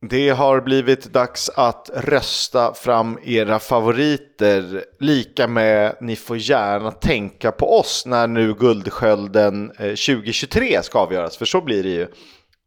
Det 0.00 0.30
har 0.30 0.60
blivit 0.60 1.12
dags 1.12 1.50
att 1.54 1.90
rösta 1.94 2.74
fram 2.74 3.18
era 3.24 3.58
favoriter. 3.58 4.84
Lika 5.00 5.48
med 5.48 5.96
ni 6.00 6.16
får 6.16 6.36
gärna 6.36 6.90
tänka 6.90 7.52
på 7.52 7.78
oss 7.78 8.06
när 8.06 8.26
nu 8.26 8.54
Guldskölden 8.54 9.70
eh, 9.70 9.76
2023 9.76 10.82
ska 10.82 10.98
avgöras. 10.98 11.36
För 11.36 11.44
så 11.44 11.60
blir 11.60 11.82
det 11.82 11.88
ju. 11.88 12.06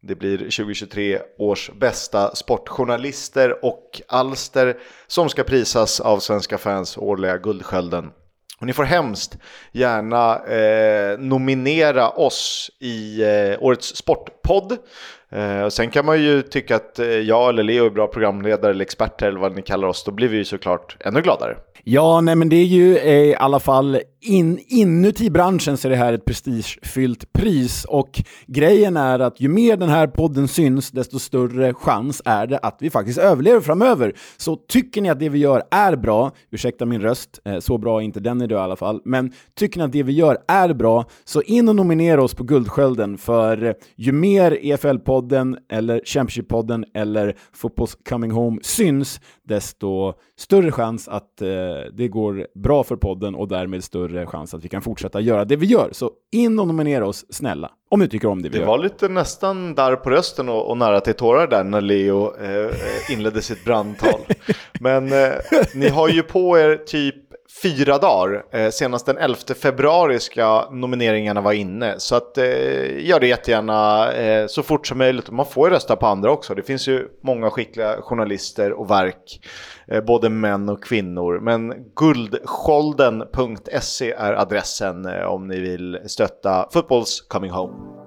Det 0.01 0.15
blir 0.15 0.37
2023 0.37 1.19
års 1.37 1.71
bästa 1.79 2.35
sportjournalister 2.35 3.65
och 3.65 4.01
alster 4.07 4.77
som 5.07 5.29
ska 5.29 5.43
prisas 5.43 5.99
av 5.99 6.19
svenska 6.19 6.57
fans 6.57 6.97
årliga 6.97 7.37
Guldskölden. 7.37 8.09
Och 8.59 8.67
ni 8.67 8.73
får 8.73 8.83
hemskt 8.83 9.37
gärna 9.71 10.45
eh, 10.45 11.19
nominera 11.19 12.09
oss 12.09 12.71
i 12.79 13.23
eh, 13.23 13.63
årets 13.63 13.95
sportpodd. 13.95 14.77
Eh, 15.31 15.61
och 15.61 15.73
sen 15.73 15.89
kan 15.89 16.05
man 16.05 16.21
ju 16.23 16.41
tycka 16.41 16.75
att 16.75 16.99
eh, 16.99 17.07
jag 17.07 17.49
eller 17.49 17.63
Leo 17.63 17.85
är 17.85 17.89
bra 17.89 18.07
programledare 18.07 18.71
eller 18.71 18.81
experter 18.81 19.27
eller 19.27 19.39
vad 19.39 19.55
ni 19.55 19.61
kallar 19.61 19.87
oss. 19.87 20.03
Då 20.03 20.11
blir 20.11 20.27
vi 20.27 20.37
ju 20.37 20.45
såklart 20.45 20.97
ännu 20.99 21.21
gladare. 21.21 21.57
Ja, 21.83 22.21
nej 22.21 22.35
men 22.35 22.49
det 22.49 22.55
är 22.55 22.65
ju 22.65 22.97
eh, 22.97 23.13
i 23.13 23.35
alla 23.35 23.59
fall 23.59 23.99
in, 24.21 24.59
inuti 24.67 25.29
branschen 25.29 25.77
så 25.77 25.87
är 25.87 25.89
det 25.89 25.95
här 25.95 26.13
ett 26.13 26.25
prestigefyllt 26.25 27.33
pris 27.33 27.85
och 27.85 28.21
grejen 28.47 28.97
är 28.97 29.19
att 29.19 29.41
ju 29.41 29.49
mer 29.49 29.77
den 29.77 29.89
här 29.89 30.07
podden 30.07 30.47
syns 30.47 30.91
desto 30.91 31.19
större 31.19 31.73
chans 31.73 32.21
är 32.25 32.47
det 32.47 32.57
att 32.57 32.77
vi 32.79 32.89
faktiskt 32.89 33.19
överlever 33.19 33.61
framöver. 33.61 34.13
Så 34.37 34.55
tycker 34.55 35.01
ni 35.01 35.09
att 35.09 35.19
det 35.19 35.29
vi 35.29 35.39
gör 35.39 35.63
är 35.71 35.95
bra, 35.95 36.31
ursäkta 36.51 36.85
min 36.85 37.01
röst, 37.01 37.39
eh, 37.45 37.59
så 37.59 37.77
bra 37.77 37.99
är 37.99 38.03
inte 38.03 38.19
den 38.19 38.41
idag 38.41 38.59
i 38.59 38.63
alla 38.63 38.75
fall, 38.75 39.01
men 39.05 39.31
tycker 39.55 39.79
ni 39.79 39.85
att 39.85 39.91
det 39.91 40.03
vi 40.03 40.13
gör 40.13 40.37
är 40.47 40.73
bra 40.73 41.05
så 41.25 41.41
in 41.41 41.69
och 41.69 41.75
nominera 41.75 42.23
oss 42.23 42.33
på 42.33 42.43
Guldskölden 42.43 43.17
för 43.17 43.75
ju 43.95 44.11
mer 44.11 44.51
EFL-podden 44.51 45.57
eller 45.71 46.01
Championship-podden 46.05 46.83
eller 46.93 47.35
Fotbolls 47.53 47.97
Coming 48.09 48.31
Home 48.31 48.59
syns 48.63 49.21
desto 49.51 50.13
större 50.37 50.71
chans 50.71 51.07
att 51.07 51.41
eh, 51.41 51.47
det 51.93 52.07
går 52.07 52.47
bra 52.55 52.83
för 52.83 52.95
podden 52.95 53.35
och 53.35 53.47
därmed 53.47 53.83
större 53.83 54.25
chans 54.25 54.53
att 54.53 54.65
vi 54.65 54.69
kan 54.69 54.81
fortsätta 54.81 55.19
göra 55.19 55.45
det 55.45 55.55
vi 55.55 55.65
gör. 55.65 55.89
Så 55.91 56.11
in 56.31 56.59
och 56.59 56.67
nominera 56.67 57.07
oss, 57.07 57.25
snälla, 57.29 57.71
om 57.89 57.99
ni 57.99 58.07
tycker 58.07 58.27
om 58.27 58.41
det 58.41 58.49
vi 58.49 58.53
det 58.53 58.57
gör. 58.57 58.65
Det 58.65 58.71
var 58.71 58.77
lite 58.77 59.07
nästan 59.07 59.75
där 59.75 59.95
på 59.95 60.09
rösten 60.09 60.49
och, 60.49 60.69
och 60.69 60.77
nära 60.77 60.99
till 60.99 61.13
tårar 61.13 61.47
där 61.47 61.63
när 61.63 61.81
Leo 61.81 62.35
eh, 62.37 62.71
inledde 63.09 63.41
sitt 63.41 63.65
brandtal. 63.65 64.19
Men 64.79 65.13
eh, 65.13 65.31
ni 65.75 65.89
har 65.89 66.09
ju 66.09 66.23
på 66.23 66.59
er 66.59 66.75
typ 66.75 67.15
fyra 67.63 67.97
dagar. 67.97 68.45
Eh, 68.51 68.69
senast 68.69 69.05
den 69.05 69.17
11 69.17 69.37
februari 69.61 70.19
ska 70.19 70.69
nomineringarna 70.71 71.41
vara 71.41 71.53
inne. 71.53 71.95
Så 71.97 72.15
att, 72.15 72.37
eh, 72.37 73.07
gör 73.07 73.19
det 73.19 73.27
jättegärna 73.27 74.11
eh, 74.11 74.47
så 74.47 74.63
fort 74.63 74.87
som 74.87 74.97
möjligt. 74.97 75.31
Man 75.31 75.45
får 75.45 75.69
ju 75.69 75.75
rösta 75.75 75.95
på 75.95 76.07
andra 76.07 76.31
också. 76.31 76.55
Det 76.55 76.63
finns 76.63 76.87
ju 76.87 77.07
många 77.23 77.49
skickliga 77.49 78.01
journalister 78.01 78.71
och 78.71 78.91
verk. 78.91 79.39
Eh, 79.87 80.03
både 80.03 80.29
män 80.29 80.69
och 80.69 80.83
kvinnor. 80.83 81.39
Men 81.39 81.73
guldskölden.se 81.95 84.11
är 84.11 84.33
adressen 84.33 85.05
eh, 85.05 85.23
om 85.23 85.47
ni 85.47 85.59
vill 85.59 85.99
stötta 86.05 86.69
Footballs 86.73 87.21
Coming 87.21 87.51
Home. 87.51 88.00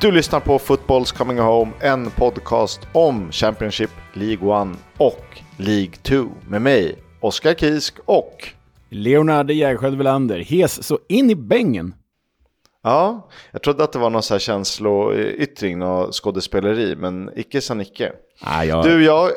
Du 0.00 0.10
lyssnar 0.10 0.40
på 0.40 0.58
Footballs 0.58 1.12
Coming 1.12 1.38
Home, 1.38 1.72
en 1.80 2.10
podcast 2.10 2.80
om 2.92 3.32
Championship, 3.32 3.90
League 4.12 4.62
1 4.62 4.78
och 4.98 5.24
League 5.56 5.92
2 6.02 6.24
med 6.48 6.62
mig, 6.62 6.98
Oskar 7.20 7.54
Kisk 7.54 7.94
och 8.04 8.48
Leonardo 8.88 9.52
Jägersjö 9.52 9.90
Welander, 9.90 10.38
hes 10.38 10.86
så 10.86 10.98
in 11.08 11.30
i 11.30 11.34
bängen. 11.34 11.94
Ja, 12.82 13.28
jag 13.52 13.62
trodde 13.62 13.84
att 13.84 13.92
det 13.92 13.98
var 13.98 14.10
någon 14.10 14.22
så 14.22 14.34
här 14.34 14.38
känsloyttring 14.38 15.82
och 15.82 16.14
skådespeleri, 16.14 16.96
men 16.96 17.30
icke 17.36 17.60
sa 17.60 17.74
Nicke. 17.74 18.12
Ah, 18.42 18.64
jag... 18.64 18.84
Du, 18.84 19.04
jag, 19.04 19.30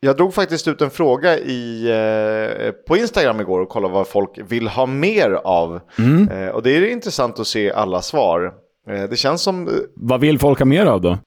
jag 0.00 0.16
drog 0.16 0.34
faktiskt 0.34 0.68
ut 0.68 0.80
en 0.80 0.90
fråga 0.90 1.38
i, 1.38 1.90
eh, 1.90 2.70
på 2.70 2.96
Instagram 2.96 3.40
igår 3.40 3.60
och 3.60 3.68
kollade 3.68 3.94
vad 3.94 4.06
folk 4.06 4.38
vill 4.48 4.68
ha 4.68 4.86
mer 4.86 5.30
av. 5.30 5.80
Mm. 5.98 6.28
Eh, 6.28 6.48
och 6.48 6.62
det 6.62 6.76
är 6.76 6.86
intressant 6.86 7.38
att 7.38 7.46
se 7.46 7.72
alla 7.72 8.02
svar. 8.02 8.63
Eh, 8.90 9.02
det 9.10 9.16
känns 9.16 9.42
som... 9.42 9.68
eh, 9.68 9.74
Vad 9.96 10.20
vill 10.20 10.38
folk 10.38 10.58
ha 10.58 10.66
mer 10.66 10.86
av 10.86 11.00
då? 11.00 11.18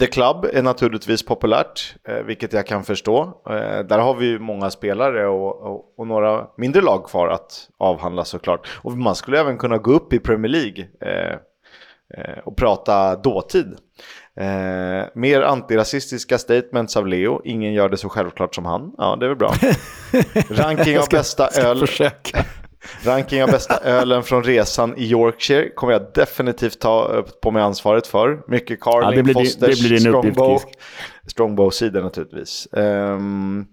The 0.00 0.06
Club 0.06 0.44
är 0.52 0.62
naturligtvis 0.62 1.24
populärt, 1.26 1.94
eh, 2.08 2.14
vilket 2.14 2.52
jag 2.52 2.66
kan 2.66 2.84
förstå. 2.84 3.42
Där 3.88 3.98
har 3.98 4.14
vi 4.14 4.26
ju 4.26 4.38
många 4.38 4.70
spelare 4.70 5.26
och, 5.28 5.62
och, 5.62 5.94
och 5.98 6.06
några 6.06 6.46
mindre 6.56 6.82
lag 6.82 7.04
kvar 7.06 7.28
att 7.28 7.68
avhandla 7.78 8.24
såklart. 8.24 8.68
Och 8.82 8.92
man 8.92 9.14
skulle 9.14 9.40
även 9.40 9.58
kunna 9.58 9.78
gå 9.78 9.90
upp 9.92 10.12
i 10.12 10.18
Premier 10.18 10.52
League 10.52 10.84
eh, 11.00 12.38
och 12.44 12.56
prata 12.56 13.16
dåtid. 13.16 13.66
Eh, 14.40 15.06
mer 15.14 15.40
antirasistiska 15.42 16.38
statements 16.38 16.96
av 16.96 17.06
Leo. 17.06 17.40
Ingen 17.44 17.72
gör 17.72 17.88
det 17.88 17.96
så 17.96 18.08
självklart 18.08 18.54
som 18.54 18.64
han. 18.66 18.92
Ja, 18.98 19.16
det 19.16 19.26
är 19.26 19.28
väl 19.28 19.38
bra. 19.38 19.52
Ranking 20.64 20.98
av 20.98 21.02
ska- 21.02 21.16
bästa 21.16 21.48
öl. 21.62 21.86
Ranking 23.04 23.42
av 23.42 23.50
bästa 23.50 23.80
ölen 23.80 24.22
från 24.22 24.42
resan 24.42 24.96
i 24.96 25.04
Yorkshire 25.04 25.68
kommer 25.68 25.92
jag 25.92 26.02
definitivt 26.14 26.80
ta 26.80 27.04
upp 27.04 27.40
på 27.40 27.50
mig 27.50 27.62
ansvaret 27.62 28.06
för. 28.06 28.42
Mycket 28.48 28.80
Carling, 28.80 29.10
Ja, 29.10 29.16
det 29.16 29.22
blir 29.22 29.34
Fosters, 29.34 29.80
det 29.80 29.88
blir 29.88 29.98
Strongbow. 29.98 30.58
Kisk. 30.58 30.68
Strongbow-sidan 31.26 32.02
naturligtvis. 32.02 32.68
Ehm, 32.72 33.66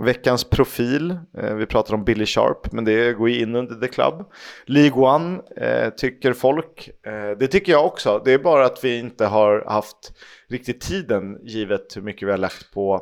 veckans 0.00 0.44
profil, 0.44 1.18
eh, 1.38 1.54
vi 1.54 1.66
pratar 1.66 1.94
om 1.94 2.04
Billy 2.04 2.26
Sharp, 2.26 2.72
men 2.72 2.84
det 2.84 3.12
går 3.12 3.30
ju 3.30 3.40
in 3.40 3.54
under 3.54 3.74
The 3.74 3.88
Club. 3.88 4.24
League 4.66 5.02
One 5.02 5.40
eh, 5.56 5.90
tycker 5.90 6.32
folk, 6.32 6.90
eh, 7.06 7.38
det 7.38 7.46
tycker 7.46 7.72
jag 7.72 7.86
också. 7.86 8.22
Det 8.24 8.32
är 8.32 8.38
bara 8.38 8.66
att 8.66 8.84
vi 8.84 8.98
inte 8.98 9.26
har 9.26 9.64
haft 9.68 10.12
riktigt 10.48 10.80
tiden 10.80 11.38
givet 11.42 11.96
hur 11.96 12.02
mycket 12.02 12.28
vi 12.28 12.30
har 12.30 12.38
lagt 12.38 12.72
på 12.74 13.00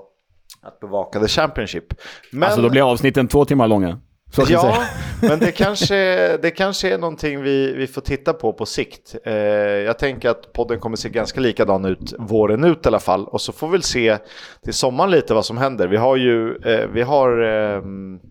att 0.63 0.81
bevaka 0.81 1.21
The 1.21 1.29
Championship. 1.29 1.95
Men... 2.31 2.43
Alltså 2.43 2.63
då 2.63 2.71
blir 2.71 2.91
avsnitten 2.91 3.29
två 3.29 3.45
timmar 3.45 3.69
långa. 3.69 4.01
Så 4.35 4.43
Ja, 4.49 4.85
men 5.21 5.39
det 5.39 5.53
kanske, 5.53 5.97
det 6.43 6.51
kanske 6.51 6.95
är 6.95 6.99
någonting 6.99 7.43
vi, 7.43 7.73
vi 7.73 7.87
får 7.87 8.01
titta 8.01 8.33
på 8.33 8.53
på 8.53 8.67
sikt. 8.67 9.17
Eh, 9.25 9.35
jag 9.35 9.99
tänker 9.99 10.29
att 10.29 10.53
podden 10.53 10.81
kommer 10.81 10.97
se 10.97 11.09
ganska 11.09 11.41
likadan 11.41 11.85
ut 11.85 12.15
våren 12.19 12.65
ut 12.65 12.87
i 12.87 12.89
alla 12.89 12.99
fall. 12.99 13.27
Och 13.27 13.41
så 13.41 13.53
får 13.53 13.67
vi 13.67 13.73
väl 13.73 13.83
se 13.83 14.19
till 14.65 14.75
sommaren 14.75 15.11
lite 15.11 15.35
vad 15.35 15.45
som 15.45 15.59
händer. 15.59 15.89
Vi 15.89 15.97
har 15.97 16.17
ju, 16.17 16.57
eh, 16.57 16.87
vi 16.93 17.03
har, 17.03 17.43
eh, 17.43 17.83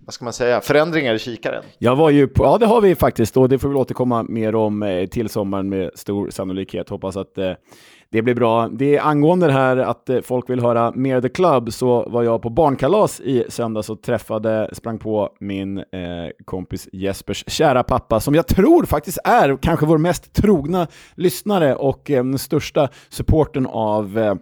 vad 0.06 0.14
ska 0.14 0.26
man 0.26 0.34
säga, 0.34 0.62
förändringar 0.62 1.14
i 1.14 1.20
kikaren. 1.20 1.64
Jag 1.78 1.96
var 1.96 2.10
ju 2.10 2.28
på, 2.28 2.44
ja 2.44 2.58
det 2.58 2.66
har 2.66 2.82
vi 2.82 2.96
faktiskt 2.96 3.38
och 3.38 3.50
det 3.50 3.60
får 3.60 3.70
vi 3.70 3.76
återkomma 3.76 4.24
mer 4.24 4.56
om 4.56 4.84
eh, 4.84 5.08
till 5.08 5.30
sommaren 5.30 5.70
med 5.70 5.90
stor 5.96 6.30
sannolikhet. 6.30 6.90
Hoppas 6.90 7.18
att 7.18 7.38
eh, 7.38 7.52
det 8.14 8.22
blir 8.22 8.36
bra. 8.36 8.68
Det 8.68 8.96
är 8.96 9.02
angående 9.02 9.48
det 9.48 9.54
här 9.54 9.78
att 9.78 10.10
eh, 10.10 10.22
folk 10.22 10.50
vill 10.50 10.60
höra 10.60 10.92
mer 10.96 11.22
The 11.22 11.30
Club 11.30 11.74
så 11.74 12.10
var 12.10 12.24
jag 12.24 12.42
på 12.42 12.50
barnkalas 12.50 13.20
i 13.20 13.46
söndags 13.50 13.90
och 13.90 14.02
träffade, 14.02 14.70
sprang 14.74 15.00
på 15.00 15.30
min 15.40 15.78
eh, 15.78 15.84
kompis 16.46 16.90
Jespers 16.92 17.44
kära 17.48 17.84
pappa 17.84 18.20
som 18.20 18.36
jag 18.36 18.48
tror 18.48 18.86
faktiskt 18.86 19.18
är 19.24 19.58
kanske 19.62 19.86
vår 19.86 19.98
mest 19.98 20.34
trogna 20.34 20.88
lyssnare 21.16 21.76
och 21.76 22.12
eh, 22.12 22.24
den 22.24 22.40
största 22.40 22.90
supporten 23.10 23.68
av 23.68 24.18
eh, 24.18 24.36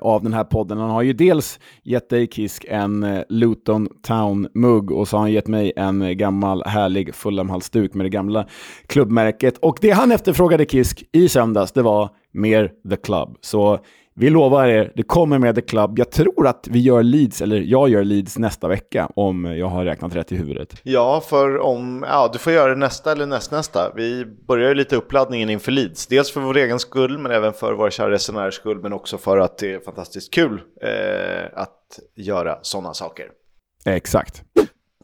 av 0.00 0.22
den 0.22 0.32
här 0.32 0.44
podden. 0.44 0.78
Han 0.78 0.90
har 0.90 1.02
ju 1.02 1.12
dels 1.12 1.60
gett 1.82 2.08
dig 2.08 2.26
Kisk 2.26 2.64
en 2.68 3.02
eh, 3.02 3.22
Luton 3.28 3.88
Town-mugg 4.02 4.90
och 4.90 5.08
så 5.08 5.16
har 5.16 5.20
han 5.20 5.32
gett 5.32 5.48
mig 5.48 5.72
en 5.76 6.18
gammal 6.18 6.62
härlig 6.66 7.14
Fulham-halsduk 7.14 7.94
med 7.94 8.06
det 8.06 8.10
gamla 8.10 8.46
klubbmärket. 8.86 9.58
Och 9.58 9.78
det 9.80 9.90
han 9.90 10.12
efterfrågade 10.12 10.64
Kisk 10.64 11.04
i 11.12 11.28
söndags, 11.28 11.72
det 11.72 11.82
var 11.82 12.10
mer 12.32 12.72
The 12.90 12.96
Club. 12.96 13.36
Så 13.40 13.78
vi 14.14 14.30
lovar 14.30 14.68
er, 14.68 14.92
det 14.96 15.02
kommer 15.02 15.38
med 15.38 15.54
The 15.54 15.60
Club. 15.60 15.98
Jag 15.98 16.10
tror 16.10 16.46
att 16.46 16.68
vi 16.70 16.78
gör 16.80 17.02
Leeds, 17.02 17.42
eller 17.42 17.60
jag 17.60 17.88
gör 17.88 18.04
Leeds 18.04 18.38
nästa 18.38 18.68
vecka, 18.68 19.08
om 19.14 19.44
jag 19.44 19.66
har 19.66 19.84
räknat 19.84 20.16
rätt 20.16 20.32
i 20.32 20.36
huvudet. 20.36 20.80
Ja, 20.82 21.22
för 21.26 21.58
om, 21.58 22.04
ja, 22.08 22.30
du 22.32 22.38
får 22.38 22.52
göra 22.52 22.70
det 22.70 22.76
nästa 22.76 23.12
eller 23.12 23.26
nästnästa. 23.26 23.92
Vi 23.96 24.26
börjar 24.48 24.68
ju 24.68 24.74
lite 24.74 24.96
uppladdningen 24.96 25.50
inför 25.50 25.72
Leeds. 25.72 26.06
Dels 26.06 26.32
för 26.32 26.40
vår 26.40 26.56
egen 26.56 26.78
skull, 26.78 27.18
men 27.18 27.32
även 27.32 27.52
för 27.52 27.72
våra 27.72 27.90
kära 27.90 28.10
resenärers 28.10 28.54
skull, 28.54 28.78
men 28.82 28.92
också 28.92 29.18
för 29.18 29.38
att 29.38 29.58
det 29.58 29.72
är 29.72 29.80
fantastiskt 29.80 30.34
kul 30.34 30.60
eh, 30.82 31.44
att 31.54 31.98
göra 32.16 32.58
sådana 32.62 32.94
saker. 32.94 33.26
Exakt. 33.84 34.42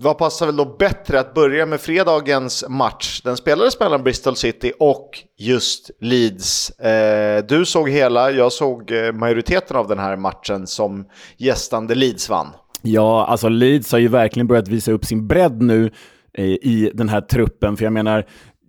Vad 0.00 0.18
passar 0.18 0.46
väl 0.46 0.56
då 0.56 0.76
bättre 0.78 1.20
att 1.20 1.34
börja 1.34 1.66
med 1.66 1.80
fredagens 1.80 2.64
match? 2.68 3.20
Den 3.24 3.36
spelades 3.36 3.80
mellan 3.80 4.02
Bristol 4.02 4.36
City 4.36 4.72
och 4.78 5.10
just 5.38 5.90
Leeds. 6.00 6.70
Eh, 6.70 7.44
du 7.48 7.64
såg 7.64 7.90
hela, 7.90 8.30
jag 8.30 8.52
såg 8.52 8.90
eh, 8.90 9.12
majoriteten 9.12 9.76
av 9.76 9.88
den 9.88 9.98
här 9.98 10.16
matchen 10.16 10.66
som 10.66 11.06
gästande 11.36 11.94
Leeds 11.94 12.28
vann. 12.28 12.46
Ja, 12.82 13.26
alltså 13.26 13.48
Leeds 13.48 13.92
har 13.92 13.98
ju 13.98 14.08
verkligen 14.08 14.46
börjat 14.46 14.68
visa 14.68 14.92
upp 14.92 15.04
sin 15.04 15.26
bredd 15.26 15.62
nu 15.62 15.90
eh, 16.38 16.44
i 16.44 16.90
den 16.94 17.08
här 17.08 17.20
truppen. 17.20 17.76
För 17.76 17.84
jag 17.84 17.92
menar, 17.92 18.26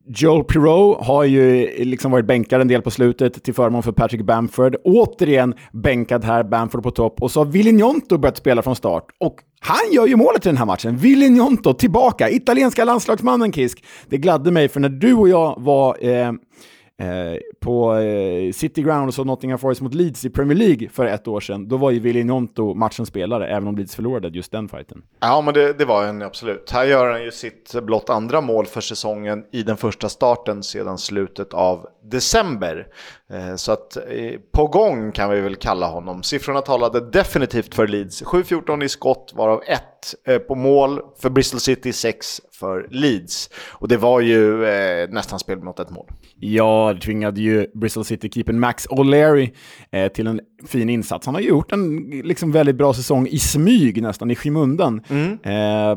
Joel 0.09 0.43
Pirou 0.43 0.95
har 0.99 1.23
ju 1.23 1.69
liksom 1.85 2.11
varit 2.11 2.25
bänkad 2.25 2.61
en 2.61 2.67
del 2.67 2.81
på 2.81 2.91
slutet 2.91 3.43
till 3.43 3.53
förmån 3.53 3.83
för 3.83 3.91
Patrick 3.91 4.21
Bamford. 4.21 4.75
Återigen 4.83 5.53
bänkad 5.71 6.23
här, 6.23 6.43
Bamford 6.43 6.83
på 6.83 6.91
topp. 6.91 7.21
Och 7.21 7.31
så 7.31 7.39
har 7.39 7.45
Villinjonto 7.45 8.17
börjat 8.17 8.37
spela 8.37 8.61
från 8.61 8.75
start. 8.75 9.05
Och 9.19 9.35
han 9.59 9.91
gör 9.91 10.07
ju 10.07 10.15
målet 10.15 10.45
i 10.45 10.49
den 10.49 10.57
här 10.57 10.65
matchen. 10.65 10.97
Villinjonto 10.97 11.73
tillbaka, 11.73 12.29
italienska 12.29 12.85
landslagsmannen 12.85 13.53
Kisk. 13.53 13.83
Det 14.09 14.17
gladde 14.17 14.51
mig, 14.51 14.69
för 14.69 14.79
när 14.79 14.89
du 14.89 15.13
och 15.13 15.29
jag 15.29 15.55
var 15.57 15.97
eh, 16.09 16.31
Eh, 16.99 17.37
på 17.59 17.95
eh, 17.95 18.51
City 18.51 18.81
Ground 18.81 19.07
och 19.07 19.13
så 19.13 19.23
Nottingham 19.23 19.59
Forest 19.59 19.81
mot 19.81 19.93
Leeds 19.93 20.25
i 20.25 20.29
Premier 20.29 20.57
League 20.57 20.89
för 20.89 21.05
ett 21.05 21.27
år 21.27 21.39
sedan, 21.39 21.67
då 21.67 21.77
var 21.77 21.91
ju 21.91 21.99
Willy 21.99 22.23
Nonto 22.23 22.73
matchens 22.73 23.09
spelare, 23.09 23.47
även 23.47 23.67
om 23.67 23.77
Leeds 23.77 23.95
förlorade 23.95 24.27
just 24.27 24.51
den 24.51 24.69
fighten. 24.69 25.03
Ja, 25.19 25.41
men 25.41 25.53
det, 25.53 25.73
det 25.73 25.85
var 25.85 26.05
han 26.05 26.21
absolut. 26.21 26.71
Här 26.71 26.85
gör 26.85 27.11
han 27.11 27.23
ju 27.23 27.31
sitt 27.31 27.75
blott 27.83 28.09
andra 28.09 28.41
mål 28.41 28.65
för 28.65 28.81
säsongen 28.81 29.43
i 29.51 29.63
den 29.63 29.77
första 29.77 30.09
starten 30.09 30.63
sedan 30.63 30.97
slutet 30.97 31.53
av 31.53 31.87
december. 32.03 32.87
Eh, 33.29 33.55
så 33.55 33.71
att 33.71 33.97
eh, 33.97 34.39
på 34.51 34.67
gång 34.67 35.11
kan 35.11 35.29
vi 35.29 35.41
väl 35.41 35.55
kalla 35.55 35.87
honom. 35.87 36.23
Siffrorna 36.23 36.61
talade 36.61 37.09
definitivt 37.09 37.75
för 37.75 37.87
Leeds. 37.87 38.23
7-14 38.23 38.83
i 38.83 38.89
skott, 38.89 39.33
varav 39.35 39.63
1 39.67 39.81
eh, 40.27 40.37
på 40.37 40.55
mål 40.55 41.01
för 41.21 41.29
Bristol 41.29 41.59
City, 41.59 41.93
6 41.93 42.41
för 42.51 42.87
Leeds. 42.91 43.49
Och 43.69 43.87
det 43.87 43.97
var 43.97 44.19
ju 44.19 44.65
eh, 44.65 45.09
nästan 45.09 45.39
spel 45.39 45.59
mot 45.59 45.79
ett 45.79 45.89
mål. 45.89 46.07
Ja, 46.39 46.93
det 46.93 47.01
tvingade 47.01 47.41
ju 47.41 47.67
Bristol 47.73 48.05
City-keepern 48.05 48.59
Max 48.59 48.87
O'Leary 48.87 49.49
eh, 49.91 50.11
till 50.11 50.27
en 50.27 50.41
fin 50.65 50.89
insats. 50.89 51.25
Han 51.25 51.35
har 51.35 51.41
gjort 51.41 51.71
en 51.71 52.09
liksom, 52.23 52.51
väldigt 52.51 52.75
bra 52.75 52.93
säsong 52.93 53.27
i 53.27 53.39
smyg 53.39 54.01
nästan, 54.01 54.31
i 54.31 54.35
skymundan. 54.35 55.01
Mm. 55.09 55.31
Eh, 55.43 55.95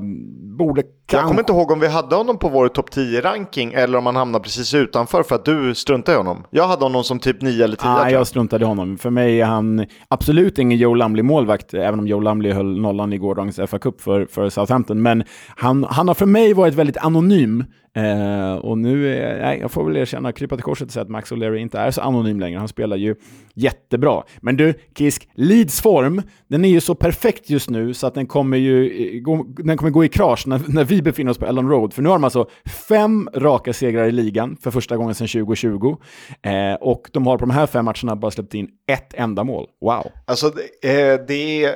borde 0.56 0.82
jag 1.12 1.24
kommer 1.24 1.40
inte 1.40 1.52
ihåg 1.52 1.70
om 1.70 1.80
vi 1.80 1.88
hade 1.88 2.16
honom 2.16 2.38
på 2.38 2.48
vår 2.48 2.68
topp 2.68 2.90
10-ranking 2.90 3.72
eller 3.72 3.98
om 3.98 4.06
han 4.06 4.16
hamnade 4.16 4.42
precis 4.42 4.74
utanför 4.74 5.22
för 5.22 5.34
att 5.34 5.44
du 5.44 5.74
struntade 5.74 6.14
i 6.14 6.18
honom. 6.18 6.44
Jag 6.50 6.68
hade 6.68 6.84
honom 6.84 7.04
som 7.04 7.18
typ 7.18 7.42
9 7.42 7.64
eller 7.64 7.76
10. 7.76 7.90
Nej, 7.90 8.02
ah, 8.02 8.10
jag 8.10 8.26
struntade 8.26 8.64
i 8.64 8.68
honom. 8.68 8.98
För 8.98 9.10
mig 9.10 9.40
är 9.40 9.44
han 9.44 9.86
absolut 10.08 10.58
ingen 10.58 10.78
Joe 10.78 10.94
Lumley-målvakt, 10.94 11.74
även 11.74 11.98
om 11.98 12.06
Joe 12.06 12.20
Lumley 12.20 12.52
höll 12.52 12.80
nollan 12.80 13.12
i 13.12 13.18
gårdagens 13.18 13.58
FA-cup 13.58 14.00
för, 14.00 14.26
för 14.26 14.48
Southampton. 14.48 15.02
Men 15.02 15.24
han, 15.56 15.86
han 15.90 16.08
har 16.08 16.14
för 16.14 16.26
mig 16.26 16.54
varit 16.54 16.74
väldigt 16.74 16.96
anonym 16.96 17.64
Eh, 17.96 18.54
och 18.54 18.78
nu, 18.78 19.02
nej, 19.42 19.58
jag 19.60 19.70
får 19.70 19.84
väl 19.84 19.96
erkänna, 19.96 20.32
krypa 20.32 20.56
till 20.56 20.64
korset 20.64 20.86
och 20.86 20.92
säga 20.92 21.02
att 21.02 21.08
Max 21.08 21.32
O'Leary 21.32 21.56
inte 21.56 21.78
är 21.78 21.90
så 21.90 22.00
anonym 22.00 22.40
längre. 22.40 22.58
Han 22.58 22.68
spelar 22.68 22.96
ju 22.96 23.14
jättebra. 23.54 24.22
Men 24.40 24.49
men 24.50 24.56
du, 24.56 24.74
Kisk, 24.98 25.28
Leeds 25.34 25.80
form, 25.80 26.22
den 26.48 26.64
är 26.64 26.68
ju 26.68 26.80
så 26.80 26.94
perfekt 26.94 27.50
just 27.50 27.70
nu 27.70 27.94
så 27.94 28.06
att 28.06 28.14
den 28.14 28.26
kommer 28.26 28.56
ju 28.56 29.20
gå, 29.20 29.46
den 29.58 29.76
kommer 29.76 29.90
gå 29.90 30.04
i 30.04 30.08
krasch 30.08 30.46
när, 30.46 30.62
när 30.68 30.84
vi 30.84 31.02
befinner 31.02 31.30
oss 31.30 31.38
på 31.38 31.46
Ellen 31.46 31.68
Road. 31.68 31.92
För 31.92 32.02
nu 32.02 32.08
har 32.08 32.16
de 32.16 32.24
alltså 32.24 32.48
fem 32.88 33.28
raka 33.34 33.72
segrar 33.72 34.04
i 34.04 34.12
ligan 34.12 34.56
för 34.56 34.70
första 34.70 34.96
gången 34.96 35.14
sedan 35.14 35.28
2020. 35.28 35.96
Eh, 36.42 36.74
och 36.80 37.10
de 37.12 37.26
har 37.26 37.38
på 37.38 37.44
de 37.44 37.50
här 37.50 37.66
fem 37.66 37.84
matcherna 37.84 38.16
bara 38.16 38.30
släppt 38.30 38.54
in 38.54 38.68
ett 38.92 39.14
enda 39.14 39.44
mål. 39.44 39.66
Wow! 39.80 40.06
Alltså, 40.26 40.46
eh, 40.46 41.20
det 41.28 41.64
är 41.64 41.74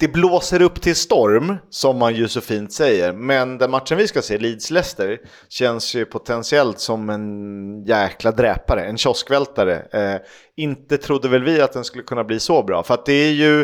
det 0.00 0.08
blåser 0.08 0.62
upp 0.62 0.80
till 0.80 0.96
storm, 0.96 1.56
som 1.70 1.98
man 1.98 2.14
ju 2.14 2.28
så 2.28 2.40
fint 2.40 2.72
säger. 2.72 3.12
Men 3.12 3.58
den 3.58 3.70
matchen 3.70 3.98
vi 3.98 4.08
ska 4.08 4.22
se, 4.22 4.38
Leeds-Leicester, 4.38 5.18
känns 5.48 5.94
ju 5.94 6.04
potentiellt 6.04 6.80
som 6.80 7.10
en 7.10 7.84
jäkla 7.84 8.32
dräpare, 8.32 8.84
en 8.84 8.98
kioskvältare. 8.98 9.86
Eh, 9.92 10.20
inte 10.56 10.96
trodde 10.96 11.28
väl 11.28 11.44
vi 11.44 11.60
att 11.60 11.72
den 11.72 11.84
skulle 11.84 12.04
kunna 12.04 12.24
bli 12.24 12.40
så 12.40 12.62
bra, 12.62 12.82
för 12.82 12.94
att 12.94 13.06
det 13.06 13.12
är 13.12 13.32
ju 13.32 13.60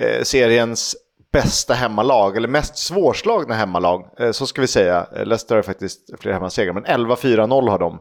eh, 0.00 0.22
seriens 0.22 0.96
bästa 1.32 1.74
hemmalag, 1.74 2.36
eller 2.36 2.48
mest 2.48 2.78
svårslagna 2.78 3.54
hemmalag, 3.54 4.08
eh, 4.20 4.30
så 4.30 4.46
ska 4.46 4.60
vi 4.60 4.66
säga. 4.66 5.06
Eh, 5.16 5.24
Leicester 5.24 5.54
har 5.54 5.62
faktiskt 5.62 6.20
fler 6.20 6.32
hemmasegrar, 6.32 6.72
men 6.72 6.84
11-4-0 6.84 7.68
har 7.68 7.78
de. 7.78 7.98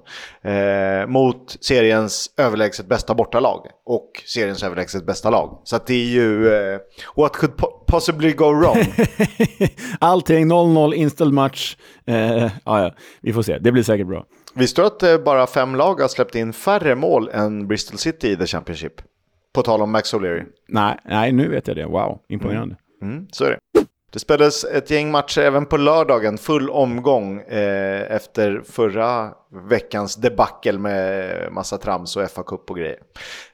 Eh, 0.52 1.08
mot 1.08 1.58
seriens 1.62 2.34
överlägset 2.38 2.88
bästa 2.88 3.16
bortalag 3.16 3.68
och 3.86 4.12
seriens 4.26 4.64
överlägset 4.64 5.06
bästa 5.06 5.30
lag. 5.30 5.62
Så 5.64 5.80
det 5.86 5.94
är 5.94 6.06
ju, 6.06 6.54
eh, 6.54 6.80
what 7.16 7.34
could 7.34 7.54
possibly 7.88 8.32
go 8.32 8.54
wrong? 8.54 8.78
Allting 10.00 10.48
0-0, 10.52 10.94
inställd 10.94 11.34
match. 11.34 11.78
Eh, 12.06 12.52
ja, 12.66 12.96
vi 13.22 13.34
får 13.34 13.42
se, 13.42 13.58
det 13.58 13.72
blir 13.72 13.84
säkert 13.84 14.08
bra. 14.08 14.26
Visste 14.56 14.82
du 14.82 14.88
att 14.88 15.04
eh, 15.04 15.18
bara 15.18 15.48
fem 15.48 15.76
lag 15.76 16.02
har 16.02 16.08
släppt 16.08 16.36
in 16.36 16.54
färre 16.54 16.96
mål 16.96 17.30
än 17.34 17.68
Bristol 17.68 17.98
City 17.98 18.32
i 18.32 18.36
The 18.36 18.46
Championship? 18.46 18.94
På 19.54 19.62
tal 19.62 19.82
om 19.82 19.92
Max 19.92 20.14
O'Leary. 20.14 20.44
Nej, 20.68 20.98
nej, 21.06 21.32
nu 21.32 21.50
vet 21.50 21.68
jag 21.68 21.78
det. 21.78 21.86
Wow, 21.86 22.20
imponerande. 22.30 22.76
Mm. 22.76 22.87
Mm, 23.02 23.28
så 23.32 23.46
är 23.46 23.50
det. 23.50 23.60
Det 24.12 24.20
spelades 24.20 24.64
ett 24.64 24.92
gäng 24.92 25.12
matcher 25.12 25.42
även 25.42 25.66
på 25.66 25.78
lördagen, 25.78 26.38
full 26.38 26.70
omgång 26.70 27.40
eh, 27.40 28.16
efter 28.16 28.62
förra 28.66 29.32
veckans 29.70 30.16
debacle 30.16 30.78
med 30.78 31.52
massa 31.52 31.78
trams 31.78 32.16
och 32.16 32.24
FA-cup 32.24 32.70
och 32.70 32.78
grejer. 32.78 33.00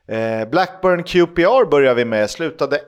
Eh, 0.07 0.49
Blackburn 0.49 1.03
QPR 1.03 1.69
börjar 1.69 1.95
vi 1.95 2.05
med, 2.05 2.29
slutade 2.29 2.81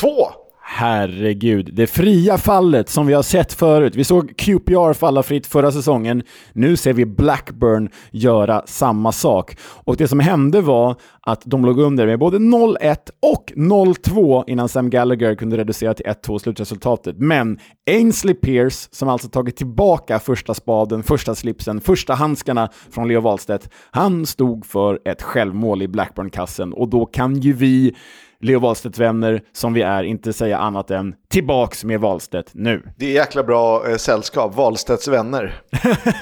1-2 0.00 0.41
Herregud, 0.74 1.70
det 1.74 1.86
fria 1.86 2.38
fallet 2.38 2.88
som 2.88 3.06
vi 3.06 3.14
har 3.14 3.22
sett 3.22 3.52
förut. 3.52 3.96
Vi 3.96 4.04
såg 4.04 4.36
QPR 4.36 4.92
falla 4.92 5.22
fritt 5.22 5.46
förra 5.46 5.72
säsongen. 5.72 6.22
Nu 6.52 6.76
ser 6.76 6.92
vi 6.92 7.06
Blackburn 7.06 7.88
göra 8.10 8.62
samma 8.66 9.12
sak. 9.12 9.56
Och 9.62 9.96
det 9.96 10.08
som 10.08 10.20
hände 10.20 10.60
var 10.60 10.96
att 11.20 11.42
de 11.44 11.64
låg 11.64 11.78
under 11.78 12.06
med 12.06 12.18
både 12.18 12.38
0-1 12.38 12.96
och 13.22 13.52
0-2 13.56 14.44
innan 14.46 14.68
Sam 14.68 14.90
Gallagher 14.90 15.34
kunde 15.34 15.56
reducera 15.56 15.94
till 15.94 16.06
1-2 16.06 16.38
slutresultatet. 16.38 17.18
Men 17.18 17.58
Ainsley 17.90 18.34
Pierce, 18.34 18.88
som 18.90 19.08
alltså 19.08 19.28
tagit 19.28 19.56
tillbaka 19.56 20.18
första 20.18 20.54
spaden, 20.54 21.02
första 21.02 21.34
slipsen, 21.34 21.80
första 21.80 22.14
handskarna 22.14 22.68
från 22.90 23.08
Leo 23.08 23.20
Wahlstedt, 23.20 23.68
han 23.90 24.26
stod 24.26 24.66
för 24.66 24.98
ett 25.04 25.22
självmål 25.22 25.82
i 25.82 25.88
Blackburn-kassen 25.88 26.72
och 26.72 26.88
då 26.88 27.06
kan 27.06 27.40
ju 27.40 27.52
vi 27.52 27.94
Leo 28.42 28.60
Wahlstedt-vänner 28.60 29.42
som 29.52 29.72
vi 29.72 29.82
är 29.82 30.02
inte 30.02 30.32
säga 30.32 30.58
annat 30.58 30.90
än 30.90 31.14
tillbaks 31.32 31.84
med 31.84 32.00
Wahlstedt 32.00 32.50
nu. 32.52 32.82
Det 32.96 33.06
är 33.06 33.10
jäkla 33.10 33.42
bra 33.42 33.88
eh, 33.88 33.96
sällskap, 33.96 34.54
Wahlstedts 34.54 35.08
vänner. 35.08 35.60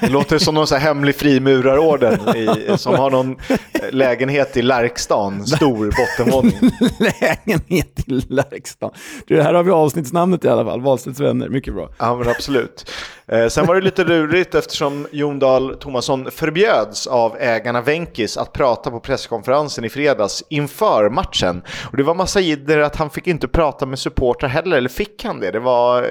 Det 0.01 0.09
låter 0.09 0.37
som 0.37 0.55
någon 0.55 0.67
så 0.67 0.75
här 0.75 0.81
hemlig 0.81 1.15
frimurarorden 1.15 2.37
i, 2.37 2.77
som 2.77 2.95
har 2.95 3.09
någon 3.09 3.31
eh, 3.49 3.91
lägenhet 3.91 4.57
i 4.57 4.61
Lärkstan, 4.61 5.47
stor 5.47 5.93
bottenvåning. 5.97 6.71
lägenhet 6.99 7.99
i 8.07 8.11
Lärkstan. 8.11 8.91
Det 9.27 9.41
här 9.41 9.53
har 9.53 9.63
vi 9.63 9.71
avsnittsnamnet 9.71 10.45
i 10.45 10.49
alla 10.49 10.65
fall, 10.65 10.81
Wahlstedts 10.81 11.19
vänner, 11.19 11.49
mycket 11.49 11.73
bra. 11.73 11.89
Ja 11.97 12.15
men 12.15 12.29
absolut. 12.29 12.91
Eh, 13.31 13.47
sen 13.47 13.65
var 13.65 13.75
det 13.75 13.81
lite 13.81 14.03
lurigt 14.03 14.55
eftersom 14.55 15.07
Jon 15.11 15.39
Dahl 15.39 15.75
Tomasson 15.79 16.31
förbjöds 16.31 17.07
av 17.07 17.37
ägarna 17.39 17.81
Venkis 17.81 18.37
att 18.37 18.53
prata 18.53 18.91
på 18.91 18.99
presskonferensen 18.99 19.85
i 19.85 19.89
fredags 19.89 20.43
inför 20.49 21.09
matchen. 21.09 21.61
Och 21.91 21.97
det 21.97 22.03
var 22.03 22.15
massa 22.15 22.39
jidder 22.39 22.77
att 22.79 22.95
han 22.95 23.09
fick 23.09 23.27
inte 23.27 23.47
prata 23.47 23.85
med 23.85 23.99
supportrar 23.99 24.49
heller, 24.49 24.77
eller 24.77 24.89
fick 25.01 25.23
han 25.23 25.39
det? 25.39 25.51
Det 25.51 25.59
var 25.59 26.03
eh, 26.03 26.07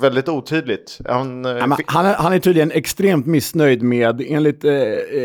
väldigt 0.00 0.28
otydligt. 0.28 0.98
Han, 1.08 1.44
eh, 1.44 1.52
ja, 1.52 1.76
fick... 1.76 1.90
han, 1.90 2.06
är, 2.06 2.14
han, 2.14 2.32
är, 2.32 2.38
tydligen 2.38 2.70
extremt 2.70 3.26
missnöjd 3.26 3.82
med, 3.82 4.22
enligt 4.28 4.64
eh, 4.64 4.72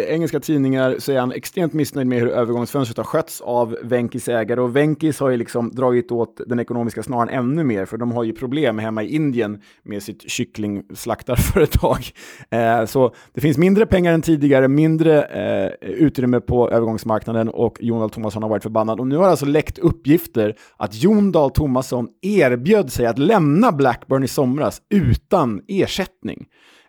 engelska 0.07 0.39
tidningar 0.39 0.95
så 1.00 1.12
är 1.12 1.19
han 1.19 1.31
extremt 1.31 1.74
missnöjd 1.74 2.07
med 2.07 2.19
hur 2.19 2.29
övergångsfönstret 2.29 2.97
har 2.97 3.03
skötts 3.03 3.41
av 3.41 3.77
Venkis 3.83 4.27
ägare. 4.27 4.62
Och 4.62 4.75
Venkis 4.75 5.19
har 5.19 5.29
ju 5.29 5.38
liksom 5.38 5.71
dragit 5.71 6.12
åt 6.12 6.41
den 6.45 6.59
ekonomiska 6.59 7.03
snaran 7.03 7.29
ännu 7.29 7.63
mer, 7.63 7.86
för 7.86 7.97
de 7.97 8.12
har 8.12 8.24
ju 8.24 8.33
problem 8.33 8.79
hemma 8.79 9.03
i 9.03 9.15
Indien 9.15 9.62
med 9.83 10.03
sitt 10.03 10.31
kycklingslaktarföretag. 10.31 11.97
Eh, 12.50 12.86
så 12.86 13.13
det 13.33 13.41
finns 13.41 13.57
mindre 13.57 13.86
pengar 13.86 14.13
än 14.13 14.21
tidigare, 14.21 14.67
mindre 14.67 15.24
eh, 15.24 15.89
utrymme 15.89 16.39
på 16.39 16.69
övergångsmarknaden 16.69 17.50
och 17.50 17.77
Jon 17.81 18.00
Dahl 18.00 18.09
Tomasson 18.09 18.43
har 18.43 18.50
varit 18.50 18.63
förbannad. 18.63 19.00
Och 19.00 19.07
nu 19.07 19.17
har 19.17 19.27
alltså 19.27 19.45
läckt 19.45 19.79
uppgifter 19.79 20.55
att 20.77 21.03
Jon 21.03 21.31
Dahl 21.31 21.51
Tomasson 21.51 22.07
erbjöd 22.21 22.91
sig 22.91 23.06
att 23.09 23.19
lämna 23.19 23.71
Blackburn 23.71 24.23
i 24.23 24.27
somras 24.27 24.81
utan 24.89 25.61
ersättning. 25.67 26.45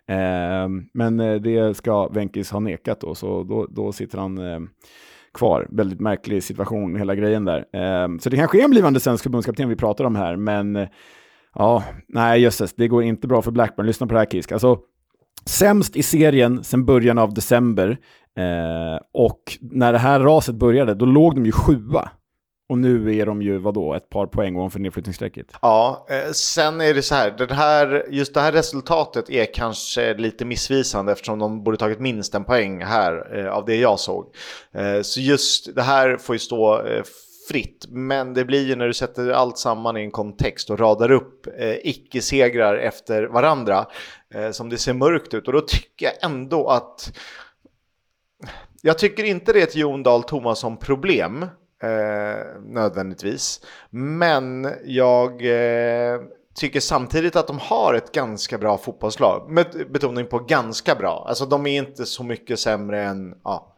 Ehm, 0.07 0.77
eh, 0.77 0.83
men 0.93 1.17
det 1.17 1.77
ska 1.77 2.07
Venkis 2.07 2.51
ha 2.51 2.59
nekat 2.59 3.01
då, 3.01 3.15
så 3.15 3.43
då, 3.43 3.67
då 3.69 3.91
sitter 3.91 4.17
han 4.17 4.37
eh, 4.37 4.59
kvar. 5.33 5.67
Väldigt 5.69 5.99
märklig 5.99 6.43
situation, 6.43 6.95
hela 6.95 7.15
grejen 7.15 7.45
där. 7.45 7.57
Eh, 7.73 8.17
så 8.19 8.29
det 8.29 8.37
kanske 8.37 8.59
är 8.59 8.63
en 8.63 8.71
blivande 8.71 8.99
svensk 8.99 9.23
förbundskapten 9.23 9.69
vi 9.69 9.75
pratar 9.75 10.03
om 10.03 10.15
här, 10.15 10.35
men 10.35 10.75
eh, 10.75 10.87
ja, 11.55 11.83
nej 12.07 12.41
jösses, 12.41 12.73
det 12.73 12.87
går 12.87 13.03
inte 13.03 13.27
bra 13.27 13.41
för 13.41 13.51
Blackburn. 13.51 13.85
Lyssna 13.85 14.07
på 14.07 14.13
det 14.13 14.19
här 14.19 14.25
Kisk. 14.25 14.51
Alltså, 14.51 14.79
sämst 15.45 15.95
i 15.95 16.03
serien 16.03 16.63
sedan 16.63 16.85
början 16.85 17.17
av 17.17 17.33
december. 17.33 17.97
Eh, 18.37 18.99
och 19.13 19.41
när 19.61 19.93
det 19.93 19.99
här 19.99 20.19
raset 20.19 20.55
började, 20.55 20.93
då 20.93 21.05
låg 21.05 21.35
de 21.35 21.45
ju 21.45 21.51
sjua. 21.51 22.09
Och 22.69 22.77
nu 22.77 23.15
är 23.15 23.25
de 23.25 23.41
ju 23.41 23.57
vadå, 23.57 23.93
ett 23.93 24.09
par 24.09 24.27
poäng 24.27 24.55
ovanför 24.55 24.79
nedflyttningsstrecket. 24.79 25.47
Ja, 25.61 26.07
eh, 26.09 26.31
sen 26.31 26.81
är 26.81 26.93
det 26.93 27.01
så 27.01 27.15
här, 27.15 27.31
det 27.31 27.53
här, 27.53 28.05
just 28.09 28.33
det 28.33 28.41
här 28.41 28.51
resultatet 28.51 29.29
är 29.29 29.53
kanske 29.53 30.13
lite 30.13 30.45
missvisande 30.45 31.11
eftersom 31.11 31.39
de 31.39 31.63
borde 31.63 31.77
tagit 31.77 31.99
minst 31.99 32.35
en 32.35 32.43
poäng 32.43 32.83
här 32.83 33.39
eh, 33.39 33.51
av 33.51 33.65
det 33.65 33.75
jag 33.75 33.99
såg. 33.99 34.35
Eh, 34.71 35.01
så 35.01 35.19
just 35.19 35.75
det 35.75 35.81
här 35.81 36.17
får 36.17 36.35
ju 36.35 36.39
stå 36.39 36.85
eh, 36.85 37.03
fritt, 37.49 37.85
men 37.89 38.33
det 38.33 38.45
blir 38.45 38.67
ju 38.67 38.75
när 38.75 38.87
du 38.87 38.93
sätter 38.93 39.29
allt 39.29 39.57
samman 39.57 39.97
i 39.97 40.01
en 40.01 40.11
kontext 40.11 40.69
och 40.69 40.79
radar 40.79 41.11
upp 41.11 41.47
eh, 41.47 41.75
icke-segrar 41.83 42.77
efter 42.77 43.23
varandra 43.23 43.85
eh, 44.33 44.51
som 44.51 44.69
det 44.69 44.77
ser 44.77 44.93
mörkt 44.93 45.33
ut. 45.33 45.47
Och 45.47 45.53
då 45.53 45.61
tycker 45.61 46.05
jag 46.05 46.13
ändå 46.31 46.67
att 46.67 47.17
jag 48.81 48.97
tycker 48.97 49.23
inte 49.23 49.53
det 49.53 49.59
är 49.59 49.63
ett 49.63 49.75
Jon 49.75 50.03
Dahl 50.03 50.23
Tomasson 50.23 50.77
problem 50.77 51.45
eh, 51.83 52.61
nödvändigtvis. 52.61 53.61
Men 53.89 54.73
jag 54.85 55.31
eh, 55.45 56.19
tycker 56.55 56.79
samtidigt 56.79 57.35
att 57.35 57.47
de 57.47 57.59
har 57.59 57.93
ett 57.93 58.11
ganska 58.11 58.57
bra 58.57 58.77
fotbollslag. 58.77 59.51
Med 59.51 59.85
betoning 59.91 60.27
på 60.27 60.39
ganska 60.39 60.95
bra. 60.95 61.25
Alltså 61.27 61.45
de 61.45 61.65
är 61.65 61.77
inte 61.77 62.05
så 62.05 62.23
mycket 62.23 62.59
sämre 62.59 63.03
än, 63.03 63.35
ja, 63.43 63.75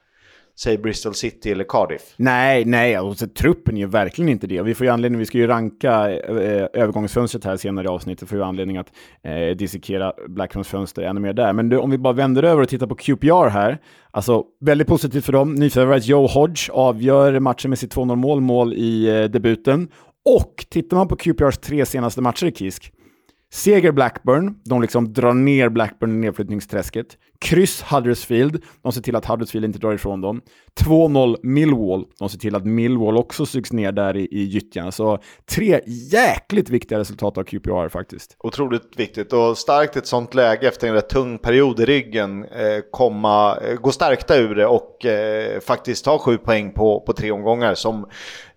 säg 0.64 0.78
Bristol 0.78 1.14
City 1.14 1.52
eller 1.52 1.64
Cardiff. 1.64 2.02
Nej, 2.18 2.66
nej, 2.66 2.96
alltså, 2.96 3.28
truppen 3.28 3.78
är 3.78 3.86
verkligen 3.86 4.30
inte 4.30 4.48
det. 4.48 4.62
Vi 4.62 4.74
får 4.74 4.86
ju 4.86 4.94
anledning, 4.94 5.20
vi 5.20 5.26
ska 5.26 5.38
ju 5.38 5.48
ranka 5.48 6.12
eh, 6.12 6.68
övergångsfönstret 6.74 7.46
här 7.46 7.58
senare 7.58 7.86
i 7.86 7.88
avsnittet, 7.88 8.30
får 8.30 8.38
ju 8.38 8.44
anledning 8.44 8.78
att 8.78 8.88
eh, 9.24 9.58
dissekera 9.58 10.14
Blackburns 10.28 10.68
fönster 10.68 11.02
ännu 11.02 11.20
mer 11.20 11.34
där. 11.34 11.54
Men 11.54 11.70
du, 11.70 11.78
om 11.78 11.90
vi 11.92 11.98
bara 11.98 12.14
vänder 12.14 12.44
över 12.44 12.62
och 12.62 12.70
tittar 12.70 12.88
på 12.88 12.96
QPR 12.96 13.50
här, 13.50 13.78
alltså 14.12 14.44
väldigt 14.60 14.88
positivt 14.88 15.26
för 15.26 15.34
dem. 15.34 15.56
Nyförvärvet 15.56 16.08
Joe 16.08 16.28
Hodge 16.28 16.72
avgör 16.72 17.40
matchen 17.40 17.70
med 17.70 17.80
sitt 17.80 17.96
2-0 17.96 18.16
mål, 18.16 18.42
mål 18.42 18.74
i 18.74 19.08
eh, 19.08 19.24
debuten. 19.24 19.88
Och 20.26 20.66
tittar 20.70 20.98
man 20.98 21.08
på 21.08 21.16
QPRs 21.16 21.58
tre 21.58 21.86
senaste 21.86 22.22
matcher 22.22 22.46
i 22.46 22.52
KISK, 22.52 22.92
Seger 23.54 23.92
Blackburn, 23.92 24.56
de 24.66 24.82
liksom 24.82 25.14
drar 25.14 25.34
ner 25.34 25.70
Blackburn 25.70 26.12
i 26.12 26.16
nedflyttningsträsket. 26.16 27.18
Kryss 27.42 27.82
Huddersfield, 27.82 28.64
de 28.82 28.92
ser 28.92 29.02
till 29.02 29.16
att 29.16 29.26
Huddersfield 29.26 29.66
inte 29.66 29.80
drar 29.80 29.94
ifrån 29.94 30.22
dem. 30.22 30.42
2-0 30.86 31.38
Millwall, 31.44 32.06
de 32.20 32.30
ser 32.30 32.38
till 32.38 32.56
att 32.56 32.66
Millwall 32.66 33.18
också 33.18 33.46
sugs 33.46 33.74
ner 33.74 33.92
där 33.92 34.18
i, 34.18 34.28
i 34.32 34.44
gyttjan. 34.44 34.92
Så 34.92 35.20
tre 35.52 35.82
jäkligt 36.12 36.70
viktiga 36.70 37.00
resultat 37.00 37.38
av 37.38 37.44
QPR 37.44 37.90
faktiskt. 37.90 38.36
Otroligt 38.40 39.00
viktigt 39.00 39.34
och 39.34 39.58
starkt 39.58 39.96
i 39.96 40.00
ett 40.00 40.08
sånt 40.08 40.34
läge 40.34 40.68
efter 40.68 40.88
en 40.88 40.94
rätt 40.94 41.10
tung 41.10 41.38
period 41.38 41.80
i 41.80 41.86
ryggen 41.86 42.46
eh, 42.46 42.80
komma, 42.92 43.58
eh, 43.58 43.76
gå 43.76 43.92
stärkta 43.92 44.38
ur 44.38 44.56
det 44.56 44.66
och 44.66 45.06
eh, 45.06 45.60
faktiskt 45.60 46.06
ta 46.06 46.18
sju 46.18 46.38
poäng 46.38 46.74
på, 46.74 47.04
på 47.06 47.14
tre 47.14 47.32
omgångar 47.32 47.76
som 47.76 48.06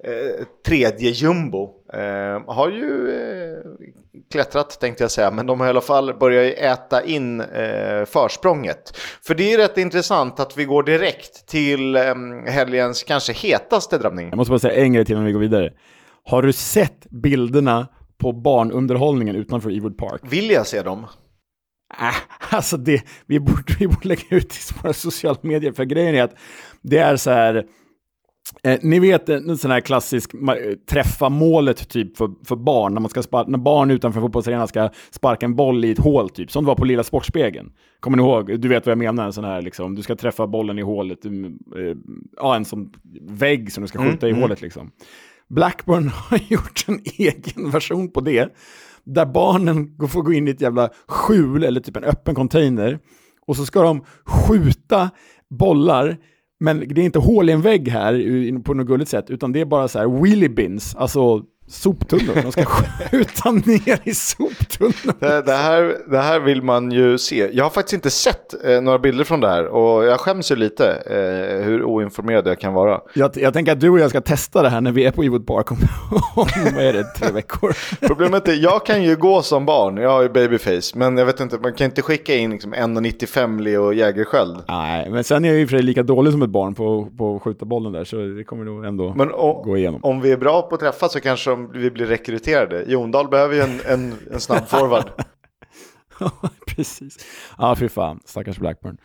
eh, 0.04 0.46
tredje 0.66 1.10
jumbo. 1.10 1.70
Eh, 1.92 2.54
har 2.54 2.70
ju 2.70 3.10
eh, 3.10 3.86
klättrat 4.32 4.80
tänkte 4.80 5.04
jag 5.04 5.10
säga, 5.10 5.30
men 5.30 5.46
de 5.46 5.60
har 5.60 5.66
i 5.66 5.70
alla 5.70 5.80
fall 5.80 6.14
börjat 6.18 6.58
äta 6.58 7.04
in 7.04 7.40
eh, 7.40 8.04
försprånget. 8.04 8.73
För 9.26 9.34
det 9.34 9.52
är 9.52 9.58
rätt 9.58 9.78
intressant 9.78 10.40
att 10.40 10.56
vi 10.58 10.64
går 10.64 10.82
direkt 10.82 11.46
till 11.46 11.96
eh, 11.96 12.14
helgens 12.46 13.02
kanske 13.02 13.32
hetaste 13.32 13.98
drabbning. 13.98 14.28
Jag 14.28 14.36
måste 14.36 14.50
bara 14.50 14.58
säga 14.58 14.84
en 14.84 14.92
grej 14.92 15.04
till 15.04 15.12
innan 15.12 15.24
vi 15.24 15.32
går 15.32 15.40
vidare. 15.40 15.72
Har 16.24 16.42
du 16.42 16.52
sett 16.52 17.10
bilderna 17.10 17.86
på 18.18 18.32
barnunderhållningen 18.32 19.36
utanför 19.36 19.70
Ewood 19.70 19.98
Park? 19.98 20.20
Vill 20.22 20.50
jag 20.50 20.66
se 20.66 20.82
dem? 20.82 21.06
Äh, 22.00 22.54
alltså 22.54 22.76
det, 22.76 23.02
vi 23.26 23.40
borde, 23.40 23.62
vi 23.78 23.86
borde 23.86 24.08
lägga 24.08 24.22
ut 24.30 24.54
i 24.54 24.74
våra 24.82 24.92
sociala 24.92 25.38
medier, 25.42 25.72
för 25.72 25.84
grejen 25.84 26.14
är 26.14 26.22
att 26.22 26.34
det 26.82 26.98
är 26.98 27.16
så 27.16 27.30
här, 27.30 27.64
Eh, 28.62 28.78
ni 28.82 28.98
vet 28.98 29.28
en 29.28 29.58
sån 29.58 29.70
här 29.70 29.80
klassisk 29.80 30.32
träffa 30.90 31.28
målet 31.28 31.88
typ 31.88 32.16
för, 32.16 32.30
för 32.44 32.56
barn, 32.56 32.94
när, 32.94 33.00
man 33.00 33.10
ska 33.10 33.22
sparka, 33.22 33.50
när 33.50 33.58
barn 33.58 33.90
utanför 33.90 34.20
fotbollsarenan 34.20 34.68
ska 34.68 34.90
sparka 35.10 35.46
en 35.46 35.56
boll 35.56 35.84
i 35.84 35.90
ett 35.90 35.98
hål 35.98 36.30
typ, 36.30 36.50
som 36.50 36.64
det 36.64 36.68
var 36.68 36.74
på 36.74 36.84
Lilla 36.84 37.02
Sportspegeln. 37.02 37.72
Kommer 38.00 38.16
ni 38.16 38.22
ihåg? 38.22 38.60
Du 38.60 38.68
vet 38.68 38.86
vad 38.86 38.90
jag 38.90 38.98
menar, 38.98 39.24
en 39.24 39.32
sån 39.32 39.44
här 39.44 39.62
liksom, 39.62 39.94
du 39.94 40.02
ska 40.02 40.16
träffa 40.16 40.46
bollen 40.46 40.78
i 40.78 40.82
hålet, 40.82 41.24
eh, 41.24 41.32
ja 42.36 42.56
en 42.56 42.64
sån 42.64 42.92
vägg 43.20 43.72
som 43.72 43.82
du 43.82 43.88
ska 43.88 43.98
skjuta 43.98 44.26
mm, 44.26 44.28
i 44.28 44.30
mm. 44.30 44.42
hålet 44.42 44.62
liksom. 44.62 44.90
Blackburn 45.48 46.08
har 46.14 46.40
gjort 46.48 46.84
en 46.88 47.00
egen 47.04 47.70
version 47.70 48.10
på 48.12 48.20
det, 48.20 48.56
där 49.04 49.26
barnen 49.26 49.96
får 50.08 50.22
gå 50.22 50.32
in 50.32 50.48
i 50.48 50.50
ett 50.50 50.60
jävla 50.60 50.90
skjul 51.06 51.64
eller 51.64 51.80
typ 51.80 51.96
en 51.96 52.04
öppen 52.04 52.34
container 52.34 52.98
och 53.46 53.56
så 53.56 53.66
ska 53.66 53.82
de 53.82 54.04
skjuta 54.24 55.10
bollar 55.50 56.18
men 56.61 56.88
det 56.88 57.00
är 57.00 57.04
inte 57.04 57.18
hål 57.18 57.49
i 57.50 57.52
en 57.52 57.62
vägg 57.62 57.88
här 57.88 58.62
på 58.62 58.75
något 58.75 58.87
gulligt 58.87 59.11
sätt, 59.11 59.30
utan 59.30 59.52
det 59.52 59.61
är 59.61 59.64
bara 59.64 59.88
så 59.88 59.99
här 59.99 60.23
wheelie 60.23 60.49
bins, 60.49 60.96
alltså 60.96 61.42
soptunnor. 61.66 62.42
De 62.42 62.52
ska 62.52 62.64
skjuta 62.64 63.50
ner 63.50 64.00
i 64.04 64.14
soptunnor. 64.14 65.14
Det, 65.21 65.42
det, 65.42 65.52
här, 65.52 65.97
det 66.11 66.18
här 66.18 66.40
vill 66.40 66.62
man 66.62 66.90
ju 66.90 67.18
se. 67.18 67.50
Jag 67.52 67.64
har 67.64 67.71
faktiskt 67.71 67.94
inte 67.94 68.11
sett 68.11 68.64
eh, 68.64 68.80
några 68.80 68.99
bilder 68.99 69.25
från 69.25 69.40
det 69.40 69.49
här 69.49 69.66
och 69.66 70.04
jag 70.04 70.21
skäms 70.21 70.52
ju 70.52 70.56
lite 70.56 70.90
eh, 70.90 71.64
hur 71.64 71.85
oinformerad 71.85 72.47
jag 72.47 72.61
kan 72.61 72.75
vara. 72.75 73.00
Jag, 73.14 73.30
jag 73.35 73.52
tänker 73.52 73.73
att 73.73 73.80
du 73.80 73.90
och 73.90 73.99
jag 73.99 74.11
ska 74.11 74.21
testa 74.21 74.62
det 74.62 74.68
här 74.68 74.80
när 74.80 74.92
vi 74.92 75.04
är 75.04 75.11
på 75.11 75.23
Ewood 75.23 75.47
Park 75.47 75.73
om, 75.73 75.78
om 76.35 76.47
vad 76.75 76.85
är 76.85 76.92
det, 76.92 77.04
tre 77.04 77.33
veckor. 77.33 77.76
Problemet 78.00 78.49
är, 78.49 78.52
jag 78.52 78.87
kan 78.87 79.02
ju 79.02 79.16
gå 79.16 79.42
som 79.42 79.66
barn, 79.66 79.97
jag 79.97 80.11
har 80.11 80.23
ju 80.23 80.28
babyface, 80.28 80.99
men 80.99 81.16
jag 81.16 81.26
vet 81.26 81.40
inte, 81.40 81.59
man 81.59 81.73
kan 81.73 81.85
inte 81.85 82.02
skicka 82.02 82.35
in 82.35 82.50
liksom 82.50 82.75
1,95 82.75 83.61
Leo 83.61 83.92
Jägerskiöld. 83.92 84.59
Nej, 84.68 85.11
men 85.11 85.25
sen 85.25 85.44
är 85.44 85.49
jag 85.49 85.59
ju 85.59 85.66
för 85.66 85.83
lika 85.83 86.02
dålig 86.02 86.33
som 86.33 86.42
ett 86.42 86.50
barn 86.50 86.75
på, 86.75 87.09
på 87.18 87.37
att 87.37 87.42
skjuta 87.42 87.64
bollen 87.64 87.92
där, 87.92 88.04
så 88.04 88.16
det 88.16 88.44
kommer 88.44 88.64
nog 88.64 88.85
ändå 88.85 89.14
men 89.16 89.33
om, 89.33 89.62
gå 89.62 89.76
igenom. 89.76 90.00
Om 90.02 90.21
vi 90.21 90.33
är 90.33 90.37
bra 90.37 90.62
på 90.62 90.75
att 90.75 90.80
träffa 90.80 91.09
så 91.09 91.21
kanske 91.21 91.53
vi 91.54 91.90
blir 91.90 92.06
rekryterade. 92.06 92.84
Jondal 92.87 93.28
behöver 93.28 93.54
ju 93.54 93.61
en, 93.61 93.80
en, 93.87 94.14
en 94.32 94.40
snabb 94.40 94.68
forward. 94.68 95.11
Precis. 96.66 97.16
Ja, 97.58 97.76
fy 97.76 97.88
fan. 97.88 98.20
Stackars 98.25 98.58
Blackburn. 98.58 98.96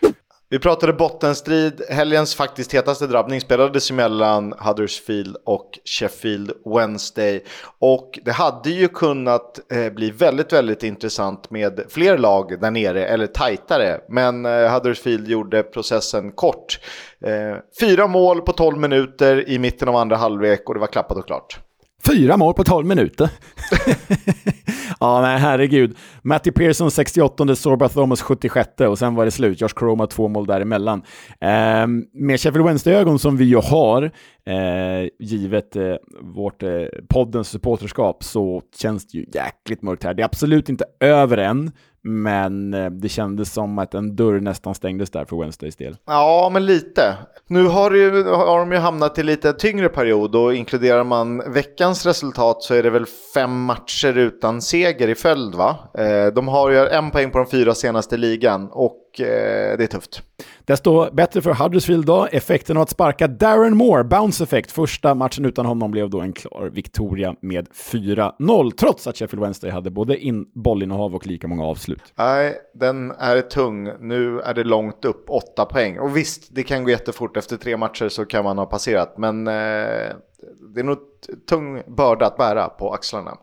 Vi 0.52 0.60
pratade 0.60 0.94
bottenstrid. 0.94 1.82
Helgens 1.90 2.36
faktiskt 2.36 2.74
hetaste 2.74 3.08
drabbning 3.08 3.42
spelades 3.42 3.92
mellan 3.92 4.54
Huddersfield 4.60 5.38
och 5.46 5.70
Sheffield 5.86 6.52
Wednesday. 6.66 7.44
Och 7.80 8.20
det 8.26 8.32
hade 8.32 8.70
ju 8.70 8.88
kunnat 8.88 9.72
eh, 9.74 9.94
bli 9.94 10.12
väldigt, 10.12 10.54
väldigt 10.54 10.84
intressant 10.84 11.50
med 11.50 11.82
fler 11.90 12.18
lag 12.18 12.62
där 12.62 12.72
nere, 12.72 13.06
eller 13.06 13.28
tajtare. 13.28 14.02
Men 14.10 14.46
eh, 14.46 14.74
Huddersfield 14.74 15.28
gjorde 15.28 15.64
processen 15.64 16.32
kort. 16.32 16.80
Eh, 17.26 17.58
fyra 17.80 18.08
mål 18.08 18.42
på 18.42 18.52
12 18.52 18.78
minuter 18.78 19.50
i 19.50 19.60
mitten 19.60 19.90
av 19.90 19.96
andra 19.96 20.16
halvlek 20.16 20.70
och 20.70 20.74
det 20.74 20.80
var 20.80 20.88
klappat 20.88 21.18
och 21.18 21.28
klart. 21.28 21.60
Fyra 22.08 22.38
mål 22.38 22.54
på 22.54 22.64
12 22.64 22.88
minuter. 22.88 23.30
ja, 25.00 25.22
nej, 25.22 25.40
herregud. 25.40 25.98
Matty 26.22 26.52
Pearson 26.52 26.92
68, 26.92 27.56
Sorba 27.56 27.90
Thomas 27.90 28.22
76 28.22 28.70
och 28.80 29.00
sen 29.00 29.16
var 29.16 29.26
det 29.26 29.32
slut. 29.32 29.62
Josh 29.62 29.74
Croma 29.76 30.08
två 30.08 30.28
mål 30.28 30.46
däremellan. 30.46 31.02
Eh, 31.42 31.88
med 32.14 32.40
Sheffield 32.40 32.66
Wednesday-ögon 32.66 33.20
som 33.20 33.38
vi 33.38 33.46
ju 33.46 33.58
har, 33.58 34.12
eh, 34.50 35.10
givet 35.20 35.76
eh, 35.76 35.96
vårt 36.22 36.64
eh, 36.64 36.86
poddens 37.10 37.50
supporterskap, 37.50 38.24
så 38.24 38.62
känns 38.78 39.08
det 39.08 39.18
ju 39.18 39.26
jäkligt 39.34 39.82
mörkt 39.82 40.04
här. 40.04 40.14
Det 40.14 40.22
är 40.22 40.26
absolut 40.26 40.70
inte 40.70 40.86
över 41.00 41.38
än, 41.38 41.72
men 42.02 42.74
eh, 42.74 42.90
det 42.90 43.10
kändes 43.10 43.54
som 43.54 43.80
att 43.80 43.94
en 43.94 44.16
dörr 44.16 44.40
nästan 44.40 44.76
stängdes 44.76 45.10
där 45.12 45.26
för 45.26 45.40
Wednesdays 45.40 45.76
del. 45.76 45.98
Ja, 46.06 46.50
men 46.54 46.66
lite. 46.66 47.18
Nu 47.48 47.68
har, 47.68 47.92
ju, 47.92 48.24
har 48.24 48.60
de 48.60 48.72
ju 48.72 48.78
hamnat 48.78 49.20
i 49.20 49.24
lite 49.24 49.54
tyngre 49.54 49.90
period 49.90 50.36
och 50.36 50.56
inkluderar 50.56 51.04
man 51.04 51.54
veckans 51.54 52.06
resultat 52.06 52.64
så 52.64 52.74
är 52.74 52.84
det 52.84 52.90
väl 52.90 53.06
fem 53.34 53.64
matcher 53.64 54.18
utan 54.18 54.62
seger 54.62 55.08
i 55.08 55.16
följd 55.16 55.56
va? 55.56 55.78
Eh, 55.98 56.34
de 56.34 56.48
har 56.48 56.70
ju 56.70 56.88
en 56.88 57.12
poäng 57.12 57.32
på 57.32 57.38
de 57.38 57.48
fyra 57.48 57.76
senaste 57.76 58.18
ligan 58.18 58.70
och 58.72 59.00
eh, 59.20 59.78
det 59.78 59.84
är 59.84 59.88
tufft. 59.88 60.22
Desto 60.66 61.12
bättre 61.12 61.42
för 61.42 61.54
Huddersfield 61.54 62.06
då. 62.06 62.28
Effekten 62.32 62.78
av 62.78 62.84
att 62.84 62.90
sparka 62.90 63.28
Darren 63.28 63.78
Moore, 63.78 64.04
bounce 64.04 64.44
effect. 64.44 64.72
Första 64.72 65.16
matchen 65.16 65.46
utan 65.46 65.66
honom 65.66 65.92
blev 65.92 66.10
då 66.10 66.22
en 66.22 66.34
klar 66.34 66.70
Victoria 66.74 67.36
med 67.42 67.68
4-0, 67.68 68.72
trots 68.72 69.08
att 69.08 69.18
Sheffield 69.18 69.44
Wednesday 69.44 69.72
hade 69.72 69.92
både 69.92 70.18
in 70.18 70.46
bollinnehav 70.54 71.16
och 71.16 71.28
lika 71.28 71.48
många 71.48 71.64
avslut. 71.64 72.14
Nej, 72.16 72.56
den 72.74 73.12
är 73.12 73.42
tung. 73.42 73.90
Nu 74.00 74.40
är 74.40 74.54
det 74.54 74.64
långt 74.64 75.06
upp, 75.06 75.30
åtta 75.30 75.66
poäng. 75.66 76.00
Och 76.00 76.18
visst, 76.18 76.56
det 76.56 76.64
kan 76.64 76.84
gå 76.84 76.90
jättefort. 76.90 77.38
Efter 77.38 77.58
tre 77.58 77.78
matcher 77.78 78.10
så 78.10 78.26
kan 78.26 78.44
man 78.44 78.58
ha 78.58 78.66
passerat, 78.66 79.18
men 79.18 79.48
eh, 79.48 79.54
det 80.74 80.80
är 80.80 80.84
nog 80.84 80.98
tung 81.50 81.82
börda 81.88 82.26
att 82.26 82.38
bära 82.38 82.68
på 82.68 82.94
axlarna. 82.94 83.38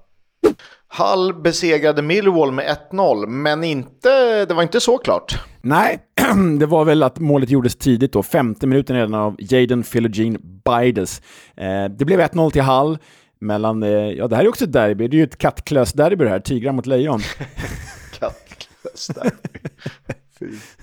Hull 0.89 1.35
besegrade 1.35 2.03
Millwall 2.03 2.53
med 2.53 2.77
1-0, 2.93 3.27
men 3.27 3.65
inte, 3.65 4.45
det 4.45 4.55
var 4.55 4.63
inte 4.63 4.81
så 4.81 4.99
klart. 4.99 5.39
Nej, 5.61 5.99
det 6.59 6.67
var 6.67 6.85
väl 6.85 7.03
att 7.03 7.19
målet 7.19 7.51
gjordes 7.51 7.77
tidigt 7.77 8.13
då, 8.13 8.23
femte 8.23 8.67
minuten 8.67 8.97
redan 8.97 9.15
av 9.15 9.37
Jaden 9.39 9.83
Philogene 9.83 10.39
Bides. 10.39 11.23
Eh, 11.57 11.85
det 11.85 12.05
blev 12.05 12.21
1-0 12.21 12.51
till 12.51 12.63
Hull 12.63 12.99
mellan, 13.41 13.83
eh, 13.83 13.91
ja 13.91 14.29
det 14.29 14.37
här 14.37 14.45
är 14.45 14.49
också 14.49 14.65
ett 14.65 14.73
derby, 14.73 15.09
det 15.09 15.17
är 15.17 15.19
ju 15.19 15.25
ett 15.25 15.39
kattklös-derby 15.39 16.25
det 16.25 16.31
här, 16.31 16.41
tigrar 16.41 16.73
mot 16.73 16.87
lejon. 16.87 17.21
kattklös-derby. 18.19 19.61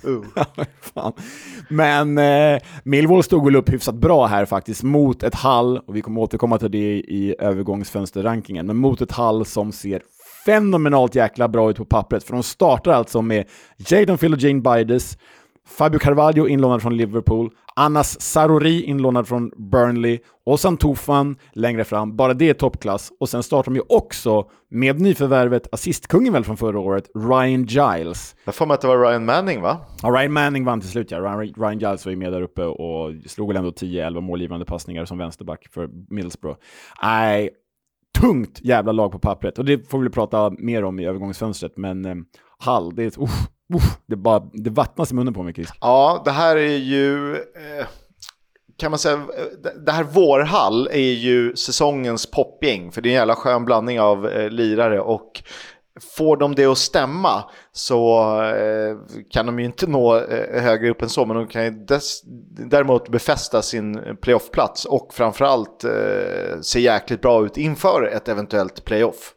Uh. 0.05 0.24
Men 1.69 2.17
eh, 2.17 2.62
Millwall 2.83 3.24
stod 3.24 3.45
väl 3.45 3.55
upp 3.55 3.69
hyfsat 3.69 3.95
bra 3.95 4.25
här 4.25 4.45
faktiskt 4.45 4.83
mot 4.83 5.24
ett 5.24 5.36
Hall, 5.36 5.77
och 5.77 5.95
vi 5.95 6.01
kommer 6.01 6.22
återkomma 6.22 6.57
till 6.57 6.72
det 6.72 6.93
i 6.93 7.36
övergångsfönsterrankingen, 7.39 8.67
men 8.67 8.77
mot 8.77 9.01
ett 9.01 9.12
Hall 9.12 9.45
som 9.45 9.72
ser 9.72 10.01
fenomenalt 10.45 11.15
jäkla 11.15 11.48
bra 11.48 11.69
ut 11.69 11.77
på 11.77 11.86
pappret, 11.86 12.24
för 12.24 12.33
de 12.33 12.43
startar 12.43 12.91
alltså 12.91 13.22
med 13.22 13.45
Jadon 13.77 14.17
Fill 14.17 14.33
och 14.33 14.39
Jane 14.39 14.62
Bides, 14.62 15.17
Fabio 15.67 16.00
Carvalho 16.00 16.48
inlånad 16.48 16.81
från 16.81 16.98
Liverpool, 16.98 17.50
Anas 17.75 18.22
Sarori 18.22 18.84
inlånad 18.84 19.27
från 19.27 19.51
Burnley, 19.72 20.20
Ozan 20.46 20.77
Tufan 20.77 21.38
längre 21.53 21.84
fram. 21.84 22.15
Bara 22.15 22.34
det 22.34 22.50
är 22.50 22.53
toppklass. 22.53 23.12
Och 23.20 23.30
sen 23.30 23.44
startar 23.44 23.72
de 23.72 23.75
ju 23.75 23.84
också 23.89 24.50
med 24.70 25.01
nyförvärvet, 25.01 25.68
assistkungen 25.72 26.34
väl 26.34 26.44
från 26.44 26.58
förra 26.58 26.80
året, 26.80 27.10
Ryan 27.15 27.65
Giles. 27.65 28.36
Jag 28.46 28.56
får 28.56 28.65
mig 28.65 28.75
att 28.75 28.82
det 28.82 28.88
var 28.88 29.00
Ryan 29.00 29.25
Manning 29.25 29.62
va? 29.62 29.77
Ja, 30.01 30.10
Ryan 30.10 30.34
Manning 30.34 30.65
vann 30.65 30.82
till 30.82 30.89
slut 30.89 31.12
ja. 31.12 31.20
Ryan, 31.20 31.39
Ryan 31.39 31.80
Giles 31.80 32.06
var 32.06 32.10
ju 32.10 32.18
med 32.18 32.32
där 32.32 32.42
uppe 32.42 32.63
och 32.63 33.12
slog 33.27 33.48
väl 33.48 33.58
ändå 33.58 33.70
10-11 33.70 34.22
målgivande 34.22 34.65
passningar 34.65 35.06
som 35.06 35.18
vänsterback 35.18 35.68
för 35.72 35.89
Middlesbrough. 36.10 36.58
Nej, 37.01 37.50
tungt 38.20 38.60
jävla 38.63 38.92
lag 38.92 39.12
på 39.12 39.20
pappret. 39.20 39.60
Och 39.60 39.65
det 39.65 39.89
får 39.89 40.00
vi 40.00 40.10
prata 40.10 40.50
mer 40.58 40.84
om 40.84 41.00
i 41.00 41.06
övergångsfönstret, 41.06 41.77
men 41.77 42.06
eh, 42.06 42.15
Hall, 42.60 42.96
det 42.96 43.03
är 43.03 43.22
uh, 43.22 43.30
uh, 43.74 43.82
det, 44.05 44.15
bara, 44.15 44.39
det 44.53 44.70
vattnas 44.70 45.12
i 45.12 45.15
munnen 45.15 45.34
på 45.34 45.43
mig, 45.43 45.53
Chris. 45.53 45.70
Ja, 45.82 46.22
det 46.25 46.32
här 46.32 46.55
är 46.55 46.77
ju... 46.77 47.36
Eh, 47.36 47.88
kan 48.77 48.91
man 48.91 49.00
säga, 49.00 49.22
det 49.86 49.91
här 49.91 50.03
Vårhall 50.03 50.88
är 50.91 51.13
ju 51.13 51.55
säsongens 51.55 52.32
popgäng, 52.32 52.91
för 52.91 53.01
det 53.01 53.10
är 53.10 53.12
en 53.12 53.15
jävla 53.15 53.36
skön 53.36 53.65
blandning 53.65 54.00
av 54.00 54.27
eh, 54.27 54.50
lirare 54.50 55.00
och 55.00 55.43
Får 56.17 56.38
de 56.38 56.55
det 56.55 56.65
att 56.65 56.77
stämma 56.77 57.43
så 57.72 58.22
eh, 58.43 58.98
kan 59.29 59.46
de 59.46 59.60
ju 59.60 59.65
inte 59.65 59.88
nå 59.88 60.17
eh, 60.17 60.62
högre 60.63 60.89
upp 60.89 61.01
än 61.01 61.10
så, 61.10 61.25
men 61.25 61.38
de 61.38 61.48
kan 61.48 61.63
ju 61.63 61.72
dess, 61.72 62.22
däremot 62.70 63.10
befästa 63.10 63.62
sin 63.62 64.17
playoffplats 64.22 64.86
och 64.86 65.13
framförallt 65.13 65.84
eh, 65.84 66.60
se 66.62 66.79
jäkligt 66.79 67.22
bra 67.22 67.46
ut 67.46 67.58
inför 67.58 68.10
ett 68.13 68.27
eventuellt 68.27 68.86
playoff. 68.86 69.34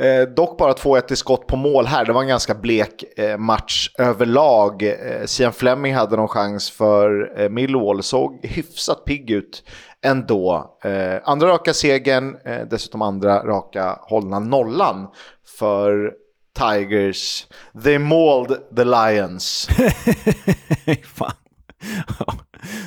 Eh, 0.00 0.22
dock 0.22 0.58
bara 0.58 0.72
2-1 0.72 1.12
i 1.12 1.16
skott 1.16 1.46
på 1.46 1.56
mål 1.56 1.86
här. 1.86 2.04
Det 2.04 2.12
var 2.12 2.22
en 2.22 2.28
ganska 2.28 2.54
blek 2.54 3.04
eh, 3.16 3.38
match 3.38 3.90
överlag. 3.98 4.82
Eh, 4.82 5.24
Sian 5.26 5.52
Fleming 5.52 5.94
hade 5.94 6.16
någon 6.16 6.28
chans 6.28 6.70
för 6.70 7.40
eh, 7.40 7.48
Millwall. 7.48 8.02
Såg 8.02 8.40
hyfsat 8.42 9.04
pigg 9.04 9.30
ut 9.30 9.62
ändå. 10.04 10.76
Eh, 10.84 11.16
andra 11.24 11.48
raka 11.48 11.74
segern, 11.74 12.36
eh, 12.44 12.60
dessutom 12.70 13.02
andra 13.02 13.46
raka 13.46 13.98
hållna 14.02 14.38
nollan 14.38 15.08
för 15.58 16.12
Tigers. 16.58 17.46
They 17.84 17.98
mauled 17.98 18.58
the 18.76 18.84
Lions. 18.84 19.68
Fan 21.14 21.32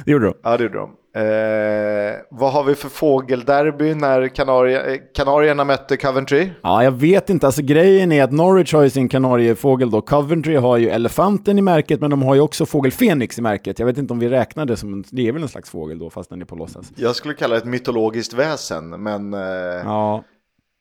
det 0.06 0.12
gjorde 0.12 0.26
de. 0.26 0.34
Ja, 0.44 0.58
det 0.58 0.64
gjorde 0.64 0.78
de. 0.78 0.90
Eh, 1.16 2.16
vad 2.30 2.54
har 2.54 2.64
vi 2.64 2.76
för 2.76 2.90
fågelderby 2.90 3.96
när 3.96 4.28
Kanarie, 4.28 4.98
Kanarierna 4.98 5.64
mötte 5.64 5.98
Coventry? 5.98 6.50
Ja, 6.62 6.84
jag 6.84 6.92
vet 6.92 7.30
inte. 7.30 7.46
Alltså 7.46 7.62
grejen 7.62 8.12
är 8.12 8.24
att 8.24 8.32
Norwich 8.32 8.74
har 8.74 8.84
ju 8.84 8.90
sin 8.90 9.10
kanariefågel 9.10 9.92
då. 9.92 10.02
Coventry 10.02 10.56
har 10.56 10.78
ju 10.78 10.90
elefanten 10.90 11.60
i 11.60 11.62
märket, 11.62 12.02
men 12.02 12.10
de 12.10 12.22
har 12.24 12.36
ju 12.36 12.42
också 12.42 12.66
fågel 12.66 12.92
Fenix 12.92 13.40
i 13.40 13.42
märket. 13.42 13.80
Jag 13.80 13.86
vet 13.86 13.98
inte 13.98 14.14
om 14.14 14.20
vi 14.20 14.30
räknar 14.30 14.66
det 14.66 14.78
som 14.78 14.94
en, 14.94 15.04
det 15.10 15.28
är 15.28 15.32
väl 15.32 15.42
en 15.42 15.50
slags 15.50 15.70
fågel 15.70 16.00
då, 16.00 16.10
fast 16.10 16.30
den 16.30 16.42
är 16.42 16.46
på 16.46 16.56
låtsas. 16.56 16.92
Jag 16.96 17.16
skulle 17.16 17.34
kalla 17.34 17.56
det 17.56 17.62
ett 17.62 17.68
mytologiskt 17.68 18.34
väsen, 18.34 18.90
men 19.04 19.34
eh, 19.34 19.40
ja. 19.84 20.24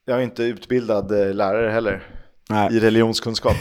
jag 0.05 0.17
är 0.17 0.21
inte 0.21 0.43
utbildad 0.43 1.11
eh, 1.11 1.33
lärare 1.33 1.69
heller. 1.69 2.03
Nej. 2.49 2.75
I 2.75 2.79
religionskunskap. 2.79 3.55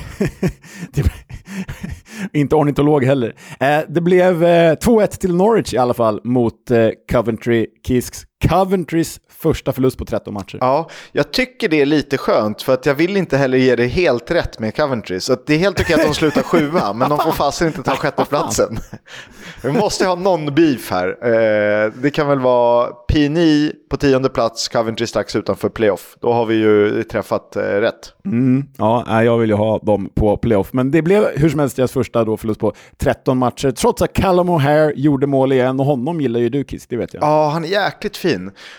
inte 2.33 2.57
ornitolog 2.57 3.05
heller. 3.05 3.35
Eh, 3.61 3.81
det 3.89 4.01
blev 4.01 4.45
eh, 4.45 4.73
2-1 4.73 5.07
till 5.07 5.35
Norwich 5.35 5.75
i 5.75 5.79
alla 5.79 5.95
fall 5.95 6.21
mot 6.25 6.71
eh, 6.71 6.89
Coventry 7.13 7.67
Kisks. 7.87 8.25
Coventrys 8.49 9.21
första 9.29 9.73
förlust 9.73 9.99
på 9.99 10.05
13 10.05 10.35
matcher. 10.35 10.59
Ja, 10.61 10.89
jag 11.13 11.33
tycker 11.33 11.69
det 11.69 11.81
är 11.81 11.87
lite 11.87 12.19
skönt 12.19 12.63
för 12.63 12.75
att 12.75 12.87
jag 12.87 12.95
vill 12.95 13.17
inte 13.17 13.37
heller 13.37 13.59
ge 13.59 13.77
det 13.77 13.87
helt 13.87 14.31
rätt 14.31 14.59
med 14.59 14.77
Coventry. 14.77 15.21
Så 15.21 15.37
det 15.47 15.55
är 15.55 15.59
helt 15.59 15.81
okej 15.81 15.95
att 15.95 16.07
de 16.07 16.15
slutar 16.15 16.43
sjua, 16.43 16.93
men 16.93 17.09
de 17.09 17.19
får 17.19 17.33
fasen 17.33 17.67
inte 17.67 17.83
ta 17.83 17.97
sjätteplatsen. 17.97 18.79
Vi 19.63 19.73
måste 19.73 20.07
ha 20.07 20.15
någon 20.15 20.55
beef 20.55 20.91
här. 20.91 21.09
Eh, 21.09 21.93
det 22.03 22.11
kan 22.11 22.29
väl 22.29 22.41
vara 22.41 22.89
P9 23.13 23.73
på 23.91 23.97
tionde 23.97 24.29
plats, 24.29 24.69
Coventry 24.69 25.07
strax 25.07 25.37
utanför 25.37 25.69
playoff. 25.69 26.17
Då 26.21 26.33
har 26.33 26.47
vi 26.47 26.55
ju 26.55 27.03
träffat 27.03 27.57
eh, 27.57 27.61
rätt. 27.63 28.15
Mm, 28.25 28.65
ja, 28.79 29.23
jag 29.23 29.39
vill 29.39 29.51
ju 29.51 29.57
ha 29.57 29.79
dem 29.79 30.11
på 30.15 30.37
playoff. 30.37 30.73
Men 30.73 30.91
det 30.91 31.03
blev 31.03 31.27
hur 31.37 31.49
som 31.49 31.61
helst 31.61 31.77
deras 31.77 31.93
första 31.93 32.25
då 32.25 32.37
förlust 32.37 32.61
på 32.61 32.73
13 32.99 33.39
matcher, 33.39 33.71
trots 33.71 34.03
att 34.03 34.13
Callum 34.13 34.51
O'Hare 34.51 34.93
gjorde 34.97 35.27
mål 35.27 35.53
igen. 35.53 35.81
Och 35.81 35.87
honom 35.87 36.21
gillar 36.21 36.41
ju 36.41 36.49
du 36.49 36.65
Kiss, 36.65 36.87
det 36.87 36.97
vet 36.97 37.15
jag. 37.15 37.23
Ja, 37.23 37.49
han 37.49 37.65
är 37.65 37.69
jäkligt 37.69 38.17
fin. 38.17 38.32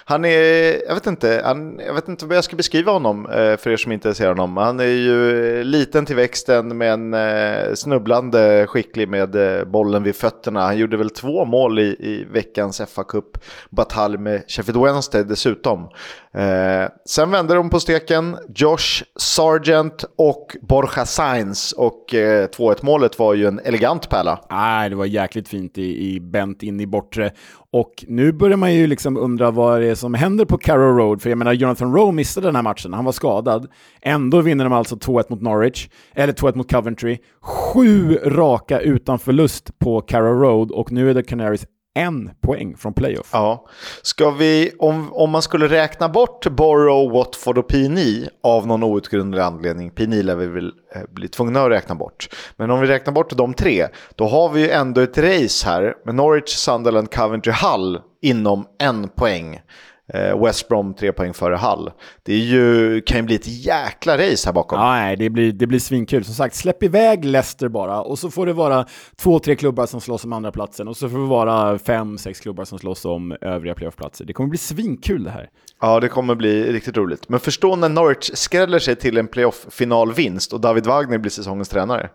Han 0.05 0.25
är, 0.25 0.87
jag 0.87 0.93
vet 0.93 1.07
inte, 1.07 1.41
han, 1.45 1.79
jag 1.87 1.93
vet 1.93 2.07
inte 2.07 2.25
vad 2.25 2.37
jag 2.37 2.43
ska 2.43 2.55
beskriva 2.55 2.91
honom 2.91 3.25
eh, 3.25 3.57
för 3.57 3.69
er 3.69 3.77
som 3.77 3.91
inte 3.91 4.13
ser 4.13 4.27
honom. 4.27 4.57
Han 4.57 4.79
är 4.79 4.83
ju 4.83 5.57
eh, 5.59 5.63
liten 5.63 6.05
till 6.05 6.15
växten 6.15 6.77
men 6.77 7.13
eh, 7.13 7.73
snubblande 7.73 8.67
skicklig 8.67 9.09
med 9.09 9.37
bollen 9.67 10.03
vid 10.03 10.15
fötterna. 10.15 10.61
Han 10.61 10.77
gjorde 10.77 10.97
väl 10.97 11.09
två 11.09 11.45
mål 11.45 11.79
i, 11.79 11.83
i 11.83 12.27
veckans 12.31 12.81
fa 12.87 13.03
Cup-batalj 13.03 14.17
med 14.17 14.43
Sheffield 14.47 14.81
Wednesday 14.83 15.23
dessutom. 15.23 15.89
Eh, 16.33 16.89
sen 17.05 17.31
vände 17.31 17.53
de 17.53 17.69
på 17.69 17.79
steken, 17.79 18.37
Josh 18.55 19.03
Sargent 19.15 20.05
och 20.15 20.57
Borja 20.61 21.05
Sainz 21.05 21.71
och 21.71 22.13
eh, 22.13 22.47
2-1 22.47 22.77
målet 22.81 23.19
var 23.19 23.33
ju 23.33 23.47
en 23.47 23.59
elegant 23.59 24.09
pärla. 24.09 24.39
Nej, 24.49 24.89
det 24.89 24.95
var 24.95 25.05
jäkligt 25.05 25.47
fint 25.47 25.77
i, 25.77 26.13
i 26.15 26.19
bent 26.19 26.63
in 26.63 26.79
i 26.79 26.87
bortre. 26.87 27.31
Och 27.73 28.05
nu 28.07 28.31
börjar 28.31 28.57
man 28.57 28.73
ju 28.73 28.87
liksom 28.87 29.17
undra 29.17 29.51
vad 29.51 29.81
det 29.81 29.87
är 29.87 29.95
som 29.95 30.13
händer 30.13 30.45
på 30.45 30.57
Carrow 30.57 30.97
Road, 30.97 31.21
för 31.21 31.29
jag 31.29 31.37
menar 31.37 31.53
Jonathan 31.53 31.93
Rowe 31.95 32.11
missade 32.11 32.47
den 32.47 32.55
här 32.55 32.63
matchen, 32.63 32.93
han 32.93 33.05
var 33.05 33.11
skadad. 33.11 33.67
Ändå 34.01 34.41
vinner 34.41 34.63
de 34.63 34.73
alltså 34.73 34.95
2-1 34.95 35.25
mot 35.29 35.41
Norwich, 35.41 35.89
eller 36.13 36.33
2-1 36.33 36.57
mot 36.57 36.71
Coventry. 36.71 37.17
Sju 37.41 38.15
raka 38.15 38.79
utan 38.79 39.19
förlust 39.19 39.79
på 39.79 40.01
Carrow 40.01 40.41
Road 40.41 40.71
och 40.71 40.91
nu 40.91 41.09
är 41.09 41.13
det 41.13 41.23
Canaries 41.23 41.65
en 41.93 42.31
poäng 42.41 42.77
från 42.77 42.93
playoff. 42.93 43.29
Ja. 43.31 43.65
Ska 44.01 44.31
vi, 44.31 44.71
om, 44.79 45.13
om 45.13 45.29
man 45.29 45.41
skulle 45.41 45.67
räkna 45.67 46.09
bort 46.09 46.47
Borough, 46.47 47.13
Watford 47.13 47.57
och 47.57 47.67
Pini 47.67 48.27
av 48.43 48.67
någon 48.67 48.83
outgrundlig 48.83 49.41
anledning, 49.41 49.91
Pini 49.91 50.23
lär 50.23 50.35
vi 50.35 50.47
väl 50.47 50.71
eh, 50.95 51.01
bli 51.09 51.27
tvungna 51.27 51.63
att 51.63 51.71
räkna 51.71 51.95
bort. 51.95 52.29
Men 52.57 52.71
om 52.71 52.81
vi 52.81 52.87
räknar 52.87 53.13
bort 53.13 53.37
de 53.37 53.53
tre, 53.53 53.87
då 54.15 54.27
har 54.27 54.49
vi 54.49 54.61
ju 54.61 54.69
ändå 54.69 55.01
ett 55.01 55.17
race 55.17 55.67
här 55.67 55.95
med 56.05 56.15
Norwich, 56.15 56.49
Sunderland, 56.49 57.13
Coventry, 57.13 57.53
Hull 57.53 58.01
inom 58.21 58.65
en 58.79 59.09
poäng. 59.09 59.61
Eh, 60.07 60.43
West 60.43 60.67
Brom 60.67 60.93
tre 60.93 61.11
poäng 61.11 61.33
före 61.33 61.55
Hull. 61.57 61.91
Det 62.23 62.33
är 62.33 62.37
ju, 62.39 63.01
kan 63.01 63.17
ju 63.17 63.23
bli 63.23 63.35
ett 63.35 63.65
jäkla 63.65 64.17
race 64.17 64.47
här 64.47 64.53
bakom. 64.53 64.79
Ja, 64.79 64.91
nej, 64.91 65.15
det 65.15 65.29
blir, 65.29 65.51
det 65.51 65.67
blir 65.67 65.79
svinkul. 65.79 66.23
Som 66.25 66.33
sagt, 66.33 66.55
släpp 66.55 66.83
iväg 66.83 67.25
Leicester 67.25 67.67
bara 67.67 68.01
och 68.01 68.19
så 68.19 68.31
får 68.31 68.45
det 68.45 68.53
vara 68.53 68.85
två, 69.15 69.39
tre 69.39 69.55
klubbar 69.55 69.85
som 69.85 70.01
slåss 70.01 70.25
om 70.25 70.33
andra 70.33 70.51
platsen 70.51 70.87
och 70.87 70.97
så 70.97 71.09
får 71.09 71.17
det 71.17 71.25
vara 71.25 71.79
fem, 71.79 72.17
sex 72.17 72.39
klubbar 72.39 72.65
som 72.65 72.79
slåss 72.79 73.05
om 73.05 73.35
övriga 73.41 73.75
playoffplatser. 73.75 74.25
Det 74.25 74.33
kommer 74.33 74.49
bli 74.49 74.57
svinkul 74.57 75.23
det 75.23 75.31
här. 75.31 75.49
Ja, 75.81 75.99
det 75.99 76.07
kommer 76.07 76.35
bli 76.35 76.71
riktigt 76.73 76.97
roligt. 76.97 77.29
Men 77.29 77.39
förstå 77.39 77.75
när 77.75 77.89
Norwich 77.89 78.31
skräller 78.33 78.79
sig 78.79 78.95
till 78.95 79.17
en 79.17 79.27
playoff-finalvinst 79.27 80.53
och 80.53 80.61
David 80.61 80.85
Wagner 80.85 81.17
blir 81.17 81.31
säsongens 81.31 81.69
tränare. 81.69 82.09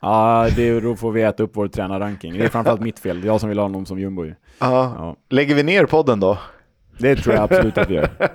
Ja, 0.00 0.48
det, 0.56 0.80
då 0.80 0.96
får 0.96 1.12
vi 1.12 1.22
äta 1.22 1.42
upp 1.42 1.50
vår 1.54 1.68
tränarranking. 1.68 2.38
Det 2.38 2.44
är 2.44 2.48
framförallt 2.48 2.80
mitt 2.80 2.98
fel. 2.98 3.20
Det 3.20 3.26
är 3.26 3.28
jag 3.28 3.40
som 3.40 3.48
vill 3.48 3.58
ha 3.58 3.64
honom 3.64 3.86
som 3.86 3.98
jumbo. 3.98 4.24
Ja. 4.58 5.16
Lägger 5.30 5.54
vi 5.54 5.62
ner 5.62 5.86
podden 5.86 6.20
då? 6.20 6.38
Det 6.98 7.16
tror 7.16 7.34
jag 7.34 7.44
absolut 7.44 7.78
att 7.78 7.90
vi 7.90 7.94
gör. 7.94 8.08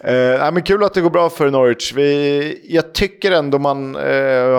Eh, 0.00 0.52
men 0.52 0.62
kul 0.62 0.84
att 0.84 0.94
det 0.94 1.00
går 1.00 1.10
bra 1.10 1.30
för 1.30 1.50
Norwich. 1.50 1.92
Vi, 1.96 2.60
jag 2.68 2.92
tycker 2.92 3.32
ändå 3.32 3.58
man 3.58 3.96
eh, 3.96 4.02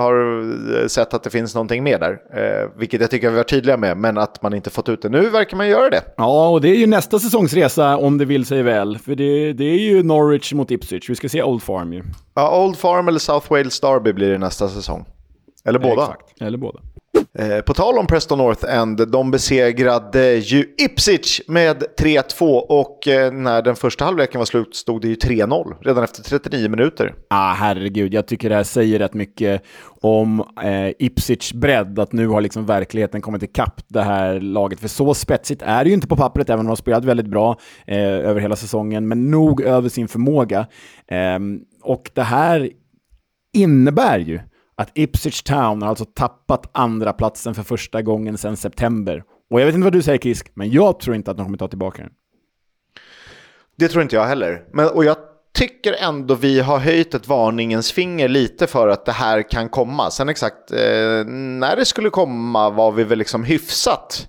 har 0.02 0.88
sett 0.88 1.14
att 1.14 1.24
det 1.24 1.30
finns 1.30 1.56
någonting 1.56 1.84
mer 1.84 2.00
där. 2.00 2.12
Eh, 2.12 2.70
vilket 2.78 3.02
jag 3.02 3.12
tycker 3.12 3.30
vi 3.30 3.36
var 3.36 3.44
tydliga 3.44 3.78
med, 3.78 3.98
men 3.98 4.18
att 4.18 4.42
man 4.42 4.54
inte 4.54 4.70
fått 4.70 4.90
ut 4.90 5.02
det. 5.02 5.10
Nu 5.10 5.30
verkar 5.30 5.58
man 5.58 5.68
göra 5.68 5.90
det. 5.90 6.02
Ja, 6.18 6.50
och 6.50 6.62
det 6.62 6.70
är 6.70 6.76
ju 6.76 6.88
nästa 6.88 7.20
säsongsresa 7.20 7.98
om 7.98 8.18
det 8.18 8.26
vill 8.26 8.46
sig 8.46 8.64
väl. 8.64 8.98
För 8.98 9.16
det, 9.16 9.54
det 9.54 9.64
är 9.64 9.80
ju 9.80 10.04
Norwich 10.04 10.54
mot 10.54 10.72
Ipswich. 10.72 11.10
Vi 11.10 11.16
ska 11.16 11.30
se 11.30 11.44
Old 11.44 11.64
Farm 11.64 11.94
ju. 11.94 12.04
Ja, 12.36 12.64
Old 12.64 12.78
Farm 12.78 13.08
eller 13.08 13.20
South 13.20 13.52
Wales 13.52 13.80
Derby 13.80 14.14
blir 14.14 14.30
det 14.30 14.38
nästa 14.38 14.70
säsong. 14.70 15.06
Eller 15.66 15.80
båda. 15.80 16.02
Exakt, 16.02 16.42
eller 16.42 16.58
båda. 16.58 16.80
Eh, 17.40 17.60
på 17.62 17.74
tal 17.74 17.98
om 17.98 18.08
Preston 18.08 18.38
North 18.38 18.74
End, 18.74 19.12
de 19.12 19.32
besegrade 19.32 20.36
ju 20.36 20.66
Ipswich 20.78 21.42
med 21.48 21.84
3-2 22.00 22.46
och 22.60 23.08
eh, 23.08 23.32
när 23.32 23.62
den 23.62 23.76
första 23.76 24.06
halvleken 24.06 24.40
var 24.40 24.46
slut 24.46 24.76
stod 24.76 25.02
det 25.02 25.08
ju 25.08 25.16
3-0 25.16 25.76
redan 25.82 26.04
efter 26.04 26.24
39 26.24 26.70
minuter. 26.70 27.16
Ah, 27.30 27.54
herregud, 27.54 28.14
jag 28.14 28.28
tycker 28.28 28.50
det 28.50 28.56
här 28.56 28.64
säger 28.64 29.00
rätt 29.00 29.14
mycket 29.14 29.64
om 30.02 30.40
eh, 30.64 30.90
Ipswich 31.00 31.54
bredd, 31.54 32.00
att 32.00 32.14
nu 32.14 32.28
har 32.28 32.42
liksom 32.42 32.66
verkligheten 32.66 33.22
kommit 33.22 33.44
ikapp 33.44 33.82
det 33.88 34.02
här 34.02 34.40
laget. 34.40 34.80
För 34.80 34.88
så 34.88 35.14
spetsigt 35.14 35.62
är 35.62 35.84
det 35.84 35.88
ju 35.88 35.94
inte 35.94 36.08
på 36.08 36.16
pappret, 36.16 36.50
även 36.50 36.60
om 36.60 36.66
de 36.66 36.70
har 36.70 36.76
spelat 36.76 37.06
väldigt 37.06 37.28
bra 37.28 37.60
eh, 37.88 37.98
över 38.00 38.42
hela 38.42 38.56
säsongen, 38.56 39.08
men 39.08 39.32
nog 39.32 39.62
över 39.62 39.90
sin 39.90 40.08
förmåga. 40.08 40.68
Eh, 41.08 41.40
och 41.82 42.12
det 42.14 42.24
här 42.24 42.70
innebär 43.54 44.20
ju 44.20 44.40
att 44.80 44.92
Ipswich 44.94 45.42
Town 45.42 45.82
har 45.82 45.90
alltså 45.90 46.06
tappat 46.06 46.70
andra 46.72 47.14
platsen 47.14 47.56
för 47.56 47.64
första 47.64 48.02
gången 48.02 48.38
sedan 48.38 48.58
september. 48.58 49.24
Och 49.52 49.62
jag 49.62 49.66
vet 49.66 49.76
inte 49.76 49.84
vad 49.84 49.94
du 49.94 50.02
säger 50.02 50.20
Chris, 50.20 50.44
men 50.54 50.72
jag 50.72 51.00
tror 51.00 51.16
inte 51.16 51.32
att 51.32 51.38
de 51.38 51.46
kommer 51.46 51.58
ta 51.58 51.68
tillbaka 51.68 52.02
den. 52.02 52.12
Det 53.76 53.88
tror 53.88 54.04
inte 54.04 54.16
jag 54.16 54.26
heller. 54.26 54.64
Men, 54.74 54.90
och 54.90 55.06
jag 55.06 55.18
tycker 55.54 55.94
ändå 55.94 56.36
vi 56.36 56.60
har 56.60 56.78
höjt 56.78 57.14
ett 57.14 57.28
varningens 57.28 57.92
finger 57.92 58.28
lite 58.28 58.68
för 58.68 58.88
att 58.88 59.06
det 59.06 59.12
här 59.12 59.50
kan 59.50 59.70
komma. 59.70 60.12
Sen 60.12 60.30
exakt 60.30 60.72
eh, 60.72 61.26
när 61.28 61.76
det 61.76 61.86
skulle 61.86 62.10
komma 62.10 62.70
var 62.70 62.92
vi 62.92 63.04
väl 63.04 63.18
liksom 63.18 63.44
hyfsat 63.44 64.28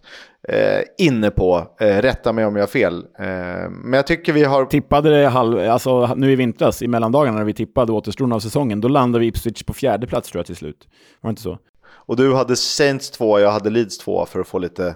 eh, 0.49 0.83
inne 0.99 1.31
på. 1.31 1.77
Eh, 1.81 1.87
rätta 1.87 2.33
mig 2.33 2.47
om 2.47 2.57
jag 2.57 2.63
har 2.63 2.69
fel. 2.69 3.07
Eh, 3.19 3.71
men 3.71 3.93
jag 3.93 4.07
tycker 4.07 4.33
vi 4.33 4.45
har... 4.45 4.65
Tippade 4.65 5.21
det 5.21 5.29
halv, 5.29 5.59
alltså 5.59 6.15
nu 6.15 6.33
i 6.33 6.37
vintras, 6.37 6.83
i 6.83 6.89
mellandagarna 6.89 7.39
när 7.39 7.45
vi 7.45 7.55
tippade 7.55 7.93
återstoden 7.93 8.33
av 8.33 8.41
säsongen, 8.41 8.81
då 8.81 8.89
landade 8.89 9.21
vi 9.21 9.27
Ipswich 9.27 9.63
på 9.63 9.73
fjärde 9.73 10.07
plats 10.07 10.31
tror 10.31 10.39
jag 10.39 10.47
till 10.47 10.57
slut. 10.57 10.89
Var 11.21 11.29
det 11.29 11.31
inte 11.31 11.43
så? 11.43 11.59
Och 12.11 12.17
du 12.17 12.35
hade 12.35 12.57
Saints 12.57 13.11
2, 13.11 13.41
jag 13.41 13.51
hade 13.51 13.71
Leeds 13.71 13.99
2 13.99 14.27
för 14.27 14.41
att 14.41 14.49
få 14.49 14.59
lite, 14.59 14.95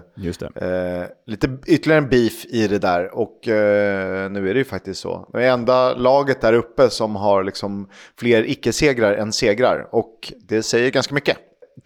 eh, 0.55 1.03
lite 1.25 1.57
ytterligare 1.67 2.03
en 2.03 2.09
beef 2.09 2.45
i 2.45 2.67
det 2.67 2.79
där. 2.79 3.15
Och 3.15 3.47
eh, 3.47 4.31
nu 4.31 4.49
är 4.49 4.53
det 4.53 4.57
ju 4.57 4.63
faktiskt 4.63 5.01
så. 5.01 5.29
Det 5.33 5.47
enda 5.47 5.93
laget 5.93 6.41
där 6.41 6.53
uppe 6.53 6.89
som 6.89 7.15
har 7.15 7.43
liksom 7.43 7.89
fler 8.19 8.49
icke-segrar 8.49 9.13
än 9.13 9.31
segrar. 9.31 9.87
Och 9.91 10.33
det 10.47 10.63
säger 10.63 10.91
ganska 10.91 11.13
mycket. 11.13 11.37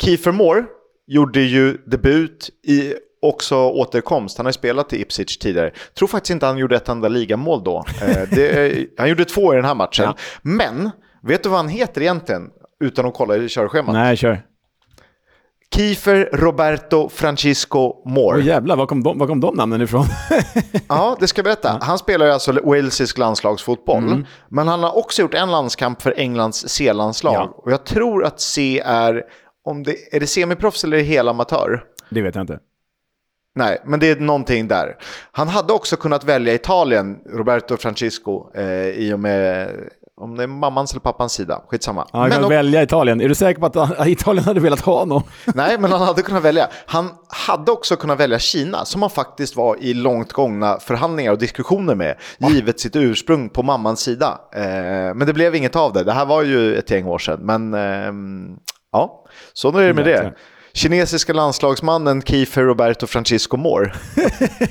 Kiefer 0.01 0.31
Moore 0.31 0.65
gjorde 1.07 1.41
ju 1.41 1.77
debut 1.85 2.49
i 2.67 2.93
också 3.21 3.55
återkomst. 3.55 4.37
Han 4.37 4.45
har 4.45 4.49
ju 4.49 4.53
spelat 4.53 4.93
i 4.93 5.01
Ipswich 5.01 5.37
tidigare. 5.37 5.71
Tror 5.97 6.07
faktiskt 6.07 6.31
inte 6.31 6.45
han 6.45 6.57
gjorde 6.57 6.75
ett 6.75 6.89
enda 6.89 7.07
ligamål 7.07 7.63
då. 7.63 7.85
Eh, 8.01 8.29
det, 8.31 8.87
han 8.97 9.09
gjorde 9.09 9.25
två 9.25 9.53
i 9.53 9.55
den 9.55 9.65
här 9.65 9.75
matchen. 9.75 10.05
Ja. 10.05 10.15
Men, 10.41 10.89
vet 11.23 11.43
du 11.43 11.49
vad 11.49 11.59
han 11.59 11.69
heter 11.69 12.01
egentligen? 12.01 12.49
Utan 12.83 13.05
att 13.05 13.13
kolla 13.13 13.37
i 13.37 13.49
körschemat. 13.49 13.93
Nej, 13.93 14.17
kör. 14.17 14.41
Kiefer 15.75 16.29
Roberto 16.33 17.09
Francisco 17.09 18.09
Moore. 18.09 18.37
Åh 18.37 18.45
jävlar, 18.45 18.75
var 18.75 18.85
kom, 18.85 19.03
de, 19.03 19.17
var 19.17 19.27
kom 19.27 19.39
de 19.39 19.55
namnen 19.55 19.81
ifrån? 19.81 20.05
Ja, 20.87 21.17
det 21.19 21.27
ska 21.27 21.39
jag 21.39 21.43
berätta. 21.43 21.77
Han 21.81 21.97
spelar 21.97 22.25
ju 22.25 22.31
alltså 22.31 22.51
walesisk 22.63 23.17
landslagsfotboll. 23.17 24.25
Men 24.49 24.67
han 24.67 24.83
har 24.83 24.97
också 24.97 25.21
gjort 25.21 25.33
en 25.33 25.51
landskamp 25.51 26.01
för 26.01 26.13
Englands 26.17 26.69
C-landslag. 26.69 27.33
Ja. 27.33 27.53
Och 27.55 27.71
jag 27.71 27.85
tror 27.85 28.25
att 28.25 28.41
C 28.41 28.81
är, 28.85 29.23
om 29.63 29.83
det, 29.83 29.95
är 30.15 30.19
det 30.19 30.27
semiproffs 30.27 30.83
eller 30.83 30.97
är 30.97 31.01
det 31.01 31.07
helamatör? 31.07 31.83
det 32.09 32.21
vet 32.21 32.35
jag 32.35 32.43
inte. 32.43 32.59
Nej, 33.59 33.81
men 33.85 33.99
det 33.99 34.09
är 34.09 34.15
någonting 34.15 34.67
där. 34.67 34.95
Han 35.31 35.47
hade 35.47 35.73
också 35.73 35.95
kunnat 35.95 36.23
välja 36.23 36.53
Italien, 36.53 37.17
Roberto 37.33 37.77
Francisco, 37.77 38.51
eh, 38.55 38.87
i 38.87 39.13
och 39.13 39.19
med 39.19 39.69
om 40.21 40.35
det 40.37 40.43
är 40.43 40.47
mammans 40.47 40.91
eller 40.91 41.01
pappans 41.01 41.33
sida. 41.33 41.61
Skitsamma. 41.67 42.07
Ja, 42.13 42.19
han 42.19 42.29
men 42.29 42.31
kan 42.31 42.43
om- 42.43 42.49
välja 42.49 42.83
Italien. 42.83 43.21
Är 43.21 43.29
du 43.29 43.35
säker 43.35 43.59
på 43.59 43.65
att 43.65 43.75
han- 43.75 44.07
Italien 44.07 44.45
hade 44.45 44.59
velat 44.59 44.81
ha 44.81 44.99
honom? 44.99 45.23
Nej, 45.55 45.77
men 45.79 45.91
han 45.91 46.01
hade 46.01 46.21
kunnat 46.21 46.43
välja. 46.43 46.67
Han 46.85 47.09
hade 47.47 47.71
också 47.71 47.95
kunnat 47.95 48.19
välja 48.19 48.39
Kina, 48.39 48.85
som 48.85 49.01
han 49.01 49.09
faktiskt 49.11 49.55
var 49.55 49.77
i 49.79 49.93
långt 49.93 50.33
gångna 50.33 50.79
förhandlingar 50.79 51.31
och 51.31 51.37
diskussioner 51.37 51.95
med, 51.95 52.15
givet 52.39 52.79
sitt 52.79 52.95
ursprung 52.95 53.49
på 53.49 53.63
mammans 53.63 53.99
sida. 53.99 54.39
Eh, 54.55 54.61
men 55.15 55.19
det 55.27 55.33
blev 55.33 55.55
inget 55.55 55.75
av 55.75 55.93
det. 55.93 56.03
Det 56.03 56.13
här 56.13 56.25
var 56.25 56.43
ju 56.43 56.75
ett 56.75 56.91
gäng 56.91 57.05
år 57.07 57.17
sedan, 57.19 57.39
men 57.41 57.73
ehm, 57.73 58.47
ja, 58.91 59.25
så 59.53 59.77
är 59.77 59.87
det 59.87 59.93
med 59.93 60.05
det. 60.05 60.33
Kinesiska 60.79 61.33
landslagsmannen 61.33 62.21
Kiefer 62.21 62.63
Roberto 62.63 63.07
Francisco 63.07 63.57
Moore. 63.57 63.91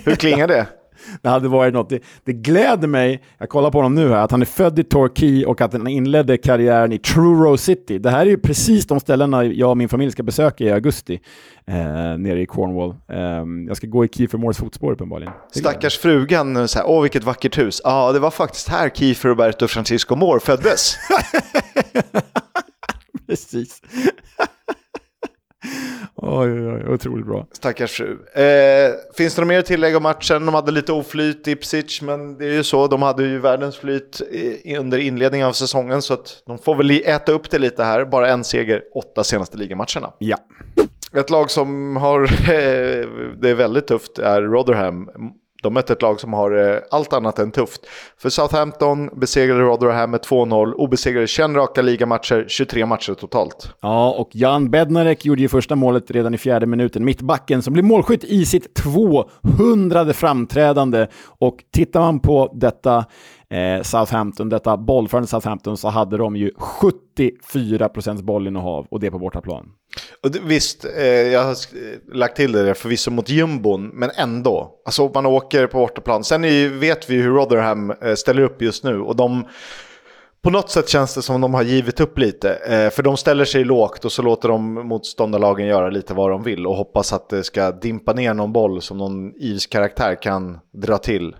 Hur 0.04 0.14
klingar 0.14 0.48
det? 0.48 0.66
Det 1.22 1.28
hade 1.28 1.48
varit 1.48 1.74
något. 1.74 1.90
Det, 1.90 2.00
det 2.24 2.32
gläder 2.32 2.88
mig, 2.88 3.22
jag 3.38 3.48
kollar 3.48 3.70
på 3.70 3.78
honom 3.78 3.94
nu 3.94 4.08
här, 4.08 4.24
att 4.24 4.30
han 4.30 4.42
är 4.42 4.46
född 4.46 4.78
i 4.78 4.84
Torquay 4.84 5.44
och 5.44 5.60
att 5.60 5.72
han 5.72 5.86
inledde 5.86 6.36
karriären 6.36 6.92
i 6.92 6.98
Truro 6.98 7.56
City. 7.56 7.98
Det 7.98 8.10
här 8.10 8.20
är 8.20 8.30
ju 8.30 8.38
precis 8.38 8.86
de 8.86 9.00
ställena 9.00 9.44
jag 9.44 9.70
och 9.70 9.76
min 9.76 9.88
familj 9.88 10.12
ska 10.12 10.22
besöka 10.22 10.64
i 10.64 10.70
augusti, 10.70 11.20
eh, 11.66 11.74
nere 12.18 12.40
i 12.40 12.46
Cornwall. 12.46 12.94
Eh, 13.12 13.66
jag 13.68 13.76
ska 13.76 13.86
gå 13.86 14.04
i 14.04 14.08
Kiefer 14.08 14.38
Moores 14.38 14.58
fotspår 14.58 14.92
uppenbarligen. 14.92 15.32
Stackars 15.50 15.98
frugan, 15.98 16.68
så 16.68 16.78
här, 16.78 16.88
åh 16.88 17.02
vilket 17.02 17.24
vackert 17.24 17.58
hus. 17.58 17.80
Ja, 17.84 18.12
det 18.12 18.18
var 18.18 18.30
faktiskt 18.30 18.68
här 18.68 18.88
Kiefer 18.88 19.28
Roberto 19.28 19.68
Francisco 19.68 20.16
Moore 20.16 20.40
föddes. 20.40 20.96
Precis. 23.26 23.82
Oj, 26.38 26.52
oj, 26.52 26.72
oj, 26.72 26.94
otroligt 26.94 27.26
bra. 27.26 27.46
Stackars 27.52 27.90
fru. 27.92 28.18
Eh, 28.34 28.92
finns 29.16 29.34
det 29.34 29.40
något 29.40 29.48
mer 29.48 29.58
att 29.58 29.66
tillägga 29.66 29.96
om 29.96 30.02
matchen? 30.02 30.46
De 30.46 30.54
hade 30.54 30.72
lite 30.72 30.92
oflyt 30.92 31.48
i 31.48 31.50
Ipswich, 31.50 32.02
men 32.02 32.38
det 32.38 32.44
är 32.44 32.52
ju 32.52 32.64
så. 32.64 32.86
De 32.86 33.02
hade 33.02 33.22
ju 33.22 33.38
världens 33.38 33.76
flyt 33.76 34.20
under 34.78 34.98
inledningen 34.98 35.46
av 35.46 35.52
säsongen, 35.52 36.02
så 36.02 36.14
att 36.14 36.42
de 36.46 36.58
får 36.58 36.74
väl 36.74 36.90
äta 36.90 37.32
upp 37.32 37.50
det 37.50 37.58
lite 37.58 37.84
här. 37.84 38.04
Bara 38.04 38.28
en 38.28 38.44
seger, 38.44 38.82
åtta 38.94 39.24
senaste 39.24 39.58
ligamatcherna. 39.58 40.12
Ja. 40.18 40.36
Ett 41.12 41.30
lag 41.30 41.50
som 41.50 41.96
har 41.96 42.22
eh, 42.50 43.08
det 43.40 43.50
är 43.50 43.54
väldigt 43.54 43.86
tufft 43.86 44.18
är 44.18 44.42
Rotherham. 44.42 45.10
De 45.62 45.74
mötte 45.74 45.92
ett 45.92 46.02
lag 46.02 46.20
som 46.20 46.32
har 46.32 46.74
eh, 46.74 46.80
allt 46.90 47.12
annat 47.12 47.38
än 47.38 47.50
tufft. 47.50 47.86
För 48.18 48.30
Southampton 48.30 49.10
besegrade 49.12 49.60
Rotherham 49.60 50.10
med 50.10 50.20
2-0, 50.20 50.72
obesegrade 50.72 51.26
21 51.26 51.50
raka 51.50 51.82
ligamatcher, 51.82 52.44
23 52.48 52.86
matcher 52.86 53.14
totalt. 53.14 53.74
Ja, 53.80 54.10
och 54.10 54.28
Jan 54.32 54.70
Bednarek 54.70 55.24
gjorde 55.24 55.42
ju 55.42 55.48
första 55.48 55.76
målet 55.76 56.10
redan 56.10 56.34
i 56.34 56.38
fjärde 56.38 56.66
minuten. 56.66 57.04
Mittbacken 57.04 57.62
som 57.62 57.72
blev 57.72 57.84
målskytt 57.84 58.24
i 58.24 58.44
sitt 58.46 58.74
200 58.74 60.12
framträdande. 60.12 61.06
Och 61.24 61.56
tittar 61.72 62.00
man 62.00 62.20
på 62.20 62.52
detta 62.54 63.04
eh, 63.50 63.82
Southampton, 63.82 64.48
detta 64.48 64.76
bollförande 64.76 65.28
Southampton, 65.28 65.76
så 65.76 65.88
hade 65.88 66.16
de 66.16 66.36
ju 66.36 66.50
74 66.58 67.88
procents 67.88 68.22
bollinnehav 68.22 68.86
och 68.90 69.00
det 69.00 69.10
på 69.10 69.18
bortaplan. 69.18 69.66
Och 70.22 70.30
det, 70.30 70.38
visst, 70.44 70.84
eh, 70.84 71.04
jag 71.06 71.44
har 71.44 71.54
sk- 71.54 71.98
lagt 72.12 72.36
till 72.36 72.52
det 72.52 72.64
där 72.64 72.74
förvisso 72.74 73.10
mot 73.10 73.28
jumbon, 73.28 73.90
men 73.94 74.10
ändå. 74.16 74.72
Alltså 74.84 75.10
man 75.14 75.26
åker 75.26 75.66
på 75.66 75.78
bortaplan. 75.78 76.24
Sen 76.24 76.44
är, 76.44 76.68
vet 76.68 77.10
vi 77.10 77.14
hur 77.16 77.30
Rotherham 77.34 77.90
eh, 77.90 78.14
ställer 78.14 78.42
upp 78.42 78.62
just 78.62 78.84
nu 78.84 79.00
och 79.00 79.16
de 79.16 79.44
på 80.42 80.50
något 80.50 80.70
sätt 80.70 80.88
känns 80.88 81.14
det 81.14 81.22
som 81.22 81.40
de 81.40 81.54
har 81.54 81.62
givit 81.62 82.00
upp 82.00 82.18
lite. 82.18 82.54
Eh, 82.54 82.90
för 82.90 83.02
de 83.02 83.16
ställer 83.16 83.44
sig 83.44 83.64
lågt 83.64 84.04
och 84.04 84.12
så 84.12 84.22
låter 84.22 84.48
de 84.48 84.74
motståndarlagen 84.74 85.66
göra 85.66 85.90
lite 85.90 86.14
vad 86.14 86.30
de 86.30 86.42
vill 86.42 86.66
och 86.66 86.74
hoppas 86.76 87.12
att 87.12 87.28
det 87.28 87.44
ska 87.44 87.70
dimpa 87.72 88.12
ner 88.12 88.34
någon 88.34 88.52
boll 88.52 88.82
som 88.82 88.98
någon 88.98 89.32
Ivs 89.36 89.66
karaktär 89.66 90.22
kan 90.22 90.58
dra 90.82 90.98
till. 90.98 91.36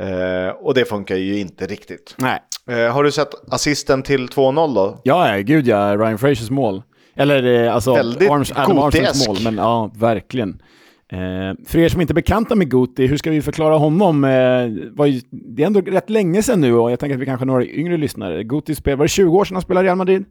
Eh, 0.00 0.48
och 0.60 0.74
det 0.74 0.84
funkar 0.84 1.16
ju 1.16 1.38
inte 1.38 1.66
riktigt. 1.66 2.14
Nej. 2.18 2.40
Eh, 2.70 2.92
har 2.92 3.04
du 3.04 3.12
sett 3.12 3.52
assisten 3.52 4.02
till 4.02 4.28
2-0 4.28 4.74
då? 4.74 5.00
Ja, 5.04 5.36
ja, 5.36 5.42
gud 5.42 5.66
ja, 5.66 5.96
Ryan 5.96 6.18
Frasers 6.18 6.50
mål. 6.50 6.82
Eller 7.18 7.64
eh, 7.64 7.74
alltså 7.74 7.94
Väldigt 7.94 8.30
Arms, 8.30 8.52
Adam 8.52 8.78
Armstrongs 8.78 9.28
mål, 9.28 9.36
men 9.44 9.56
ja, 9.56 9.90
verkligen. 9.94 10.62
Eh, 11.12 11.18
för 11.66 11.78
er 11.78 11.88
som 11.88 12.00
inte 12.00 12.12
är 12.12 12.14
bekanta 12.14 12.54
med 12.54 12.70
Guti, 12.70 13.06
hur 13.06 13.16
ska 13.16 13.30
vi 13.30 13.42
förklara 13.42 13.76
honom? 13.76 14.24
Eh, 14.24 14.90
var 14.96 15.06
ju, 15.06 15.20
det 15.30 15.62
är 15.62 15.66
ändå 15.66 15.80
rätt 15.80 16.10
länge 16.10 16.42
sedan 16.42 16.60
nu 16.60 16.74
och 16.74 16.90
jag 16.92 16.98
tänker 17.00 17.14
att 17.14 17.20
vi 17.20 17.26
kanske 17.26 17.40
har 17.42 17.46
några 17.46 17.64
yngre 17.66 17.96
lyssnare. 17.96 18.44
Guti 18.44 18.74
spelade, 18.74 18.98
var 18.98 19.04
det 19.04 19.08
20 19.08 19.36
år 19.36 19.44
sedan 19.44 19.54
han 19.54 19.62
spelade 19.62 19.84
i 19.84 19.86
Real 19.86 19.96
Madrid? 19.96 20.24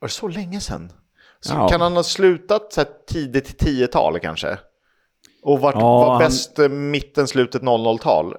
Var 0.00 0.08
det 0.08 0.12
så 0.12 0.28
länge 0.28 0.60
sedan? 0.60 0.92
Så 1.40 1.54
Ja. 1.54 1.68
Kan 1.68 1.80
han 1.80 1.92
ha 1.92 2.02
slutat 2.02 2.72
så 2.72 2.80
här 2.80 2.88
tidigt 3.08 3.62
10-tal 3.62 4.18
kanske? 4.18 4.58
Och 5.42 5.60
varit, 5.60 5.76
Ja, 5.78 6.04
var 6.06 6.18
bäst 6.18 6.58
eh, 6.58 6.68
mitten, 6.68 7.26
slutet 7.28 7.62
00-tal? 7.62 8.34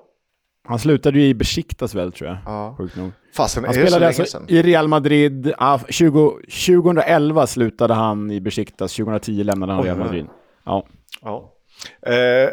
Han 0.67 0.79
slutade 0.79 1.19
ju 1.19 1.25
i 1.27 1.33
Besiktas 1.33 1.95
väl, 1.95 2.11
tror 2.11 2.29
jag. 2.29 2.37
Ja. 2.45 2.75
Sjukt 2.77 2.95
nog. 2.95 3.11
Fasen, 3.33 3.65
Han 3.65 3.73
spelade 3.73 4.07
alltså 4.07 4.25
sedan? 4.25 4.45
i 4.47 4.61
Real 4.61 4.87
Madrid, 4.87 5.53
ah, 5.57 5.79
20, 5.89 6.31
2011 6.67 7.47
slutade 7.47 7.93
han 7.93 8.31
i 8.31 8.41
Besiktas, 8.41 8.95
2010 8.95 9.43
lämnade 9.43 9.73
han 9.73 9.83
Real. 9.83 9.97
Madrid. 9.97 10.25
Ja. 10.65 10.85
Ja. 11.21 11.53
Eh, 12.11 12.49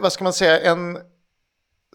vad 0.00 0.12
ska 0.12 0.24
man 0.24 0.32
säga? 0.32 0.60
En 0.60 0.98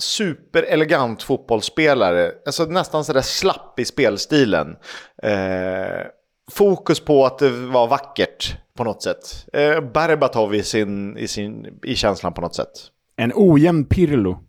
superelegant 0.01 1.23
fotbollsspelare. 1.23 2.31
Alltså 2.45 2.65
nästan 2.65 3.05
sådär 3.05 3.21
slapp 3.21 3.79
i 3.79 3.85
spelstilen. 3.85 4.75
Eh, 5.23 6.05
fokus 6.51 6.99
på 6.99 7.25
att 7.25 7.39
det 7.39 7.49
var 7.49 7.87
vackert 7.87 8.55
på 8.77 8.83
något 8.83 9.03
sätt. 9.03 9.45
Eh, 9.53 9.81
Berbatov 9.81 10.55
i, 10.55 10.63
sin, 10.63 11.17
i, 11.17 11.27
sin, 11.27 11.79
i 11.83 11.95
känslan 11.95 12.33
på 12.33 12.41
något 12.41 12.55
sätt. 12.55 12.71
En 13.17 13.31
ojämn 13.35 13.85
Pirlo. 13.85 14.39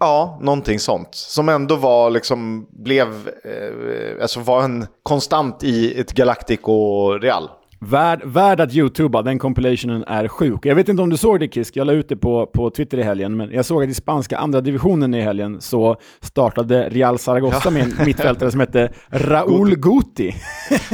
Ja, 0.00 0.38
någonting 0.42 0.78
sånt. 0.78 1.08
Som 1.14 1.48
ändå 1.48 1.76
var 1.76 2.10
liksom, 2.10 2.66
blev, 2.70 3.06
eh, 3.44 4.22
alltså 4.22 4.40
var 4.40 4.62
en 4.62 4.86
konstant 5.02 5.64
i 5.64 6.00
ett 6.00 6.12
Galactico 6.12 7.08
Real. 7.18 7.48
Värd, 7.82 8.20
värd 8.24 8.60
att 8.60 8.74
youtuba, 8.74 9.22
den 9.22 9.38
compilationen 9.38 10.04
är 10.04 10.28
sjuk. 10.28 10.66
Jag 10.66 10.74
vet 10.74 10.88
inte 10.88 11.02
om 11.02 11.10
du 11.10 11.16
såg 11.16 11.40
det 11.40 11.48
Kisk, 11.54 11.76
jag 11.76 11.86
la 11.86 11.92
ut 11.92 12.08
det 12.08 12.16
på, 12.16 12.46
på 12.46 12.70
Twitter 12.70 12.98
i 12.98 13.02
helgen, 13.02 13.36
men 13.36 13.50
jag 13.50 13.64
såg 13.64 13.82
att 13.82 13.88
i 13.88 13.94
spanska 13.94 14.38
andra 14.38 14.60
divisionen 14.60 15.14
i 15.14 15.20
helgen 15.20 15.60
så 15.60 15.96
startade 16.20 16.88
Real 16.88 17.18
Zaragoza 17.18 17.70
med 17.70 17.82
en 17.82 18.06
mittfältare 18.06 18.50
som 18.50 18.60
hette 18.60 18.92
Raúl 19.08 19.76
Guti. 19.76 20.34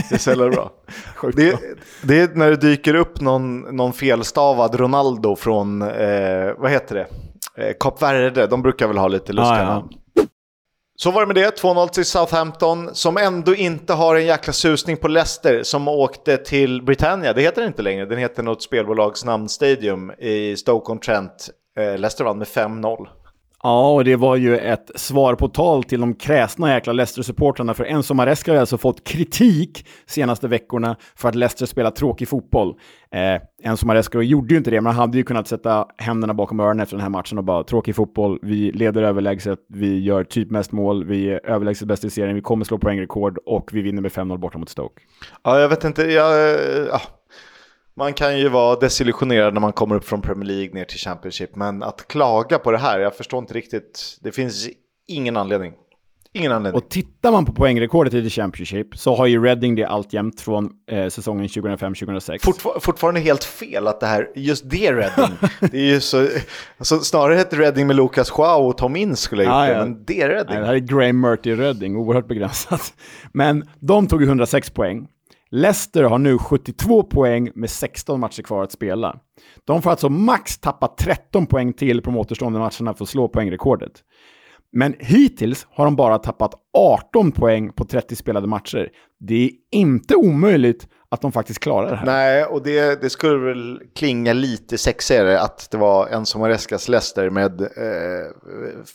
Det 0.08 0.14
är 0.14 0.18
så 0.18 0.30
jävla 0.30 0.48
bra. 0.48 0.70
Sjukt 1.16 1.36
Det, 1.36 1.50
bra. 1.50 1.60
det 2.02 2.20
är 2.20 2.28
när 2.34 2.50
det 2.50 2.56
dyker 2.56 2.94
upp 2.94 3.20
någon, 3.20 3.60
någon 3.60 3.92
felstavad 3.92 4.74
Ronaldo 4.74 5.36
från, 5.36 5.82
eh, 5.82 5.88
vad 6.58 6.70
heter 6.70 6.94
det, 6.94 7.06
Kap 7.80 8.02
Verde. 8.02 8.46
De 8.46 8.62
brukar 8.62 8.88
väl 8.88 8.98
ha 8.98 9.08
lite 9.08 9.32
lustiga 9.32 9.58
Ja, 9.58 9.62
ja. 9.62 9.68
namn. 9.74 9.88
Så 10.98 11.10
var 11.10 11.20
det 11.20 11.26
med 11.26 11.36
det, 11.36 11.62
2-0 11.62 11.88
till 11.88 12.04
Southampton 12.04 12.94
som 12.94 13.16
ändå 13.16 13.54
inte 13.54 13.92
har 13.92 14.16
en 14.16 14.26
jäkla 14.26 14.52
susning 14.52 14.96
på 14.96 15.08
Leicester 15.08 15.62
som 15.62 15.88
åkte 15.88 16.36
till 16.36 16.82
Britannia. 16.82 17.32
Det 17.32 17.42
heter 17.42 17.60
det 17.62 17.66
inte 17.66 17.82
längre, 17.82 18.06
den 18.06 18.18
heter 18.18 18.42
något 18.42 18.62
spelbolags 18.62 19.24
namn 19.24 19.48
Stadium 19.48 20.10
i 20.18 20.56
Stoke-on-Trent. 20.56 21.50
Eh, 21.78 21.98
Leicester 21.98 22.24
vann 22.24 22.38
med 22.38 22.46
5-0. 22.48 23.06
Ja, 23.66 23.92
och 23.92 24.04
det 24.04 24.16
var 24.16 24.36
ju 24.36 24.58
ett 24.58 24.90
svar 24.94 25.34
på 25.34 25.48
tal 25.48 25.84
till 25.84 26.00
de 26.00 26.14
kräsna 26.14 26.74
jäkla 26.74 26.92
Leicester-supportrarna, 26.92 27.74
för 27.74 27.84
Enzo 27.84 28.14
Maresca 28.14 28.52
har 28.52 28.58
alltså 28.58 28.78
fått 28.78 29.04
kritik 29.04 29.86
senaste 30.06 30.48
veckorna 30.48 30.96
för 31.16 31.28
att 31.28 31.34
Leicester 31.34 31.66
spelar 31.66 31.90
tråkig 31.90 32.28
fotboll. 32.28 32.74
Eh, 33.12 33.68
Enzo 33.70 33.86
Maresca 33.86 34.22
gjorde 34.22 34.54
ju 34.54 34.58
inte 34.58 34.70
det, 34.70 34.80
men 34.80 34.92
han 34.92 35.00
hade 35.00 35.18
ju 35.18 35.24
kunnat 35.24 35.48
sätta 35.48 35.86
händerna 35.98 36.34
bakom 36.34 36.60
öronen 36.60 36.80
efter 36.80 36.96
den 36.96 37.02
här 37.02 37.10
matchen 37.10 37.38
och 37.38 37.44
bara 37.44 37.64
tråkig 37.64 37.96
fotboll, 37.96 38.38
vi 38.42 38.72
leder 38.72 39.02
överlägset, 39.02 39.58
vi 39.68 40.00
gör 40.00 40.24
typ 40.24 40.50
mest 40.50 40.72
mål, 40.72 41.04
vi 41.04 41.30
är 41.30 41.46
överlägset 41.46 41.88
bäst 41.88 42.04
i 42.04 42.10
serien, 42.10 42.34
vi 42.34 42.42
kommer 42.42 42.64
slå 42.64 42.78
poängrekord 42.78 43.38
och 43.46 43.70
vi 43.72 43.82
vinner 43.82 44.02
med 44.02 44.10
5-0 44.10 44.38
borta 44.38 44.58
mot 44.58 44.68
Stoke. 44.68 45.02
Ja, 45.42 45.60
jag 45.60 45.68
vet 45.68 45.84
inte, 45.84 46.02
jag, 46.02 46.58
ja, 46.88 47.00
man 47.96 48.12
kan 48.12 48.38
ju 48.38 48.48
vara 48.48 48.76
desillusionerad 48.76 49.54
när 49.54 49.60
man 49.60 49.72
kommer 49.72 49.94
upp 49.94 50.04
från 50.04 50.22
Premier 50.22 50.44
League 50.44 50.74
ner 50.74 50.84
till 50.84 50.98
Championship, 50.98 51.56
men 51.56 51.82
att 51.82 52.08
klaga 52.08 52.58
på 52.58 52.72
det 52.72 52.78
här, 52.78 52.98
jag 52.98 53.16
förstår 53.16 53.38
inte 53.38 53.54
riktigt. 53.54 54.18
Det 54.20 54.32
finns 54.32 54.68
ingen 55.06 55.36
anledning. 55.36 55.72
Ingen 56.32 56.52
anledning. 56.52 56.82
Och 56.82 56.88
tittar 56.90 57.32
man 57.32 57.44
på 57.44 57.52
poängrekordet 57.52 58.14
i 58.14 58.22
The 58.22 58.30
Championship 58.30 58.98
så 58.98 59.16
har 59.16 59.26
ju 59.26 59.44
Reading 59.44 59.74
det 59.74 59.84
alltjämt 59.84 60.40
från 60.40 60.70
eh, 60.90 61.08
säsongen 61.08 61.46
2005-2006. 61.46 62.38
Fortfar 62.44 62.80
fortfarande 62.80 63.20
helt 63.20 63.44
fel 63.44 63.86
att 63.86 64.00
det 64.00 64.06
här, 64.06 64.30
just 64.34 64.70
det 64.70 64.92
Reading, 64.92 65.36
det 65.70 65.78
är 65.78 65.92
ju 65.92 66.00
så, 66.00 66.28
alltså, 66.78 66.98
snarare 66.98 67.34
hette 67.34 67.56
Reading 67.56 67.86
med 67.86 67.96
Lucas 67.96 68.30
Schau 68.30 68.68
och 68.68 68.78
Tom 68.78 68.96
Ince 68.96 69.22
skulle 69.22 69.44
ha 69.44 69.66
gjort 69.66 69.76
ja, 69.76 69.78
det, 69.78 69.88
men 69.88 70.04
det 70.04 70.22
är 70.22 70.28
Reading. 70.28 70.54
Nej, 70.54 70.60
det 70.60 70.66
här 70.66 70.74
är 70.74 70.78
Graham 70.78 71.20
Murty 71.20 71.54
Reading, 71.54 71.96
oerhört 71.96 72.28
begränsat. 72.28 72.94
Men 73.32 73.68
de 73.80 74.06
tog 74.06 74.20
ju 74.22 74.26
106 74.26 74.70
poäng. 74.70 75.08
Leicester 75.50 76.02
har 76.02 76.18
nu 76.18 76.38
72 76.38 77.02
poäng 77.02 77.50
med 77.54 77.70
16 77.70 78.20
matcher 78.20 78.42
kvar 78.42 78.62
att 78.62 78.72
spela. 78.72 79.16
De 79.64 79.82
får 79.82 79.90
alltså 79.90 80.08
max 80.08 80.58
tappa 80.58 80.88
13 80.88 81.46
poäng 81.46 81.72
till 81.72 82.02
på 82.02 82.10
de 82.10 82.16
återstående 82.16 82.58
matcherna 82.58 82.94
för 82.94 83.04
att 83.04 83.08
slå 83.08 83.28
poängrekordet. 83.28 83.92
Men 84.72 84.94
hittills 84.98 85.66
har 85.70 85.84
de 85.84 85.96
bara 85.96 86.18
tappat 86.18 86.54
18 86.78 87.32
poäng 87.32 87.72
på 87.72 87.84
30 87.84 88.16
spelade 88.16 88.46
matcher. 88.46 88.88
Det 89.20 89.44
är 89.44 89.50
inte 89.70 90.16
omöjligt 90.16 90.88
att 91.08 91.20
de 91.20 91.32
faktiskt 91.32 91.60
klarar 91.60 91.90
det 91.90 91.96
här. 91.96 92.06
Nej, 92.06 92.44
och 92.44 92.62
det, 92.62 93.00
det 93.00 93.10
skulle 93.10 93.38
väl 93.38 93.80
klinga 93.94 94.32
lite 94.32 94.78
sexigare 94.78 95.40
att 95.40 95.70
det 95.70 95.78
var 95.78 96.08
en 96.08 96.26
som 96.26 96.40
har 96.40 96.48
Marescas 96.48 96.88
Leicester 96.88 97.30
med 97.30 97.60
eh, 97.60 97.66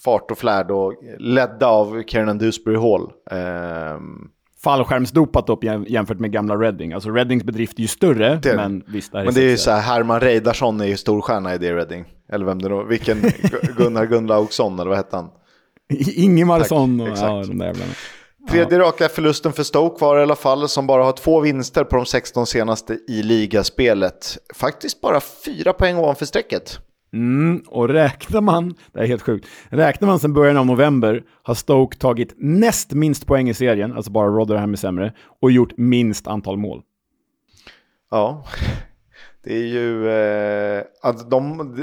fart 0.04 0.32
och 0.32 0.38
flärd 0.38 0.72
och 0.72 0.94
ledda 1.20 1.68
av 1.68 2.04
Kiernan 2.04 2.38
Dewsbury 2.38 2.78
Hall. 2.78 3.12
Eh, 3.32 4.00
fallskärmsdopat 4.64 5.50
upp 5.50 5.64
jämfört 5.88 6.20
med 6.20 6.32
gamla 6.32 6.56
Reading. 6.56 6.94
Alltså 6.94 7.10
Readings 7.10 7.44
bedrift 7.44 7.78
är 7.78 7.82
ju 7.82 7.88
större, 7.88 8.40
det, 8.44 8.56
men 8.56 8.84
visst. 8.88 9.12
Det 9.12 9.24
men 9.24 9.34
det 9.34 9.42
är 9.42 9.50
ju 9.50 9.58
så 9.58 9.72
här, 9.72 9.82
Herman 9.82 10.20
Reidarsson 10.20 10.82
är 10.82 10.86
ju 10.86 10.98
storstjärna 10.98 11.56
i 11.56 11.58
det 11.58 11.76
Reading. 11.76 12.06
Eller 12.30 12.46
vem 12.46 12.62
det 12.62 12.70
då, 12.70 12.84
vilken 12.84 13.22
Gunnar 13.78 14.06
Gunnlaugsson, 14.06 14.80
eller 14.80 14.90
vad 14.90 14.98
hette 14.98 15.16
han? 15.16 15.30
Ingemarsson 16.16 17.02
och 17.02 17.08
ja, 17.08 17.44
de 17.48 17.58
där 17.58 17.66
jävlarna. 17.66 17.92
Tredje 18.50 18.80
raka 18.80 19.10
förlusten 19.10 19.54
för 19.54 19.64
Stoke 19.64 20.06
var 20.06 20.20
i 20.20 20.22
alla 20.22 20.36
fall, 20.36 20.70
som 20.70 20.88
bara 20.88 21.04
har 21.04 21.12
två 21.12 21.40
vinster 21.40 21.84
på 21.84 21.96
de 21.96 22.06
16 22.06 22.48
senaste 22.48 23.00
i 23.08 23.24
ligaspelet. 23.24 24.38
Faktiskt 24.54 25.02
bara 25.02 25.20
fyra 25.46 25.74
poäng 25.74 25.98
ovanför 25.98 26.26
strecket. 26.26 26.80
Mm, 27.14 27.64
och 27.68 27.90
räknar 27.90 28.42
man, 28.42 28.76
det 28.92 29.00
är 29.00 29.06
helt 29.06 29.22
sjukt, 29.22 29.48
räknar 29.70 30.08
man 30.08 30.20
sedan 30.20 30.34
början 30.34 30.58
av 30.58 30.66
november 30.66 31.24
har 31.44 31.54
Stoke 31.54 31.98
tagit 31.98 32.34
näst 32.38 32.94
minst 32.94 33.28
poäng 33.28 33.50
i 33.50 33.54
serien, 33.54 33.94
alltså 33.94 34.12
bara 34.12 34.28
Rotherham 34.28 34.74
är 34.74 34.78
sämre, 34.78 35.14
och 35.42 35.52
gjort 35.52 35.78
minst 35.78 36.28
antal 36.28 36.58
mål. 36.58 36.82
Ja, 38.12 38.46
det 39.44 39.54
är 39.56 39.68
ju... 39.68 40.10
Eh, 40.10 40.84
att 41.02 41.30
de, 41.32 41.76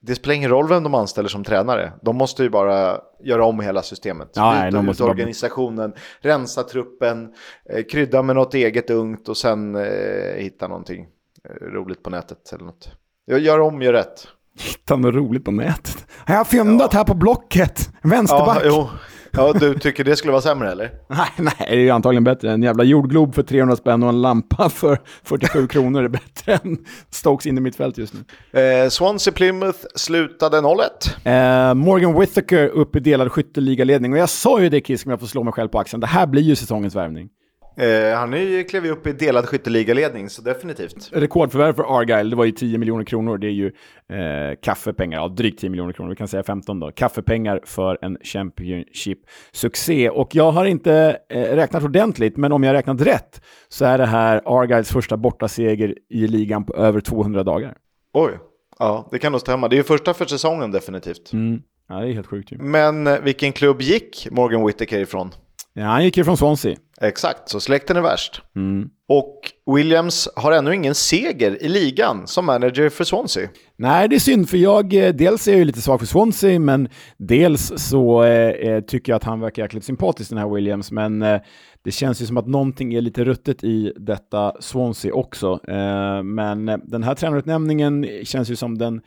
det 0.00 0.14
spelar 0.14 0.34
ingen 0.34 0.50
roll 0.50 0.68
vem 0.68 0.82
de 0.82 0.94
anställer 0.94 1.28
som 1.28 1.44
tränare. 1.44 1.92
De 2.02 2.16
måste 2.16 2.42
ju 2.42 2.50
bara 2.50 3.00
göra 3.20 3.44
om 3.44 3.60
hela 3.60 3.82
systemet. 3.82 4.30
Ja, 4.34 4.64
Byta 4.64 4.90
ut 4.90 5.00
organisationen, 5.00 5.90
bara... 5.90 6.32
rensa 6.32 6.62
truppen, 6.62 7.34
eh, 7.70 7.84
krydda 7.84 8.22
med 8.22 8.36
något 8.36 8.54
eget 8.54 8.90
ungt 8.90 9.28
och 9.28 9.36
sen 9.36 9.74
eh, 9.74 10.36
hitta 10.36 10.68
någonting 10.68 11.06
eh, 11.44 11.66
roligt 11.66 12.02
på 12.02 12.10
nätet 12.10 12.52
eller 12.52 12.64
något. 12.64 12.88
Gör 13.26 13.60
om, 13.60 13.82
gör 13.82 13.92
rätt. 13.92 14.28
Hitta 14.58 14.96
något 14.96 15.14
roligt 15.14 15.44
på 15.44 15.50
nätet. 15.50 16.06
Jag 16.26 16.34
har 16.34 16.44
fyndat 16.44 16.92
ja. 16.92 16.98
här 16.98 17.04
på 17.04 17.14
Blocket. 17.14 17.90
Vänsterback. 18.02 18.62
Ja, 18.64 18.90
ja, 19.30 19.52
du 19.52 19.78
tycker 19.78 20.04
det 20.04 20.16
skulle 20.16 20.32
vara 20.32 20.42
sämre 20.42 20.72
eller? 20.72 20.90
nej, 21.08 21.28
nej, 21.38 21.54
det 21.58 21.74
är 21.74 21.78
ju 21.78 21.90
antagligen 21.90 22.24
bättre. 22.24 22.52
En 22.52 22.62
jävla 22.62 22.84
jordglob 22.84 23.34
för 23.34 23.42
300 23.42 23.76
spänn 23.76 24.02
och 24.02 24.08
en 24.08 24.22
lampa 24.22 24.68
för 24.68 24.98
47 25.22 25.66
kronor 25.66 26.04
är 26.04 26.08
bättre 26.08 26.54
än 26.54 26.78
Stokes 27.10 27.46
in 27.46 27.58
i 27.58 27.60
mitt 27.60 27.76
fält 27.76 27.98
just 27.98 28.14
nu. 28.14 28.60
Eh, 28.60 28.88
Swansea 28.88 29.32
Plymouth 29.32 29.78
slutade 29.94 30.60
0-1. 30.60 31.68
Eh, 31.68 31.74
Morgan 31.74 32.20
Whittaker 32.20 32.68
upp 32.68 32.96
i 32.96 33.00
delad 33.00 33.32
skytteligaledning. 33.32 34.12
Och 34.12 34.18
jag 34.18 34.28
sa 34.28 34.60
ju 34.60 34.68
det 34.68 34.80
Kiss, 34.80 35.04
om 35.04 35.10
jag 35.10 35.20
får 35.20 35.26
slå 35.26 35.42
mig 35.42 35.52
själv 35.52 35.68
på 35.68 35.78
axeln. 35.78 36.00
Det 36.00 36.06
här 36.06 36.26
blir 36.26 36.42
ju 36.42 36.56
säsongens 36.56 36.94
värvning. 36.94 37.28
Eh, 37.76 38.18
han 38.18 38.34
är 38.34 38.68
klev 38.68 38.84
ju 38.84 38.90
upp 38.90 39.06
i 39.06 39.12
delad 39.12 39.46
skytteligaledning, 39.46 40.30
så 40.30 40.42
definitivt. 40.42 41.10
Rekordförvärv 41.12 41.72
för 41.72 41.98
Argyle, 41.98 42.30
det 42.30 42.36
var 42.36 42.44
ju 42.44 42.52
10 42.52 42.78
miljoner 42.78 43.04
kronor. 43.04 43.38
Det 43.38 43.46
är 43.46 43.50
ju 43.50 43.66
eh, 44.08 44.56
kaffepengar, 44.62 45.18
ja 45.18 45.28
drygt 45.28 45.60
10 45.60 45.70
miljoner 45.70 45.92
kronor, 45.92 46.10
vi 46.10 46.16
kan 46.16 46.28
säga 46.28 46.42
15 46.42 46.80
då. 46.80 46.90
Kaffepengar 46.90 47.60
för 47.64 47.98
en 48.02 48.18
Championship-succé. 48.22 50.10
Och 50.10 50.34
jag 50.34 50.52
har 50.52 50.64
inte 50.64 51.18
eh, 51.28 51.40
räknat 51.40 51.84
ordentligt, 51.84 52.36
men 52.36 52.52
om 52.52 52.62
jag 52.62 52.70
har 52.70 52.74
räknat 52.74 53.00
rätt 53.00 53.42
så 53.68 53.84
är 53.84 53.98
det 53.98 54.06
här 54.06 54.42
Argyles 54.44 54.92
första 54.92 55.16
bortaseger 55.16 55.94
i 56.08 56.26
ligan 56.26 56.64
på 56.64 56.74
över 56.74 57.00
200 57.00 57.42
dagar. 57.42 57.76
Oj, 58.12 58.30
ja 58.78 59.08
det 59.10 59.18
kan 59.18 59.32
nog 59.32 59.40
stämma. 59.40 59.68
Det 59.68 59.74
är 59.74 59.78
ju 59.78 59.84
första 59.84 60.14
för 60.14 60.24
säsongen 60.24 60.70
definitivt. 60.70 61.32
Mm. 61.32 61.62
Ja, 61.88 61.94
det 61.94 62.08
är 62.08 62.12
helt 62.12 62.26
sjukt 62.26 62.52
ju. 62.52 62.58
Men 62.58 63.06
eh, 63.06 63.18
vilken 63.20 63.52
klubb 63.52 63.82
gick 63.82 64.28
Morgan 64.30 64.66
Whittaker 64.66 64.98
ifrån? 65.00 65.30
Ja, 65.72 65.84
han 65.84 66.04
gick 66.04 66.16
ju 66.16 66.24
från 66.24 66.36
Swansea. 66.36 66.76
Exakt, 67.02 67.48
så 67.48 67.60
släkten 67.60 67.96
är 67.96 68.00
värst. 68.00 68.42
Mm. 68.56 68.88
Och 69.08 69.40
Williams 69.76 70.28
har 70.36 70.52
ännu 70.52 70.74
ingen 70.74 70.94
seger 70.94 71.62
i 71.62 71.68
ligan 71.68 72.26
som 72.26 72.46
manager 72.46 72.88
för 72.88 73.04
Swansea. 73.04 73.48
Nej, 73.76 74.08
det 74.08 74.16
är 74.16 74.20
synd, 74.20 74.48
för 74.48 74.56
jag 74.56 74.94
eh, 74.94 75.12
dels 75.14 75.48
är 75.48 75.58
jag 75.58 75.66
lite 75.66 75.82
svag 75.82 76.00
för 76.00 76.06
Swansea, 76.06 76.58
men 76.58 76.88
dels 77.16 77.72
så 77.76 78.22
eh, 78.22 78.50
eh, 78.50 78.80
tycker 78.80 79.12
jag 79.12 79.16
att 79.16 79.24
han 79.24 79.40
verkar 79.40 79.62
jäkligt 79.62 79.84
sympatisk, 79.84 80.30
den 80.30 80.38
här 80.38 80.54
Williams. 80.54 80.92
Men 80.92 81.22
eh, 81.22 81.40
det 81.84 81.90
känns 81.90 82.22
ju 82.22 82.26
som 82.26 82.36
att 82.36 82.46
någonting 82.46 82.94
är 82.94 83.00
lite 83.00 83.24
ruttet 83.24 83.64
i 83.64 83.92
detta 83.96 84.52
Swansea 84.60 85.14
också. 85.14 85.60
Eh, 85.68 86.22
men 86.22 86.66
den 86.84 87.02
här 87.02 87.14
tränarutnämningen 87.14 88.06
känns 88.24 88.50
ju 88.50 88.56
som 88.56 88.78
den 88.78 89.00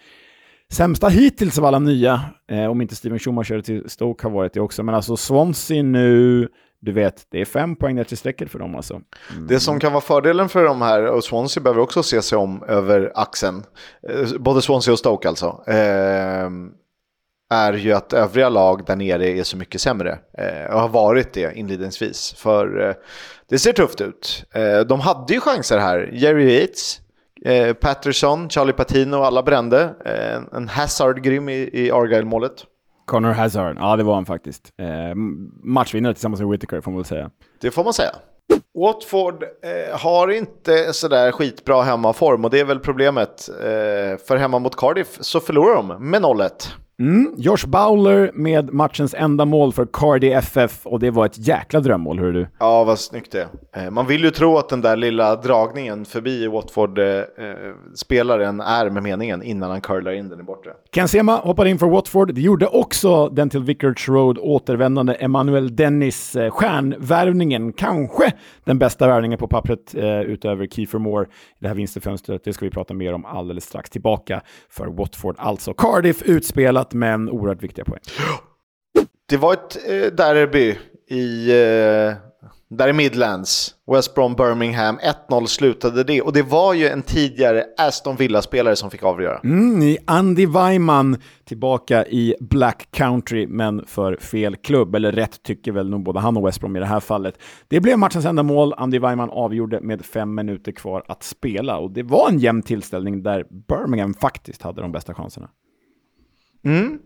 sämsta 0.72 1.08
hittills 1.08 1.60
av 1.60 1.66
alla 1.66 1.80
nya, 1.80 2.22
eh, 2.52 2.66
om 2.66 2.82
inte 2.82 2.96
Steven 2.96 3.20
Schumacher 3.20 3.62
till 3.62 3.90
Stoke 3.90 4.28
har 4.28 4.32
varit 4.32 4.54
det 4.54 4.60
också. 4.62 4.84
Men 4.84 4.96
alltså 4.96 5.18
Swansea 5.18 5.84
nu, 5.84 6.48
du 6.86 6.92
vet, 6.92 7.26
det 7.32 7.42
är 7.42 7.46
fem 7.46 7.76
poäng 7.76 7.96
ner 7.96 8.04
till 8.04 8.18
strecket 8.18 8.52
för 8.52 8.60
dem 8.60 8.76
alltså. 8.76 8.94
Mm. 8.94 9.48
Det 9.48 9.60
som 9.60 9.80
kan 9.80 9.92
vara 9.92 10.02
fördelen 10.02 10.50
för 10.50 10.64
de 10.64 10.82
här, 10.82 11.06
och 11.06 11.24
Swansea 11.24 11.64
behöver 11.64 11.82
också 11.82 12.04
se 12.04 12.22
sig 12.22 12.38
om 12.38 12.64
över 12.64 13.12
axeln, 13.16 13.64
eh, 14.10 14.38
både 14.40 14.62
Swansea 14.62 14.92
och 14.92 15.00
Stoke 15.00 15.28
alltså, 15.28 15.64
eh, 15.68 16.50
är 17.50 17.74
ju 17.74 17.94
att 17.94 18.14
övriga 18.14 18.50
lag 18.50 18.86
där 18.86 18.96
nere 18.96 19.30
är 19.30 19.44
så 19.44 19.58
mycket 19.58 19.82
sämre. 19.82 20.20
Eh, 20.38 20.74
och 20.74 20.80
har 20.80 20.90
varit 20.90 21.34
det 21.34 21.58
inledningsvis. 21.58 22.34
För 22.38 22.96
det 23.50 23.60
ser 23.60 23.74
tufft 23.74 24.02
ut. 24.02 24.44
De 24.88 25.00
hade 25.00 25.34
ju 25.34 25.40
chanser 25.40 25.78
här. 25.78 26.10
Jerry 26.14 26.60
Yates, 26.60 27.02
Patterson, 27.80 28.50
Charlie 28.50 28.74
Patino, 28.74 29.16
alla 29.16 29.44
brände. 29.44 29.94
En 30.54 30.68
Hazard 30.68 31.24
grym 31.24 31.50
i, 31.50 31.70
i 31.74 31.92
Argyle-målet. 31.92 32.66
Connor 33.06 33.32
Hazard, 33.32 33.78
ja 33.80 33.96
det 33.96 34.04
var 34.04 34.16
han 34.16 34.26
faktiskt. 34.26 34.74
Eh, 34.78 35.16
matchvinnare 35.64 36.14
tillsammans 36.14 36.42
med 36.42 36.50
Whitaker 36.50 36.82
får 36.82 36.92
man 36.92 36.98
väl 36.98 37.06
säga. 37.06 37.30
Det 37.62 37.72
får 37.72 37.84
man 37.84 37.94
säga. 37.94 38.12
Watford 38.80 39.44
eh, 39.44 40.00
har 40.00 40.32
inte 40.32 40.94
sådär 40.94 41.32
skitbra 41.32 41.82
hemmaform 41.82 42.46
och 42.46 42.52
det 42.52 42.60
är 42.60 42.66
väl 42.66 42.80
problemet. 42.80 43.50
Eh, 43.50 44.18
för 44.28 44.38
hemma 44.38 44.60
mot 44.60 44.76
Cardiff 44.76 45.18
så 45.20 45.40
förlorar 45.40 45.76
de 45.76 46.10
med 46.10 46.22
0-1. 46.22 46.50
Mm, 47.00 47.34
Josh 47.38 47.68
Bowler 47.68 48.32
med 48.34 48.74
matchens 48.74 49.14
enda 49.14 49.46
mål 49.46 49.74
för 49.74 49.88
Cardi 49.94 50.32
FF 50.32 50.88
och 50.88 51.00
det 51.00 51.12
var 51.12 51.26
ett 51.26 51.48
jäkla 51.48 51.80
drömmål, 51.80 52.20
hör 52.20 52.32
du. 52.32 52.48
Ja, 52.60 52.84
vad 52.84 53.00
snyggt 53.00 53.32
det 53.32 53.48
är. 53.72 53.90
Man 53.90 54.08
vill 54.08 54.24
ju 54.24 54.32
tro 54.32 54.58
att 54.58 54.70
den 54.70 54.82
där 54.82 54.96
lilla 54.96 55.36
dragningen 55.36 56.06
förbi 56.06 56.48
Watford-spelaren 56.48 58.62
är 58.62 58.90
med 58.90 59.04
meningen 59.04 59.44
innan 59.44 59.72
han 59.72 59.82
curlar 59.82 60.12
in 60.12 60.30
den 60.30 60.40
i 60.40 60.44
bortre. 60.44 60.72
Ken 60.92 61.08
Sema 61.08 61.36
hoppade 61.36 61.70
in 61.70 61.80
för 61.80 61.88
Watford. 61.88 62.34
Det 62.34 62.42
gjorde 62.42 62.68
också 62.68 63.30
den 63.30 63.50
till 63.50 63.64
Vicarage 63.64 64.10
Road 64.10 64.38
återvändande 64.42 65.14
Emmanuel 65.14 65.76
Dennis 65.76 66.36
eh, 66.36 66.52
stjärnvärvningen. 66.52 67.74
Kanske 67.74 68.34
den 68.64 68.80
bästa 68.80 69.08
värvningen 69.08 69.40
på 69.40 69.48
pappret 69.48 69.96
eh, 69.96 70.22
utöver 70.22 70.68
Kiefer 70.68 71.00
Moore 71.00 71.26
i 71.26 71.30
det 71.60 71.68
här 71.68 71.76
vinsterfönstret. 71.76 72.44
Det 72.44 72.54
ska 72.54 72.66
vi 72.66 72.72
prata 72.72 72.94
mer 72.94 73.14
om 73.14 73.26
alldeles 73.26 73.64
strax. 73.64 73.90
Tillbaka 73.90 74.42
för 74.70 74.88
Watford 74.88 75.36
alltså. 75.40 75.74
Cardiff 75.74 76.22
utspelat 76.22 76.85
spelat, 76.86 76.94
men 76.94 77.30
oerhört 77.30 77.64
viktiga 77.64 77.86
poäng. 77.86 78.00
Det 79.30 79.38
var 79.38 79.54
ett 79.54 79.78
eh, 79.88 80.16
derby 80.16 80.76
i, 81.10 81.50
eh, 81.50 82.16
där 82.70 82.88
i 82.88 82.94
Midlands. 82.94 83.76
West 83.92 84.16
Brom 84.16 84.36
Birmingham, 84.36 85.00
1-0 85.30 85.46
slutade 85.46 86.04
det. 86.04 86.22
Och 86.22 86.34
det 86.34 86.44
var 86.44 86.74
ju 86.74 86.88
en 86.88 87.02
tidigare 87.02 87.64
Aston 87.78 88.16
Villa-spelare 88.16 88.76
som 88.76 88.92
fick 88.92 89.04
avgöra. 89.04 89.40
Mm, 89.44 89.98
Andy 90.08 90.46
Weimann 90.46 91.18
tillbaka 91.46 92.06
i 92.06 92.36
Black 92.40 92.88
Country, 92.92 93.48
men 93.48 93.86
för 93.86 94.18
fel 94.18 94.56
klubb. 94.56 94.96
Eller 94.96 95.12
rätt 95.12 95.44
tycker 95.44 95.72
väl 95.72 95.90
nog 95.90 96.04
både 96.04 96.20
han 96.20 96.38
och 96.38 96.48
West 96.48 96.60
Brom 96.60 96.76
i 96.76 96.80
det 96.80 96.86
här 96.86 97.00
fallet. 97.00 97.40
Det 97.68 97.80
blev 97.80 98.00
matchens 98.00 98.26
enda 98.26 98.44
mål. 98.44 98.74
Andy 98.78 99.00
Weimann 99.00 99.30
avgjorde 99.30 99.82
med 99.82 100.06
fem 100.06 100.36
minuter 100.36 100.72
kvar 100.72 101.04
att 101.08 101.24
spela. 101.24 101.78
Och 101.78 101.92
det 101.92 102.04
var 102.04 102.30
en 102.30 102.40
jämn 102.40 102.62
tillställning 102.62 103.24
där 103.24 103.46
Birmingham 103.68 104.14
faktiskt 104.14 104.62
hade 104.62 104.82
de 104.82 104.92
bästa 104.92 105.14
chanserna. 105.14 105.50
Mm. 106.66 107.00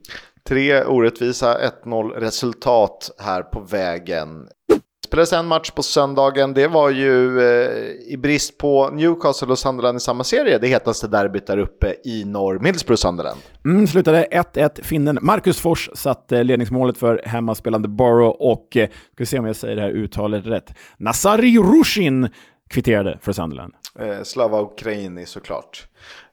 Tre 0.47 0.83
orättvisa 0.83 1.57
1-0 1.85 2.09
resultat 2.09 3.11
här 3.19 3.41
på 3.41 3.59
vägen 3.59 4.47
Det 4.67 5.07
spelades 5.07 5.33
en 5.33 5.45
match 5.45 5.71
på 5.71 5.83
söndagen. 5.83 6.53
Det 6.53 6.67
var 6.67 6.89
ju 6.89 7.41
eh, 7.41 7.69
i 8.07 8.17
brist 8.17 8.57
på 8.57 8.89
Newcastle 8.89 9.47
och 9.47 9.59
Sunderland 9.59 9.97
i 9.97 9.99
samma 9.99 10.23
serie 10.23 10.57
det 10.57 10.67
hetaste 10.67 11.07
derbyt 11.07 11.47
där 11.47 11.57
uppe 11.57 11.95
i 12.05 12.25
norr, 12.25 12.59
Middlesbrough 12.59 12.99
Sunderland. 12.99 13.39
Mm, 13.65 13.87
slutade 13.87 14.27
1-1. 14.31 14.83
Finnen 14.83 15.19
Marcus 15.21 15.59
Fors 15.59 15.89
satte 15.93 16.43
ledningsmålet 16.43 16.97
för 16.97 17.21
hemmaspelande 17.25 17.87
Borough 17.87 18.35
och, 18.39 18.77
eh, 18.77 18.87
ska 18.87 19.15
vi 19.17 19.25
se 19.25 19.39
om 19.39 19.45
jag 19.45 19.55
säger 19.55 19.75
det 19.75 19.81
här 19.81 19.91
uttalet 19.91 20.45
rätt, 20.45 20.73
Nazari 20.97 21.57
Rushin 21.57 22.29
kvitterade 22.69 23.19
för 23.21 23.31
Sunderland. 23.31 23.73
Eh, 23.99 24.23
Slava 24.23 24.61
Ukraini 24.61 25.25
såklart. 25.25 25.87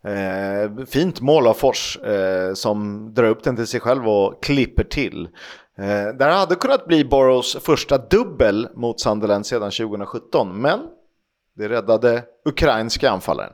Eh, 0.04 0.86
fint 0.86 1.20
mål 1.20 1.46
av 1.46 1.54
Fors 1.54 1.96
eh, 1.96 2.54
som 2.54 3.10
drar 3.14 3.28
upp 3.28 3.44
den 3.44 3.56
till 3.56 3.66
sig 3.66 3.80
själv 3.80 4.08
och 4.08 4.42
klipper 4.42 4.84
till. 4.84 5.28
Eh, 5.78 6.16
där 6.18 6.30
hade 6.30 6.54
kunnat 6.54 6.86
bli 6.86 7.04
Boroughs 7.04 7.56
första 7.60 7.98
dubbel 7.98 8.68
mot 8.74 9.00
Sunderland 9.00 9.46
sedan 9.46 9.70
2017, 9.70 10.60
men 10.60 10.80
det 11.56 11.68
räddade 11.68 12.24
ukrainska 12.44 13.10
anfallaren. 13.10 13.52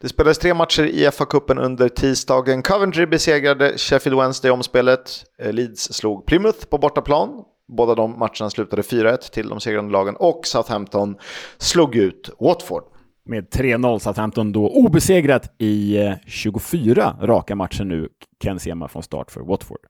Det 0.00 0.08
spelades 0.08 0.38
tre 0.38 0.54
matcher 0.54 0.82
i 0.82 1.06
FA-cupen 1.10 1.58
under 1.58 1.88
tisdagen. 1.88 2.62
Coventry 2.62 3.06
besegrade 3.06 3.78
Sheffield 3.78 4.18
Wednesday 4.18 4.48
i 4.48 4.52
omspelet. 4.52 5.24
Eh, 5.38 5.52
Leeds 5.52 5.92
slog 5.92 6.26
Plymouth 6.26 6.66
på 6.66 6.78
bortaplan. 6.78 7.44
Båda 7.68 7.94
de 7.94 8.18
matcherna 8.18 8.50
slutade 8.50 8.82
4-1 8.82 9.16
till 9.32 9.48
de 9.48 9.60
segrande 9.60 9.92
lagen 9.92 10.16
och 10.16 10.46
Southampton 10.46 11.16
slog 11.58 11.96
ut 11.96 12.30
Watford. 12.40 12.84
Med 13.24 13.48
3-0 13.48 13.98
Southampton 13.98 14.52
då 14.52 14.68
obesegrat 14.68 15.54
i 15.58 15.98
24 16.26 17.16
eh, 17.20 17.26
raka 17.26 17.54
matcher 17.54 17.84
nu, 17.84 18.08
Ken 18.42 18.60
Sema 18.60 18.88
från 18.88 19.02
start 19.02 19.30
för 19.30 19.40
Watford. 19.40 19.80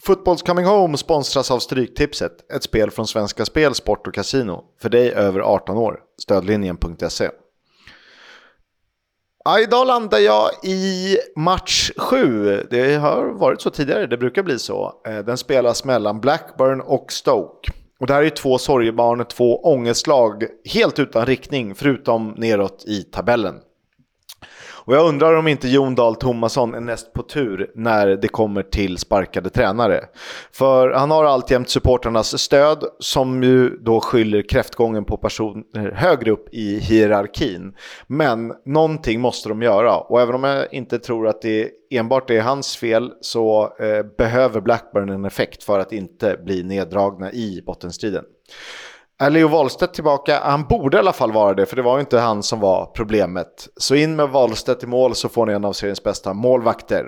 Fotbolls 0.00 0.42
Coming 0.42 0.66
Home 0.66 0.96
sponsras 0.96 1.50
av 1.50 1.58
Stryktipset, 1.58 2.52
ett 2.52 2.62
spel 2.62 2.90
från 2.90 3.06
Svenska 3.06 3.44
Spel, 3.44 3.74
Sport 3.74 4.06
och 4.06 4.14
Casino. 4.14 4.64
För 4.80 4.88
dig 4.88 5.12
över 5.12 5.40
18 5.40 5.76
år. 5.76 6.00
Stödlinjen.se. 6.22 7.30
Ja, 9.46 9.60
idag 9.60 9.86
landar 9.86 10.18
jag 10.18 10.50
i 10.62 11.16
match 11.36 11.90
7. 11.96 12.62
Det 12.70 12.94
har 12.94 13.24
varit 13.24 13.60
så 13.60 13.70
tidigare, 13.70 14.06
det 14.06 14.16
brukar 14.16 14.42
bli 14.42 14.58
så. 14.58 14.92
Eh, 15.08 15.18
den 15.18 15.36
spelas 15.36 15.84
mellan 15.84 16.20
Blackburn 16.20 16.80
och 16.80 17.12
Stoke. 17.12 17.72
Och 18.00 18.06
det 18.06 18.14
här 18.14 18.22
är 18.22 18.30
två 18.30 18.58
sorgebarn, 18.58 19.24
två 19.24 19.60
ångestlag, 19.60 20.44
helt 20.64 20.98
utan 20.98 21.26
riktning, 21.26 21.74
förutom 21.74 22.34
neråt 22.36 22.84
i 22.86 23.02
tabellen. 23.02 23.54
Och 24.86 24.94
jag 24.94 25.08
undrar 25.08 25.34
om 25.34 25.48
inte 25.48 25.68
Jon 25.68 25.94
Dahl 25.94 26.16
Tomasson 26.16 26.74
är 26.74 26.80
näst 26.80 27.12
på 27.12 27.22
tur 27.22 27.70
när 27.74 28.06
det 28.06 28.28
kommer 28.28 28.62
till 28.62 28.98
sparkade 28.98 29.50
tränare. 29.50 30.04
För 30.52 30.90
han 30.90 31.10
har 31.10 31.24
alltjämt 31.24 31.68
supporternas 31.68 32.38
stöd 32.38 32.84
som 32.98 33.42
ju 33.42 33.70
då 33.70 34.00
skyller 34.00 34.42
kräftgången 34.42 35.04
på 35.04 35.16
personer 35.16 35.92
högre 35.94 36.30
upp 36.30 36.48
i 36.52 36.78
hierarkin. 36.78 37.74
Men 38.06 38.52
någonting 38.64 39.20
måste 39.20 39.48
de 39.48 39.62
göra 39.62 39.96
och 39.96 40.20
även 40.20 40.34
om 40.34 40.44
jag 40.44 40.74
inte 40.74 40.98
tror 40.98 41.28
att 41.28 41.42
det 41.42 41.70
enbart 41.90 42.30
är 42.30 42.40
hans 42.40 42.76
fel 42.76 43.12
så 43.20 43.76
eh, 43.78 44.02
behöver 44.18 44.60
Blackburn 44.60 45.08
en 45.08 45.24
effekt 45.24 45.64
för 45.64 45.78
att 45.78 45.92
inte 45.92 46.36
bli 46.44 46.62
neddragna 46.62 47.32
i 47.32 47.62
bottenstriden. 47.66 48.24
Är 49.24 49.30
Leo 49.30 49.48
Wahlstedt 49.48 49.94
tillbaka? 49.94 50.40
Han 50.42 50.64
borde 50.64 50.96
i 50.96 51.00
alla 51.00 51.12
fall 51.12 51.32
vara 51.32 51.54
det, 51.54 51.66
för 51.66 51.76
det 51.76 51.82
var 51.82 51.96
ju 51.96 52.00
inte 52.00 52.18
han 52.18 52.42
som 52.42 52.60
var 52.60 52.86
problemet. 52.86 53.68
Så 53.76 53.94
in 53.94 54.16
med 54.16 54.28
Wahlstedt 54.28 54.82
i 54.82 54.86
mål 54.86 55.14
så 55.14 55.28
får 55.28 55.46
ni 55.46 55.52
en 55.52 55.64
av 55.64 55.72
seriens 55.72 56.02
bästa 56.02 56.34
målvakter. 56.34 57.04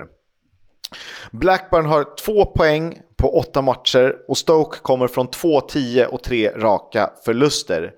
Blackburn 1.31 1.87
har 1.87 2.17
två 2.25 2.45
poäng 2.45 2.99
på 3.17 3.39
åtta 3.39 3.63
matcher 3.63 4.17
och 4.29 4.39
Stoke 4.39 4.79
kommer 4.83 5.09
från 5.09 5.29
2-10 5.29 6.05
och 6.05 6.23
tre 6.23 6.51
raka 6.51 7.11
förluster. 7.25 7.93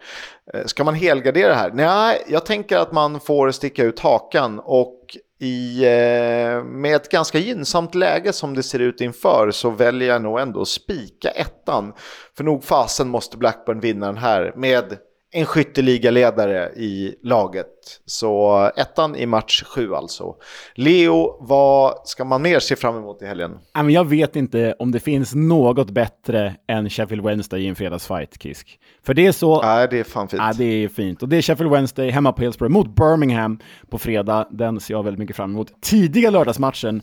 Eh, 0.54 0.64
ska 0.64 0.84
man 0.84 0.94
helgardera 0.94 1.54
här? 1.54 1.70
Nej, 1.74 2.22
jag 2.28 2.46
tänker 2.46 2.76
att 2.76 2.92
man 2.92 3.20
får 3.20 3.50
sticka 3.50 3.84
ut 3.84 4.00
hakan 4.00 4.60
och 4.64 5.16
i, 5.40 5.84
eh, 5.84 6.64
med 6.64 6.96
ett 6.96 7.08
ganska 7.08 7.38
gynnsamt 7.38 7.94
läge 7.94 8.32
som 8.32 8.54
det 8.54 8.62
ser 8.62 8.78
ut 8.78 9.00
inför 9.00 9.50
så 9.50 9.70
väljer 9.70 10.08
jag 10.08 10.22
nog 10.22 10.40
ändå 10.40 10.60
att 10.60 10.68
spika 10.68 11.30
ettan. 11.30 11.92
För 12.36 12.44
nog 12.44 12.64
fasen 12.64 13.08
måste 13.08 13.36
Blackburn 13.36 13.80
vinna 13.80 14.06
den 14.06 14.16
här 14.16 14.52
med 14.56 14.98
en 15.38 15.46
skytteligaledare 15.46 16.68
i 16.76 17.14
laget. 17.22 17.66
Så 18.06 18.62
ettan 18.76 19.16
i 19.16 19.26
match 19.26 19.62
sju 19.62 19.94
alltså. 19.94 20.34
Leo, 20.74 21.36
vad 21.40 21.94
ska 22.04 22.24
man 22.24 22.42
mer 22.42 22.58
se 22.58 22.76
fram 22.76 22.96
emot 22.96 23.22
i 23.22 23.26
helgen? 23.26 23.58
Jag 23.88 24.08
vet 24.08 24.36
inte 24.36 24.74
om 24.78 24.92
det 24.92 25.00
finns 25.00 25.34
något 25.34 25.90
bättre 25.90 26.56
än 26.68 26.90
Sheffield 26.90 27.24
Wednesday 27.24 27.60
i 27.60 27.68
en 27.68 27.76
fredagsfight, 27.76 28.42
Kisk. 28.42 28.80
För 29.02 29.14
det 29.14 29.26
är 29.26 29.32
så... 29.32 29.62
Nej, 29.62 29.88
det 29.90 29.98
är 29.98 30.04
fan 30.04 30.28
fint. 30.28 30.42
Ja, 30.42 30.52
det 30.58 30.84
är 30.84 30.88
fint. 30.88 31.22
Och 31.22 31.28
det 31.28 31.36
är 31.36 31.42
Sheffield 31.42 31.72
Wednesday 31.72 32.10
hemma 32.10 32.32
på 32.32 32.42
Hillsborough 32.42 32.72
mot 32.72 32.96
Birmingham 32.96 33.58
på 33.90 33.98
fredag. 33.98 34.48
Den 34.50 34.80
ser 34.80 34.94
jag 34.94 35.02
väldigt 35.02 35.18
mycket 35.18 35.36
fram 35.36 35.50
emot. 35.50 35.82
Tidiga 35.82 36.30
lördagsmatchen 36.30 37.02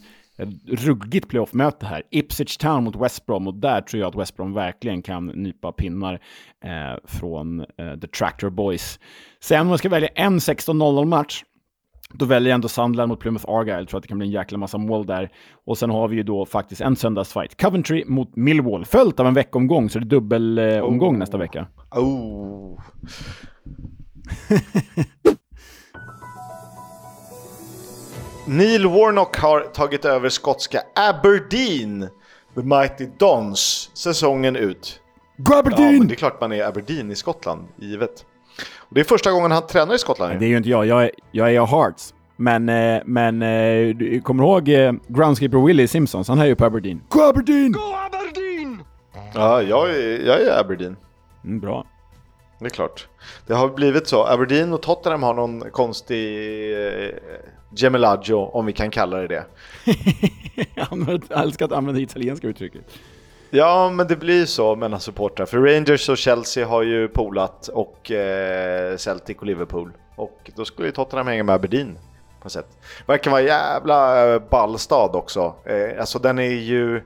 ruggigt 0.68 1.28
playoff-möte 1.28 1.86
här. 1.86 2.04
Ipswich 2.12 2.58
Town 2.58 2.84
mot 2.84 2.96
West 2.96 3.26
Brom 3.26 3.48
och 3.48 3.54
där 3.54 3.82
tror 3.82 4.02
jag 4.02 4.08
att 4.08 4.16
West 4.16 4.36
Brom 4.36 4.54
verkligen 4.54 5.02
kan 5.02 5.26
nypa 5.26 5.72
pinnar 5.72 6.14
eh, 6.64 6.98
från 7.04 7.60
eh, 7.60 8.00
The 8.02 8.08
Tractor 8.08 8.50
Boys. 8.50 9.00
Sen 9.40 9.62
om 9.62 9.70
jag 9.70 9.80
ska 9.80 9.90
välja 9.90 10.08
en 10.08 10.40
16-0-match 10.40 11.44
då 12.14 12.26
väljer 12.26 12.50
jag 12.50 12.56
ändå 12.56 12.68
Sunderland 12.68 13.10
mot 13.10 13.20
Plymouth 13.20 13.46
Argyle. 13.50 13.80
Jag 13.80 13.88
tror 13.88 13.98
att 13.98 14.04
det 14.04 14.08
kan 14.08 14.18
bli 14.18 14.28
en 14.28 14.34
jäkla 14.34 14.58
massa 14.58 14.78
mål 14.78 15.06
där. 15.06 15.30
Och 15.66 15.78
sen 15.78 15.90
har 15.90 16.08
vi 16.08 16.16
ju 16.16 16.24
då 16.24 16.46
faktiskt 16.46 16.82
en 16.82 16.96
söndagsfight. 16.96 17.62
Coventry 17.62 18.04
mot 18.08 18.36
Millwall, 18.36 18.86
följt 18.86 19.20
av 19.20 19.28
en 19.28 19.34
veckomgång, 19.34 19.90
så 19.90 20.00
det 20.00 20.06
är 20.06 20.08
dubbelomgång 20.08 21.14
eh, 21.14 21.16
oh. 21.16 21.20
nästa 21.20 21.38
vecka. 21.38 21.68
Oh. 21.92 22.80
Neil 28.48 28.88
Warnock 28.88 29.38
har 29.38 29.60
tagit 29.60 30.06
över 30.06 30.30
skotska 30.30 30.82
Aberdeen, 30.96 32.10
The 32.56 32.62
Mighty 32.62 33.08
Dons, 33.18 33.90
säsongen 33.94 34.56
ut. 34.56 35.00
Aberdeen! 35.54 35.94
Ja, 35.94 36.00
men 36.00 36.08
det 36.08 36.14
är 36.14 36.16
klart 36.16 36.42
man 36.42 36.52
är 36.52 36.64
Aberdeen 36.64 37.12
i 37.12 37.16
Skottland, 37.16 37.68
givet. 37.76 38.26
Och 38.78 38.96
det 38.96 39.00
är 39.00 39.04
första 39.04 39.32
gången 39.32 39.52
han 39.52 39.68
tränar 39.68 39.96
i 39.96 39.98
Skottland. 39.98 40.40
Det 40.40 40.46
är 40.46 40.50
ju 40.50 40.58
inte 40.58 40.70
jag, 40.70 40.86
jag 40.86 41.04
är, 41.04 41.12
jag 41.32 41.54
är 41.56 41.66
Hearts. 41.66 42.14
Men, 42.36 42.70
eh, 42.70 43.02
men 43.06 43.42
eh, 43.42 43.96
du 43.96 44.22
kommer 44.22 44.44
ihåg 44.44 44.70
eh, 44.70 44.94
groundskeeper 45.08 45.66
Willie 45.66 45.88
Simpsons? 45.88 46.28
Han 46.28 46.40
är 46.40 46.46
ju 46.46 46.56
på 46.56 46.66
Aberdeen. 46.66 47.02
Go 47.10 47.22
Aberdeen! 47.22 47.72
Go 47.72 47.80
Aberdeen! 48.06 48.84
Ja, 49.34 49.62
jag 49.62 49.90
är, 49.90 50.26
jag 50.28 50.42
är 50.42 50.60
Aberdeen. 50.60 50.98
Mm, 51.46 51.60
bra. 51.60 51.86
Det 52.60 52.66
är 52.66 52.70
klart. 52.70 53.08
Det 53.48 53.54
har 53.54 53.70
blivit 53.70 54.08
så. 54.08 54.26
Aberdeen 54.28 54.74
och 54.74 54.82
Tottenham 54.82 55.24
har 55.24 55.34
någon 55.34 55.72
konstig 55.72 56.46
Gemelaggio, 57.76 58.36
om 58.36 58.66
vi 58.66 58.74
kan 58.74 58.92
kalla 58.92 59.18
det 59.18 59.28
det. 59.28 59.46
jag 60.76 61.22
älskar 61.30 61.66
att 61.66 61.72
använda 61.72 62.02
italienska 62.02 62.48
uttrycket. 62.48 62.82
Ja, 63.50 63.90
men 63.90 64.08
det 64.08 64.16
blir 64.16 64.46
så 64.46 64.76
mellan 64.76 65.00
supportrar. 65.00 65.46
För 65.46 65.58
Rangers 65.58 66.10
och 66.10 66.18
Chelsea 66.18 66.68
har 66.68 66.84
ju 66.84 67.08
polat 67.08 67.68
och 67.68 68.12
eh, 68.12 68.98
Celtic 68.98 69.38
och 69.38 69.46
Liverpool. 69.46 69.92
Och 70.16 70.52
då 70.56 70.66
skulle 70.66 70.88
ju 70.88 70.92
Tottenham 70.92 71.28
hänga 71.28 71.44
med 71.44 71.56
Aberdeen 71.56 71.98
på 72.42 72.50
sätt. 72.50 72.68
Verkar 73.08 73.32
vara 73.32 73.42
jävla 73.42 74.34
eh, 74.34 74.42
ballstad 74.50 75.10
också. 75.18 75.56
Eh, 75.66 76.00
alltså 76.00 76.20
den 76.20 76.40
är 76.40 76.52
ju, 76.52 77.02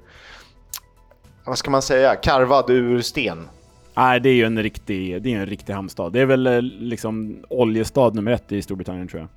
vad 1.46 1.58
ska 1.58 1.72
man 1.72 1.82
säga, 1.82 2.16
karvad 2.16 2.70
ur 2.70 3.02
sten. 3.02 3.48
Nej, 3.94 4.20
det 4.20 4.30
är 4.30 4.34
ju 4.34 4.44
en 4.44 4.64
riktig, 4.64 5.22
det 5.22 5.34
är 5.34 5.38
en 5.38 5.46
riktig 5.46 5.74
hamnstad. 5.74 6.14
Det 6.14 6.20
är 6.20 6.26
väl 6.26 6.48
eh, 6.48 6.62
liksom 6.62 7.44
oljestad 7.50 8.16
nummer 8.16 8.32
ett 8.32 8.52
i 8.52 8.62
Storbritannien 8.62 9.08
tror 9.08 9.22
jag. 9.22 9.30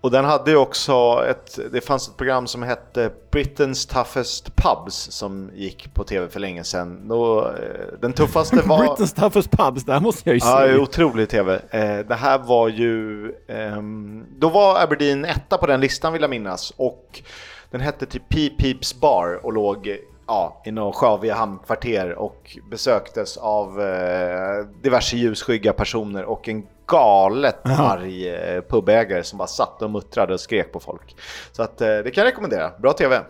Och 0.00 0.10
den 0.10 0.24
hade 0.24 0.50
ju 0.50 0.56
också 0.56 1.24
ett, 1.28 1.58
det 1.72 1.80
fanns 1.80 2.08
ett 2.08 2.16
program 2.16 2.46
som 2.46 2.62
hette 2.62 3.10
Britain's 3.30 3.92
Toughest 3.92 4.56
Pubs 4.56 4.94
som 4.94 5.50
gick 5.54 5.94
på 5.94 6.04
tv 6.04 6.28
för 6.28 6.40
länge 6.40 6.64
sedan. 6.64 7.08
Då, 7.08 7.46
eh, 7.46 8.00
den 8.00 8.12
tuffaste 8.12 8.56
var... 8.64 8.78
Britain's 8.78 9.20
Toughest 9.20 9.50
Pubs, 9.50 9.84
det 9.84 9.92
här 9.92 10.00
måste 10.00 10.28
jag 10.28 10.34
ju 10.34 10.40
se. 10.40 10.48
Ja, 10.48 10.78
otrolig 10.78 11.28
tv. 11.28 11.60
Eh, 11.70 11.98
det 11.98 12.14
här 12.14 12.38
var 12.38 12.68
ju... 12.68 13.32
Ehm, 13.48 14.24
då 14.38 14.48
var 14.48 14.82
Aberdeen 14.82 15.24
etta 15.24 15.58
på 15.58 15.66
den 15.66 15.80
listan 15.80 16.12
vill 16.12 16.22
jag 16.22 16.30
minnas. 16.30 16.72
Och 16.76 17.22
den 17.70 17.80
hette 17.80 18.06
typ 18.06 18.28
Pee 18.28 18.50
Peeps 18.50 19.00
Bar 19.00 19.40
och 19.42 19.52
låg 19.52 19.98
ja, 20.26 20.62
i 20.64 20.70
några 20.70 20.92
sjaviga 20.92 21.34
hamnkvarter 21.34 22.12
och 22.12 22.58
besöktes 22.70 23.36
av 23.36 23.80
eh, 23.80 24.66
diverse 24.82 25.16
ljusskygga 25.16 25.72
personer 25.72 26.24
och 26.24 26.48
en 26.48 26.66
galet 26.86 27.60
arg 27.64 28.28
eh, 28.28 28.62
pubägare 28.62 29.24
som 29.24 29.38
bara 29.38 29.48
satt 29.48 29.82
och 29.82 29.90
muttrade 29.90 30.34
och 30.34 30.40
skrek 30.40 30.72
på 30.72 30.80
folk. 30.80 31.16
Så 31.52 31.62
att 31.62 31.80
eh, 31.80 31.88
det 31.88 32.10
kan 32.10 32.24
jag 32.24 32.30
rekommendera. 32.30 32.70
Bra 32.78 32.92
TV! 32.92 33.20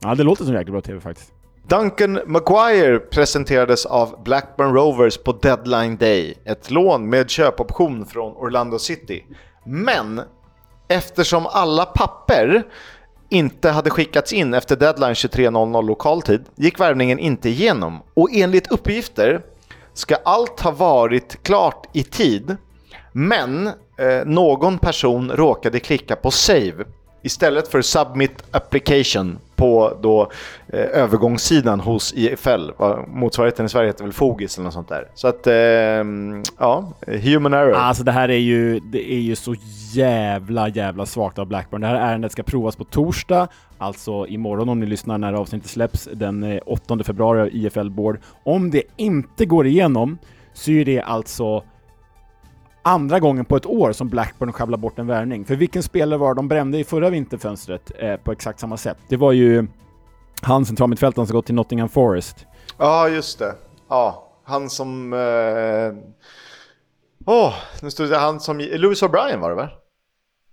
Ja, 0.00 0.14
det 0.14 0.22
låter 0.22 0.44
som 0.44 0.54
jäkligt 0.54 0.72
bra 0.72 0.80
TV 0.80 1.00
faktiskt. 1.00 1.32
Duncan 1.68 2.20
Maguire 2.26 2.98
presenterades 2.98 3.86
av 3.86 4.22
Blackburn 4.24 4.74
Rovers 4.74 5.18
på 5.18 5.32
deadline 5.32 5.96
day. 5.96 6.38
Ett 6.44 6.70
lån 6.70 7.10
med 7.10 7.30
köpoption 7.30 8.06
från 8.06 8.32
Orlando 8.32 8.78
City. 8.78 9.24
Men 9.64 10.20
eftersom 10.88 11.46
alla 11.46 11.84
papper 11.84 12.62
inte 13.28 13.70
hade 13.70 13.90
skickats 13.90 14.32
in 14.32 14.54
efter 14.54 14.76
deadline 14.76 15.14
23.00 15.14 15.86
lokal 15.86 16.22
tid 16.22 16.44
gick 16.56 16.80
värvningen 16.80 17.18
inte 17.18 17.48
igenom. 17.48 18.02
Och 18.14 18.28
enligt 18.32 18.72
uppgifter 18.72 19.42
ska 19.98 20.16
allt 20.16 20.60
ha 20.60 20.70
varit 20.70 21.42
klart 21.42 21.86
i 21.92 22.02
tid. 22.02 22.56
Men 23.12 23.66
eh, 23.66 24.24
någon 24.26 24.78
person 24.78 25.30
råkade 25.30 25.80
klicka 25.80 26.16
på 26.16 26.30
save 26.30 26.84
istället 27.22 27.68
för 27.68 27.82
submit 27.82 28.44
application 28.50 29.38
på 29.58 29.98
då 30.02 30.30
eh, 30.68 30.80
övergångssidan 30.80 31.80
hos 31.80 32.12
IFL. 32.12 32.70
Motsvarigheten 33.06 33.66
i 33.66 33.68
Sverige 33.68 33.88
heter 33.88 34.04
väl 34.04 34.12
Fogis 34.12 34.58
eller 34.58 34.64
något 34.64 34.74
sånt 34.74 34.88
där. 34.88 35.08
Så 35.14 35.28
att, 35.28 35.46
eh, 35.46 35.54
ja, 36.58 36.92
human 37.06 37.54
error. 37.54 37.72
Alltså 37.72 38.04
det 38.04 38.12
här 38.12 38.28
är 38.28 38.38
ju, 38.38 38.80
det 38.80 39.12
är 39.12 39.20
ju 39.20 39.36
så 39.36 39.54
jävla, 39.92 40.68
jävla 40.68 41.06
svagt 41.06 41.38
av 41.38 41.46
Blackburn. 41.46 41.80
Det 41.80 41.86
här 41.86 41.94
ärendet 41.94 42.32
ska 42.32 42.42
provas 42.42 42.76
på 42.76 42.84
torsdag, 42.84 43.48
alltså 43.78 44.26
imorgon 44.26 44.68
om 44.68 44.80
ni 44.80 44.86
lyssnar 44.86 45.18
när 45.18 45.32
avsnittet 45.32 45.70
släpps, 45.70 46.08
den 46.12 46.42
eh, 46.42 46.60
8 46.66 47.04
februari 47.04 47.40
av 47.40 47.48
IFL 47.52 47.90
Board. 47.90 48.18
Om 48.44 48.70
det 48.70 48.82
inte 48.96 49.46
går 49.46 49.66
igenom 49.66 50.18
så 50.52 50.70
är 50.70 50.84
det 50.84 51.00
alltså 51.00 51.62
andra 52.88 53.20
gången 53.20 53.44
på 53.44 53.56
ett 53.56 53.66
år 53.66 53.92
som 53.92 54.08
Blackburn 54.08 54.52
sjabblar 54.52 54.78
bort 54.78 54.98
en 54.98 55.06
värvning. 55.06 55.44
För 55.44 55.56
vilken 55.56 55.82
spelare 55.82 56.18
var 56.18 56.34
de 56.34 56.48
brände 56.48 56.78
i 56.78 56.84
förra 56.84 57.10
vinterfönstret 57.10 57.92
eh, 57.98 58.16
på 58.16 58.32
exakt 58.32 58.60
samma 58.60 58.76
sätt? 58.76 58.98
Det 59.08 59.16
var 59.16 59.32
ju 59.32 59.66
han 60.42 60.66
centralmittfältaren 60.66 61.26
som 61.26 61.34
gått 61.34 61.46
till 61.46 61.54
Nottingham 61.54 61.88
Forest. 61.88 62.46
Ja, 62.78 63.08
just 63.08 63.38
det. 63.38 63.54
Ja, 63.88 64.32
han 64.44 64.70
som... 64.70 65.12
Eh... 65.12 66.18
Åh, 67.26 67.48
oh, 67.48 67.54
nu 67.82 67.90
stod 67.90 68.10
det 68.10 68.18
han 68.18 68.40
som... 68.40 68.58
Lewis 68.58 69.02
O'Brien 69.02 69.40
var 69.40 69.50
det 69.50 69.56
va? 69.56 69.68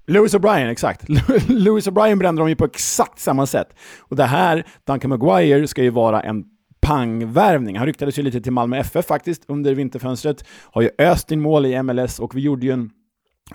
Lewis 0.07 0.35
O'Brien, 0.35 0.69
exakt. 0.69 1.09
Lewis 1.47 1.87
O'Brien 1.87 2.15
brände 2.15 2.41
de 2.41 2.49
ju 2.49 2.55
på 2.55 2.65
exakt 2.65 3.19
samma 3.19 3.45
sätt. 3.45 3.67
Och 3.99 4.15
det 4.15 4.23
här, 4.23 4.65
Duncan 4.87 5.09
Maguire, 5.09 5.67
ska 5.67 5.83
ju 5.83 5.89
vara 5.89 6.21
en 6.21 6.43
pangvärvning. 6.81 7.77
Han 7.77 7.85
ryktades 7.85 8.19
ju 8.19 8.23
lite 8.23 8.41
till 8.41 8.51
Malmö 8.51 8.77
FF 8.77 9.05
faktiskt 9.05 9.43
under 9.47 9.75
vinterfönstret. 9.75 10.45
Har 10.71 10.81
ju 10.81 10.89
öst 10.97 11.31
in 11.31 11.41
mål 11.41 11.65
i 11.65 11.83
MLS 11.83 12.19
och 12.19 12.35
vi 12.35 12.41
gjorde 12.41 12.65
ju 12.65 12.71
en 12.71 12.89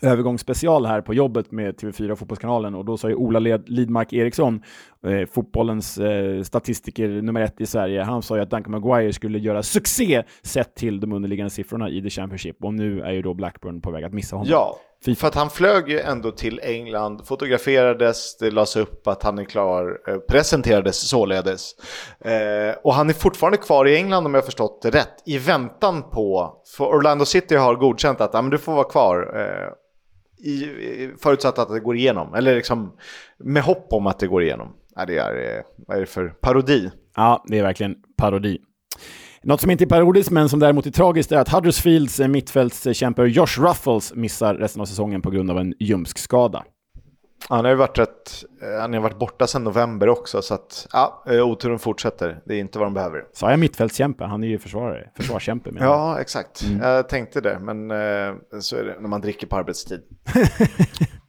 övergångsspecial 0.03 0.87
här 0.87 1.01
på 1.01 1.15
jobbet 1.15 1.51
med 1.51 1.75
TV4 1.75 2.11
och 2.11 2.19
Fotbollskanalen 2.19 2.75
och 2.75 2.85
då 2.85 2.97
sa 2.97 3.09
ju 3.09 3.15
Ola 3.15 3.39
Lidmark 3.67 4.13
Eriksson, 4.13 4.63
eh, 5.07 5.27
fotbollens 5.27 5.99
eh, 5.99 6.43
statistiker 6.43 7.09
nummer 7.09 7.41
ett 7.41 7.61
i 7.61 7.67
Sverige, 7.67 8.03
han 8.03 8.23
sa 8.23 8.37
ju 8.37 8.43
att 8.43 8.51
Duncan 8.51 8.73
Maguire 8.73 9.13
skulle 9.13 9.39
göra 9.39 9.63
succé 9.63 10.23
sett 10.43 10.75
till 10.75 11.01
de 11.01 11.13
underliggande 11.13 11.51
siffrorna 11.51 11.91
i 11.91 12.03
The 12.03 12.11
Championship 12.11 12.65
och 12.65 12.75
nu 12.75 13.01
är 13.01 13.13
ju 13.13 13.23
då 13.23 13.35
Blackburn 13.35 13.81
på 13.81 13.91
väg 13.91 14.05
att 14.05 14.13
missa 14.13 14.37
honom. 14.37 14.51
Ja, 14.51 14.77
för 15.19 15.27
att 15.27 15.35
han 15.35 15.51
flög 15.51 15.89
ju 15.89 16.01
ändå 16.01 16.31
till 16.31 16.61
England, 16.63 17.27
fotograferades, 17.27 18.37
det 18.37 18.51
lades 18.51 18.77
upp 18.77 19.07
att 19.07 19.23
han 19.23 19.39
är 19.39 19.45
klar, 19.45 20.01
eh, 20.09 20.17
presenterades 20.17 21.09
således. 21.09 21.75
Eh, 22.21 22.75
och 22.85 22.95
han 22.95 23.09
är 23.09 23.15
fortfarande 23.15 23.59
kvar 23.59 23.89
i 23.89 23.97
England 23.97 24.27
om 24.27 24.35
jag 24.35 24.45
förstått 24.45 24.83
det 24.83 24.91
rätt, 24.91 25.23
i 25.27 25.39
väntan 25.39 26.03
på, 26.11 26.55
för 26.77 26.85
Orlando 26.85 27.25
City 27.25 27.57
har 27.57 27.75
godkänt 27.75 28.21
att 28.21 28.35
ah, 28.35 28.43
men 28.43 28.51
du 28.51 28.59
får 28.59 28.73
vara 28.73 28.91
kvar. 28.91 29.41
Eh, 29.41 29.73
i, 30.43 31.11
förutsatt 31.23 31.59
att 31.59 31.69
det 31.69 31.81
går 31.81 31.97
igenom, 31.97 32.35
eller 32.35 32.55
liksom 32.55 32.93
med 33.39 33.63
hopp 33.63 33.87
om 33.91 34.07
att 34.07 34.19
det 34.19 34.27
går 34.27 34.43
igenom. 34.43 34.77
Ja, 34.97 35.07
det 35.07 35.19
är, 35.19 35.57
eh, 35.57 35.63
vad 35.87 35.97
är 35.97 36.01
det 36.01 36.07
för 36.07 36.29
parodi? 36.29 36.91
Ja, 37.17 37.45
det 37.47 37.59
är 37.59 37.63
verkligen 37.63 37.97
parodi. 38.17 38.59
Något 39.45 39.61
som 39.61 39.71
inte 39.71 39.85
är 39.85 39.87
parodiskt 39.87 40.31
men 40.31 40.49
som 40.49 40.61
däremot 40.61 40.87
är 40.87 40.91
tragiskt 40.91 41.33
är 41.33 41.37
att 41.37 41.49
Huddersfields 41.49 42.19
mittfältskämpe 42.19 43.23
Josh 43.23 43.61
Ruffles 43.61 44.15
missar 44.15 44.55
resten 44.55 44.83
av 44.83 44.87
säsongen 44.87 45.23
på 45.23 45.31
grund 45.31 45.51
av 45.51 45.59
en 45.59 45.75
ljumskskada. 45.79 46.65
Han 47.49 47.65
har 47.65 47.73
ju 47.73 47.77
varit, 47.77 47.99
rätt, 47.99 48.45
eh, 48.63 48.81
han 48.81 48.95
har 48.95 49.01
varit 49.01 49.19
borta 49.19 49.47
sedan 49.47 49.65
november 49.65 50.09
också, 50.09 50.43
så 50.43 50.55
att 50.55 50.87
ja, 50.93 51.25
eh, 51.27 51.49
oturen 51.49 51.79
fortsätter. 51.79 52.41
Det 52.45 52.55
är 52.55 52.59
inte 52.59 52.79
vad 52.79 52.87
de 52.87 52.95
behöver. 52.95 53.25
Sa 53.33 53.51
jag 53.51 53.59
mittfältskämpe? 53.59 54.25
Han 54.25 54.45
är 54.45 54.49
ju 54.49 54.59
försvarare, 54.59 55.11
försvarskämpe. 55.17 55.71
ja, 55.79 56.21
exakt. 56.21 56.63
Mm. 56.63 56.81
Jag 56.81 57.09
tänkte 57.09 57.41
det, 57.41 57.59
men 57.59 57.91
eh, 57.91 58.35
så 58.61 58.77
är 58.77 58.85
det 58.85 59.01
när 59.01 59.09
man 59.09 59.21
dricker 59.21 59.47
på 59.47 59.57
arbetstid. 59.57 60.01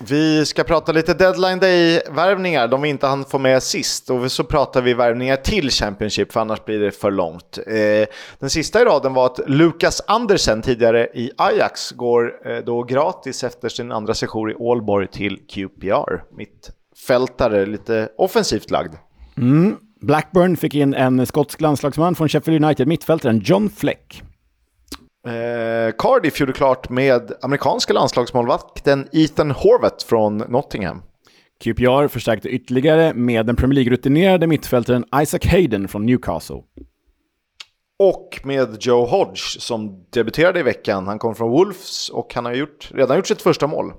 Vi 0.00 0.46
ska 0.46 0.64
prata 0.64 0.92
lite 0.92 1.14
deadline 1.14 1.58
day-värvningar, 1.58 2.68
de 2.68 2.82
vi 2.82 2.88
inte 2.88 3.06
hann 3.06 3.24
få 3.24 3.38
med 3.38 3.62
sist. 3.62 4.10
Och 4.10 4.32
så 4.32 4.44
pratar 4.44 4.82
vi 4.82 4.94
värvningar 4.94 5.36
till 5.36 5.70
Championship, 5.70 6.32
för 6.32 6.40
annars 6.40 6.64
blir 6.64 6.78
det 6.78 6.90
för 6.90 7.10
långt. 7.10 7.58
Eh, 7.66 8.08
den 8.38 8.50
sista 8.50 8.82
i 8.82 8.84
raden 8.84 9.14
var 9.14 9.26
att 9.26 9.40
Lukas 9.46 10.02
Andersen, 10.06 10.62
tidigare 10.62 11.08
i 11.14 11.30
Ajax, 11.36 11.90
går 11.90 12.48
eh, 12.48 12.56
då 12.56 12.82
gratis 12.82 13.44
efter 13.44 13.68
sin 13.68 13.92
andra 13.92 14.14
session 14.14 14.50
i 14.50 14.54
Ålborg 14.54 15.06
till 15.06 15.38
QPR. 15.48 16.22
Mittfältare, 16.36 17.66
lite 17.66 18.08
offensivt 18.16 18.70
lagd. 18.70 18.94
Mm. 19.36 19.76
Blackburn 20.00 20.56
fick 20.56 20.74
in 20.74 20.94
en 20.94 21.26
skotsk 21.26 21.60
landslagsman 21.60 22.14
från 22.14 22.28
Sheffield 22.28 22.64
United, 22.64 22.88
mittfältaren 22.88 23.40
John 23.44 23.70
Fleck. 23.70 24.22
Eh, 25.26 25.92
Cardiff 25.98 26.40
gjorde 26.40 26.52
klart 26.52 26.90
med 26.90 27.32
amerikanska 27.42 27.92
landslagsmålvakten 27.92 29.08
Ethan 29.12 29.50
Horvath 29.50 30.06
från 30.06 30.38
Nottingham. 30.38 31.02
QPR 31.64 32.08
förstärkte 32.08 32.48
ytterligare 32.48 33.14
med 33.14 33.46
den 33.46 33.56
Premier 33.56 33.74
League-rutinerade 33.74 34.46
mittfältaren 34.46 35.04
Isaac 35.22 35.40
Hayden 35.50 35.88
från 35.88 36.06
Newcastle. 36.06 36.62
Och 37.98 38.40
med 38.44 38.76
Joe 38.80 39.06
Hodge 39.06 39.60
som 39.60 40.06
debuterade 40.10 40.60
i 40.60 40.62
veckan. 40.62 41.06
Han 41.06 41.18
kom 41.18 41.34
från 41.34 41.50
Wolves 41.50 42.08
och 42.08 42.34
han 42.34 42.44
har 42.44 42.54
gjort, 42.54 42.90
redan 42.94 43.16
gjort 43.16 43.26
sitt 43.26 43.42
första 43.42 43.66
mål. 43.66 43.92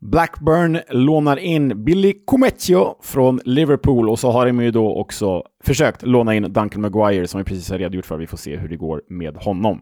Blackburn 0.00 0.80
lånar 0.88 1.36
in 1.36 1.84
Billy 1.84 2.14
Comecchio 2.24 2.96
från 3.02 3.40
Liverpool 3.44 4.10
och 4.10 4.18
så 4.18 4.30
har 4.30 4.46
de 4.46 4.60
ju 4.60 4.70
då 4.70 4.96
också 4.96 5.42
försökt 5.64 6.02
låna 6.02 6.34
in 6.34 6.52
Duncan 6.52 6.80
Maguire 6.80 7.26
som 7.26 7.38
vi 7.38 7.44
precis 7.44 7.70
har 7.70 7.78
redogjort 7.78 8.06
för. 8.06 8.16
Vi 8.16 8.26
får 8.26 8.36
se 8.36 8.56
hur 8.56 8.68
det 8.68 8.76
går 8.76 9.02
med 9.08 9.36
honom. 9.36 9.80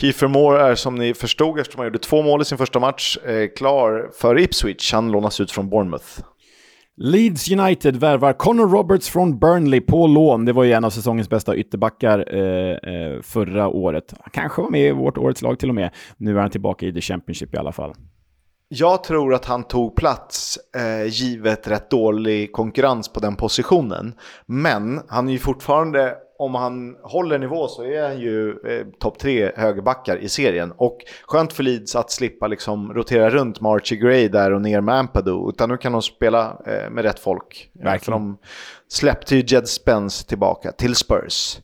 Kiefer 0.00 0.28
Moore 0.28 0.62
är 0.62 0.74
som 0.74 0.94
ni 0.94 1.14
förstod 1.14 1.58
eftersom 1.58 1.78
han 1.78 1.86
gjorde 1.86 1.98
två 1.98 2.22
mål 2.22 2.42
i 2.42 2.44
sin 2.44 2.58
första 2.58 2.80
match 2.80 3.18
eh, 3.24 3.48
klar 3.56 4.10
för 4.14 4.38
Ipswich. 4.38 4.92
Han 4.92 5.10
lånas 5.10 5.40
ut 5.40 5.50
från 5.50 5.70
Bournemouth. 5.70 6.20
Leeds 6.96 7.50
United 7.50 7.96
värvar 7.96 8.32
Connor 8.32 8.68
Roberts 8.68 9.08
från 9.08 9.38
Burnley 9.38 9.80
på 9.80 10.06
lån. 10.06 10.44
Det 10.44 10.52
var 10.52 10.64
ju 10.64 10.72
en 10.72 10.84
av 10.84 10.90
säsongens 10.90 11.30
bästa 11.30 11.56
ytterbackar 11.56 12.34
eh, 12.34 12.92
eh, 12.94 13.22
förra 13.22 13.68
året. 13.68 14.14
Han 14.20 14.30
kanske 14.32 14.62
var 14.62 14.70
med 14.70 14.88
i 14.88 14.92
vårt 14.92 15.18
årets 15.18 15.42
lag 15.42 15.58
till 15.58 15.68
och 15.68 15.74
med. 15.74 15.90
Nu 16.16 16.36
är 16.36 16.40
han 16.40 16.50
tillbaka 16.50 16.86
i 16.86 16.92
The 16.92 17.00
Championship 17.00 17.54
i 17.54 17.58
alla 17.58 17.72
fall. 17.72 17.94
Jag 18.68 19.04
tror 19.04 19.34
att 19.34 19.44
han 19.44 19.64
tog 19.64 19.96
plats 19.96 20.58
eh, 20.76 21.06
givet 21.12 21.68
rätt 21.68 21.90
dålig 21.90 22.52
konkurrens 22.52 23.12
på 23.12 23.20
den 23.20 23.36
positionen. 23.36 24.14
Men 24.46 25.00
han 25.08 25.28
är 25.28 25.32
ju 25.32 25.38
fortfarande 25.38 26.14
om 26.38 26.54
han 26.54 26.96
håller 27.02 27.38
nivå 27.38 27.68
så 27.68 27.84
är 27.84 28.02
han 28.02 28.18
ju 28.18 28.50
eh, 28.50 28.86
topp 28.98 29.18
tre 29.18 29.52
högerbackar 29.56 30.16
i 30.16 30.28
serien. 30.28 30.72
Och 30.76 30.98
skönt 31.22 31.52
för 31.52 31.62
Leeds 31.62 31.96
att 31.96 32.10
slippa 32.10 32.46
liksom 32.46 32.94
rotera 32.94 33.30
runt 33.30 33.60
med 33.60 33.72
Archie 33.72 33.98
Gray 33.98 34.28
där 34.28 34.52
och 34.52 34.62
ner 34.62 34.80
med 34.80 34.94
Ampadu. 34.94 35.48
Utan 35.48 35.68
nu 35.68 35.76
kan 35.76 35.92
de 35.92 36.02
spela 36.02 36.58
eh, 36.66 36.90
med 36.90 37.04
rätt 37.04 37.18
folk. 37.18 37.70
Verkligen. 37.74 38.00
För 38.00 38.12
de 38.12 38.38
släppte 38.88 39.36
ju 39.36 39.44
Jed 39.46 39.68
Spence 39.68 40.28
tillbaka 40.28 40.72
till 40.72 40.94
Spurs. 40.94 41.58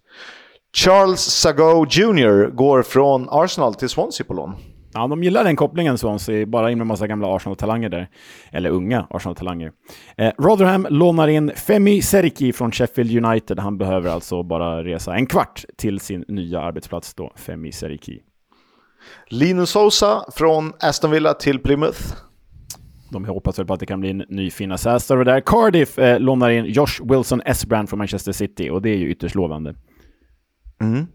Charles 0.77 1.20
Sago 1.20 1.87
Jr 1.91 2.51
går 2.51 2.83
från 2.83 3.29
Arsenal 3.31 3.75
till 3.75 3.89
Swansea 3.89 4.27
på 4.27 4.35
lån. 4.35 4.55
Ja, 4.95 5.07
de 5.07 5.22
gillar 5.22 5.45
den 5.45 5.57
kopplingen 5.57 5.99
Swansea, 5.99 6.47
bara 6.47 6.70
in 6.70 6.78
med 6.78 6.86
massa 6.86 7.07
gamla 7.07 7.36
Arsenal-talanger 7.36 7.88
där. 7.88 8.09
Eller 8.51 8.70
unga 8.70 9.07
Arsenal-talanger. 9.11 9.72
Eh, 10.16 10.32
Rotherham 10.38 10.86
lånar 10.90 11.28
in 11.28 11.53
Femi 11.57 12.03
Seriki 12.03 12.53
från 12.53 12.72
Sheffield 12.72 13.24
United. 13.24 13.59
Han 13.59 13.78
behöver 13.78 14.11
alltså 14.11 14.43
bara 14.43 14.84
resa 14.84 15.14
en 15.14 15.26
kvart 15.26 15.64
till 15.76 16.01
sin 16.01 16.24
nya 16.28 16.61
arbetsplats 16.61 17.14
då, 17.14 17.32
Femi 17.36 17.72
Seriki. 17.72 18.20
Linus 19.26 19.70
Sosa 19.70 20.24
från 20.32 20.72
Aston 20.80 21.11
Villa 21.11 21.34
till 21.34 21.59
Plymouth. 21.59 22.01
De 23.11 23.24
hoppas 23.24 23.59
väl 23.59 23.66
på 23.66 23.74
att 23.74 23.80
det 23.80 23.86
kan 23.86 24.01
bli 24.01 24.11
en 24.11 24.24
ny 24.28 24.51
fina 24.51 24.78
Sästor 24.78 25.24
där. 25.24 25.40
Cardiff 25.40 25.99
eh, 25.99 26.20
lånar 26.20 26.51
in 26.51 26.64
Josh 26.64 27.05
Wilson 27.05 27.43
S-Brand 27.45 27.88
från 27.88 27.99
Manchester 27.99 28.32
City 28.32 28.70
och 28.70 28.82
det 28.82 28.90
är 28.90 28.97
ju 28.97 29.11
ytterst 29.11 29.34
lovande. 29.34 29.74
Mm. 30.80 31.07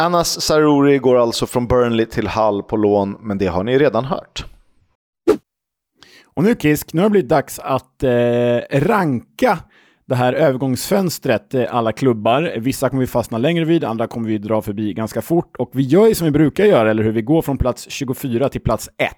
Anas 0.00 0.40
Saruri 0.40 0.98
går 0.98 1.18
alltså 1.18 1.46
från 1.46 1.66
Burnley 1.66 2.06
till 2.06 2.28
Hull 2.28 2.62
på 2.62 2.76
lån, 2.76 3.16
men 3.20 3.38
det 3.38 3.46
har 3.46 3.64
ni 3.64 3.78
redan 3.78 4.04
hört. 4.04 4.44
Och 6.24 6.44
nu 6.44 6.54
Kisk, 6.54 6.92
nu 6.92 7.00
har 7.00 7.08
det 7.08 7.10
blivit 7.10 7.28
dags 7.28 7.58
att 7.58 8.02
eh, 8.02 8.58
ranka 8.70 9.58
det 10.06 10.14
här 10.14 10.32
övergångsfönstret, 10.32 11.54
eh, 11.54 11.74
alla 11.74 11.92
klubbar. 11.92 12.54
Vissa 12.58 12.88
kommer 12.88 13.00
vi 13.00 13.06
fastna 13.06 13.38
längre 13.38 13.64
vid, 13.64 13.84
andra 13.84 14.06
kommer 14.06 14.28
vi 14.28 14.38
dra 14.38 14.62
förbi 14.62 14.92
ganska 14.92 15.22
fort. 15.22 15.56
Och 15.56 15.70
vi 15.72 15.82
gör 15.82 16.06
ju 16.06 16.14
som 16.14 16.24
vi 16.24 16.30
brukar 16.30 16.64
göra, 16.64 16.90
eller 16.90 17.02
hur? 17.02 17.12
Vi 17.12 17.22
går 17.22 17.42
från 17.42 17.58
plats 17.58 17.90
24 17.90 18.48
till 18.48 18.60
plats 18.60 18.88
1. 18.96 19.10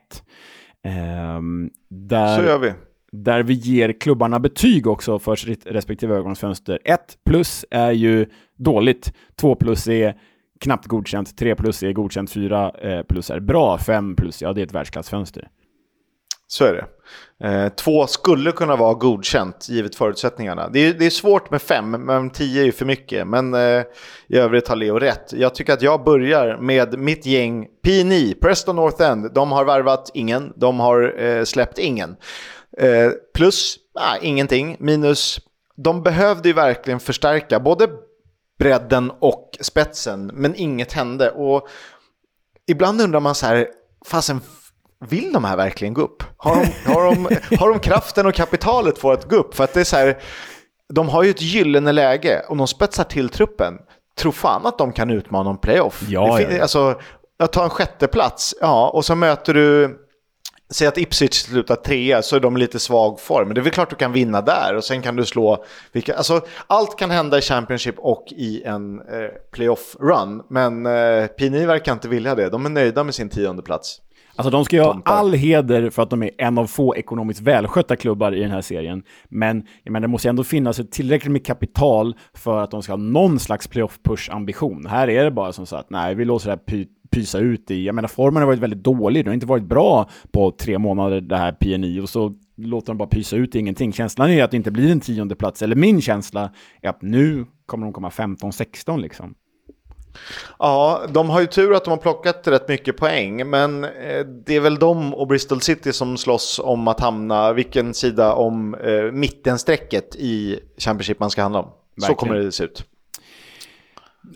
Ehm, 0.84 1.70
där, 1.90 2.36
Så 2.36 2.42
gör 2.42 2.58
vi. 2.58 2.72
Där 3.12 3.42
vi 3.42 3.54
ger 3.54 3.92
klubbarna 4.00 4.40
betyg 4.40 4.86
också 4.86 5.18
för 5.18 5.36
sitt 5.36 5.66
respektive 5.66 6.14
övergångsfönster. 6.14 6.78
1 6.84 7.00
plus 7.24 7.64
är 7.70 7.92
ju 7.92 8.26
dåligt, 8.58 9.12
2 9.36 9.54
plus 9.54 9.88
är 9.88 10.14
knappt 10.62 10.86
godkänt, 10.86 11.36
3 11.38 11.54
plus 11.54 11.82
är 11.82 11.92
godkänt, 11.92 12.30
4 12.30 12.70
eh, 12.70 13.02
plus 13.02 13.30
är 13.30 13.40
bra, 13.40 13.78
5 13.78 14.16
plus, 14.16 14.42
ja 14.42 14.52
det 14.52 14.60
är 14.60 14.66
ett 14.66 14.74
världsklassfönster. 14.74 15.48
Så 16.46 16.64
är 16.64 16.72
det. 16.72 16.86
Eh, 17.48 17.68
två 17.68 18.06
skulle 18.06 18.52
kunna 18.52 18.76
vara 18.76 18.94
godkänt 18.94 19.68
givet 19.68 19.94
förutsättningarna. 19.94 20.68
Det 20.68 20.78
är, 20.78 20.94
det 20.94 21.06
är 21.06 21.10
svårt 21.10 21.50
med 21.50 21.62
fem, 21.62 21.90
men 21.90 22.30
tio 22.30 22.62
är 22.62 22.64
ju 22.64 22.72
för 22.72 22.84
mycket. 22.84 23.26
Men 23.26 23.54
eh, 23.54 23.82
i 24.28 24.36
övrigt 24.36 24.68
har 24.68 24.76
Leo 24.76 24.98
rätt. 24.98 25.32
Jag 25.32 25.54
tycker 25.54 25.72
att 25.72 25.82
jag 25.82 26.04
börjar 26.04 26.56
med 26.56 26.98
mitt 26.98 27.26
gäng 27.26 27.66
PNI, 27.84 28.34
Preston 28.40 28.76
North 28.76 29.02
End. 29.02 29.34
De 29.34 29.52
har 29.52 29.64
värvat 29.64 30.10
ingen, 30.14 30.52
de 30.56 30.80
har 30.80 31.22
eh, 31.22 31.44
släppt 31.44 31.78
ingen. 31.78 32.16
Eh, 32.78 33.10
plus, 33.34 33.76
ah, 33.94 34.16
ingenting. 34.22 34.76
Minus, 34.80 35.40
de 35.76 36.02
behövde 36.02 36.48
ju 36.48 36.54
verkligen 36.54 37.00
förstärka 37.00 37.60
både 37.60 37.88
bredden 38.58 39.12
och 39.20 39.58
spetsen, 39.60 40.26
men 40.26 40.54
inget 40.54 40.92
hände. 40.92 41.30
Och 41.30 41.68
ibland 42.66 43.00
undrar 43.00 43.20
man 43.20 43.34
så 43.34 43.46
här, 43.46 43.68
fasen 44.06 44.40
vill 45.08 45.32
de 45.32 45.44
här 45.44 45.56
verkligen 45.56 45.94
gå 45.94 46.02
upp? 46.02 46.22
Har 46.36 46.56
de, 46.56 46.92
har 46.92 47.04
de, 47.04 47.28
har 47.56 47.68
de 47.68 47.78
kraften 47.78 48.26
och 48.26 48.34
kapitalet 48.34 48.98
för 48.98 49.12
att 49.12 49.28
gå 49.28 49.36
upp? 49.36 49.54
För 49.54 49.64
att 49.64 49.74
det 49.74 49.80
är 49.80 49.84
så 49.84 49.96
här, 49.96 50.18
de 50.94 51.08
har 51.08 51.22
ju 51.22 51.30
ett 51.30 51.42
gyllene 51.42 51.92
läge. 51.92 52.44
Om 52.48 52.58
de 52.58 52.66
spetsar 52.66 53.04
till 53.04 53.28
truppen, 53.28 53.78
tro 54.18 54.32
fan 54.32 54.66
att 54.66 54.78
de 54.78 54.92
kan 54.92 55.10
utmana 55.10 55.50
en 55.50 55.58
playoff. 55.58 56.02
Ja, 56.08 56.36
det, 56.36 56.56
ja. 56.56 56.62
Alltså, 56.62 57.00
att 57.38 57.52
ta 57.52 57.64
en 57.64 57.70
sjätteplats, 57.70 58.54
ja, 58.60 58.90
och 58.90 59.04
så 59.04 59.14
möter 59.14 59.54
du 59.54 59.98
Säg 60.72 60.86
att 60.86 60.98
Ipswich 60.98 61.34
slutar 61.34 61.76
trea 61.76 62.22
så 62.22 62.36
är 62.36 62.40
de 62.40 62.56
lite 62.56 62.78
svag 62.78 63.20
form. 63.20 63.48
Men 63.48 63.54
det 63.54 63.60
är 63.60 63.62
väl 63.62 63.72
klart 63.72 63.90
du 63.90 63.96
kan 63.96 64.12
vinna 64.12 64.40
där 64.40 64.74
och 64.76 64.84
sen 64.84 65.02
kan 65.02 65.16
du 65.16 65.24
slå 65.24 65.64
vilka, 65.92 66.16
alltså, 66.16 66.40
allt 66.66 66.98
kan 66.98 67.10
hända 67.10 67.38
i 67.38 67.40
Championship 67.40 67.94
och 67.98 68.24
i 68.30 68.62
en 68.62 68.98
eh, 69.00 69.28
playoff-run. 69.52 70.42
Men 70.48 70.86
eh, 70.86 71.26
PNI 71.26 71.66
verkar 71.66 71.92
inte 71.92 72.08
vilja 72.08 72.34
det. 72.34 72.48
De 72.48 72.66
är 72.66 72.70
nöjda 72.70 73.04
med 73.04 73.14
sin 73.14 73.28
tionde 73.28 73.62
plats. 73.62 74.00
Alltså 74.36 74.50
de 74.50 74.64
ska 74.64 74.76
ju 74.76 74.82
ha 74.82 75.02
all 75.04 75.32
heder 75.32 75.90
för 75.90 76.02
att 76.02 76.10
de 76.10 76.22
är 76.22 76.30
en 76.38 76.58
av 76.58 76.66
få 76.66 76.96
ekonomiskt 76.96 77.40
välskötta 77.40 77.96
klubbar 77.96 78.34
i 78.34 78.40
den 78.40 78.50
här 78.50 78.60
serien. 78.60 79.02
Men 79.28 79.66
jag 79.82 79.92
menar, 79.92 80.00
det 80.00 80.10
måste 80.10 80.28
ändå 80.28 80.44
finnas 80.44 80.80
tillräckligt 80.90 81.32
med 81.32 81.46
kapital 81.46 82.16
för 82.34 82.62
att 82.62 82.70
de 82.70 82.82
ska 82.82 82.92
ha 82.92 82.96
någon 82.96 83.38
slags 83.38 83.68
playoff-push-ambition. 83.68 84.86
Här 84.86 85.08
är 85.10 85.24
det 85.24 85.30
bara 85.30 85.52
som 85.52 85.66
så 85.66 85.76
att 85.76 85.90
nej, 85.90 86.14
vi 86.14 86.24
låter 86.24 86.46
det 86.46 86.52
här 86.52 86.56
py 86.56 86.86
pysa 87.10 87.38
ut 87.38 87.70
i. 87.70 87.84
Jag 87.84 87.94
menar, 87.94 88.08
formen 88.08 88.42
har 88.42 88.46
varit 88.46 88.58
väldigt 88.58 88.84
dålig. 88.84 89.24
Det 89.24 89.30
har 89.30 89.34
inte 89.34 89.46
varit 89.46 89.64
bra 89.64 90.10
på 90.30 90.50
tre 90.50 90.78
månader, 90.78 91.20
det 91.20 91.36
här 91.36 91.52
PNI. 91.52 92.00
Och 92.00 92.08
så 92.08 92.32
låter 92.56 92.86
de 92.86 92.98
bara 92.98 93.08
pysa 93.08 93.36
ut 93.36 93.54
i 93.54 93.58
ingenting. 93.58 93.92
Känslan 93.92 94.30
är 94.30 94.44
att 94.44 94.50
det 94.50 94.56
inte 94.56 94.70
blir 94.70 94.92
en 94.92 95.00
tionde 95.00 95.36
plats. 95.36 95.62
Eller 95.62 95.76
min 95.76 96.00
känsla 96.00 96.50
är 96.82 96.88
att 96.88 97.02
nu 97.02 97.46
kommer 97.66 97.86
de 97.86 97.92
komma 97.92 98.08
15-16 98.08 99.00
liksom. 99.00 99.34
Ja, 100.58 101.02
de 101.08 101.30
har 101.30 101.40
ju 101.40 101.46
tur 101.46 101.74
att 101.74 101.84
de 101.84 101.90
har 101.90 101.96
plockat 101.96 102.48
rätt 102.48 102.68
mycket 102.68 102.96
poäng, 102.96 103.50
men 103.50 103.84
eh, 103.84 104.24
det 104.46 104.56
är 104.56 104.60
väl 104.60 104.78
de 104.78 105.14
och 105.14 105.26
Bristol 105.26 105.60
City 105.60 105.92
som 105.92 106.16
slåss 106.16 106.60
om 106.64 106.88
att 106.88 107.00
hamna, 107.00 107.52
vilken 107.52 107.94
sida 107.94 108.32
om 108.32 108.74
eh, 108.74 109.12
mittensträcket 109.12 110.16
i 110.16 110.60
Championship 110.78 111.20
man 111.20 111.30
ska 111.30 111.42
handla 111.42 111.58
om. 111.58 111.70
Verkligen. 111.96 112.08
Så 112.08 112.14
kommer 112.14 112.34
det 112.34 112.52
se 112.52 112.64
ut. 112.64 112.84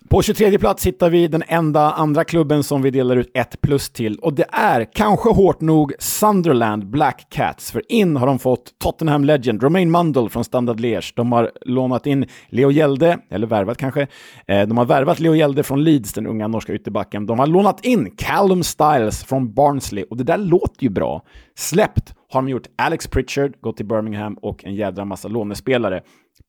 På 0.08 0.22
23 0.22 0.58
plats 0.58 0.86
hittar 0.86 1.10
vi 1.10 1.28
den 1.28 1.42
enda 1.46 1.92
andra 1.92 2.24
klubben 2.24 2.62
som 2.62 2.82
vi 2.82 2.90
delar 2.90 3.16
ut 3.16 3.30
ett 3.34 3.60
plus 3.60 3.90
till 3.90 4.18
och 4.18 4.34
det 4.34 4.46
är, 4.52 4.84
kanske 4.94 5.28
hårt 5.28 5.60
nog, 5.60 5.92
Sunderland 5.98 6.86
Black 6.90 7.26
Cats. 7.30 7.70
För 7.72 7.92
in 7.92 8.16
har 8.16 8.26
de 8.26 8.38
fått 8.38 8.78
Tottenham 8.78 9.24
Legend, 9.24 9.62
Romain 9.62 9.90
Mandel 9.90 10.28
från 10.30 10.44
Standard 10.44 10.80
Liège. 10.80 11.12
De 11.16 11.32
har 11.32 11.50
lånat 11.60 12.06
in 12.06 12.26
Leo 12.48 12.70
Gjelde, 12.70 13.18
eller 13.30 13.46
värvat 13.46 13.78
kanske. 13.78 14.06
Eh, 14.46 14.66
de 14.68 14.78
har 14.78 14.84
värvat 14.84 15.20
Leo 15.20 15.34
Gjelde 15.34 15.62
från 15.62 15.84
Leeds, 15.84 16.12
den 16.12 16.26
unga 16.26 16.48
norska 16.48 16.74
ytterbacken. 16.74 17.26
De 17.26 17.38
har 17.38 17.46
lånat 17.46 17.84
in 17.84 18.10
Callum 18.16 18.62
Styles 18.62 19.24
från 19.24 19.54
Barnsley 19.54 20.04
och 20.10 20.16
det 20.16 20.24
där 20.24 20.38
låter 20.38 20.82
ju 20.82 20.88
bra. 20.88 21.22
Släppt 21.54 22.14
har 22.32 22.42
de 22.42 22.48
gjort 22.48 22.66
Alex 22.78 23.08
Pritchard, 23.08 23.60
gått 23.60 23.76
till 23.76 23.86
Birmingham 23.86 24.34
och 24.34 24.64
en 24.64 24.74
jädra 24.74 25.04
massa 25.04 25.28
lånespelare. 25.28 26.02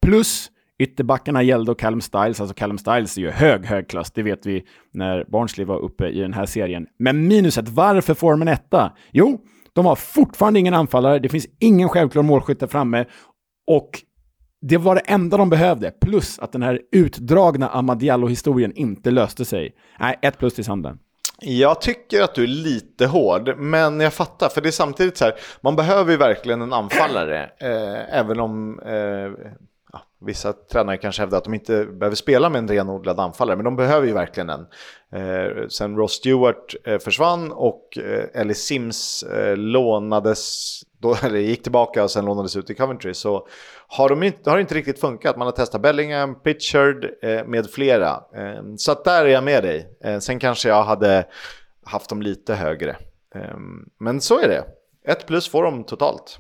Plus 0.06 0.52
Ytterbackarna 0.80 1.44
gällde 1.44 1.72
och 1.72 1.80
Callum 1.80 2.02
Styles, 2.02 2.42
alltså 2.42 2.54
Callum 2.54 2.78
Styles 2.78 3.18
är 3.18 3.22
ju 3.22 3.30
hög, 3.30 3.66
hög 3.66 3.90
klass, 3.90 4.12
det 4.12 4.24
vet 4.24 4.46
vi 4.46 4.64
när 4.94 5.26
Barnsley 5.28 5.66
var 5.66 5.80
uppe 5.80 6.08
i 6.08 6.20
den 6.20 6.34
här 6.34 6.46
serien. 6.46 6.88
Men 7.00 7.28
minuset, 7.28 7.70
varför 7.70 8.14
får 8.14 8.32
de 8.32 8.42
en 8.42 8.48
etta? 8.48 8.94
Jo, 9.12 9.42
de 9.74 9.86
har 9.86 9.96
fortfarande 9.96 10.60
ingen 10.60 10.74
anfallare, 10.74 11.20
det 11.20 11.30
finns 11.30 11.48
ingen 11.60 11.90
självklar 11.90 12.24
målskytt 12.24 12.60
där 12.60 12.68
framme 12.68 13.06
och 13.68 13.90
det 14.62 14.78
var 14.78 14.96
det 14.96 15.02
enda 15.02 15.38
de 15.38 15.50
behövde, 15.50 15.92
plus 15.92 16.40
att 16.40 16.52
den 16.52 16.62
här 16.62 16.82
utdragna 16.92 17.70
Amadiallo-historien 17.70 18.72
inte 18.76 19.12
löste 19.12 19.46
sig. 19.46 19.76
Nej, 20.00 20.20
ett 20.22 20.40
plus 20.40 20.54
till 20.54 20.64
Sanden. 20.64 21.00
Jag 21.42 21.82
tycker 21.82 22.22
att 22.22 22.36
du 22.36 22.44
är 22.44 22.48
lite 22.48 23.06
hård, 23.06 23.58
men 23.58 24.00
jag 24.00 24.14
fattar. 24.14 24.50
För 24.50 24.62
det 24.62 24.70
är 24.70 24.72
samtidigt 24.72 25.18
så 25.18 25.26
här, 25.26 25.34
man 25.62 25.76
behöver 25.76 26.12
ju 26.12 26.18
verkligen 26.18 26.62
en 26.62 26.74
anfallare. 26.74 27.50
Eh, 27.60 28.20
även 28.20 28.40
om 28.40 28.80
eh, 28.80 29.56
Vissa 30.20 30.54
tränare 30.54 30.98
kanske 30.98 31.22
hävdar 31.22 31.38
att 31.38 31.44
de 31.44 31.54
inte 31.54 31.86
behöver 31.86 32.16
spela 32.16 32.50
med 32.50 32.60
en 32.60 32.68
renodlad 32.68 33.20
anfallare, 33.20 33.56
men 33.56 33.66
de 33.66 33.76
behöver 33.76 34.08
ju 34.08 34.14
verkligen 34.14 34.50
en. 34.50 34.68
Eh, 35.12 35.68
sen 35.70 35.96
Ross 35.96 36.12
Stewart 36.12 36.76
eh, 36.84 37.00
försvann 37.00 37.52
och 37.52 37.98
eh, 37.98 38.42
Ellie 38.42 38.54
Sims 38.54 39.24
eh, 39.24 39.58
lånades, 39.58 40.82
då, 41.00 41.16
eller 41.24 41.40
gick 41.40 41.64
tillbaka 41.64 42.04
och 42.04 42.12
sen 42.12 42.26
lånades 42.26 42.56
ut 42.56 42.70
i 42.70 42.76
Coventry, 42.76 43.14
så 43.14 43.48
har, 43.88 44.10
de 44.10 44.24
inte, 44.24 44.50
har 44.50 44.58
det 44.58 44.62
inte 44.62 44.76
riktigt 44.76 45.00
funkat. 45.00 45.38
Man 45.38 45.48
har 45.48 45.52
testat 45.52 45.82
Bellingham, 45.82 46.42
Pitchard 46.42 47.06
eh, 47.22 47.46
med 47.46 47.70
flera. 47.70 48.10
Eh, 48.36 48.64
så 48.78 48.92
att 48.92 49.04
där 49.04 49.26
är 49.26 49.30
jag 49.30 49.44
med 49.44 49.64
dig. 49.64 49.98
Eh, 50.04 50.20
sen 50.20 50.40
kanske 50.40 50.70
jag 50.70 50.84
hade 50.84 51.26
haft 51.86 52.10
dem 52.10 52.22
lite 52.22 52.56
högre. 52.56 52.98
Eh, 53.36 53.58
men 54.00 54.22
så 54.22 54.40
är 54.40 54.48
det. 54.48 54.64
Ett 55.08 55.28
plus 55.28 55.50
får 55.50 55.64
de 55.64 55.84
totalt. 55.84 56.40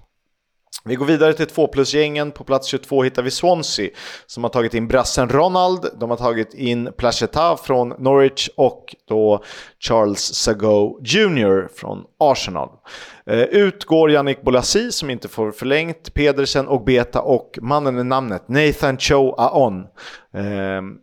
Vi 0.87 0.95
går 0.95 1.05
vidare 1.05 1.33
till 1.33 1.45
2 1.45 1.67
plus-gängen. 1.67 2.31
På 2.31 2.43
plats 2.43 2.67
22 2.67 3.03
hittar 3.03 3.23
vi 3.23 3.31
Swansea 3.31 3.89
som 4.25 4.43
har 4.43 4.49
tagit 4.49 4.73
in 4.73 4.87
brassen 4.87 5.29
Ronald. 5.29 5.85
De 5.99 6.09
har 6.09 6.17
tagit 6.17 6.53
in 6.53 6.89
Placheta 6.97 7.57
från 7.57 7.89
Norwich 7.89 8.49
och 8.55 8.95
då 9.07 9.43
Charles 9.79 10.35
Sago 10.35 10.99
Jr 11.03 11.67
från 11.75 12.03
Arsenal. 12.19 12.69
Eh, 13.25 13.41
ut 13.41 13.85
går 13.85 14.11
Yannick 14.11 14.41
Bolasi 14.41 14.91
som 14.91 15.09
inte 15.09 15.27
får 15.27 15.51
förlängt, 15.51 16.13
Pedersen 16.13 16.67
och 16.67 16.83
Beta 16.83 17.21
och 17.21 17.59
mannen 17.61 17.95
med 17.95 18.05
namnet 18.05 18.47
Nathan 18.47 18.97
Cho 18.97 19.35
Aon. 19.37 19.85
Ehm, 20.33 20.97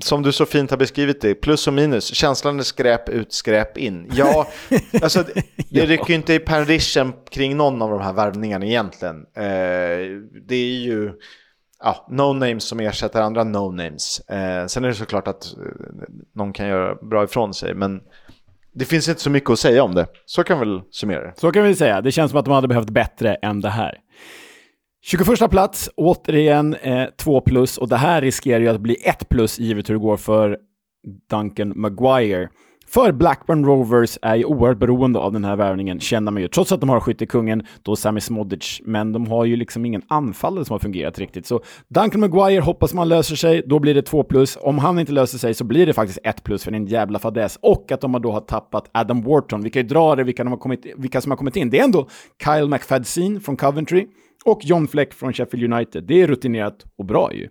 som 0.00 0.22
du 0.22 0.32
så 0.32 0.46
fint 0.46 0.70
har 0.70 0.78
beskrivit 0.78 1.20
det, 1.20 1.34
plus 1.34 1.66
och 1.66 1.72
minus. 1.72 2.14
Känslan 2.14 2.58
är 2.58 2.62
skräp 2.62 3.08
ut, 3.08 3.32
skräp 3.32 3.78
in. 3.78 4.10
Ja, 4.14 4.48
alltså 5.02 5.22
det, 5.22 5.42
det 5.68 5.86
rycker 5.86 6.08
ju 6.08 6.14
inte 6.14 6.34
i 6.34 6.38
penrichen 6.38 7.12
kring 7.30 7.56
någon 7.56 7.82
av 7.82 7.90
de 7.90 8.00
här 8.00 8.12
värvningarna 8.12 8.66
egentligen. 8.66 9.16
Eh, 9.16 9.42
det 10.48 10.54
är 10.54 10.80
ju 10.80 11.12
ja, 11.82 12.06
no-names 12.10 12.60
som 12.60 12.80
ersätter 12.80 13.20
andra 13.20 13.44
no-names. 13.44 14.30
Eh, 14.32 14.66
sen 14.66 14.84
är 14.84 14.88
det 14.88 14.94
såklart 14.94 15.28
att 15.28 15.44
eh, 15.56 15.62
någon 16.34 16.52
kan 16.52 16.68
göra 16.68 16.94
bra 16.94 17.24
ifrån 17.24 17.54
sig, 17.54 17.74
men 17.74 18.00
det 18.72 18.84
finns 18.84 19.08
inte 19.08 19.20
så 19.20 19.30
mycket 19.30 19.50
att 19.50 19.58
säga 19.58 19.82
om 19.82 19.94
det. 19.94 20.06
Så 20.26 20.44
kan 20.44 20.60
vi 20.60 20.66
väl 20.66 20.80
summera 20.90 21.20
det. 21.20 21.32
Så 21.36 21.52
kan 21.52 21.64
vi 21.64 21.74
säga. 21.74 22.00
Det 22.00 22.12
känns 22.12 22.30
som 22.30 22.40
att 22.40 22.44
de 22.44 22.54
hade 22.54 22.68
behövt 22.68 22.90
bättre 22.90 23.34
än 23.34 23.60
det 23.60 23.70
här. 23.70 23.98
21 25.02 25.50
plats, 25.50 25.90
återigen 25.96 26.74
eh, 26.74 27.04
2 27.18 27.40
plus 27.40 27.78
och 27.78 27.88
det 27.88 27.96
här 27.96 28.20
riskerar 28.20 28.60
ju 28.60 28.68
att 28.68 28.80
bli 28.80 28.96
1 29.04 29.28
plus 29.28 29.58
givet 29.58 29.88
hur 29.88 29.94
det 29.94 30.00
går 30.00 30.16
för 30.16 30.58
Duncan 31.30 31.72
Maguire. 31.76 32.48
För 32.86 33.12
Blackburn 33.12 33.64
Rovers 33.64 34.18
är 34.22 34.36
ju 34.36 34.44
oerhört 34.44 34.78
beroende 34.78 35.18
av 35.18 35.32
den 35.32 35.44
här 35.44 35.56
värvningen, 35.56 36.00
känner 36.00 36.32
man 36.32 36.42
ju. 36.42 36.48
Trots 36.48 36.72
att 36.72 36.80
de 36.80 36.88
har 36.88 37.00
skyttekungen, 37.00 37.66
då 37.82 37.96
Sami 37.96 38.20
Smodic, 38.20 38.80
men 38.84 39.12
de 39.12 39.26
har 39.26 39.44
ju 39.44 39.56
liksom 39.56 39.84
ingen 39.84 40.02
anfallare 40.08 40.64
som 40.64 40.74
har 40.74 40.78
fungerat 40.78 41.18
riktigt. 41.18 41.46
Så 41.46 41.60
Duncan 41.88 42.20
Maguire 42.20 42.60
hoppas 42.60 42.94
man 42.94 43.08
löser 43.08 43.36
sig, 43.36 43.62
då 43.66 43.78
blir 43.78 43.94
det 43.94 44.02
2 44.02 44.22
plus. 44.22 44.58
Om 44.60 44.78
han 44.78 44.98
inte 44.98 45.12
löser 45.12 45.38
sig 45.38 45.54
så 45.54 45.64
blir 45.64 45.86
det 45.86 45.92
faktiskt 45.92 46.18
1 46.24 46.44
plus 46.44 46.64
för 46.64 46.72
en 46.72 46.86
jävla 46.86 47.18
fadäs. 47.18 47.58
Och 47.62 47.92
att 47.92 48.00
de 48.00 48.22
då 48.22 48.32
har 48.32 48.40
tappat 48.40 48.90
Adam 48.92 49.22
Wharton. 49.22 49.62
Vi 49.62 49.70
kan 49.70 49.82
ju 49.82 49.88
dra 49.88 50.16
det, 50.16 50.24
vilka, 50.24 50.44
de 50.44 50.50
har 50.50 50.58
kommit, 50.58 50.86
vilka 50.96 51.20
som 51.20 51.30
har 51.30 51.36
kommit 51.36 51.56
in. 51.56 51.70
Det 51.70 51.78
är 51.78 51.84
ändå 51.84 52.08
Kyle 52.44 52.68
McFadzean 52.68 53.40
från 53.40 53.56
Coventry, 53.56 54.06
och 54.44 54.64
John 54.64 54.88
Fleck 54.88 55.14
från 55.14 55.32
Sheffield 55.32 55.72
United. 55.72 56.04
Det 56.04 56.22
är 56.22 56.26
rutinerat 56.26 56.86
och 56.98 57.04
bra 57.04 57.34
ju. 57.34 57.48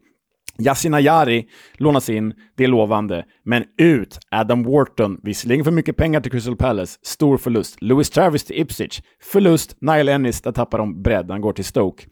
Yasin 0.59 0.93
Ayari 0.93 1.47
lånas 1.73 2.09
in, 2.09 2.33
det 2.57 2.63
är 2.63 2.67
lovande. 2.67 3.25
Men 3.45 3.63
ut 3.77 4.19
Adam 4.31 4.63
Wharton, 4.63 5.19
visserligen 5.23 5.65
för 5.65 5.71
mycket 5.71 5.97
pengar 5.97 6.21
till 6.21 6.31
Crystal 6.31 6.55
Palace, 6.55 6.99
stor 7.01 7.37
förlust. 7.37 7.81
Louis 7.81 8.09
Travis 8.09 8.43
till 8.43 8.61
Ipswich, 8.61 9.01
förlust. 9.21 9.77
Nile 9.81 10.13
Ennis, 10.13 10.41
där 10.41 10.51
tappar 10.51 10.77
de 10.77 11.01
bredd, 11.01 11.31
han 11.31 11.41
går 11.41 11.53
till 11.53 11.65
Stoke. 11.65 12.05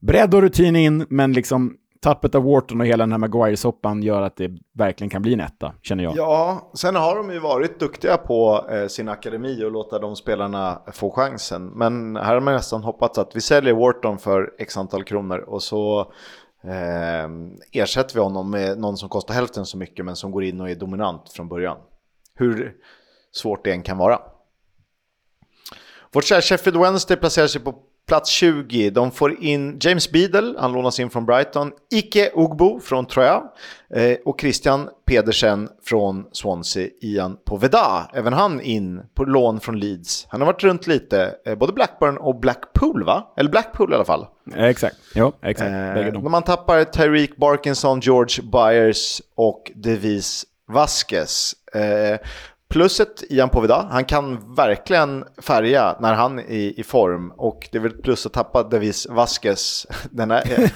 bredd 0.00 0.34
och 0.34 0.42
rutin 0.42 0.76
in, 0.76 1.06
men 1.10 1.32
liksom 1.32 1.76
tappet 2.04 2.34
av 2.34 2.44
Wharton 2.44 2.80
och 2.80 2.86
hela 2.86 3.02
den 3.02 3.12
här 3.12 3.18
Maguire-soppan 3.18 4.02
gör 4.02 4.22
att 4.22 4.36
det 4.36 4.50
verkligen 4.74 5.10
kan 5.10 5.22
bli 5.22 5.32
en 5.32 5.40
etta, 5.40 5.74
känner 5.82 6.04
jag. 6.04 6.16
Ja, 6.16 6.70
sen 6.74 6.96
har 6.96 7.16
de 7.16 7.30
ju 7.30 7.38
varit 7.38 7.80
duktiga 7.80 8.16
på 8.16 8.66
eh, 8.70 8.86
sin 8.86 9.08
akademi 9.08 9.64
och 9.64 9.70
låta 9.70 9.98
de 9.98 10.16
spelarna 10.16 10.82
få 10.92 11.10
chansen. 11.10 11.66
Men 11.66 12.16
här 12.16 12.34
har 12.34 12.40
man 12.40 12.54
nästan 12.54 12.82
hoppats 12.82 13.18
att 13.18 13.36
vi 13.36 13.40
säljer 13.40 13.74
Wharton 13.74 14.18
för 14.18 14.52
x 14.58 14.76
antal 14.76 15.04
kronor 15.04 15.38
och 15.38 15.62
så 15.62 16.00
eh, 16.64 17.28
ersätter 17.72 18.14
vi 18.14 18.20
honom 18.20 18.50
med 18.50 18.78
någon 18.78 18.96
som 18.96 19.08
kostar 19.08 19.34
hälften 19.34 19.66
så 19.66 19.78
mycket 19.78 20.04
men 20.04 20.16
som 20.16 20.30
går 20.30 20.44
in 20.44 20.60
och 20.60 20.70
är 20.70 20.74
dominant 20.74 21.32
från 21.32 21.48
början. 21.48 21.76
Hur 22.34 22.72
svårt 23.32 23.64
det 23.64 23.72
än 23.72 23.82
kan 23.82 23.98
vara. 23.98 24.20
Vårt 26.12 26.24
kära 26.24 26.40
Sheffield 26.40 26.80
Wednesday 26.80 27.16
placerar 27.16 27.46
sig 27.46 27.60
på 27.60 27.74
Plats 28.06 28.30
20, 28.30 28.90
de 28.90 29.10
får 29.10 29.42
in 29.42 29.78
James 29.80 30.12
Beadle, 30.12 30.54
han 30.58 30.72
lånas 30.72 31.00
in 31.00 31.10
från 31.10 31.26
Brighton, 31.26 31.72
Ike 31.94 32.30
Ugbo 32.34 32.80
från 32.80 33.06
Troja 33.06 33.42
eh, 33.94 34.16
och 34.24 34.40
Christian 34.40 34.88
Pedersen 35.06 35.68
från 35.84 36.26
Swansea, 36.32 36.88
Ian 37.00 37.36
Poveda, 37.44 38.10
även 38.14 38.32
han 38.32 38.60
in 38.60 39.02
på 39.14 39.24
lån 39.24 39.60
från 39.60 39.78
Leeds. 39.80 40.26
Han 40.28 40.40
har 40.40 40.46
varit 40.46 40.62
runt 40.62 40.86
lite, 40.86 41.34
eh, 41.46 41.54
både 41.54 41.72
Blackburn 41.72 42.16
och 42.16 42.40
Blackpool 42.40 43.04
va? 43.04 43.34
Eller 43.36 43.50
Blackpool 43.50 43.92
i 43.92 43.94
alla 43.94 44.04
fall. 44.04 44.26
Eh, 44.56 44.64
exakt, 44.64 44.96
ja 45.14 45.32
exakt. 45.42 46.14
Eh, 46.14 46.22
man 46.22 46.42
tappar 46.42 46.84
Tyreek 46.84 47.36
Barkinson, 47.36 48.00
George 48.00 48.42
Byers 48.42 49.22
och 49.34 49.72
Devis 49.74 50.44
Vasquez. 50.68 51.54
Eh, 51.74 52.18
Pluset 52.74 53.22
Ian 53.30 53.48
Poveda, 53.48 53.88
han 53.90 54.04
kan 54.04 54.54
verkligen 54.54 55.24
färga 55.42 55.96
när 56.00 56.14
han 56.14 56.38
är 56.38 56.80
i, 56.80 56.82
form. 56.82 57.32
Och 57.36 57.68
det 57.72 57.78
är 57.78 57.82
väl 57.82 57.92
plus 57.92 58.26
att 58.26 58.32
tappa 58.32 58.62
Davis 58.62 59.06
Vasquez. 59.10 59.86
Den 60.10 60.30
är, 60.30 60.72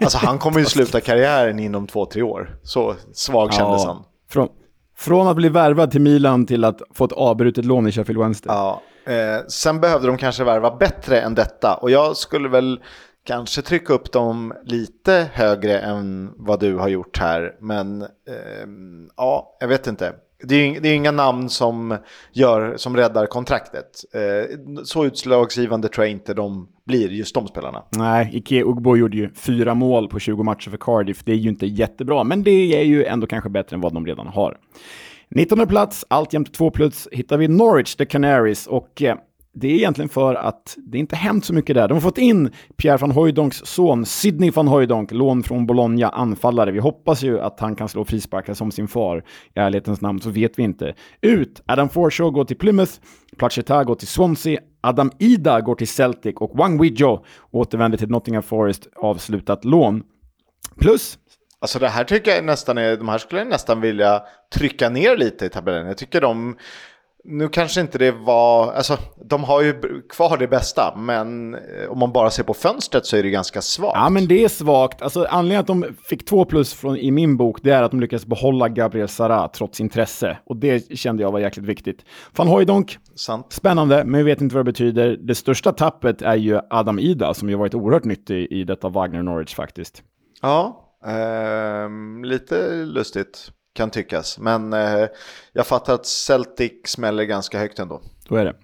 alltså 0.00 0.18
han 0.18 0.38
kommer 0.38 0.58
ju 0.58 0.64
sluta 0.64 1.00
karriären 1.00 1.58
inom 1.58 1.86
två, 1.86 2.06
tre 2.06 2.22
år. 2.22 2.56
Så 2.62 2.94
svag 3.12 3.52
kändes 3.52 3.82
ja, 3.84 3.88
han. 3.88 4.04
Från, 4.30 4.48
från 4.96 5.28
att 5.28 5.36
bli 5.36 5.48
värvad 5.48 5.90
till 5.90 6.00
Milan 6.00 6.46
till 6.46 6.64
att 6.64 6.82
få 6.94 7.04
ett 7.04 7.12
avbrutet 7.12 7.64
lån 7.64 7.86
i 7.86 7.92
Sheffield 7.92 8.20
Wednesday. 8.20 8.56
Ja, 8.56 8.82
eh, 9.12 9.46
sen 9.48 9.80
behövde 9.80 10.06
de 10.06 10.16
kanske 10.18 10.44
värva 10.44 10.76
bättre 10.76 11.20
än 11.20 11.34
detta. 11.34 11.74
Och 11.74 11.90
jag 11.90 12.16
skulle 12.16 12.48
väl 12.48 12.80
kanske 13.24 13.62
trycka 13.62 13.92
upp 13.92 14.12
dem 14.12 14.54
lite 14.64 15.28
högre 15.32 15.78
än 15.78 16.32
vad 16.36 16.60
du 16.60 16.76
har 16.76 16.88
gjort 16.88 17.18
här. 17.18 17.56
Men 17.60 18.02
eh, 18.02 18.08
ja, 19.16 19.56
jag 19.60 19.68
vet 19.68 19.86
inte 19.86 20.12
det 20.42 20.54
är, 20.54 20.80
det 20.80 20.88
är 20.88 20.94
inga 20.94 21.10
namn 21.10 21.48
som, 21.48 21.96
gör, 22.32 22.76
som 22.76 22.96
räddar 22.96 23.26
kontraktet. 23.26 24.04
Eh, 24.14 24.58
så 24.84 25.04
utslagsgivande 25.04 25.88
tror 25.88 26.06
jag 26.06 26.12
inte 26.12 26.34
de 26.34 26.68
blir, 26.86 27.08
just 27.08 27.34
de 27.34 27.48
spelarna. 27.48 27.82
Nej, 27.90 28.30
Ike 28.32 28.62
Ugbo 28.62 28.96
gjorde 28.96 29.16
ju 29.16 29.30
fyra 29.34 29.74
mål 29.74 30.08
på 30.08 30.18
20 30.18 30.42
matcher 30.42 30.70
för 30.70 30.78
Cardiff. 30.78 31.24
Det 31.24 31.32
är 31.32 31.36
ju 31.36 31.48
inte 31.48 31.66
jättebra, 31.66 32.24
men 32.24 32.42
det 32.42 32.80
är 32.80 32.84
ju 32.84 33.04
ändå 33.04 33.26
kanske 33.26 33.50
bättre 33.50 33.74
än 33.74 33.80
vad 33.80 33.94
de 33.94 34.06
redan 34.06 34.26
har. 34.26 34.58
19 35.30 35.66
plats, 35.66 36.04
alltjämt 36.08 36.54
två 36.54 36.70
plus, 36.70 37.08
hittar 37.12 37.36
vi 37.36 37.48
Norwich, 37.48 37.94
The 37.94 38.06
Canaries. 38.06 38.66
Och 38.66 39.02
eh, 39.02 39.16
det 39.60 39.68
är 39.68 39.74
egentligen 39.74 40.08
för 40.08 40.34
att 40.34 40.76
det 40.76 40.98
inte 40.98 41.16
hänt 41.16 41.44
så 41.44 41.54
mycket 41.54 41.74
där. 41.74 41.88
De 41.88 41.94
har 41.94 42.00
fått 42.00 42.18
in 42.18 42.52
Pierre 42.76 42.96
van 42.96 43.10
Hooijdonks 43.10 43.56
son, 43.64 44.06
Sidney 44.06 44.50
van 44.50 44.68
Hooijdonk, 44.68 45.12
lån 45.12 45.42
från 45.42 45.66
Bologna, 45.66 46.08
anfallare. 46.08 46.70
Vi 46.70 46.78
hoppas 46.78 47.22
ju 47.22 47.40
att 47.40 47.60
han 47.60 47.76
kan 47.76 47.88
slå 47.88 48.04
frisparkar 48.04 48.54
som 48.54 48.70
sin 48.70 48.88
far. 48.88 49.24
I 49.54 49.58
ärlighetens 49.58 50.00
namn 50.00 50.20
så 50.20 50.30
vet 50.30 50.58
vi 50.58 50.62
inte. 50.62 50.94
Ut! 51.20 51.62
Adam 51.66 51.88
Forshaw 51.88 52.30
går 52.30 52.44
till 52.44 52.58
Plymouth, 52.58 52.92
Placheta 53.38 53.84
går 53.84 53.94
till 53.94 54.08
Swansea, 54.08 54.60
Adam 54.80 55.10
Ida 55.18 55.60
går 55.60 55.74
till 55.74 55.88
Celtic 55.88 56.34
och 56.36 56.58
Wang 56.58 56.82
Wijo 56.82 57.24
återvänder 57.50 57.98
till 57.98 58.08
Nottingham 58.08 58.42
Forest, 58.42 58.88
avslutat 58.96 59.64
lån. 59.64 60.02
Plus 60.80 61.18
Alltså 61.60 61.78
det 61.78 61.88
här 61.88 62.04
tycker 62.04 62.30
jag 62.30 62.44
nästan 62.44 62.78
är, 62.78 62.96
de 62.96 63.08
här 63.08 63.18
skulle 63.18 63.40
jag 63.40 63.48
nästan 63.48 63.80
vilja 63.80 64.22
trycka 64.54 64.88
ner 64.88 65.16
lite 65.16 65.46
i 65.46 65.48
tabellen. 65.48 65.86
Jag 65.86 65.98
tycker 65.98 66.20
de 66.20 66.56
nu 67.30 67.48
kanske 67.48 67.80
inte 67.80 67.98
det 67.98 68.10
var, 68.10 68.72
alltså 68.72 68.98
de 69.24 69.44
har 69.44 69.62
ju 69.62 70.02
kvar 70.08 70.36
det 70.36 70.48
bästa, 70.48 70.94
men 70.96 71.54
eh, 71.54 71.60
om 71.88 71.98
man 71.98 72.12
bara 72.12 72.30
ser 72.30 72.42
på 72.42 72.54
fönstret 72.54 73.06
så 73.06 73.16
är 73.16 73.22
det 73.22 73.30
ganska 73.30 73.62
svagt. 73.62 73.96
Ja, 73.96 74.08
men 74.08 74.28
det 74.28 74.44
är 74.44 74.48
svagt. 74.48 75.02
Alltså 75.02 75.26
anledningen 75.30 75.60
att 75.60 75.66
de 75.66 75.84
fick 76.04 76.24
två 76.24 76.44
plus 76.44 76.74
från, 76.74 76.96
i 76.96 77.10
min 77.10 77.36
bok, 77.36 77.58
det 77.62 77.70
är 77.70 77.82
att 77.82 77.90
de 77.90 78.00
lyckades 78.00 78.26
behålla 78.26 78.68
Gabriel 78.68 79.08
Sara 79.08 79.48
trots 79.48 79.80
intresse. 79.80 80.38
Och 80.46 80.56
det 80.56 80.98
kände 80.98 81.22
jag 81.22 81.32
var 81.32 81.40
jäkligt 81.40 81.66
viktigt. 81.66 82.04
Van 82.36 82.48
Hooijdonk, 82.48 82.98
spännande, 83.48 84.04
men 84.04 84.18
vi 84.18 84.30
vet 84.30 84.40
inte 84.40 84.54
vad 84.54 84.66
det 84.66 84.72
betyder. 84.72 85.16
Det 85.20 85.34
största 85.34 85.72
tappet 85.72 86.22
är 86.22 86.36
ju 86.36 86.60
Adam 86.70 86.98
Ida, 86.98 87.34
som 87.34 87.50
ju 87.50 87.56
varit 87.56 87.74
oerhört 87.74 88.04
nyttig 88.04 88.52
i 88.52 88.64
detta 88.64 88.88
Wagner 88.88 89.22
Norwich 89.22 89.54
faktiskt. 89.54 90.02
Ja, 90.42 90.84
eh, 91.06 91.88
lite 92.24 92.84
lustigt 92.84 93.52
kan 93.72 93.90
tyckas. 93.90 94.38
Men 94.38 94.72
eh, 94.72 95.06
jag 95.52 95.66
fattar 95.66 95.94
att 95.94 96.06
Celtic 96.06 96.72
smäller 96.86 97.24
ganska 97.24 97.58
högt 97.58 97.78
ändå. 97.78 98.00
Då 98.28 98.36
är 98.36 98.44
det. 98.44 98.54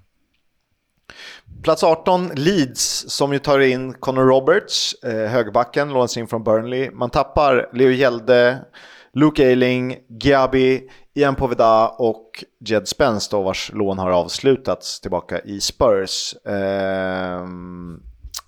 Plats 1.62 1.84
18, 1.84 2.30
Leeds, 2.34 3.04
som 3.08 3.32
ju 3.32 3.38
tar 3.38 3.60
in 3.60 3.92
Connor 3.92 4.24
Roberts, 4.24 4.94
eh, 5.02 5.30
högerbacken, 5.30 5.92
lånas 5.92 6.16
in 6.16 6.26
från 6.26 6.44
Burnley. 6.44 6.90
Man 6.90 7.10
tappar 7.10 7.70
Leo 7.72 7.90
Hjelde, 7.90 8.64
Luke 9.12 9.46
Ayling, 9.46 9.96
Giabi, 10.20 10.88
Ian 11.14 11.34
Poveda 11.34 11.88
och 11.88 12.44
Jed 12.60 12.88
Spence 12.88 13.28
då, 13.30 13.42
vars 13.42 13.72
lån 13.72 13.98
har 13.98 14.10
avslutats 14.10 15.00
tillbaka 15.00 15.40
i 15.40 15.60
Spurs. 15.60 16.34
Eh, 16.34 17.46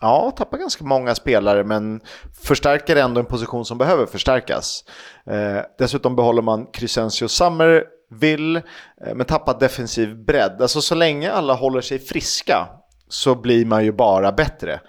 ja, 0.01 0.31
tappar 0.37 0.59
ganska 0.59 0.85
många 0.85 1.15
spelare 1.15 1.65
men 1.65 2.01
förstärker 2.43 2.97
ändå 2.97 3.21
en 3.21 3.27
position 3.27 3.65
som 3.65 3.79
behöver 3.79 4.07
förstärkas. 4.07 4.85
Eh, 5.27 5.59
dessutom 5.79 6.17
behåller 6.17 6.43
man 6.43 6.67
Crescencio 6.67 7.29
Summerville 7.29 8.63
eh, 9.07 9.15
men 9.15 9.27
tappar 9.27 9.59
defensiv 9.61 10.25
bredd. 10.25 10.63
Alltså 10.63 10.81
så 10.81 10.95
länge 10.95 11.33
alla 11.33 11.55
håller 11.55 11.81
sig 11.81 11.99
friska 11.99 12.69
så 13.09 13.35
blir 13.35 13.67
man 13.67 13.85
ju 13.85 13.93
bara 13.93 14.33
bättre. 14.33 14.81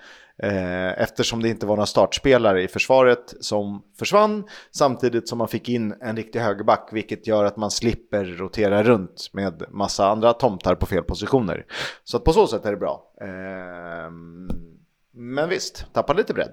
Eh, 0.43 1.01
eftersom 1.01 1.41
det 1.41 1.49
inte 1.49 1.65
var 1.65 1.75
några 1.75 1.85
startspelare 1.85 2.63
i 2.63 2.67
försvaret 2.67 3.33
som 3.39 3.83
försvann 3.99 4.43
samtidigt 4.71 5.29
som 5.29 5.37
man 5.37 5.47
fick 5.47 5.69
in 5.69 5.95
en 6.01 6.15
riktig 6.15 6.39
högerback 6.39 6.89
vilket 6.91 7.27
gör 7.27 7.45
att 7.45 7.57
man 7.57 7.71
slipper 7.71 8.25
rotera 8.25 8.83
runt 8.83 9.29
med 9.33 9.63
massa 9.69 10.07
andra 10.07 10.33
tomtar 10.33 10.75
på 10.75 10.85
fel 10.85 11.03
positioner. 11.03 11.65
Så 12.03 12.17
att 12.17 12.23
på 12.23 12.33
så 12.33 12.47
sätt 12.47 12.65
är 12.65 12.71
det 12.71 12.77
bra. 12.77 13.03
Eh, 13.21 14.11
men 15.17 15.49
visst, 15.49 15.85
tappar 15.93 16.15
lite 16.15 16.33
bredd. 16.33 16.51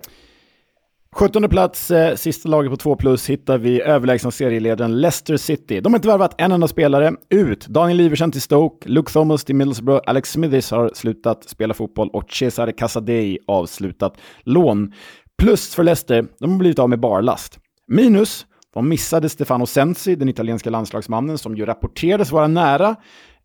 17 1.16 1.48
plats, 1.48 1.90
eh, 1.90 2.14
sista 2.14 2.48
laget 2.48 2.70
på 2.70 2.76
2 2.76 2.96
plus, 2.96 3.30
hittar 3.30 3.58
vi 3.58 3.82
överlägsna 3.82 4.30
serieledaren 4.30 5.00
Leicester 5.00 5.36
City. 5.36 5.80
De 5.80 5.92
har 5.92 5.98
inte 5.98 6.08
värvat 6.08 6.34
en 6.38 6.52
enda 6.52 6.68
spelare. 6.68 7.12
Ut! 7.30 7.66
Daniel 7.66 8.00
Iversen 8.00 8.32
till 8.32 8.42
Stoke, 8.42 8.88
Luke 8.88 9.12
Thomas 9.12 9.44
till 9.44 9.54
Middlesbrough, 9.54 10.02
Alex 10.06 10.32
Smithis 10.32 10.70
har 10.70 10.90
slutat 10.94 11.48
spela 11.48 11.74
fotboll 11.74 12.10
och 12.12 12.32
Cesare 12.32 12.72
Casadei 12.72 13.38
avslutat 13.46 14.16
lån. 14.42 14.92
Plus 15.38 15.74
för 15.74 15.82
Leicester, 15.82 16.26
de 16.38 16.50
har 16.50 16.58
blivit 16.58 16.78
av 16.78 16.88
med 16.90 17.00
barlast. 17.00 17.58
Minus, 17.86 18.46
de 18.74 18.88
missade 18.88 19.28
Stefano 19.28 19.66
Sensi, 19.66 20.14
den 20.14 20.28
italienska 20.28 20.70
landslagsmannen 20.70 21.38
som 21.38 21.56
ju 21.56 21.66
rapporterades 21.66 22.32
vara 22.32 22.46
nära. 22.46 22.96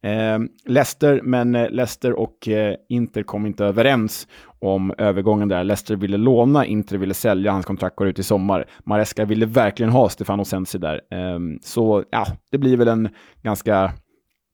Eh, 0.01 0.39
Leicester, 0.65 1.21
men 1.23 1.55
eh, 1.55 1.69
Leicester 1.69 2.13
och 2.13 2.47
eh, 2.47 2.75
Inter 2.89 3.23
kom 3.23 3.45
inte 3.45 3.65
överens 3.65 4.27
om 4.59 4.93
övergången 4.97 5.47
där. 5.47 5.63
Leicester 5.63 5.95
ville 5.95 6.17
låna, 6.17 6.65
Inter 6.65 6.97
ville 6.97 7.13
sälja, 7.13 7.51
hans 7.51 7.65
kontrakt 7.65 7.95
går 7.95 8.07
ut 8.07 8.19
i 8.19 8.23
sommar. 8.23 8.69
Maresca 8.85 9.25
ville 9.25 9.45
verkligen 9.45 9.91
ha 9.91 10.09
Stefano 10.09 10.45
Sensi 10.45 10.77
där. 10.77 11.01
Eh, 11.11 11.39
så 11.61 12.03
ja, 12.09 12.25
det 12.51 12.57
blir 12.57 12.77
väl 12.77 12.87
en 12.87 13.09
ganska 13.41 13.93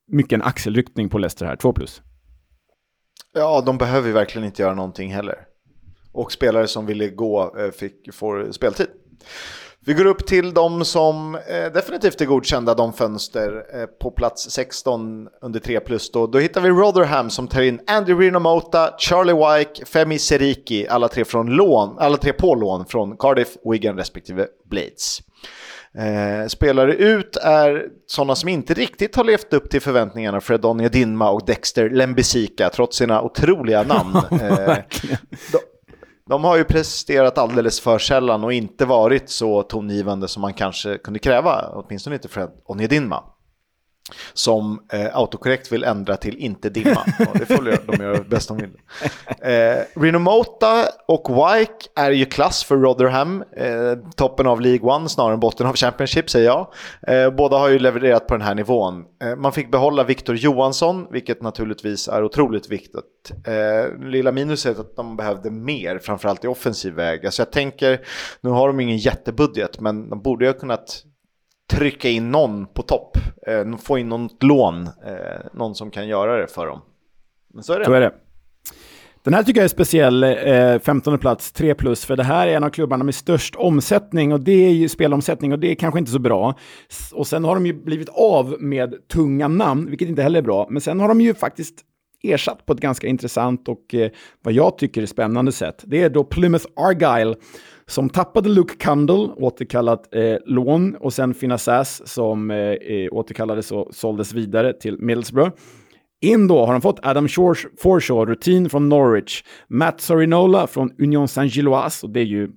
mycket 0.07 0.33
en 0.33 0.41
axelryckning 0.41 1.09
på 1.09 1.17
Leicester 1.17 1.45
här, 1.45 1.55
2 1.55 1.73
plus. 1.73 2.01
Ja, 3.33 3.63
de 3.65 3.77
behöver 3.77 4.07
ju 4.07 4.13
verkligen 4.13 4.45
inte 4.45 4.61
göra 4.61 4.75
någonting 4.75 5.13
heller. 5.13 5.35
Och 6.11 6.31
spelare 6.31 6.67
som 6.67 6.85
ville 6.85 7.09
gå 7.09 7.55
eh, 7.59 7.71
fick, 7.71 8.13
får 8.13 8.51
speltid. 8.51 8.87
Vi 9.87 9.93
går 9.93 10.05
upp 10.05 10.27
till 10.27 10.53
de 10.53 10.85
som 10.85 11.35
eh, 11.35 11.73
definitivt 11.73 12.21
är 12.21 12.25
godkända, 12.25 12.73
de 12.73 12.93
fönster 12.93 13.65
eh, 13.73 13.85
på 13.85 14.11
plats 14.11 14.49
16 14.49 15.27
under 15.41 15.59
3 15.59 15.79
plus. 15.79 16.11
Då, 16.11 16.27
då 16.27 16.39
hittar 16.39 16.61
vi 16.61 16.69
Rotherham 16.69 17.29
som 17.29 17.47
tar 17.47 17.61
in 17.61 17.79
Andy 17.87 18.13
Rinomota, 18.13 18.93
Charlie 18.97 19.33
Wyke, 19.33 19.85
Femi 19.85 20.19
Seriki, 20.19 20.87
alla 20.87 21.07
tre, 21.07 21.25
från 21.25 21.47
lån, 21.47 21.97
alla 21.99 22.17
tre 22.17 22.33
på 22.33 22.55
lån 22.55 22.85
från 22.85 23.17
Cardiff, 23.17 23.47
Wigan 23.71 23.97
respektive 23.97 24.47
Blades. 24.69 25.19
Eh, 25.97 26.47
spelare 26.47 26.95
ut 26.95 27.35
är 27.35 27.85
sådana 28.07 28.35
som 28.35 28.49
inte 28.49 28.73
riktigt 28.73 29.15
har 29.15 29.23
levt 29.23 29.53
upp 29.53 29.69
till 29.69 29.81
förväntningarna, 29.81 30.41
Fredonia 30.41 30.89
Dinma 30.89 31.31
och 31.31 31.45
Dexter 31.45 31.89
Lembisika, 31.89 32.69
trots 32.69 32.97
sina 32.97 33.21
otroliga 33.21 33.83
namn. 33.83 34.15
eh, 34.31 34.77
de 35.51 35.59
de 36.29 36.43
har 36.43 36.57
ju 36.57 36.63
presterat 36.63 37.37
alldeles 37.37 37.79
för 37.79 37.99
sällan 37.99 38.43
och 38.43 38.53
inte 38.53 38.85
varit 38.85 39.29
så 39.29 39.63
tongivande 39.63 40.27
som 40.27 40.41
man 40.41 40.53
kanske 40.53 40.97
kunde 40.97 41.19
kräva, 41.19 41.69
åtminstone 41.73 42.15
inte 42.15 42.27
Fred 42.27 42.49
Onedinma 42.65 43.23
som 44.33 44.79
eh, 44.93 45.17
autokorrekt 45.17 45.71
vill 45.71 45.83
ändra 45.83 46.17
till 46.17 46.37
inte 46.37 46.69
dimma. 46.69 47.05
Och 47.31 47.39
det 47.39 47.45
får 47.45 47.91
de 47.97 48.03
göra 48.03 48.23
bäst 48.29 48.47
de 48.47 48.57
vill. 48.57 48.71
Eh, 49.41 50.01
Rinomota 50.01 50.85
och 51.07 51.29
Wike 51.29 51.89
är 51.95 52.11
ju 52.11 52.25
klass 52.25 52.63
för 52.63 52.77
Rotherham. 52.77 53.43
Eh, 53.57 54.09
toppen 54.15 54.47
av 54.47 54.61
League 54.61 54.91
One 54.91 55.09
snarare 55.09 55.33
än 55.33 55.39
botten 55.39 55.67
av 55.67 55.75
Championship 55.75 56.29
säger 56.29 56.45
jag. 56.45 56.67
Eh, 57.07 57.31
båda 57.31 57.57
har 57.57 57.69
ju 57.69 57.79
levererat 57.79 58.27
på 58.27 58.33
den 58.33 58.47
här 58.47 58.55
nivån. 58.55 59.03
Eh, 59.23 59.35
man 59.35 59.53
fick 59.53 59.71
behålla 59.71 60.03
Victor 60.03 60.35
Johansson, 60.35 61.07
vilket 61.11 61.41
naturligtvis 61.41 62.07
är 62.07 62.23
otroligt 62.23 62.69
viktigt. 62.69 63.31
Eh, 63.47 64.09
lilla 64.09 64.31
minuset 64.31 64.77
är 64.77 64.81
att 64.81 64.95
de 64.95 65.17
behövde 65.17 65.51
mer, 65.51 65.99
framförallt 65.99 66.43
i 66.43 66.47
offensiv 66.47 66.93
väg. 66.93 67.25
Alltså 67.25 67.41
jag 67.41 67.51
tänker, 67.51 68.01
nu 68.41 68.49
har 68.49 68.67
de 68.67 68.79
ingen 68.79 68.97
jättebudget, 68.97 69.79
men 69.79 70.09
de 70.09 70.21
borde 70.21 70.45
ju 70.45 70.51
ha 70.51 70.59
kunnat 70.59 71.03
trycka 71.71 72.09
in 72.09 72.31
någon 72.31 72.65
på 72.65 72.81
topp. 72.81 73.17
Eh, 73.47 73.77
få 73.77 73.97
in 73.97 74.09
något 74.09 74.43
lån, 74.43 74.83
eh, 74.83 75.45
någon 75.53 75.75
som 75.75 75.91
kan 75.91 76.07
göra 76.07 76.37
det 76.37 76.47
för 76.47 76.67
dem. 76.67 76.81
Men 77.53 77.63
så 77.63 77.73
är 77.73 77.79
det. 77.79 77.85
Så 77.85 77.93
är 77.93 78.01
det. 78.01 78.11
Den 79.23 79.33
här 79.33 79.43
tycker 79.43 79.59
jag 79.59 79.63
är 79.65 79.69
speciell, 79.69 80.23
eh, 80.23 80.79
15 80.79 81.17
plats, 81.17 81.51
3 81.51 81.75
plus, 81.75 82.05
för 82.05 82.15
det 82.15 82.23
här 82.23 82.47
är 82.47 82.55
en 82.55 82.63
av 82.63 82.69
klubbarna 82.69 83.03
med 83.03 83.15
störst 83.15 83.55
omsättning 83.55 84.33
och 84.33 84.39
det 84.39 84.65
är 84.65 84.71
ju 84.71 84.89
spelomsättning 84.89 85.53
och 85.53 85.59
det 85.59 85.71
är 85.71 85.75
kanske 85.75 85.99
inte 85.99 86.11
så 86.11 86.19
bra. 86.19 86.55
Och 87.13 87.27
sen 87.27 87.43
har 87.43 87.55
de 87.55 87.65
ju 87.65 87.73
blivit 87.73 88.09
av 88.09 88.55
med 88.59 89.07
tunga 89.07 89.47
namn, 89.47 89.89
vilket 89.89 90.09
inte 90.09 90.21
heller 90.21 90.39
är 90.39 90.43
bra. 90.43 90.67
Men 90.69 90.81
sen 90.81 90.99
har 90.99 91.07
de 91.07 91.21
ju 91.21 91.33
faktiskt 91.33 91.75
ersatt 92.23 92.65
på 92.65 92.73
ett 92.73 92.79
ganska 92.79 93.07
intressant 93.07 93.67
och 93.67 93.95
eh, 93.95 94.09
vad 94.43 94.53
jag 94.53 94.77
tycker 94.77 95.01
är 95.01 95.05
spännande 95.05 95.51
sätt. 95.51 95.83
Det 95.87 96.03
är 96.03 96.09
då 96.09 96.23
Plymouth 96.23 96.65
Argyle 96.75 97.35
som 97.87 98.09
tappade 98.09 98.49
Luke 98.49 98.75
Candle, 98.79 99.29
återkallat 99.37 100.15
eh, 100.15 100.37
lån, 100.45 100.95
och 100.95 101.13
sen 101.13 101.33
Finasas 101.33 102.07
som 102.07 102.51
eh, 102.51 102.57
eh, 102.57 103.07
återkallades 103.11 103.71
och 103.71 103.87
såldes 103.91 104.33
vidare 104.33 104.73
till 104.73 104.97
Middlesbrough. 104.99 105.51
In 106.21 106.47
då 106.47 106.65
har 106.65 106.73
de 106.73 106.81
fått 106.81 106.99
Adam 107.05 107.27
Forshaw, 107.77 108.25
rutin 108.25 108.69
från 108.69 108.89
Norwich, 108.89 109.43
Matt 109.67 110.01
Sorinola 110.01 110.67
från 110.67 110.91
Union 110.99 111.27
Saint-Gilloise, 111.27 112.05
och 112.05 112.13
det 112.13 112.19
är 112.19 112.25
ju 112.25 112.49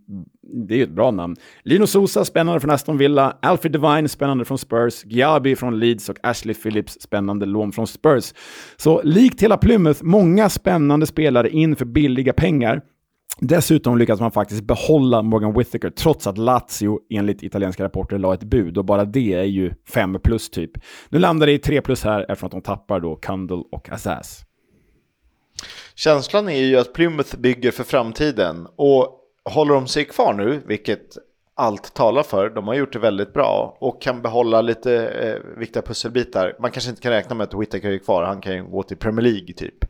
det 0.66 0.81
är 0.81 0.83
ett 0.83 0.91
bra 0.91 1.11
namn. 1.11 1.37
Lino 1.62 1.87
Sosa, 1.87 2.24
spännande 2.24 2.61
från 2.61 2.70
Aston 2.70 2.99
Villa. 2.99 3.37
Alfred 3.43 3.72
Devine, 3.72 4.09
spännande 4.09 4.45
från 4.45 4.59
Spurs. 4.59 5.05
Giabi 5.05 5.57
från 5.57 5.79
Leeds 5.79 6.09
och 6.09 6.16
Ashley 6.22 6.55
Phillips, 6.55 7.01
spännande 7.01 7.47
lån 7.47 7.72
från 7.72 7.87
Spurs. 7.87 8.35
Så 8.76 9.03
likt 9.03 9.43
hela 9.43 9.57
Plymouth, 9.57 10.05
många 10.05 10.49
spännande 10.49 11.07
spelare 11.07 11.51
in 11.51 11.76
för 11.76 11.85
billiga 11.85 12.33
pengar. 12.33 12.83
Dessutom 13.41 13.99
lyckas 13.99 14.20
man 14.20 14.30
faktiskt 14.30 14.62
behålla 14.62 15.22
Morgan 15.22 15.59
Whittaker 15.59 15.91
trots 15.91 16.26
att 16.26 16.39
Lazio 16.39 16.99
enligt 17.11 17.43
italienska 17.43 17.84
rapporter 17.84 18.18
la 18.18 18.34
ett 18.34 18.45
bud 18.45 18.78
och 18.78 18.84
bara 18.84 19.05
det 19.05 19.34
är 19.34 19.45
ju 19.45 19.74
5 19.89 20.18
plus 20.24 20.51
typ. 20.51 20.70
Nu 21.09 21.18
landar 21.18 21.47
det 21.47 21.53
i 21.53 21.59
3 21.59 21.80
plus 21.80 22.05
här 22.05 22.26
eftersom 22.28 22.47
att 22.47 22.53
de 22.53 22.62
tappar 22.62 23.01
då 23.01 23.16
Kundle 23.16 23.62
och 23.72 23.93
Azaz. 23.93 24.41
Känslan 25.95 26.49
är 26.49 26.61
ju 26.61 26.78
att 26.78 26.93
Plymouth 26.93 27.36
bygger 27.36 27.70
för 27.70 27.84
framtiden 27.84 28.66
och 28.76 29.14
håller 29.45 29.74
de 29.74 29.86
sig 29.86 30.05
kvar 30.05 30.34
nu, 30.34 30.62
vilket 30.66 31.16
allt 31.59 31.94
talar 31.94 32.22
för. 32.22 32.50
De 32.50 32.68
har 32.68 32.74
gjort 32.74 32.92
det 32.92 32.98
väldigt 32.98 33.32
bra 33.32 33.76
och 33.80 34.02
kan 34.02 34.22
behålla 34.22 34.61
lite 34.61 35.09
eh, 35.09 35.59
viktiga 35.59 35.82
pusselbitar. 35.82 36.56
Man 36.61 36.70
kanske 36.70 36.90
inte 36.90 37.02
kan 37.02 37.12
räkna 37.12 37.34
med 37.34 37.44
att 37.44 37.54
Whittaker 37.54 37.90
är 37.90 37.98
kvar, 37.98 38.22
han 38.22 38.40
kan 38.40 38.54
ju 38.54 38.64
gå 38.64 38.82
till 38.82 38.96
Premier 38.96 39.22
League 39.22 39.54
typ. 39.54 39.84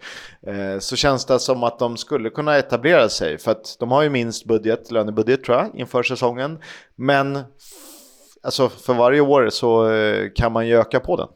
Eh, 0.46 0.78
så 0.78 0.96
känns 0.96 1.26
det 1.26 1.38
som 1.38 1.62
att 1.62 1.78
de 1.78 1.96
skulle 1.96 2.30
kunna 2.30 2.56
etablera 2.56 3.08
sig 3.08 3.38
för 3.38 3.50
att 3.50 3.76
de 3.80 3.90
har 3.90 4.02
ju 4.02 4.10
minst 4.10 4.44
budget, 4.44 4.90
lönebudget 4.90 5.44
tror 5.44 5.56
jag, 5.56 5.70
inför 5.74 6.02
säsongen. 6.02 6.58
Men 6.96 7.38
alltså 8.42 8.68
för 8.68 8.94
varje 8.94 9.20
år 9.20 9.48
så 9.50 9.90
eh, 9.90 10.30
kan 10.34 10.52
man 10.52 10.66
ju 10.68 10.76
öka 10.76 11.00
på 11.00 11.16
den. 11.16 11.28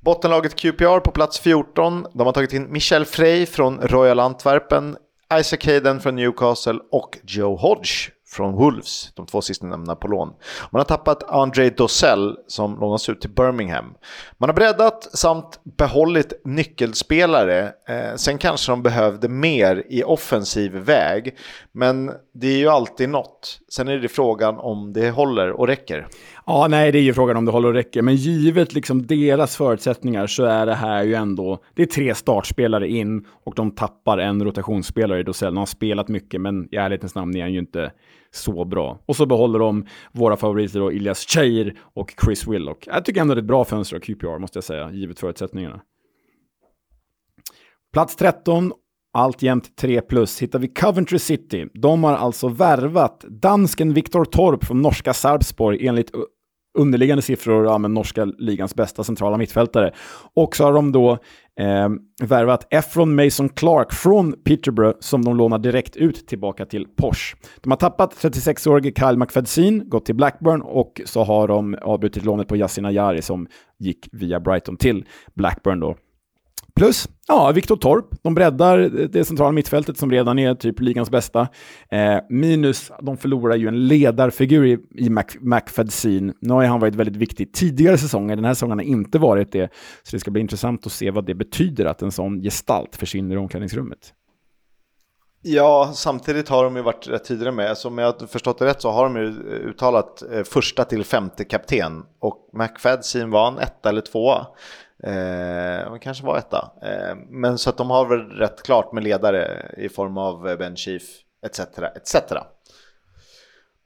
Bottenlaget 0.00 0.56
QPR 0.56 1.00
på 1.00 1.10
plats 1.10 1.40
14. 1.40 2.06
De 2.14 2.26
har 2.26 2.32
tagit 2.32 2.52
in 2.52 2.72
Michel 2.72 3.04
Frey 3.04 3.46
från 3.46 3.80
Royal 3.80 4.20
Antwerpen, 4.20 4.96
Isaac 5.34 5.58
Hayden 5.66 6.00
från 6.00 6.16
Newcastle 6.16 6.78
och 6.90 7.18
Joe 7.22 7.56
Hodge 7.56 8.10
från 8.26 8.54
Wolves, 8.54 9.12
de 9.14 9.26
två 9.26 9.42
sistnämnda 9.42 9.94
på 9.96 10.08
lån. 10.08 10.32
Man 10.70 10.80
har 10.80 10.84
tappat 10.84 11.22
André 11.22 11.70
Dossell 11.70 12.36
som 12.46 12.80
lånas 12.80 13.08
ut 13.08 13.20
till 13.20 13.30
Birmingham. 13.30 13.94
Man 14.38 14.48
har 14.48 14.54
breddat 14.54 15.08
samt 15.12 15.60
behållit 15.64 16.32
nyckelspelare. 16.44 17.72
Eh, 17.88 18.14
sen 18.16 18.38
kanske 18.38 18.72
de 18.72 18.82
behövde 18.82 19.28
mer 19.28 19.84
i 19.88 20.02
offensiv 20.02 20.72
väg, 20.72 21.36
men 21.72 22.12
det 22.40 22.46
är 22.46 22.58
ju 22.58 22.68
alltid 22.68 23.08
något. 23.08 23.60
Sen 23.68 23.88
är 23.88 23.98
det 23.98 24.08
frågan 24.08 24.58
om 24.58 24.92
det 24.92 25.10
håller 25.10 25.50
och 25.50 25.66
räcker. 25.66 26.06
Ja, 26.46 26.66
nej, 26.70 26.92
det 26.92 26.98
är 26.98 27.02
ju 27.02 27.14
frågan 27.14 27.36
om 27.36 27.44
det 27.44 27.52
håller 27.52 27.68
och 27.68 27.74
räcker, 27.74 28.02
men 28.02 28.16
givet 28.16 28.74
liksom 28.74 29.06
deras 29.06 29.56
förutsättningar 29.56 30.26
så 30.26 30.44
är 30.44 30.66
det 30.66 30.74
här 30.74 31.04
ju 31.04 31.14
ändå, 31.14 31.62
det 31.74 31.82
är 31.82 31.86
tre 31.86 32.14
startspelare 32.14 32.88
in 32.88 33.26
och 33.44 33.54
de 33.54 33.70
tappar 33.70 34.18
en 34.18 34.44
rotationsspelare 34.44 35.20
i 35.20 35.22
Dosell. 35.22 35.54
De 35.54 35.58
har 35.58 35.66
spelat 35.66 36.08
mycket, 36.08 36.40
men 36.40 36.74
i 36.74 36.76
ärlighetens 36.76 37.14
namn 37.14 37.36
är 37.36 37.40
han 37.40 37.52
ju 37.52 37.58
inte 37.58 37.92
så 38.30 38.64
bra. 38.64 38.98
Och 39.06 39.16
så 39.16 39.26
behåller 39.26 39.58
de 39.58 39.86
våra 40.12 40.36
favoriter 40.36 40.80
då, 40.80 40.92
Ilias 40.92 41.26
Cheir 41.28 41.74
och 41.80 42.14
Chris 42.24 42.46
Willock. 42.46 42.86
Jag 42.86 43.04
tycker 43.04 43.20
ändå 43.20 43.34
det 43.34 43.38
är 43.38 43.42
ett 43.42 43.48
bra 43.48 43.64
fönster 43.64 43.96
av 43.96 44.00
QPR, 44.00 44.38
måste 44.38 44.56
jag 44.56 44.64
säga, 44.64 44.90
givet 44.92 45.20
förutsättningarna. 45.20 45.80
Plats 47.92 48.16
13, 48.16 48.72
alltjämt 49.18 49.76
3 49.76 50.00
plus, 50.00 50.42
hittar 50.42 50.58
vi 50.58 50.68
Coventry 50.68 51.18
City. 51.18 51.66
De 51.74 52.04
har 52.04 52.12
alltså 52.12 52.48
värvat 52.48 53.24
dansken 53.28 53.94
Viktor 53.94 54.24
Torp 54.24 54.64
från 54.64 54.82
norska 54.82 55.14
Sarpsborg 55.14 55.86
enligt 55.86 56.10
underliggande 56.78 57.22
siffror, 57.22 57.64
ja, 57.64 57.78
men 57.78 57.94
norska 57.94 58.24
ligans 58.24 58.74
bästa 58.74 59.04
centrala 59.04 59.36
mittfältare. 59.36 59.92
Och 60.34 60.56
så 60.56 60.64
har 60.64 60.72
de 60.72 60.92
då 60.92 61.12
eh, 61.60 61.88
värvat 62.22 62.66
Efron 62.70 63.14
Mason 63.14 63.48
Clark 63.48 63.92
från 63.92 64.32
Peterborough 64.32 64.96
som 65.00 65.24
de 65.24 65.36
lånar 65.36 65.58
direkt 65.58 65.96
ut 65.96 66.26
tillbaka 66.26 66.66
till 66.66 66.86
Porsche. 66.96 67.36
De 67.60 67.70
har 67.70 67.76
tappat 67.76 68.14
36-årige 68.14 68.92
Kyle 68.98 69.16
McFadsin, 69.16 69.88
gått 69.88 70.06
till 70.06 70.14
Blackburn 70.14 70.62
och 70.62 71.00
så 71.04 71.24
har 71.24 71.48
de 71.48 71.76
avbrutit 71.82 72.24
lånet 72.24 72.48
på 72.48 72.56
Yasin 72.56 72.84
Ayari 72.84 73.22
som 73.22 73.46
gick 73.78 74.08
via 74.12 74.40
Brighton 74.40 74.76
till 74.76 75.04
Blackburn 75.34 75.80
då. 75.80 75.96
Plus, 76.76 77.08
ja, 77.28 77.52
Viktor 77.52 77.76
Torp. 77.76 78.04
De 78.22 78.34
breddar 78.34 78.78
det 79.12 79.24
centrala 79.24 79.52
mittfältet 79.52 79.98
som 79.98 80.10
redan 80.10 80.38
är 80.38 80.54
typ 80.54 80.80
ligans 80.80 81.10
bästa. 81.10 81.48
Eh, 81.90 82.18
minus, 82.30 82.92
de 83.02 83.16
förlorar 83.16 83.56
ju 83.56 83.68
en 83.68 83.86
ledarfigur 83.86 84.66
i, 84.66 84.78
i 84.94 85.10
Mac, 85.10 85.24
McFadsin. 85.40 86.32
Nu 86.40 86.54
har 86.54 86.64
han 86.64 86.80
varit 86.80 86.94
väldigt 86.94 87.16
viktig 87.16 87.52
tidigare 87.52 87.98
säsonger. 87.98 88.36
Den 88.36 88.44
här 88.44 88.54
säsongen 88.54 88.78
har 88.78 88.84
inte 88.84 89.18
varit 89.18 89.52
det. 89.52 89.72
Så 90.02 90.16
det 90.16 90.20
ska 90.20 90.30
bli 90.30 90.40
intressant 90.40 90.86
att 90.86 90.92
se 90.92 91.10
vad 91.10 91.26
det 91.26 91.34
betyder 91.34 91.84
att 91.84 92.02
en 92.02 92.12
sån 92.12 92.42
gestalt 92.42 92.96
försvinner 92.96 93.34
i 93.34 93.38
omklädningsrummet. 93.38 94.14
Ja, 95.42 95.92
samtidigt 95.94 96.48
har 96.48 96.64
de 96.64 96.76
ju 96.76 96.82
varit 96.82 97.08
rätt 97.08 97.24
tydliga 97.24 97.52
med. 97.52 97.78
som 97.78 97.92
om 97.92 97.98
jag 97.98 98.06
har 98.06 98.26
förstått 98.26 98.58
det 98.58 98.66
rätt 98.66 98.82
så 98.82 98.90
har 98.90 99.04
de 99.04 99.16
ju 99.16 99.26
eh, 99.26 99.68
uttalat 99.68 100.22
eh, 100.32 100.42
första 100.42 100.84
till 100.84 101.04
femte 101.04 101.44
kapten. 101.44 102.04
Och 102.20 102.50
McFadsin 102.52 103.30
var 103.30 103.48
en 103.48 103.58
etta 103.58 103.88
eller 103.88 104.00
tvåa. 104.00 104.46
Eh, 105.04 105.98
kanske 106.00 106.26
var 106.26 106.38
etta. 106.38 106.70
Eh, 106.82 107.16
men 107.28 107.58
så 107.58 107.70
att 107.70 107.76
de 107.76 107.90
har 107.90 108.06
väl 108.06 108.20
rätt 108.20 108.62
klart 108.62 108.92
med 108.92 109.04
ledare 109.04 109.72
i 109.76 109.88
form 109.88 110.18
av 110.18 110.48
eh, 110.48 110.56
Ben 110.56 110.76
Chief 110.76 111.02
etc. 111.46 111.60
etc. 111.60 112.16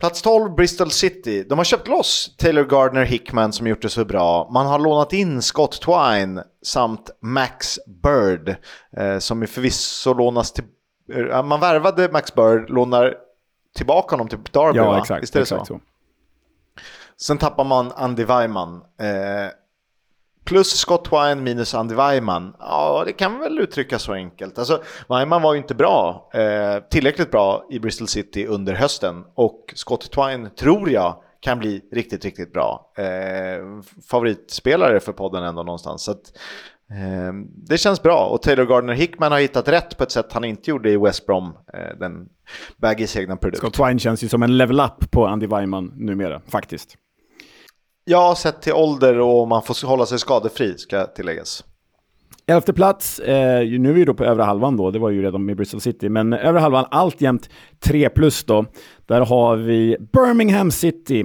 Plats 0.01 0.23
12, 0.23 0.55
Bristol 0.55 0.91
City. 0.91 1.45
De 1.49 1.59
har 1.59 1.65
köpt 1.65 1.89
loss 1.89 2.37
Taylor 2.39 2.65
Gardner 2.65 3.05
Hickman 3.05 3.53
som 3.53 3.67
gjort 3.67 3.83
det 3.83 3.89
så 3.89 4.05
bra. 4.05 4.51
Man 4.53 4.67
har 4.67 4.79
lånat 4.79 5.13
in 5.13 5.43
Scott 5.43 5.81
Twine 5.81 6.43
samt 6.63 7.11
Max 7.21 7.79
Bird 8.03 8.57
eh, 8.97 9.19
som 9.19 9.41
ju 9.41 9.47
förvisso 9.47 10.15
lånas 10.15 10.53
till... 10.53 10.65
Man 11.45 11.61
värvade 11.61 12.09
Max 12.13 12.35
Bird, 12.35 12.71
lånar 12.71 13.15
tillbaka 13.77 14.13
honom 14.13 14.29
till 14.29 14.39
Derby 14.53 14.79
ja, 14.79 14.99
exakt, 14.99 15.35
va? 15.35 15.41
Exakt 15.41 15.49
så? 15.49 15.65
så. 15.65 15.81
Sen 17.17 17.39
tappar 17.39 17.65
man 17.65 17.93
Andy 17.97 18.25
Weiman. 18.25 18.75
Eh, 18.77 19.53
Plus 20.45 20.71
Scott 20.71 21.09
Wine 21.13 21.35
minus 21.35 21.75
Andy 21.75 21.95
Weiman. 21.95 22.57
Ja, 22.59 23.03
det 23.07 23.13
kan 23.13 23.39
väl 23.39 23.59
uttryckas 23.59 24.03
så 24.03 24.13
enkelt. 24.13 24.59
Alltså, 24.59 24.83
Weiman 25.09 25.43
var 25.43 25.53
ju 25.53 25.59
inte 25.59 25.75
bra, 25.75 26.31
eh, 26.35 26.79
tillräckligt 26.91 27.31
bra 27.31 27.67
i 27.71 27.79
Bristol 27.79 28.09
City 28.09 28.47
under 28.47 28.75
hösten. 28.75 29.25
Och 29.35 29.73
Scott 29.75 30.11
Twine 30.11 30.51
tror 30.51 30.91
jag 30.91 31.23
kan 31.41 31.59
bli 31.59 31.81
riktigt, 31.93 32.25
riktigt 32.25 32.53
bra. 32.53 32.93
Eh, 32.97 33.83
favoritspelare 34.09 35.01
för 35.01 35.13
podden 35.13 35.45
ändå 35.45 35.63
någonstans. 35.63 36.03
Så 36.03 36.11
att, 36.11 36.33
det 37.69 37.79
känns 37.79 38.03
bra. 38.03 38.27
Och 38.27 38.43
Taylor 38.43 38.65
Gardner 38.65 38.93
Hickman 38.93 39.33
har 39.33 39.41
hittat 39.41 39.69
rätt 39.69 39.97
på 39.97 40.05
ett 40.05 40.11
sätt 40.11 40.33
han 40.33 40.45
inte 40.45 40.71
gjorde 40.71 40.91
i 40.91 40.97
West 40.97 41.27
Brom. 41.27 41.53
Eh, 41.75 41.99
den 42.01 42.29
Baggys 42.77 43.17
egna 43.17 43.37
produkt. 43.37 43.59
Scott 43.59 43.75
Twine 43.75 43.99
känns 43.99 44.25
ju 44.25 44.29
som 44.29 44.43
en 44.43 44.57
level 44.57 44.81
up 44.81 45.11
på 45.11 45.27
Andy 45.27 45.47
Weiman 45.47 45.93
numera, 45.97 46.41
faktiskt. 46.49 46.97
Ja, 48.05 48.35
sett 48.39 48.63
till 48.63 48.73
ålder 48.73 49.19
och 49.19 49.49
man 49.49 49.63
får 49.63 49.87
hålla 49.87 50.07
sig 50.07 50.19
skadefri 50.19 50.79
ska 50.79 51.07
tilläggas. 51.07 51.65
Elfte 52.47 52.73
plats, 52.73 53.19
eh, 53.19 53.67
nu 53.81 53.91
är 53.91 53.93
vi 53.93 54.05
då 54.05 54.15
på 54.15 54.25
övre 54.25 54.43
halvan 54.43 54.77
då, 54.77 54.91
det 54.91 54.99
var 54.99 55.11
ju 55.11 55.23
redan 55.23 55.45
med 55.45 55.57
Bristol 55.57 55.81
City, 55.81 56.09
men 56.09 56.33
övre 56.33 56.61
halvan 56.61 56.87
alltjämt 56.91 57.51
3 57.85 58.09
plus 58.09 58.45
då. 58.45 58.67
Där 59.07 59.21
har 59.21 59.57
vi 59.57 59.97
Birmingham 60.13 60.71
City, 60.71 61.25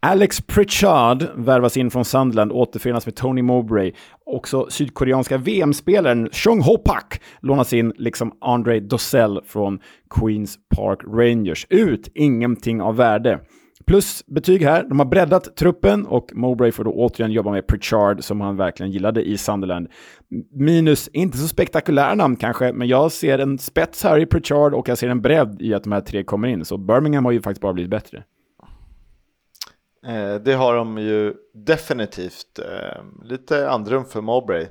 Alex 0.00 0.40
Pritchard 0.40 1.26
värvas 1.36 1.76
in 1.76 1.90
från 1.90 2.04
Sunderland, 2.04 2.52
återförenas 2.52 3.06
med 3.06 3.16
Tony 3.16 3.42
Mowbray. 3.42 3.92
Också 4.26 4.66
sydkoreanska 4.70 5.38
VM-spelaren 5.38 6.28
Chung 6.32 6.60
Ho 6.60 6.78
Pak 6.78 7.20
lånas 7.40 7.72
in, 7.72 7.92
liksom 7.96 8.32
Andre 8.40 8.80
Dossell 8.80 9.40
från 9.46 9.80
Queens 10.10 10.58
Park 10.76 10.98
Rangers. 11.04 11.66
Ut, 11.70 12.08
ingenting 12.14 12.82
av 12.82 12.96
värde. 12.96 13.40
Plus 13.86 14.26
betyg 14.26 14.62
här, 14.62 14.82
de 14.88 14.98
har 14.98 15.06
breddat 15.06 15.56
truppen 15.56 16.06
och 16.06 16.30
Mowbray 16.34 16.72
får 16.72 16.84
då 16.84 16.92
återigen 16.92 17.32
jobba 17.32 17.50
med 17.50 17.66
Pritchard 17.66 18.24
som 18.24 18.40
han 18.40 18.56
verkligen 18.56 18.92
gillade 18.92 19.28
i 19.28 19.38
Sunderland. 19.38 19.88
Minus, 20.52 21.08
inte 21.08 21.38
så 21.38 21.48
spektakulära 21.48 22.14
namn 22.14 22.36
kanske, 22.36 22.72
men 22.72 22.88
jag 22.88 23.12
ser 23.12 23.38
en 23.38 23.58
spets 23.58 24.04
här 24.04 24.18
i 24.18 24.26
Pritchard 24.26 24.74
och 24.74 24.88
jag 24.88 24.98
ser 24.98 25.08
en 25.08 25.20
bredd 25.20 25.62
i 25.62 25.74
att 25.74 25.84
de 25.84 25.92
här 25.92 26.00
tre 26.00 26.24
kommer 26.24 26.48
in. 26.48 26.64
Så 26.64 26.76
Birmingham 26.76 27.24
har 27.24 27.32
ju 27.32 27.42
faktiskt 27.42 27.62
bara 27.62 27.72
blivit 27.72 27.90
bättre. 27.90 28.24
Eh, 30.06 30.34
det 30.34 30.52
har 30.52 30.74
de 30.74 30.98
ju 30.98 31.34
definitivt. 31.54 32.58
Eh, 32.58 33.02
lite 33.24 33.70
andrum 33.70 34.04
för 34.04 34.20
Mowbray. 34.20 34.66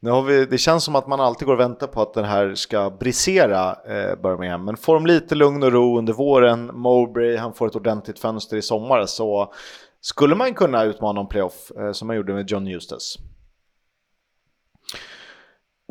Nu 0.00 0.10
har 0.10 0.22
vi, 0.22 0.46
det 0.46 0.58
känns 0.58 0.84
som 0.84 0.96
att 0.96 1.06
man 1.06 1.20
alltid 1.20 1.46
går 1.46 1.54
och 1.54 1.60
väntar 1.60 1.86
på 1.86 2.02
att 2.02 2.14
den 2.14 2.24
här 2.24 2.54
ska 2.54 2.90
brisera 2.90 3.70
eh, 3.70 4.16
Birmingham. 4.22 4.64
Men 4.64 4.76
får 4.76 4.94
de 4.94 5.06
lite 5.06 5.34
lugn 5.34 5.62
och 5.62 5.72
ro 5.72 5.98
under 5.98 6.12
våren, 6.12 6.70
Mowbray, 6.74 7.36
han 7.36 7.52
får 7.52 7.66
ett 7.66 7.76
ordentligt 7.76 8.18
fönster 8.18 8.56
i 8.56 8.62
sommar 8.62 9.06
så 9.06 9.52
skulle 10.00 10.34
man 10.34 10.54
kunna 10.54 10.84
utmana 10.84 11.20
om 11.20 11.28
playoff 11.28 11.70
eh, 11.78 11.92
som 11.92 12.06
man 12.06 12.16
gjorde 12.16 12.32
med 12.32 12.50
John 12.50 12.66
Eustace. 12.66 13.20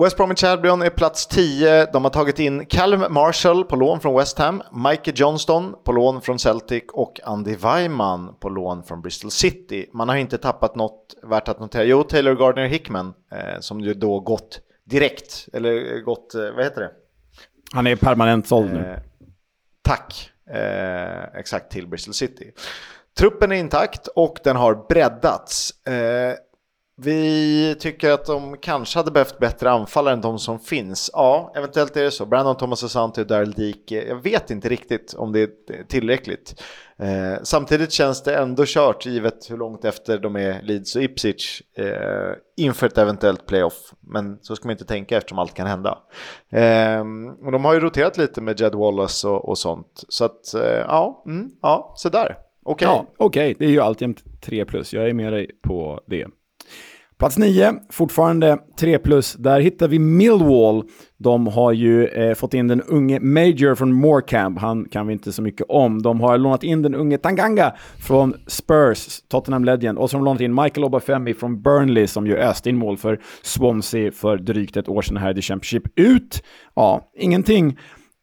West 0.03 0.17
Bromwich 0.17 0.43
Albion 0.43 0.81
är 0.81 0.89
plats 0.89 1.27
10. 1.27 1.85
De 1.85 2.03
har 2.03 2.11
tagit 2.11 2.39
in 2.39 2.65
Callum 2.65 3.13
Marshall 3.13 3.65
på 3.65 3.75
lån 3.75 3.99
från 3.99 4.17
West 4.17 4.37
Ham, 4.37 4.61
Mike 4.71 5.11
Johnston 5.15 5.75
på 5.83 5.91
lån 5.91 6.21
från 6.21 6.39
Celtic 6.39 6.83
och 6.93 7.19
Andy 7.23 7.55
Weimann 7.55 8.35
på 8.39 8.49
lån 8.49 8.83
från 8.83 9.01
Bristol 9.01 9.31
City. 9.31 9.89
Man 9.93 10.09
har 10.09 10.15
inte 10.15 10.37
tappat 10.37 10.75
något 10.75 11.15
värt 11.23 11.47
att 11.47 11.59
notera. 11.59 11.83
Jo, 11.83 12.03
Taylor 12.03 12.35
Gardner 12.35 12.67
Hickman 12.67 13.13
eh, 13.31 13.59
som 13.59 13.79
ju 13.79 13.93
då 13.93 14.19
gått 14.19 14.59
direkt, 14.83 15.47
eller 15.53 16.01
gått, 16.01 16.35
eh, 16.35 16.41
vad 16.55 16.63
heter 16.63 16.81
det? 16.81 16.91
Han 17.73 17.87
är 17.87 17.95
permanent 17.95 18.47
såld 18.47 18.73
nu. 18.73 18.79
Eh, 18.79 18.99
tack, 19.81 20.31
eh, 20.49 21.39
exakt 21.39 21.71
till 21.71 21.87
Bristol 21.87 22.13
City. 22.13 22.51
Truppen 23.17 23.51
är 23.51 23.55
intakt 23.55 24.07
och 24.07 24.37
den 24.43 24.55
har 24.55 24.85
breddats. 24.89 25.71
Vi 27.01 27.75
tycker 27.79 28.11
att 28.11 28.25
de 28.25 28.57
kanske 28.57 28.99
hade 28.99 29.11
behövt 29.11 29.39
bättre 29.39 29.71
anfallare 29.71 30.13
än 30.13 30.21
de 30.21 30.39
som 30.39 30.59
finns. 30.59 31.09
Ja, 31.13 31.53
eventuellt 31.55 31.97
är 31.97 32.03
det 32.03 32.11
så. 32.11 32.25
Brandon 32.25 32.57
Thomas 32.57 32.83
Asante 32.83 33.21
och 33.21 33.27
Daryl 33.27 33.51
Dike. 33.51 34.07
Jag 34.07 34.23
vet 34.23 34.51
inte 34.51 34.69
riktigt 34.69 35.13
om 35.13 35.31
det 35.31 35.39
är 35.39 35.49
tillräckligt. 35.87 36.63
Eh, 36.97 37.43
samtidigt 37.43 37.91
känns 37.91 38.23
det 38.23 38.35
ändå 38.35 38.63
kört 38.65 39.05
givet 39.05 39.51
hur 39.51 39.57
långt 39.57 39.85
efter 39.85 40.19
de 40.19 40.35
är 40.35 40.61
Leeds 40.61 40.95
och 40.95 41.03
Ipswich 41.03 41.61
eh, 41.77 42.33
inför 42.57 42.87
ett 42.87 42.97
eventuellt 42.97 43.45
playoff. 43.45 43.93
Men 43.99 44.39
så 44.41 44.55
ska 44.55 44.67
man 44.67 44.71
inte 44.71 44.85
tänka 44.85 45.17
eftersom 45.17 45.39
allt 45.39 45.53
kan 45.53 45.67
hända. 45.67 45.97
Eh, 46.51 46.99
och 47.45 47.51
de 47.51 47.65
har 47.65 47.73
ju 47.73 47.79
roterat 47.79 48.17
lite 48.17 48.41
med 48.41 48.59
Jed 48.61 48.75
Wallace 48.75 49.27
och, 49.27 49.49
och 49.49 49.57
sånt. 49.57 50.03
Så 50.09 50.25
att 50.25 50.53
eh, 50.53 50.61
ja, 50.87 51.23
mm, 51.25 51.51
ja, 51.61 51.93
sådär. 51.95 52.37
Okej. 52.63 52.87
Okay. 52.87 52.95
Ja, 52.95 53.05
okej. 53.17 53.51
Okay. 53.51 53.55
Det 53.59 53.65
är 53.65 53.69
ju 53.69 53.81
alltjämt 53.81 54.41
3 54.41 54.65
plus. 54.65 54.93
Jag 54.93 55.09
är 55.09 55.13
med 55.13 55.33
dig 55.33 55.51
på 55.61 56.01
det. 56.07 56.27
Plats 57.19 57.37
9, 57.37 57.73
fortfarande 57.89 58.57
3 58.79 58.99
plus. 58.99 59.33
Där 59.33 59.59
hittar 59.59 59.87
vi 59.87 59.99
Millwall. 59.99 60.83
De 61.17 61.47
har 61.47 61.71
ju 61.71 62.05
eh, 62.05 62.35
fått 62.35 62.53
in 62.53 62.67
den 62.67 62.81
unge 62.81 63.19
Major 63.19 63.75
från 63.75 63.93
Morecamp. 63.93 64.59
Han 64.59 64.85
kan 64.85 65.07
vi 65.07 65.13
inte 65.13 65.31
så 65.31 65.41
mycket 65.41 65.65
om. 65.69 66.01
De 66.01 66.21
har 66.21 66.37
lånat 66.37 66.63
in 66.63 66.81
den 66.81 66.95
unge 66.95 67.17
Tanganga 67.17 67.73
från 67.97 68.33
Spurs, 68.47 69.21
Tottenham 69.27 69.65
Legend. 69.65 69.97
Och 69.97 70.09
så 70.09 70.17
har 70.17 70.19
de 70.19 70.25
lånat 70.25 70.41
in 70.41 70.55
Michael 70.55 70.83
Obafemi 70.83 71.33
från 71.33 71.61
Burnley 71.61 72.07
som 72.07 72.27
ju 72.27 72.37
öste 72.37 72.69
in 72.69 72.77
mål 72.77 72.97
för 72.97 73.19
Swansea 73.41 74.11
för 74.11 74.37
drygt 74.37 74.77
ett 74.77 74.89
år 74.89 75.01
sedan 75.01 75.17
här 75.17 75.31
i 75.31 75.35
The 75.35 75.41
Championship. 75.41 75.83
Ut? 75.95 76.43
Ja, 76.75 77.11
ingenting. 77.17 77.77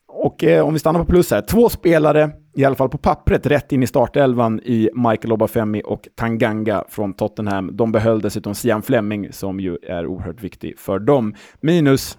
Och 0.08 0.44
eh, 0.44 0.66
om 0.66 0.72
vi 0.72 0.78
stannar 0.78 1.00
på 1.00 1.06
plus 1.06 1.30
här, 1.30 1.40
två 1.40 1.68
spelare, 1.68 2.30
i 2.56 2.64
alla 2.64 2.76
fall 2.76 2.88
på 2.88 2.98
pappret, 2.98 3.46
rätt 3.46 3.72
in 3.72 3.82
i 3.82 3.86
startelvan 3.86 4.60
i 4.60 4.90
Michael 4.94 5.32
Obafemi 5.32 5.82
och 5.84 6.08
Tanganga 6.14 6.84
från 6.88 7.14
Tottenham. 7.14 7.76
De 7.76 7.92
behöll 7.92 8.20
dessutom 8.20 8.54
Sian 8.54 8.82
Fleming 8.82 9.32
som 9.32 9.60
ju 9.60 9.76
är 9.82 10.06
oerhört 10.06 10.42
viktig 10.42 10.78
för 10.78 10.98
dem. 10.98 11.34
Minus, 11.60 12.18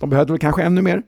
de 0.00 0.10
behövde 0.10 0.32
väl 0.32 0.40
kanske 0.40 0.62
ännu 0.62 0.82
mer? 0.82 1.02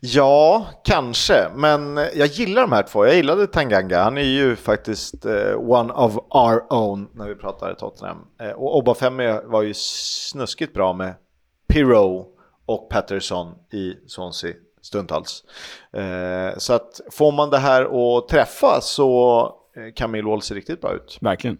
Ja, 0.00 0.66
kanske, 0.84 1.48
men 1.56 1.96
jag 1.96 2.26
gillar 2.26 2.62
de 2.62 2.72
här 2.72 2.82
två. 2.82 3.06
Jag 3.06 3.14
gillade 3.14 3.46
Tanganga, 3.46 4.02
han 4.02 4.18
är 4.18 4.22
ju 4.22 4.56
faktiskt 4.56 5.26
eh, 5.26 5.54
one 5.56 5.92
of 5.92 6.16
our 6.16 6.72
own 6.72 7.08
när 7.14 7.28
vi 7.28 7.34
pratar 7.34 7.74
Tottenham. 7.74 8.18
Eh, 8.40 8.50
och 8.50 8.76
Obafemi 8.76 9.40
var 9.44 9.62
ju 9.62 9.74
snuskigt 9.74 10.74
bra 10.74 10.92
med 10.92 11.14
Pirou 11.68 12.26
och 12.66 12.88
Patterson 12.90 13.54
i 13.72 13.94
Swansea 14.06 14.52
stundtals. 14.88 15.44
Eh, 15.92 16.58
så 16.58 16.72
att 16.72 17.00
får 17.10 17.32
man 17.32 17.50
det 17.50 17.58
här 17.58 17.82
att 18.18 18.28
träffa 18.28 18.80
så 18.80 19.42
eh, 19.76 19.92
kan 19.94 20.10
Millwall 20.10 20.42
se 20.42 20.54
riktigt 20.54 20.80
bra 20.80 20.92
ut. 20.92 21.18
Verkligen. 21.20 21.58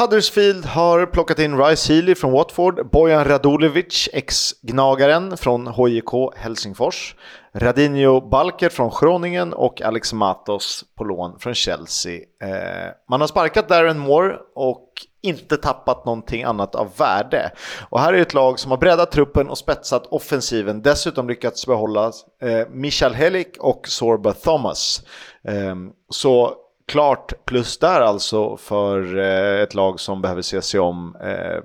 Huddersfield 0.00 0.64
har 0.64 1.06
plockat 1.06 1.38
in 1.38 1.58
Rice 1.58 1.92
Healy 1.92 2.14
från 2.14 2.32
Watford, 2.32 2.90
Bojan 2.90 3.24
Radulovic, 3.24 4.08
ex-gnagaren 4.12 5.36
från 5.36 5.66
HJK 5.66 6.36
Helsingfors, 6.36 7.16
Radinho 7.54 8.20
Balker 8.20 8.68
från 8.68 8.90
Groningen 9.00 9.52
och 9.52 9.82
Alex 9.82 10.12
Matos 10.12 10.84
på 10.94 11.04
lån 11.04 11.38
från 11.38 11.54
Chelsea. 11.54 12.20
Eh, 12.42 12.92
man 13.10 13.20
har 13.20 13.28
sparkat 13.28 13.68
Darren 13.68 13.98
Moore 13.98 14.36
och 14.54 14.88
inte 15.22 15.56
tappat 15.56 16.04
någonting 16.04 16.42
annat 16.42 16.74
av 16.74 16.96
värde. 16.96 17.50
Och 17.88 18.00
här 18.00 18.12
är 18.12 18.18
ett 18.18 18.34
lag 18.34 18.58
som 18.58 18.70
har 18.70 18.78
breddat 18.78 19.12
truppen 19.12 19.48
och 19.48 19.58
spetsat 19.58 20.06
offensiven, 20.06 20.82
dessutom 20.82 21.28
lyckats 21.28 21.66
behålla 21.66 22.12
eh, 22.42 22.68
Michal 22.70 23.14
Helik 23.14 23.56
och 23.58 23.88
Sorba 23.88 24.32
Thomas. 24.32 25.02
Eh, 25.48 25.76
så 26.08 26.54
klart 26.88 27.44
plus 27.44 27.78
där 27.78 28.00
alltså 28.00 28.56
för 28.56 29.18
eh, 29.18 29.62
ett 29.62 29.74
lag 29.74 30.00
som 30.00 30.22
behöver 30.22 30.42
se 30.42 30.62
sig 30.62 30.80
om 30.80 31.16
eh, 31.16 31.58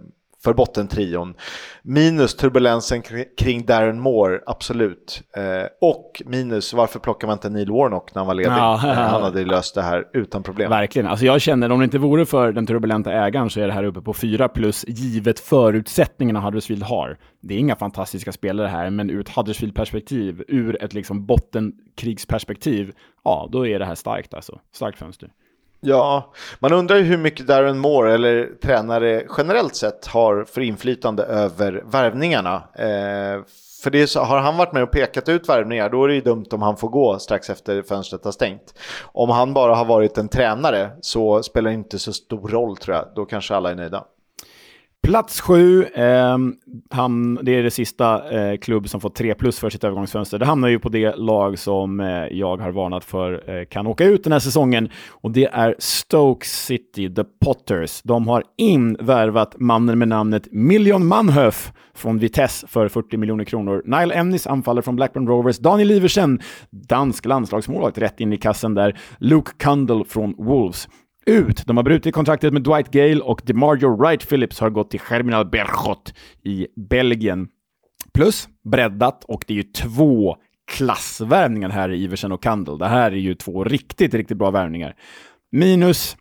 för 0.48 0.54
bottentrion. 0.54 1.34
Minus 1.82 2.36
turbulensen 2.36 3.02
kring 3.38 3.66
Darren 3.66 4.00
Moore, 4.00 4.40
absolut. 4.46 5.22
Eh, 5.38 5.44
och 5.82 6.22
minus, 6.26 6.74
varför 6.74 7.00
plockar 7.00 7.28
man 7.28 7.36
inte 7.36 7.50
Neil 7.50 7.72
Warnock 7.72 8.16
när 8.16 8.20
han 8.20 8.28
var 8.28 8.34
ledig? 8.34 8.52
Ja. 8.52 8.80
Han 8.82 9.24
hade 9.24 9.46
löst 9.46 9.76
det 9.76 9.82
här 9.82 10.04
utan 10.14 10.44
problem. 10.44 10.70
Verkligen. 10.70 11.08
Alltså 11.08 11.26
jag 11.26 11.42
känner, 11.42 11.72
om 11.72 11.80
det 11.80 11.84
inte 11.84 11.98
vore 11.98 12.26
för 12.26 12.52
den 12.52 12.66
turbulenta 12.66 13.14
ägaren 13.14 13.50
så 13.50 13.60
är 13.60 13.68
det 13.68 13.74
här 13.74 13.84
uppe 13.84 14.02
på 14.02 14.14
4 14.14 14.48
plus, 14.48 14.86
givet 14.88 15.40
förutsättningarna 15.40 16.40
Huddersfield 16.40 16.84
har. 16.84 17.18
Det 17.42 17.54
är 17.54 17.58
inga 17.58 17.76
fantastiska 17.76 18.32
spelare 18.32 18.68
här, 18.68 18.90
men 18.90 19.10
ur 19.10 19.20
ett 19.20 19.30
Huddersfield-perspektiv, 19.30 20.44
ur 20.48 20.84
ett 20.84 20.94
liksom 20.94 21.26
bottenkrigsperspektiv, 21.26 22.92
ja, 23.24 23.50
då 23.52 23.68
är 23.68 23.80
det 23.80 23.86
här 23.86 23.96
starkt 23.96 24.34
alltså. 24.34 24.60
Starkt 24.74 25.00
fönster. 25.00 25.30
Ja, 25.80 26.34
man 26.60 26.74
undrar 26.74 26.96
ju 26.96 27.04
hur 27.04 27.18
mycket 27.18 27.48
Darren 27.48 27.80
Moore 27.80 28.14
eller 28.14 28.50
tränare 28.64 29.24
generellt 29.38 29.76
sett 29.76 30.06
har 30.08 30.44
för 30.44 30.62
inflytande 30.62 31.24
över 31.24 31.84
värvningarna. 31.86 32.56
Eh, 32.56 33.44
för 33.84 33.92
det 33.92 34.08
så, 34.08 34.20
har 34.20 34.40
han 34.40 34.58
varit 34.58 34.74
med 34.74 34.84
och 34.84 34.92
pekat 34.92 35.30
ut 35.30 35.50
värvningar 35.50 35.90
då 35.90 36.04
är 36.04 36.08
det 36.08 36.16
ju 36.16 36.22
dumt 36.22 36.46
om 36.52 36.62
han 36.62 36.78
får 36.78 36.90
gå 36.90 37.20
strax 37.20 37.50
efter 37.50 37.82
fönstret 37.82 38.26
har 38.26 38.32
stängt. 38.32 38.74
Om 39.04 39.30
han 39.30 39.54
bara 39.54 39.76
har 39.76 39.86
varit 39.86 40.18
en 40.18 40.30
tränare 40.30 40.92
så 41.02 41.44
spelar 41.44 41.70
det 41.70 41.76
inte 41.76 42.00
så 42.00 42.14
stor 42.14 42.48
roll 42.48 42.78
tror 42.78 42.96
jag. 42.96 43.06
Då 43.16 43.26
kanske 43.26 43.56
alla 43.56 43.72
är 43.72 43.76
nöjda. 43.76 44.04
Plats 45.04 45.42
sju, 45.42 45.84
eh, 45.84 46.38
han, 46.90 47.36
det 47.36 47.52
är 47.56 47.64
det 47.64 47.72
sista 47.72 48.32
eh, 48.32 48.58
klubb 48.58 48.90
som 48.90 49.02
fått 49.02 49.16
tre 49.16 49.34
plus 49.34 49.60
för 49.60 49.70
sitt 49.70 49.84
övergångsfönster. 49.84 50.40
Det 50.40 50.46
hamnar 50.46 50.68
ju 50.68 50.80
på 50.80 50.90
det 50.90 51.16
lag 51.16 51.60
som 51.60 52.00
eh, 52.00 52.08
jag 52.32 52.58
har 52.62 52.72
varnat 52.72 53.04
för 53.04 53.50
eh, 53.50 53.66
kan 53.66 53.88
åka 53.88 54.04
ut 54.06 54.24
den 54.24 54.32
här 54.34 54.40
säsongen 54.40 54.90
och 55.10 55.32
det 55.32 55.46
är 55.46 55.76
Stoke 55.80 56.46
City, 56.48 57.16
The 57.16 57.24
Potters. 57.46 58.02
De 58.02 58.28
har 58.28 58.44
invärvat 58.58 59.56
mannen 59.60 60.00
med 60.00 60.08
namnet 60.08 60.48
Million 60.52 61.08
Manhoef 61.08 61.72
från 61.96 62.18
Vitesse 62.18 62.68
för 62.68 62.88
40 62.88 63.18
miljoner 63.18 63.44
kronor. 63.44 63.82
Nile 63.86 64.14
Emnis 64.14 64.48
anfaller 64.48 64.82
från 64.82 64.96
Blackburn 64.96 65.28
Rovers, 65.28 65.58
Daniel 65.58 65.92
Iversen, 65.92 66.40
dansk 66.72 67.26
landslagsmålvakt, 67.26 67.98
rätt 67.98 68.20
in 68.20 68.34
i 68.34 68.38
kassen 68.38 68.74
där, 68.74 69.00
Luke 69.20 69.52
Kundle 69.58 70.04
från 70.08 70.36
Wolves 70.38 70.88
ut. 71.28 71.66
De 71.66 71.78
har 71.78 71.84
brutit 71.84 72.14
kontraktet 72.14 72.54
med 72.54 72.64
Dwight 72.64 72.92
Gale 72.92 73.20
och 73.20 73.42
DeMarjo 73.46 73.96
Wright 73.96 74.30
Phillips 74.30 74.60
har 74.60 74.70
gått 74.70 74.92
till 74.92 75.02
Germinal 75.10 75.50
Berchot 75.50 76.14
i 76.44 76.68
Belgien. 76.90 77.48
Plus 78.14 78.48
breddat 78.72 79.24
och 79.24 79.44
det 79.48 79.54
är 79.54 79.58
ju 79.58 79.64
två 79.64 80.38
klassvärvningar 80.72 81.70
här 81.70 81.90
i 81.90 82.04
Iversen 82.04 82.32
och 82.32 82.44
Kandel. 82.44 82.78
Det 82.78 82.88
här 82.88 83.12
är 83.12 83.16
ju 83.16 83.36
två 83.36 83.64
riktigt, 83.64 84.14
riktigt 84.14 84.38
bra 84.38 84.52
värvningar. 84.52 84.96
Minus 85.52 86.18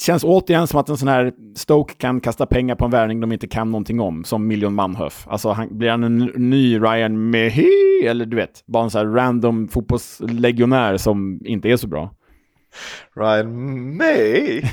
känns 0.00 0.24
återigen 0.24 0.66
som 0.66 0.80
att 0.80 0.88
en 0.88 0.96
sån 0.96 1.08
här 1.08 1.32
Stoke 1.54 1.94
kan 1.94 2.20
kasta 2.20 2.46
pengar 2.46 2.74
på 2.74 2.84
en 2.84 2.90
värvning 2.90 3.20
de 3.20 3.32
inte 3.32 3.48
kan 3.48 3.70
någonting 3.70 4.00
om, 4.00 4.24
som 4.24 4.46
Million 4.46 4.74
Manhoef. 4.74 5.26
Alltså 5.28 5.50
han, 5.50 5.78
blir 5.78 5.90
han 5.90 6.04
en 6.04 6.18
ny 6.36 6.78
Ryan 6.78 7.30
Mehi, 7.30 8.06
eller 8.06 8.26
du 8.26 8.36
vet, 8.36 8.64
bara 8.66 8.84
en 8.84 8.90
sån 8.90 9.06
här 9.06 9.14
random 9.14 9.68
fotbollslegionär 9.68 10.96
som 10.96 11.40
inte 11.44 11.68
är 11.68 11.76
så 11.76 11.86
bra. 11.86 12.14
Ryan 13.16 13.96
May? 13.96 14.62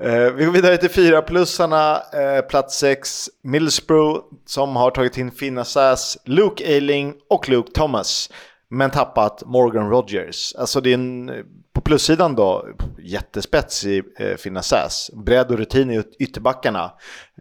Eh, 0.00 0.32
vi 0.32 0.44
går 0.44 0.52
vidare 0.52 0.76
till 0.76 0.90
fyra 0.90 1.22
plussarna. 1.22 2.02
Eh, 2.12 2.40
plats 2.40 2.78
6, 2.78 3.30
Middlesbrough 3.42 4.20
som 4.46 4.76
har 4.76 4.90
tagit 4.90 5.18
in 5.18 5.30
Finn 5.30 5.64
Sass, 5.64 6.18
Luke 6.24 6.64
Ayling 6.64 7.14
och 7.30 7.48
Luke 7.48 7.72
Thomas. 7.72 8.30
Men 8.68 8.90
tappat 8.90 9.42
Morgan 9.46 9.90
Rogers. 9.90 10.54
Alltså 10.54 10.80
det 10.80 10.90
är 10.90 10.94
en, 10.94 11.30
på 11.76 11.80
plussidan 11.80 12.34
då, 12.34 12.68
jättespets 12.98 13.84
i 13.84 14.02
eh, 14.18 14.36
Finn 14.36 14.60
Bredd 15.24 15.50
och 15.50 15.58
rutin 15.58 15.90
i 15.90 16.02
ytterbackarna. 16.18 16.92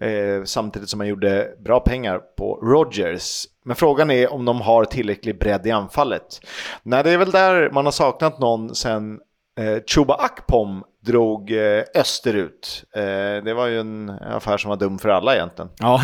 Eh, 0.02 0.44
samtidigt 0.46 0.90
som 0.90 0.98
man 0.98 1.08
gjorde 1.08 1.48
bra 1.66 1.80
pengar 1.80 2.20
på 2.38 2.56
Rogers. 2.56 3.46
Men 3.66 3.76
frågan 3.76 4.12
är 4.12 4.34
om 4.34 4.46
de 4.46 4.62
har 4.62 4.86
tillräcklig 4.86 5.40
bredd 5.40 5.68
i 5.68 5.72
anfallet. 5.72 6.40
Nej, 6.84 7.04
det 7.04 7.12
är 7.12 7.18
väl 7.18 7.32
där 7.32 7.70
man 7.72 7.86
har 7.86 7.92
saknat 7.92 8.40
någon 8.40 8.76
sen 8.76 9.20
eh, 9.60 9.84
Chuba 9.88 10.14
Akpom 10.14 10.84
drog 11.06 11.52
eh, 11.52 11.84
österut. 11.96 12.84
Eh, 12.96 13.44
det 13.44 13.54
var 13.54 13.68
ju 13.68 13.80
en 13.80 14.10
affär 14.10 14.58
som 14.58 14.70
var 14.70 14.78
dum 14.78 15.00
för 15.00 15.10
alla 15.10 15.36
egentligen. 15.36 15.72
Ja, 15.80 16.02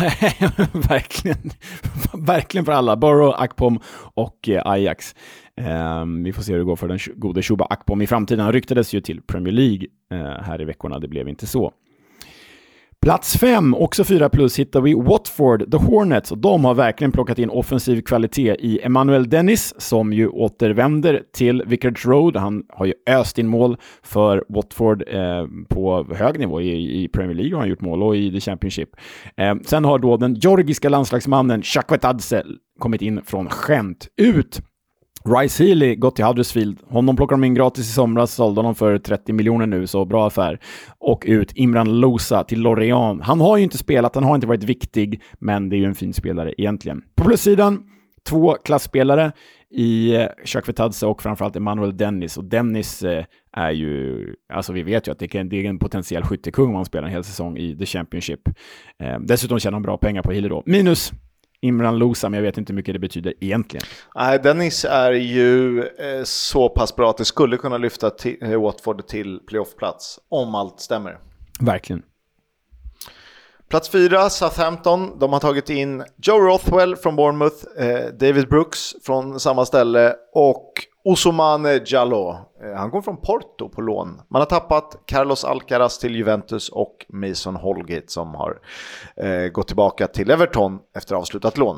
verkligen. 0.88 1.50
verkligen 2.26 2.64
för 2.64 2.72
alla. 2.72 2.96
Borough, 2.96 3.42
Akpom 3.42 3.80
och 4.14 4.48
eh, 4.48 4.66
Ajax. 4.66 5.14
Ehm, 5.60 6.24
vi 6.24 6.32
får 6.32 6.42
se 6.42 6.52
hur 6.52 6.58
det 6.58 6.64
går 6.64 6.76
för 6.76 6.88
den 6.88 6.98
gode 7.16 7.42
Shuba 7.42 7.66
Akpom 7.70 8.02
i 8.02 8.06
framtiden. 8.06 8.44
Han 8.44 8.52
ryktades 8.52 8.92
ju 8.92 9.00
till 9.00 9.22
Premier 9.22 9.54
League 9.54 9.86
eh, 10.12 10.42
här 10.42 10.60
i 10.60 10.64
veckorna. 10.64 10.98
Det 10.98 11.08
blev 11.08 11.28
inte 11.28 11.46
så. 11.46 11.72
Plats 13.02 13.36
fem, 13.36 13.74
också 13.74 14.04
4 14.04 14.28
plus, 14.28 14.58
hittar 14.58 14.80
vi 14.80 14.94
Watford, 14.94 15.70
The 15.70 15.76
Hornets. 15.76 16.32
Och 16.32 16.38
de 16.38 16.64
har 16.64 16.74
verkligen 16.74 17.12
plockat 17.12 17.38
in 17.38 17.50
offensiv 17.50 18.00
kvalitet 18.00 18.56
i 18.58 18.80
Emmanuel 18.82 19.28
Dennis, 19.28 19.74
som 19.80 20.12
ju 20.12 20.28
återvänder 20.28 21.22
till 21.32 21.62
Vicarage 21.66 22.06
Road. 22.06 22.36
Han 22.36 22.62
har 22.68 22.86
ju 22.86 22.94
öst 23.06 23.38
in 23.38 23.48
mål 23.48 23.76
för 24.02 24.44
Watford 24.48 25.04
eh, 25.08 25.46
på 25.68 26.06
hög 26.14 26.38
nivå. 26.38 26.60
I, 26.60 27.02
I, 27.02 27.08
Premier 27.08 27.34
League 27.34 27.54
har 27.54 27.60
han 27.60 27.68
gjort 27.68 27.80
mål 27.80 28.02
och 28.02 28.16
i 28.16 28.30
The 28.32 28.40
Championship. 28.40 28.88
Eh, 29.36 29.54
sen 29.64 29.84
har 29.84 29.98
då 29.98 30.16
den 30.16 30.34
georgiska 30.34 30.88
landslagsmannen 30.88 31.62
Shakvetadze 31.62 32.42
kommit 32.78 33.02
in 33.02 33.20
från 33.24 33.48
skämt 33.48 34.08
ut. 34.16 34.60
Rice 35.24 35.64
Healy 35.64 35.94
gått 35.94 36.16
till 36.16 36.24
Huddersfield. 36.24 36.78
Honom 36.88 37.16
plockade 37.16 37.42
de 37.42 37.46
in 37.46 37.54
gratis 37.54 37.88
i 37.88 37.92
somras, 37.92 38.34
sålde 38.34 38.58
honom 38.58 38.74
för 38.74 38.98
30 38.98 39.32
miljoner 39.32 39.66
nu, 39.66 39.86
så 39.86 40.04
bra 40.04 40.26
affär. 40.26 40.58
Och 40.98 41.24
ut 41.26 41.52
Imran 41.54 42.00
Losa 42.00 42.44
till 42.44 42.60
Lorient. 42.60 43.22
Han 43.22 43.40
har 43.40 43.56
ju 43.56 43.62
inte 43.62 43.78
spelat, 43.78 44.14
han 44.14 44.24
har 44.24 44.34
inte 44.34 44.46
varit 44.46 44.64
viktig, 44.64 45.22
men 45.38 45.68
det 45.68 45.76
är 45.76 45.78
ju 45.78 45.84
en 45.84 45.94
fin 45.94 46.12
spelare 46.12 46.54
egentligen. 46.58 47.02
På 47.14 47.24
plussidan, 47.24 47.82
två 48.28 48.54
klassspelare 48.64 49.32
i 49.70 50.14
eh, 50.14 50.26
Shakvetadze 50.44 51.06
och 51.06 51.22
framförallt 51.22 51.56
Emanuel 51.56 51.96
Dennis. 51.96 52.36
Och 52.36 52.44
Dennis 52.44 53.02
eh, 53.02 53.24
är 53.56 53.70
ju, 53.70 54.26
alltså 54.52 54.72
vi 54.72 54.82
vet 54.82 55.08
ju 55.08 55.12
att 55.12 55.18
det 55.18 55.34
är 55.34 55.54
en 55.54 55.78
potentiell 55.78 56.22
skyttekung 56.22 56.68
om 56.68 56.74
han 56.74 56.84
spelar 56.84 57.08
en 57.08 57.12
hel 57.12 57.24
säsong 57.24 57.56
i 57.56 57.76
The 57.78 57.86
Championship. 57.86 58.40
Eh, 58.98 59.18
dessutom 59.20 59.58
tjänar 59.58 59.74
han 59.74 59.82
bra 59.82 59.98
pengar 59.98 60.22
på 60.22 60.32
Healy 60.32 60.48
då. 60.48 60.62
Minus 60.66 61.12
Imran 61.62 61.98
Losa, 61.98 62.28
men 62.28 62.38
jag 62.38 62.42
vet 62.42 62.58
inte 62.58 62.72
hur 62.72 62.76
mycket 62.76 62.94
det 62.94 62.98
betyder 62.98 63.34
egentligen. 63.40 63.86
Nej, 64.14 64.38
Dennis 64.38 64.84
är 64.84 65.12
ju 65.12 65.80
eh, 65.80 66.24
så 66.24 66.68
pass 66.68 66.96
bra 66.96 67.10
att 67.10 67.16
det 67.16 67.24
skulle 67.24 67.56
kunna 67.56 67.78
lyfta 67.78 68.10
till, 68.10 68.36
eh, 68.42 68.60
Watford 68.62 69.06
till 69.06 69.40
playoffplats, 69.48 70.18
om 70.28 70.54
allt 70.54 70.80
stämmer. 70.80 71.18
Verkligen. 71.60 72.02
Plats 73.70 73.88
fyra, 73.88 74.30
Southampton. 74.30 75.18
De 75.18 75.32
har 75.32 75.40
tagit 75.40 75.70
in 75.70 76.04
Joe 76.22 76.38
Rothwell 76.38 76.96
från 76.96 77.16
Bournemouth, 77.16 77.56
eh, 77.78 78.12
David 78.20 78.48
Brooks 78.48 78.94
från 79.02 79.40
samma 79.40 79.64
ställe 79.64 80.14
och 80.34 80.72
Osomane 81.04 81.80
Jallo. 81.86 82.30
Eh, 82.62 82.74
han 82.76 82.90
kom 82.90 83.02
från 83.02 83.16
Porto 83.16 83.68
på 83.68 83.80
lån. 83.80 84.20
Man 84.30 84.40
har 84.40 84.46
tappat 84.46 85.02
Carlos 85.06 85.44
Alcaraz 85.44 85.98
till 85.98 86.16
Juventus 86.16 86.68
och 86.68 87.06
Mason 87.08 87.56
Holgate 87.56 88.06
som 88.06 88.34
har 88.34 88.60
eh, 89.16 89.48
gått 89.48 89.66
tillbaka 89.66 90.06
till 90.06 90.30
Everton 90.30 90.78
efter 90.96 91.14
avslutat 91.14 91.58
lån. 91.58 91.76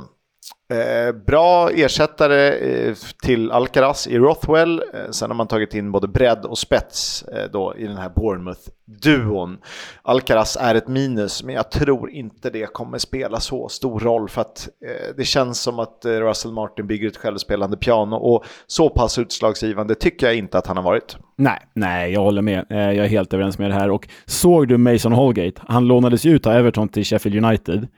Eh, 0.72 1.14
bra 1.26 1.70
ersättare 1.70 2.50
eh, 2.50 2.94
till 3.22 3.50
Alcaraz 3.50 4.06
i 4.06 4.18
Rothwell. 4.18 4.82
Eh, 4.94 5.10
sen 5.10 5.30
har 5.30 5.36
man 5.36 5.46
tagit 5.46 5.74
in 5.74 5.92
både 5.92 6.08
bredd 6.08 6.44
och 6.44 6.58
spets 6.58 7.22
eh, 7.22 7.50
då 7.52 7.74
i 7.78 7.86
den 7.86 7.96
här 7.96 8.08
Bournemouth-duon. 8.08 9.58
Alcaraz 10.02 10.56
är 10.60 10.74
ett 10.74 10.88
minus, 10.88 11.42
men 11.44 11.54
jag 11.54 11.70
tror 11.70 12.10
inte 12.10 12.50
det 12.50 12.72
kommer 12.72 12.98
spela 12.98 13.40
så 13.40 13.68
stor 13.68 14.00
roll 14.00 14.28
för 14.28 14.40
att 14.40 14.68
eh, 14.86 15.16
det 15.16 15.24
känns 15.24 15.60
som 15.60 15.78
att 15.78 16.04
eh, 16.04 16.10
Russell 16.10 16.52
Martin 16.52 16.86
bygger 16.86 17.08
ett 17.08 17.16
självspelande 17.16 17.76
piano 17.76 18.16
och 18.16 18.44
så 18.66 18.88
pass 18.90 19.18
utslagsgivande 19.18 19.94
tycker 19.94 20.26
jag 20.26 20.36
inte 20.36 20.58
att 20.58 20.66
han 20.66 20.76
har 20.76 20.84
varit. 20.84 21.16
Nej, 21.36 21.58
nej, 21.74 22.12
jag 22.12 22.20
håller 22.20 22.42
med. 22.42 22.66
Jag 22.68 22.96
är 22.96 23.06
helt 23.06 23.34
överens 23.34 23.58
med 23.58 23.70
det 23.70 23.74
här. 23.74 23.90
Och 23.90 24.08
såg 24.26 24.68
du 24.68 24.76
Mason 24.76 25.12
Holgate? 25.12 25.62
Han 25.68 25.86
lånades 25.86 26.24
ju 26.24 26.30
ut 26.30 26.46
av 26.46 26.52
Everton 26.52 26.88
till 26.88 27.04
Sheffield 27.04 27.44
United 27.44 27.88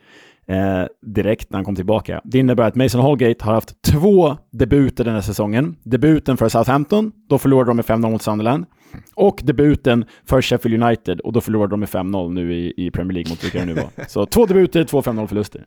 eh, 0.49 0.85
direkt 1.03 1.51
när 1.51 1.57
han 1.57 1.65
kom 1.65 1.77
tillbaka. 1.77 2.21
Det 2.25 2.39
innebär 2.39 2.65
att 2.65 2.75
Mason 2.75 3.01
Holgate 3.01 3.45
har 3.45 3.55
haft 3.55 3.83
två 3.83 4.37
debuter 4.53 5.05
den 5.05 5.15
här 5.15 5.21
säsongen. 5.21 5.77
Debuten 5.83 6.37
för 6.37 6.49
Southampton, 6.49 7.13
då 7.29 7.39
förlorade 7.39 7.71
de 7.71 7.77
med 7.77 7.85
5-0 7.85 8.11
mot 8.11 8.23
Sunderland. 8.23 8.67
Och 9.15 9.41
debuten 9.43 10.05
för 10.29 10.43
Sheffield 10.43 10.83
United, 10.83 11.21
och 11.21 11.33
då 11.33 11.41
förlorade 11.41 11.71
de 11.71 11.81
med 11.81 11.89
5-0 11.89 12.33
nu 12.33 12.55
i, 12.55 12.75
i 12.77 12.91
Premier 12.91 13.15
League 13.15 13.31
mot 13.31 13.45
vilka 13.45 13.59
det 13.59 13.65
nu 13.65 13.75
var. 13.75 13.91
Så 14.09 14.27
två 14.27 14.47
debuter, 14.47 14.85
två 14.85 15.01
5-0 15.01 15.27
förluster. 15.27 15.65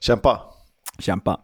Kämpa! 0.00 0.40
Kämpa. 0.98 1.40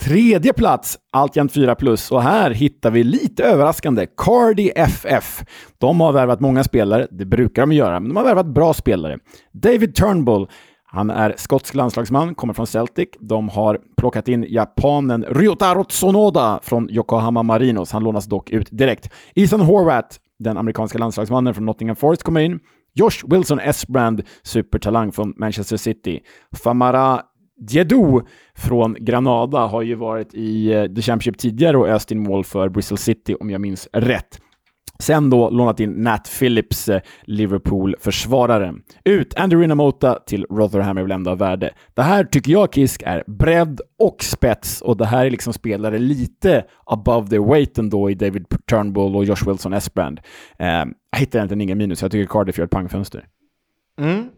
Tredje 0.00 0.52
plats, 0.52 0.98
alltjämt 1.12 1.52
4 1.52 1.74
plus. 1.74 2.10
Och 2.10 2.22
här 2.22 2.50
hittar 2.50 2.90
vi 2.90 3.04
lite 3.04 3.44
överraskande 3.44 4.06
Cardi 4.16 4.70
FF. 4.76 5.44
De 5.78 6.00
har 6.00 6.12
värvat 6.12 6.40
många 6.40 6.64
spelare, 6.64 7.06
det 7.10 7.24
brukar 7.24 7.62
de 7.62 7.72
göra, 7.72 8.00
men 8.00 8.08
de 8.08 8.16
har 8.16 8.24
värvat 8.24 8.46
bra 8.46 8.74
spelare. 8.74 9.18
David 9.52 9.94
Turnbull 9.94 10.46
han 10.86 11.10
är 11.10 11.34
skotsk 11.36 11.74
landslagsman, 11.74 12.34
kommer 12.34 12.54
från 12.54 12.66
Celtic. 12.66 13.08
De 13.20 13.48
har 13.48 13.80
plockat 13.96 14.28
in 14.28 14.46
japanen 14.48 15.24
Ryotaro 15.28 15.84
Tsunoda 15.84 16.60
från 16.62 16.90
Yokohama 16.90 17.42
Marinos. 17.42 17.92
Han 17.92 18.04
lånas 18.04 18.26
dock 18.26 18.50
ut 18.50 18.68
direkt. 18.70 19.12
Ethan 19.34 19.60
Horvath, 19.60 20.16
den 20.38 20.56
amerikanska 20.56 20.98
landslagsmannen 20.98 21.54
från 21.54 21.66
Nottingham 21.66 21.96
Forest, 21.96 22.22
kommer 22.22 22.40
in. 22.40 22.60
Josh 22.94 23.24
Wilson 23.26 23.60
Esbrand, 23.60 24.22
supertalang 24.42 25.12
från 25.12 25.34
Manchester 25.36 25.76
City. 25.76 26.20
Famara 26.56 27.22
Diedu 27.60 28.20
från 28.56 28.96
Granada 29.00 29.58
har 29.58 29.82
ju 29.82 29.94
varit 29.94 30.34
i 30.34 30.72
eh, 30.72 30.84
The 30.84 31.02
Championship 31.02 31.38
tidigare 31.38 31.76
och 31.76 31.88
öst 31.88 32.12
in 32.12 32.22
mål 32.22 32.44
för 32.44 32.68
Bristol 32.68 32.98
City 32.98 33.34
om 33.34 33.50
jag 33.50 33.60
minns 33.60 33.88
rätt. 33.92 34.40
Sen 34.98 35.30
då 35.30 35.50
lånat 35.50 35.80
in 35.80 35.90
Nat 35.90 36.30
Phillips, 36.38 36.88
eh, 36.88 37.00
Liverpool-försvarare. 37.24 38.74
Ut 39.04 39.34
Andy 39.34 39.56
Rinamota 39.56 40.18
till 40.26 40.46
Rotherham 40.50 40.98
är 40.98 41.02
väl 41.02 41.10
ändå 41.10 41.30
av 41.30 41.38
värde. 41.38 41.74
Det 41.94 42.02
här 42.02 42.24
tycker 42.24 42.52
jag, 42.52 42.74
Kisk, 42.74 43.02
är 43.06 43.24
bredd 43.26 43.80
och 43.98 44.24
spets 44.24 44.82
och 44.82 44.96
det 44.96 45.06
här 45.06 45.26
är 45.26 45.30
liksom 45.30 45.52
spelare 45.52 45.98
lite 45.98 46.64
above 46.86 47.28
their 47.28 47.50
weight 47.50 47.78
ändå 47.78 48.10
i 48.10 48.14
David 48.14 48.46
Turnbull 48.70 49.16
och 49.16 49.24
Josh 49.24 49.46
Wilson 49.46 49.72
Esbrand. 49.72 50.20
Eh, 50.58 50.66
jag 50.66 51.18
hittar 51.18 51.38
egentligen 51.38 51.60
inga 51.60 51.74
minus, 51.74 52.02
jag 52.02 52.10
tycker 52.10 52.26
Cardiff 52.26 52.58
gör 52.58 52.64
ett 52.64 52.70
pangfönster. 52.70 53.24
Mm 54.00 54.28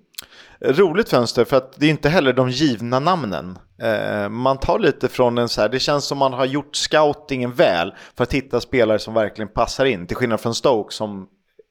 roligt 0.65 1.09
fönster 1.09 1.45
för 1.45 1.57
att 1.57 1.73
det 1.73 1.87
är 1.87 1.91
inte 1.91 2.09
heller 2.09 2.33
de 2.33 2.51
givna 2.51 3.01
namnen. 3.01 3.59
Eh, 3.83 4.29
man 4.29 4.59
tar 4.59 4.79
lite 4.79 5.09
från 5.09 5.39
en 5.39 5.49
så 5.49 5.61
här, 5.61 5.69
det 5.69 5.81
känns 5.81 6.05
som 6.05 6.19
man 6.19 6.33
har 6.33 6.45
gjort 6.45 6.77
scoutingen 6.77 7.53
väl 7.53 7.95
för 8.17 8.25
att 8.25 8.35
hitta 8.35 8.61
spelare 8.61 8.99
som 8.99 9.15
verkligen 9.15 9.49
passar 9.49 9.85
in. 9.85 10.07
Till 10.07 10.17
skillnad 10.17 10.41
från 10.41 10.55
Stoke 10.55 10.95
som 10.95 11.29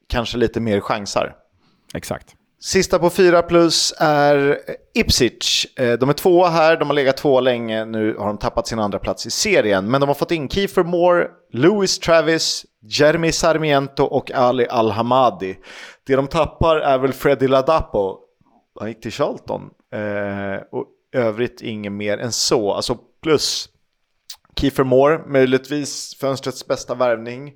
kanske 0.08 0.38
lite 0.38 0.60
mer 0.60 0.80
chansar. 0.80 1.36
Exakt. 1.94 2.34
Sista 2.60 2.98
på 2.98 3.10
4 3.10 3.42
plus 3.42 3.94
är 3.98 4.58
Ipswich. 4.94 5.66
Eh, 5.78 5.92
de 5.92 6.08
är 6.08 6.12
tvåa 6.12 6.48
här, 6.48 6.76
de 6.76 6.88
har 6.88 6.94
legat 6.94 7.16
tvåa 7.16 7.40
länge, 7.40 7.84
nu 7.84 8.16
har 8.18 8.26
de 8.26 8.38
tappat 8.38 8.66
sin 8.66 8.78
andra 8.78 8.98
plats 8.98 9.26
i 9.26 9.30
serien. 9.30 9.90
Men 9.90 10.00
de 10.00 10.06
har 10.06 10.14
fått 10.14 10.30
in 10.30 10.48
Kiefer 10.48 10.84
Moore, 10.84 11.26
Louis 11.52 11.98
Travis, 11.98 12.64
Jeremy 12.82 13.32
Sarmiento 13.32 14.04
och 14.04 14.30
Ali 14.30 14.66
Al-Hamadi. 14.70 15.56
Det 16.06 16.16
de 16.16 16.26
tappar 16.26 16.76
är 16.76 16.98
väl 16.98 17.12
Freddy 17.12 17.48
Ladapo 17.48 18.18
han 18.80 18.88
gick 18.88 19.00
till 19.00 19.12
Charlton. 19.12 19.62
Eh, 19.92 20.62
och 20.72 20.86
övrigt 21.12 21.62
inget 21.62 21.92
mer 21.92 22.18
än 22.18 22.32
så. 22.32 22.72
Alltså 22.72 22.98
plus 23.22 23.68
Kiefer 24.60 24.84
Moore, 24.84 25.20
möjligtvis 25.26 26.16
fönstrets 26.20 26.66
bästa 26.66 26.94
värvning. 26.94 27.54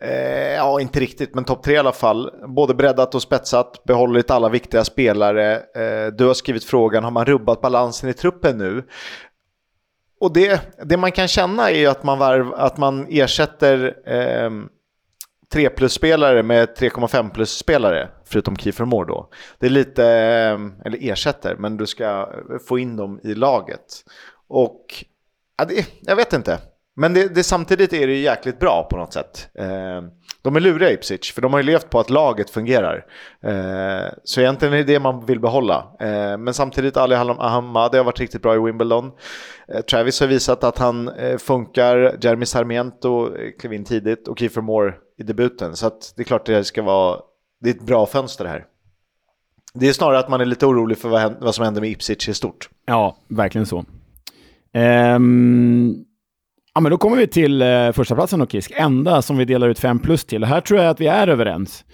Eh, 0.00 0.54
ja, 0.54 0.80
inte 0.80 1.00
riktigt, 1.00 1.34
men 1.34 1.44
topp 1.44 1.62
tre 1.62 1.74
i 1.74 1.78
alla 1.78 1.92
fall. 1.92 2.30
Både 2.48 2.74
breddat 2.74 3.14
och 3.14 3.22
spetsat, 3.22 3.84
behållit 3.84 4.30
alla 4.30 4.48
viktiga 4.48 4.84
spelare. 4.84 5.56
Eh, 5.56 6.12
du 6.12 6.26
har 6.26 6.34
skrivit 6.34 6.64
frågan, 6.64 7.04
har 7.04 7.10
man 7.10 7.24
rubbat 7.24 7.60
balansen 7.60 8.10
i 8.10 8.14
truppen 8.14 8.58
nu? 8.58 8.84
Och 10.20 10.32
det, 10.32 10.60
det 10.84 10.96
man 10.96 11.12
kan 11.12 11.28
känna 11.28 11.70
är 11.70 11.78
ju 11.78 11.86
att 11.86 12.02
man, 12.02 12.18
varv, 12.18 12.54
att 12.54 12.78
man 12.78 13.06
ersätter 13.10 13.94
eh, 14.06 14.50
3 15.52 15.68
plus-spelare 15.68 16.42
med 16.42 16.68
3,5 16.68 17.30
plus-spelare, 17.30 18.08
förutom 18.30 18.56
Kiefer 18.56 18.84
Moore 18.84 19.08
då. 19.08 19.28
Det 19.58 19.66
är 19.66 19.70
lite, 19.70 20.06
ehm, 20.06 20.74
eller 20.84 20.98
ersätter, 21.00 21.56
men 21.58 21.76
du 21.76 21.86
ska 21.86 22.28
få 22.68 22.78
in 22.78 22.96
dem 22.96 23.20
i 23.22 23.34
laget. 23.34 24.04
Och, 24.48 25.04
ja, 25.58 25.64
det, 25.64 25.86
jag 26.00 26.16
vet 26.16 26.32
inte. 26.32 26.58
Men 26.96 27.14
det, 27.14 27.34
det, 27.34 27.42
samtidigt 27.42 27.92
är 27.92 28.06
det 28.06 28.16
jäkligt 28.16 28.58
bra 28.58 28.86
på 28.90 28.96
något 28.96 29.12
sätt. 29.12 29.48
Eh, 29.54 30.02
de 30.42 30.56
är 30.56 30.60
luriga 30.60 30.92
Ipswich, 30.92 31.32
för 31.32 31.42
de 31.42 31.52
har 31.52 31.60
ju 31.60 31.66
levt 31.66 31.90
på 31.90 32.00
att 32.00 32.10
laget 32.10 32.50
fungerar. 32.50 33.04
Eh, 33.44 34.12
så 34.24 34.40
egentligen 34.40 34.74
är 34.74 34.78
det 34.78 34.84
det 34.84 35.00
man 35.00 35.26
vill 35.26 35.40
behålla. 35.40 35.96
Eh, 36.00 36.38
men 36.38 36.54
samtidigt, 36.54 36.96
Ali 36.96 37.14
Ahmad 37.14 37.94
har 37.94 38.04
varit 38.04 38.20
riktigt 38.20 38.42
bra 38.42 38.54
i 38.54 38.58
Wimbledon. 38.58 39.12
Eh, 39.68 39.80
Travis 39.80 40.20
har 40.20 40.26
visat 40.26 40.64
att 40.64 40.78
han 40.78 41.08
eh, 41.08 41.38
funkar. 41.38 42.16
Jeremy 42.20 42.46
Sarmiento 42.46 43.30
klev 43.60 43.72
in 43.72 43.84
tidigt 43.84 44.28
och 44.28 44.38
Kiefer 44.38 44.60
Moore 44.60 44.94
i 45.18 45.22
debuten. 45.22 45.76
Så 45.76 45.90
det 46.16 46.22
är 46.22 46.24
klart 46.24 46.46
det 46.46 46.64
ska 46.64 46.82
vara, 46.82 47.20
det 47.60 47.70
är 47.70 47.74
ett 47.74 47.86
bra 47.86 48.06
fönster 48.06 48.44
här. 48.44 48.64
Det 49.74 49.88
är 49.88 49.92
snarare 49.92 50.18
att 50.18 50.28
man 50.28 50.40
är 50.40 50.44
lite 50.44 50.66
orolig 50.66 50.98
för 50.98 51.08
vad, 51.08 51.36
vad 51.40 51.54
som 51.54 51.64
händer 51.64 51.80
med 51.80 51.90
Ipswich 51.90 52.28
i 52.28 52.34
stort. 52.34 52.68
Ja, 52.86 53.16
verkligen 53.28 53.66
så. 53.66 53.84
Um, 54.74 56.04
Ja, 56.78 56.82
men 56.82 56.90
då 56.90 56.98
kommer 56.98 57.16
vi 57.16 57.26
till 57.26 57.62
eh, 57.62 57.92
första 57.92 58.14
platsen 58.14 58.40
och 58.40 58.52
Kisk, 58.52 58.72
enda 58.76 59.22
som 59.22 59.36
vi 59.36 59.44
delar 59.44 59.68
ut 59.68 59.78
5 59.78 59.98
plus 59.98 60.24
till. 60.24 60.42
Och 60.42 60.48
här 60.48 60.60
tror 60.60 60.80
jag 60.80 60.90
att 60.90 61.00
vi 61.00 61.06
är 61.06 61.28
överens. 61.28 61.84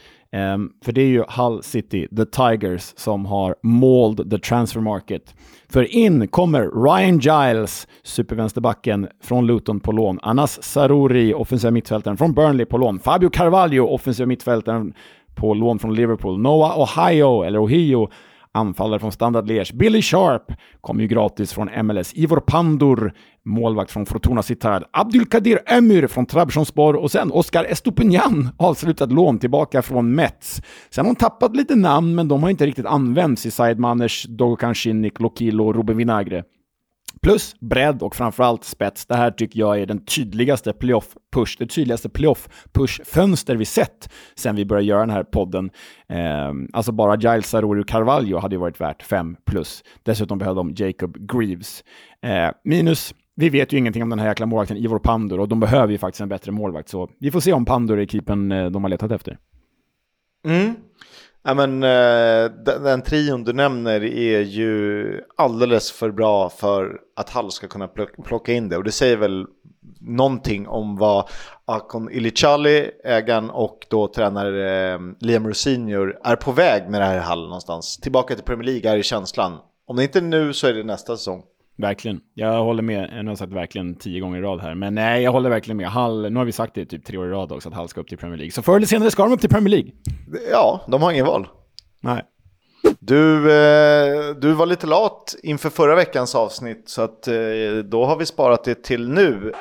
Um, 0.54 0.70
för 0.84 0.92
det 0.92 1.02
är 1.02 1.06
ju 1.06 1.24
Hull 1.28 1.62
City, 1.62 2.08
the 2.16 2.24
Tigers, 2.24 2.92
som 2.96 3.26
har 3.26 3.54
mauled 3.62 4.30
the 4.30 4.38
transfer 4.38 4.80
market. 4.80 5.34
För 5.68 5.94
in 5.94 6.28
kommer 6.28 6.84
Ryan 6.84 7.18
Giles, 7.18 7.88
supervänsterbacken 8.02 9.08
från 9.22 9.46
Luton 9.46 9.80
på 9.80 9.92
lån. 9.92 10.18
Anas 10.22 10.62
Saruri, 10.62 11.34
offensiva 11.34 11.70
mittfältaren 11.70 12.16
från 12.16 12.34
Burnley 12.34 12.66
på 12.66 12.78
lån. 12.78 12.98
Fabio 12.98 13.30
Carvalho, 13.30 13.86
offensiva 13.86 14.26
mittfältaren 14.26 14.94
på 15.34 15.54
lån 15.54 15.78
från 15.78 15.94
Liverpool. 15.94 16.40
Noah 16.40 16.80
Ohio, 16.80 17.42
eller 17.42 17.64
Ohio, 17.64 18.08
anfallare 18.54 19.00
från 19.00 19.12
Standard 19.12 19.50
Liège. 19.50 19.74
Billy 19.74 20.02
Sharp 20.02 20.52
kom 20.80 21.00
ju 21.00 21.06
gratis 21.06 21.52
från 21.52 21.86
MLS. 21.86 22.14
Ivor 22.14 22.40
Pandur, 22.40 23.12
målvakt 23.44 23.90
från 23.90 24.06
Fortuna 24.06 24.42
Sittard. 24.42 24.84
Abdulkadir 24.90 25.58
Emir 25.66 26.06
från 26.06 26.26
Trabzonspor 26.26 26.96
och 26.96 27.10
sen 27.10 27.32
Oscar 27.32 27.64
Estopignan, 27.64 28.48
avslutat 28.56 29.12
lån 29.12 29.38
tillbaka 29.38 29.82
från 29.82 30.14
Mets. 30.14 30.62
Sen 30.90 31.04
har 31.04 31.08
hon 31.08 31.16
tappat 31.16 31.56
lite 31.56 31.76
namn, 31.76 32.14
men 32.14 32.28
de 32.28 32.42
har 32.42 32.50
inte 32.50 32.66
riktigt 32.66 32.86
använts 32.86 33.46
i 33.46 33.50
Sidemanners, 33.50 34.26
Dogokan 34.28 34.74
Shinnik, 34.74 35.20
Lokilo 35.20 35.66
och 35.66 35.74
Ruben 35.74 35.96
Vinagre. 35.96 36.42
Plus 37.24 37.56
bredd 37.60 38.02
och 38.02 38.16
framförallt 38.16 38.64
spets. 38.64 39.06
Det 39.06 39.14
här 39.14 39.30
tycker 39.30 39.60
jag 39.60 39.80
är 39.80 39.86
den 39.86 40.04
tydligaste 40.04 40.72
playoff-push, 40.72 41.56
det 41.58 41.66
tydligaste 41.66 42.08
playoff-push-fönster 42.08 43.56
vi 43.56 43.64
sett 43.64 44.10
sen 44.34 44.56
vi 44.56 44.64
började 44.64 44.86
göra 44.86 45.00
den 45.00 45.10
här 45.10 45.24
podden. 45.24 45.70
Eh, 46.08 46.52
alltså 46.72 46.92
bara 46.92 47.16
Giles 47.16 47.54
Aruru 47.54 47.84
Carvalho 47.84 48.38
hade 48.38 48.54
ju 48.54 48.60
varit 48.60 48.80
värt 48.80 49.02
5 49.02 49.36
plus. 49.44 49.84
Dessutom 50.02 50.38
behövde 50.38 50.60
de 50.60 50.74
Jacob 50.76 51.16
Greaves. 51.32 51.84
Eh, 52.22 52.50
minus 52.64 53.14
vi 53.36 53.48
vet 53.48 53.72
ju 53.72 53.78
ingenting 53.78 54.02
om 54.02 54.10
den 54.10 54.18
här 54.18 54.28
jäkla 54.28 54.46
målvakten 54.46 54.76
Ivor 54.76 54.98
Pandur 54.98 55.40
och 55.40 55.48
de 55.48 55.60
behöver 55.60 55.92
ju 55.92 55.98
faktiskt 55.98 56.20
en 56.20 56.28
bättre 56.28 56.52
målvakt. 56.52 56.88
Så 56.88 57.10
vi 57.20 57.30
får 57.30 57.40
se 57.40 57.52
om 57.52 57.64
Pandur 57.64 57.98
är 57.98 58.06
keepern 58.06 58.52
eh, 58.52 58.70
de 58.70 58.84
har 58.84 58.88
letat 58.88 59.12
efter. 59.12 59.38
Mm. 60.46 60.74
Ja, 61.46 61.54
men, 61.54 61.82
eh, 61.82 62.50
den, 62.64 62.82
den 62.82 63.02
trion 63.02 63.44
du 63.44 63.52
nämner 63.52 64.04
är 64.04 64.40
ju 64.40 65.20
alldeles 65.36 65.92
för 65.92 66.10
bra 66.10 66.50
för 66.50 67.00
att 67.16 67.30
Hall 67.30 67.50
ska 67.50 67.66
kunna 67.66 67.88
plocka 68.24 68.52
in 68.52 68.68
det. 68.68 68.76
Och 68.76 68.84
det 68.84 68.92
säger 68.92 69.16
väl 69.16 69.46
någonting 70.00 70.68
om 70.68 70.96
vad 70.96 71.28
Akon 71.64 72.10
Ilichali, 72.10 72.90
ägaren 73.04 73.50
och 73.50 73.86
då 73.90 74.08
tränare 74.08 74.92
eh, 74.92 74.98
Liam 75.20 75.48
Rosinior 75.48 76.18
är 76.24 76.36
på 76.36 76.52
väg 76.52 76.90
med 76.90 77.00
det 77.00 77.04
här 77.04 77.18
Hall 77.18 77.42
någonstans. 77.42 77.96
Tillbaka 77.96 78.34
till 78.34 78.44
Premier 78.44 78.66
League 78.66 78.90
är 78.90 78.96
i 78.96 79.02
känslan. 79.02 79.58
Om 79.86 79.96
det 79.96 80.02
inte 80.02 80.18
är 80.18 80.22
nu 80.22 80.52
så 80.52 80.66
är 80.66 80.72
det 80.72 80.84
nästa 80.84 81.16
säsong. 81.16 81.42
Verkligen. 81.76 82.20
Jag 82.34 82.64
håller 82.64 82.82
med. 82.82 83.10
Jag 83.12 83.24
har 83.24 83.34
sagt 83.34 83.52
verkligen 83.52 83.94
tio 83.94 84.20
gånger 84.20 84.38
i 84.38 84.42
rad 84.42 84.60
här. 84.60 84.74
Men 84.74 84.94
nej, 84.94 85.22
jag 85.22 85.32
håller 85.32 85.50
verkligen 85.50 85.76
med. 85.76 85.88
Hall, 85.88 86.32
nu 86.32 86.38
har 86.38 86.44
vi 86.44 86.52
sagt 86.52 86.74
det 86.74 86.86
typ 86.86 87.04
tre 87.04 87.18
år 87.18 87.26
i 87.26 87.30
rad 87.30 87.52
också, 87.52 87.68
att 87.68 87.74
Hall 87.74 87.88
ska 87.88 88.00
upp 88.00 88.08
till 88.08 88.18
Premier 88.18 88.38
League. 88.38 88.52
Så 88.52 88.62
förr 88.62 88.76
eller 88.76 88.86
senare 88.86 89.10
ska 89.10 89.22
de 89.22 89.32
upp 89.32 89.40
till 89.40 89.50
Premier 89.50 89.70
League. 89.70 89.92
Ja, 90.50 90.80
de 90.88 91.02
har 91.02 91.12
ingen 91.12 91.26
val. 91.26 91.48
Nej. 92.00 92.22
Du, 93.00 93.52
eh, 93.52 94.34
du 94.40 94.52
var 94.52 94.66
lite 94.66 94.86
lat 94.86 95.34
inför 95.42 95.70
förra 95.70 95.94
veckans 95.94 96.34
avsnitt, 96.34 96.82
så 96.86 97.02
att, 97.02 97.28
eh, 97.28 97.34
då 97.84 98.04
har 98.04 98.16
vi 98.16 98.26
sparat 98.26 98.64
det 98.64 98.82
till 98.82 99.08
nu. 99.08 99.52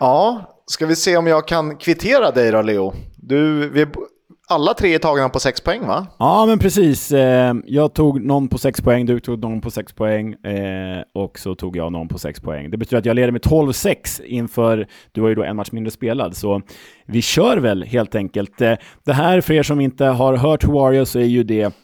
Ja, 0.00 0.50
ska 0.66 0.86
vi 0.86 0.96
se 0.96 1.16
om 1.16 1.26
jag 1.26 1.48
kan 1.48 1.76
kvittera 1.76 2.30
dig 2.30 2.50
då, 2.50 2.62
Leo? 2.62 2.92
Du, 3.16 3.68
vi, 3.68 3.86
alla 4.48 4.74
tre 4.74 4.94
är 4.94 4.98
tagna 4.98 5.28
på 5.28 5.40
sex 5.40 5.60
poäng 5.60 5.86
va? 5.86 6.06
Ja, 6.18 6.46
men 6.46 6.58
precis. 6.58 7.12
Eh, 7.12 7.54
jag 7.66 7.94
tog 7.94 8.24
någon 8.24 8.48
på 8.48 8.58
sex 8.58 8.80
poäng, 8.80 9.06
du 9.06 9.20
tog 9.20 9.38
någon 9.38 9.60
på 9.60 9.70
sex 9.70 9.92
poäng 9.92 10.32
eh, 10.32 11.02
och 11.14 11.38
så 11.38 11.54
tog 11.54 11.76
jag 11.76 11.92
någon 11.92 12.08
på 12.08 12.18
sex 12.18 12.40
poäng. 12.40 12.70
Det 12.70 12.76
betyder 12.76 12.98
att 12.98 13.04
jag 13.04 13.16
leder 13.16 13.32
med 13.32 13.42
12-6 13.42 14.22
inför, 14.24 14.86
du 15.12 15.20
har 15.20 15.28
ju 15.28 15.34
då 15.34 15.42
en 15.42 15.56
match 15.56 15.72
mindre 15.72 15.90
spelad, 15.90 16.36
så 16.36 16.62
vi 17.06 17.22
kör 17.22 17.56
väl 17.56 17.82
helt 17.82 18.14
enkelt. 18.14 18.60
Eh, 18.60 18.74
det 19.04 19.12
här, 19.12 19.40
för 19.40 19.54
er 19.54 19.62
som 19.62 19.80
inte 19.80 20.04
har 20.04 20.36
hört 20.36 20.64
Warriors, 20.64 21.08
så 21.08 21.18
är 21.18 21.24
ju 21.24 21.42
det 21.42 21.74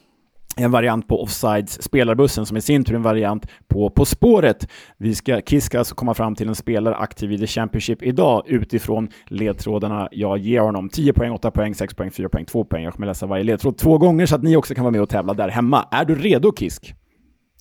en 0.63 0.71
variant 0.71 1.09
på 1.09 1.23
Offsides 1.23 1.83
spelarbussen 1.83 2.47
som 2.47 2.57
i 2.57 2.61
sin 2.61 2.85
tur 2.85 2.95
en 2.95 3.03
variant 3.03 3.47
på 3.69 3.91
På 3.91 4.05
spåret. 4.05 4.69
Vi 4.99 5.15
ska, 5.15 5.41
Kiss 5.41 5.65
ska 5.65 5.79
alltså 5.79 5.95
komma 5.95 6.15
fram 6.15 6.35
till 6.35 6.49
en 6.49 6.55
spelare 6.55 6.95
aktiv 6.95 7.33
i 7.33 7.39
The 7.39 7.47
Championship 7.47 8.03
idag 8.03 8.43
utifrån 8.47 9.09
ledtrådarna 9.27 10.09
jag 10.13 10.39
ger 10.39 10.61
honom. 10.61 10.89
10 10.89 11.13
poäng, 11.13 11.33
8 11.33 11.51
poäng, 11.51 11.75
6 11.75 11.95
poäng, 11.95 12.11
4 12.11 12.29
poäng, 12.29 12.45
2 12.45 12.65
poäng. 12.65 12.85
Jag 12.85 12.95
kommer 12.95 13.07
läsa 13.07 13.27
varje 13.27 13.45
ledtråd 13.45 13.79
två 13.79 13.99
gånger 13.99 14.27
så 14.27 14.35
att 14.35 14.43
ni 14.43 14.57
också 14.57 14.75
kan 14.75 14.85
vara 14.85 14.93
med 14.93 15.03
och 15.03 15.09
tävla 15.09 15.35
där 15.35 15.49
hemma. 15.49 15.89
Är 15.91 16.05
du 16.05 16.15
redo 16.15 16.53
Kisk? 16.57 16.95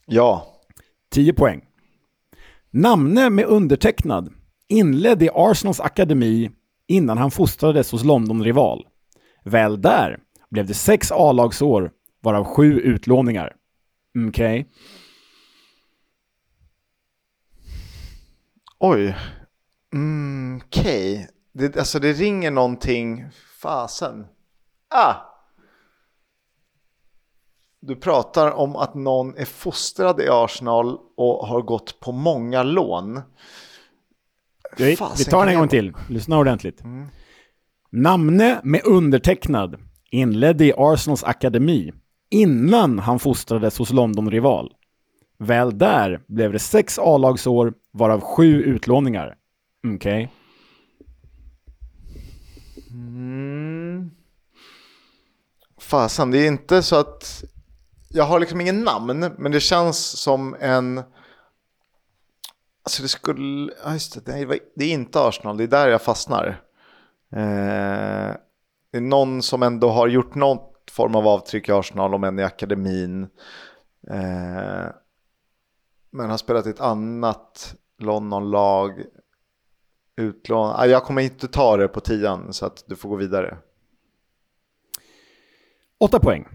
Ja. 0.05 0.45
10 1.11 1.33
poäng. 1.33 1.61
Namne 2.71 3.29
med 3.29 3.45
undertecknad 3.45 4.33
inledde 4.69 5.25
i 5.25 5.29
Arsenals 5.33 5.79
akademi 5.79 6.49
innan 6.87 7.17
han 7.17 7.31
fostrades 7.31 7.91
hos 7.91 8.03
London-rival. 8.03 8.85
Väl 9.43 9.81
där 9.81 10.17
blev 10.51 10.67
det 10.67 10.73
sex 10.73 11.11
A-lagsår 11.11 11.91
varav 12.21 12.43
sju 12.43 12.79
utlåningar. 12.79 13.55
Okej. 14.27 14.59
Okay. 14.59 14.71
Oj. 18.79 19.15
Mm, 19.93 20.61
Okej. 20.65 21.13
Okay. 21.13 21.27
Det, 21.53 21.77
alltså 21.77 21.99
det 21.99 22.13
ringer 22.13 22.51
någonting. 22.51 23.25
Fasen. 23.61 24.25
Ah! 24.95 25.15
Du 27.81 27.95
pratar 27.95 28.51
om 28.51 28.75
att 28.75 28.95
någon 28.95 29.37
är 29.37 29.45
fostrad 29.45 30.21
i 30.21 30.27
Arsenal 30.29 30.97
och 31.17 31.47
har 31.47 31.61
gått 31.61 31.99
på 31.99 32.11
många 32.11 32.63
lån. 32.63 33.21
Vi, 34.77 34.97
vi 35.17 35.25
tar 35.25 35.39
den 35.39 35.53
en 35.53 35.59
gång 35.59 35.67
till. 35.67 35.93
Lyssna 36.09 36.37
ordentligt. 36.37 36.81
Mm. 36.81 37.07
Namne 37.91 38.61
med 38.63 38.81
undertecknad 38.85 39.75
inledde 40.11 40.65
i 40.65 40.73
Arsenals 40.77 41.23
akademi 41.23 41.91
innan 42.29 42.99
han 42.99 43.19
fostrades 43.19 43.77
hos 43.77 43.91
London-rival. 43.91 44.73
Väl 45.37 45.77
där 45.77 46.21
blev 46.27 46.51
det 46.51 46.59
sex 46.59 46.99
A-lagsår, 46.99 47.73
varav 47.91 48.21
sju 48.21 48.63
utlåningar. 48.63 49.35
Okej. 49.95 49.95
Okay. 49.95 50.27
Mm. 52.89 54.11
Fasen, 55.81 56.31
det 56.31 56.37
är 56.37 56.47
inte 56.47 56.83
så 56.83 56.95
att... 56.95 57.43
Jag 58.11 58.23
har 58.23 58.39
liksom 58.39 58.61
ingen 58.61 58.83
namn, 58.83 59.25
men 59.37 59.51
det 59.51 59.59
känns 59.59 59.97
som 60.21 60.55
en... 60.59 60.97
Alltså 62.83 63.01
det 63.01 63.07
skulle... 63.07 63.73
Ja, 63.83 63.93
just 63.93 64.25
det, 64.25 64.59
det 64.75 64.85
är 64.85 64.93
inte 64.93 65.21
Arsenal, 65.21 65.57
det 65.57 65.63
är 65.63 65.67
där 65.67 65.87
jag 65.87 66.01
fastnar. 66.01 66.47
Eh, 67.31 68.35
det 68.91 68.97
är 68.97 69.01
någon 69.01 69.41
som 69.41 69.63
ändå 69.63 69.89
har 69.89 70.07
gjort 70.07 70.35
något 70.35 70.68
form 70.89 71.15
av 71.15 71.27
avtryck 71.27 71.69
i 71.69 71.71
Arsenal, 71.71 72.13
om 72.13 72.23
än 72.23 72.39
i 72.39 72.43
akademin. 72.43 73.23
Eh, 74.09 74.87
men 76.11 76.29
har 76.29 76.37
spelat 76.37 76.67
i 76.67 76.69
ett 76.69 76.81
annat 76.81 77.75
London-lag. 77.99 79.03
Utlån. 80.17 80.73
Ah, 80.75 80.85
jag 80.85 81.03
kommer 81.03 81.21
inte 81.21 81.47
ta 81.47 81.77
det 81.77 81.87
på 81.87 81.99
tian 81.99 82.53
så 82.53 82.65
att 82.65 82.83
du 82.87 82.95
får 82.95 83.09
gå 83.09 83.15
vidare. 83.15 83.57
Åtta 85.99 86.19
poäng. 86.19 86.47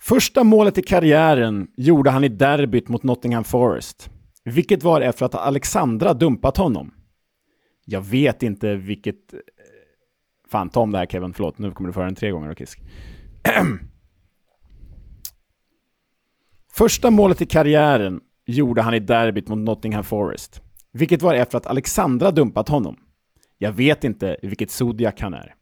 Första 0.00 0.44
målet 0.44 0.78
i 0.78 0.82
karriären 0.82 1.68
gjorde 1.76 2.10
han 2.10 2.24
i 2.24 2.28
derbyt 2.28 2.88
mot 2.88 3.02
Nottingham 3.02 3.44
Forest. 3.44 4.10
Vilket 4.44 4.82
var 4.82 5.00
efter 5.00 5.26
att 5.26 5.34
Alexandra 5.34 6.14
dumpat 6.14 6.56
honom. 6.56 6.94
Jag 7.84 8.00
vet 8.00 8.42
inte 8.42 8.74
vilket... 8.74 9.34
Fan, 10.48 10.68
ta 10.68 10.80
om 10.80 10.92
det 10.92 10.98
här 10.98 11.06
Kevin, 11.06 11.32
förlåt. 11.32 11.58
Nu 11.58 11.70
kommer 11.70 11.88
du 11.88 11.92
föra 11.92 12.04
den 12.04 12.14
tre 12.14 12.30
gånger, 12.30 12.54
Kisk. 12.54 12.80
Första 16.72 17.10
målet 17.10 17.40
i 17.40 17.46
karriären 17.46 18.20
gjorde 18.46 18.82
han 18.82 18.94
i 18.94 18.98
derbyt 18.98 19.48
mot 19.48 19.58
Nottingham 19.58 20.04
Forest? 20.04 20.62
Vilket 20.92 21.22
var 21.22 21.34
efter 21.34 21.58
att 21.58 21.66
Alexandra 21.66 22.30
dumpat 22.30 22.68
honom. 22.68 22.96
Jag 23.58 23.72
vet 23.72 24.04
inte 24.04 24.36
vilket 24.42 24.70
Zodiac 24.70 25.14
han 25.18 25.34
är. 25.34 25.54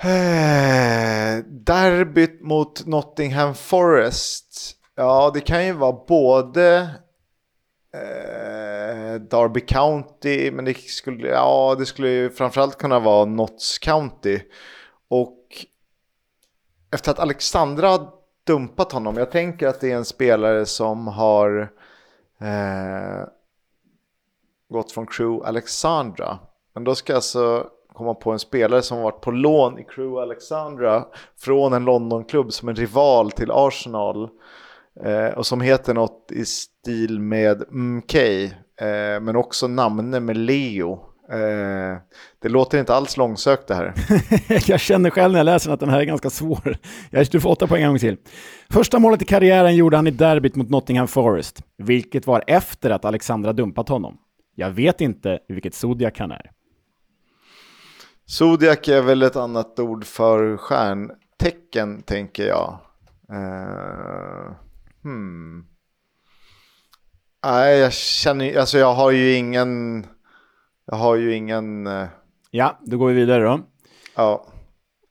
Eh, 0.00 1.44
derbyt 1.44 2.42
mot 2.42 2.86
Nottingham 2.86 3.54
Forest. 3.54 4.74
Ja, 4.96 5.30
det 5.34 5.40
kan 5.40 5.66
ju 5.66 5.72
vara 5.72 6.04
både 6.08 6.90
eh, 7.94 9.20
Derby 9.20 9.60
County, 9.60 10.50
men 10.50 10.64
det 10.64 10.78
skulle, 10.78 11.28
ja, 11.28 11.76
det 11.78 11.86
skulle 11.86 12.08
ju 12.08 12.30
framförallt 12.30 12.78
kunna 12.78 12.98
vara 12.98 13.24
Notts 13.24 13.78
County. 13.78 14.40
Och 15.08 15.66
efter 16.90 17.10
att 17.10 17.18
Alexandra 17.18 17.88
har 17.88 18.08
dumpat 18.46 18.92
honom, 18.92 19.16
jag 19.16 19.30
tänker 19.30 19.68
att 19.68 19.80
det 19.80 19.92
är 19.92 19.96
en 19.96 20.04
spelare 20.04 20.66
som 20.66 21.06
har 21.06 21.72
eh, 22.40 23.28
gått 24.68 24.92
från 24.92 25.06
Crew 25.06 25.48
Alexandra. 25.48 26.38
Men 26.74 26.84
då 26.84 26.94
ska 26.94 27.12
jag 27.12 27.16
alltså 27.16 27.70
komma 27.92 28.14
på 28.14 28.32
en 28.32 28.38
spelare 28.38 28.82
som 28.82 29.02
varit 29.02 29.20
på 29.20 29.30
lån 29.30 29.78
i 29.78 29.84
Crew 29.84 30.22
Alexandra 30.22 31.06
från 31.36 31.72
en 31.72 31.84
Londonklubb 31.84 32.52
som 32.52 32.68
en 32.68 32.76
rival 32.76 33.30
till 33.30 33.50
Arsenal. 33.50 34.28
Eh, 35.04 35.38
och 35.38 35.46
som 35.46 35.60
heter 35.60 35.94
något 35.94 36.32
i 36.32 36.44
stil 36.44 37.20
med 37.20 37.62
MK, 37.72 38.14
eh, 38.14 38.50
men 39.20 39.36
också 39.36 39.68
namne 39.68 40.20
med 40.20 40.36
Leo. 40.36 40.92
Eh, 41.32 41.98
det 42.42 42.48
låter 42.48 42.78
inte 42.78 42.94
alls 42.94 43.16
långsökt 43.16 43.68
det 43.68 43.74
här. 43.74 43.94
jag 44.70 44.80
känner 44.80 45.10
själv 45.10 45.32
när 45.32 45.38
jag 45.38 45.44
läser 45.44 45.70
att 45.70 45.80
den 45.80 45.88
här 45.88 46.00
är 46.00 46.04
ganska 46.04 46.30
svår. 46.30 46.76
Jag 47.10 47.42
får 47.42 47.50
åtta 47.50 47.66
poäng 47.66 47.82
en 47.82 47.88
gång 47.88 47.98
till. 47.98 48.16
Första 48.70 48.98
målet 48.98 49.22
i 49.22 49.24
karriären 49.24 49.76
gjorde 49.76 49.96
han 49.96 50.06
i 50.06 50.10
derbyt 50.10 50.56
mot 50.56 50.70
Nottingham 50.70 51.08
Forest, 51.08 51.62
vilket 51.78 52.26
var 52.26 52.44
efter 52.46 52.90
att 52.90 53.04
Alexandra 53.04 53.52
dumpat 53.52 53.88
honom. 53.88 54.16
Jag 54.54 54.70
vet 54.70 55.00
inte 55.00 55.38
vilket 55.48 55.74
Zodiac 55.74 56.12
han 56.18 56.30
är. 56.32 56.50
Zodiac 58.26 58.88
är 58.88 59.02
väl 59.02 59.22
ett 59.22 59.36
annat 59.36 59.78
ord 59.78 60.04
för 60.04 60.56
stjärntecken, 60.56 62.02
tänker 62.02 62.46
jag. 62.46 62.78
Uh, 63.32 64.52
hmm. 65.08 65.64
Nej, 67.44 67.78
jag 67.78 67.92
känner 67.92 68.58
alltså 68.58 68.78
jag 68.78 68.94
har 68.94 69.10
ju 69.10 69.34
ingen, 69.34 70.06
jag 70.86 70.96
har 70.96 71.16
ju 71.16 71.34
ingen. 71.34 71.86
Uh... 71.86 72.08
Ja, 72.50 72.78
då 72.84 72.98
går 72.98 73.08
vi 73.08 73.14
vidare 73.14 73.44
då. 73.44 73.60
Ja. 74.16 74.46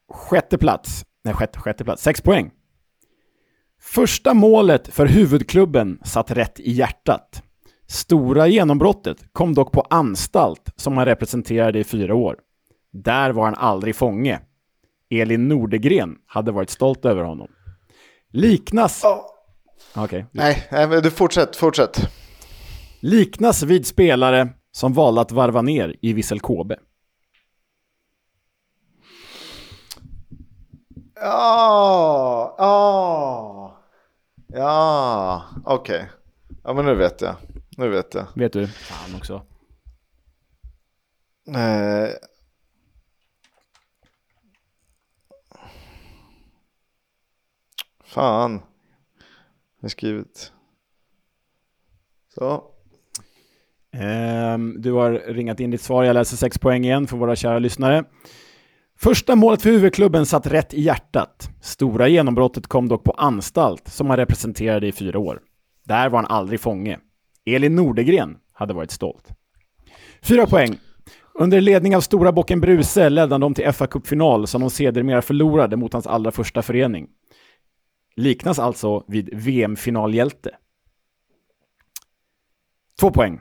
Sjätte 0.10 0.58
plats, 0.58 1.06
nej 1.24 1.34
sjätte, 1.34 1.60
sjätte 1.60 1.84
plats, 1.84 2.04
sex 2.04 2.22
poäng. 2.22 2.52
Första 3.82 4.34
målet 4.34 4.88
för 4.88 5.06
huvudklubben 5.06 6.00
satt 6.04 6.32
rätt 6.32 6.60
i 6.60 6.72
hjärtat. 6.72 7.44
Stora 7.88 8.48
genombrottet 8.48 9.34
kom 9.34 9.54
dock 9.54 9.72
på 9.72 9.82
anstalt 9.90 10.70
som 10.76 10.98
han 10.98 11.06
representerade 11.06 11.80
i 11.80 11.84
fyra 11.84 12.16
år. 12.16 12.36
Där 12.92 13.32
var 13.32 13.46
han 13.46 13.56
aldrig 13.56 13.96
fånge. 13.96 14.40
Elin 15.10 15.48
Nordegren 15.48 16.16
hade 16.26 16.52
varit 16.52 16.70
stolt 16.70 17.06
över 17.06 17.24
honom. 17.24 17.48
Liknas... 18.32 19.04
Oh. 19.04 19.37
Okay. 19.96 20.26
Nej, 20.32 20.68
nej, 20.72 21.02
du 21.02 21.12
fortsätt, 21.12 21.56
fortsätt. 21.56 22.10
Liknas 23.00 23.64
vid 23.64 23.88
spelare 23.88 24.50
som 24.72 24.94
valde 24.94 25.22
att 25.22 25.32
varva 25.32 25.62
ner 25.62 25.96
i 26.02 26.14
Vissel 26.14 26.40
Kobe. 26.40 26.80
Ja, 31.16 32.56
ja, 32.58 33.78
ja, 34.48 35.44
okej. 35.66 35.96
Okay. 35.96 36.08
Ja, 36.64 36.74
men 36.74 36.86
nu 36.86 36.96
vet 36.96 37.22
jag. 37.22 37.36
Nu 37.78 37.90
vet 37.90 38.14
jag. 38.14 38.26
Vet 38.36 38.54
du? 38.54 38.68
Fan 38.68 39.16
också. 39.16 39.42
Eh, 41.56 42.10
Fan. 48.04 48.62
Jag 49.80 49.86
har 49.86 49.90
skrivit. 49.90 50.52
Så. 52.36 52.64
Um, 54.54 54.82
du 54.82 54.92
har 54.92 55.12
ringat 55.12 55.60
in 55.60 55.72
ditt 55.72 55.82
svar. 55.82 56.04
Jag 56.04 56.14
läser 56.14 56.38
sex 56.38 56.60
poäng 56.60 56.86
igen 56.86 57.08
för 57.08 57.18
våra 57.18 57.36
kära 57.36 57.60
lyssnare. 57.60 58.04
Första 59.00 59.36
målet 59.36 59.62
för 59.62 59.70
huvudklubben 59.70 60.26
satt 60.26 60.48
rätt 60.48 60.74
i 60.74 60.82
hjärtat. 60.82 61.50
Stora 61.62 62.08
genombrottet 62.08 62.68
kom 62.68 62.88
dock 62.88 63.04
på 63.04 63.12
anstalt, 63.12 63.88
som 63.88 64.10
han 64.10 64.18
representerade 64.18 64.88
i 64.88 64.92
fyra 64.92 65.20
år. 65.20 65.40
Där 65.84 66.10
var 66.10 66.18
han 66.18 66.32
aldrig 66.32 66.60
fånge. 66.60 67.00
Elin 67.46 67.76
Nordegren 67.76 68.38
hade 68.54 68.74
varit 68.74 68.92
stolt. 68.92 69.28
Fyra 70.22 70.46
poäng. 70.46 70.78
Under 71.34 71.62
ledning 71.62 71.96
av 71.96 72.02
stora 72.02 72.32
bocken 72.32 72.62
Bruse 72.62 73.10
ledde 73.10 73.34
han 73.34 73.42
dem 73.42 73.54
till 73.54 73.66
FA-cupfinal 73.66 74.46
som 74.46 74.62
de 74.62 74.70
sedermera 74.70 75.22
förlorade 75.22 75.76
mot 75.78 75.94
hans 75.94 76.08
allra 76.08 76.32
första 76.32 76.62
förening 76.62 77.08
liknas 78.18 78.60
alltså 78.60 79.04
vid 79.08 79.30
VM-finalhjälte. 79.34 80.52
Två 83.00 83.12
poäng. 83.12 83.40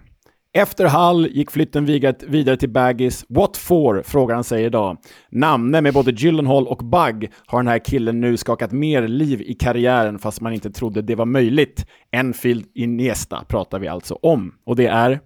Efter 0.53 0.86
Hull 0.86 1.27
gick 1.27 1.51
flytten 1.51 1.85
vidare 2.28 2.57
till 2.57 2.70
Baggis. 2.70 3.24
What 3.28 3.57
for? 3.57 4.03
frågar 4.03 4.35
han 4.35 4.44
sig 4.44 4.65
idag. 4.65 4.98
Namne 5.31 5.81
med 5.81 5.94
både 5.94 6.11
Gyllenhaal 6.11 6.66
och 6.66 6.78
Bug 6.78 7.32
har 7.47 7.59
den 7.59 7.69
här 7.69 7.78
killen 7.78 8.20
nu 8.20 8.36
skakat 8.36 8.73
mer 8.73 9.09
liv 9.09 9.43
i 9.43 9.55
karriären 9.55 10.19
fast 10.19 10.40
man 10.40 10.53
inte 10.53 10.70
trodde 10.70 11.03
det 11.03 11.15
var 11.15 11.27
möjligt. 11.27 11.86
Enfield 12.11 12.66
Iniesta 12.74 13.44
pratar 13.48 13.78
vi 13.78 13.89
alltså 13.89 14.15
om. 14.15 14.55
Och 14.65 14.77
det 14.77 14.86
är? 14.86 15.20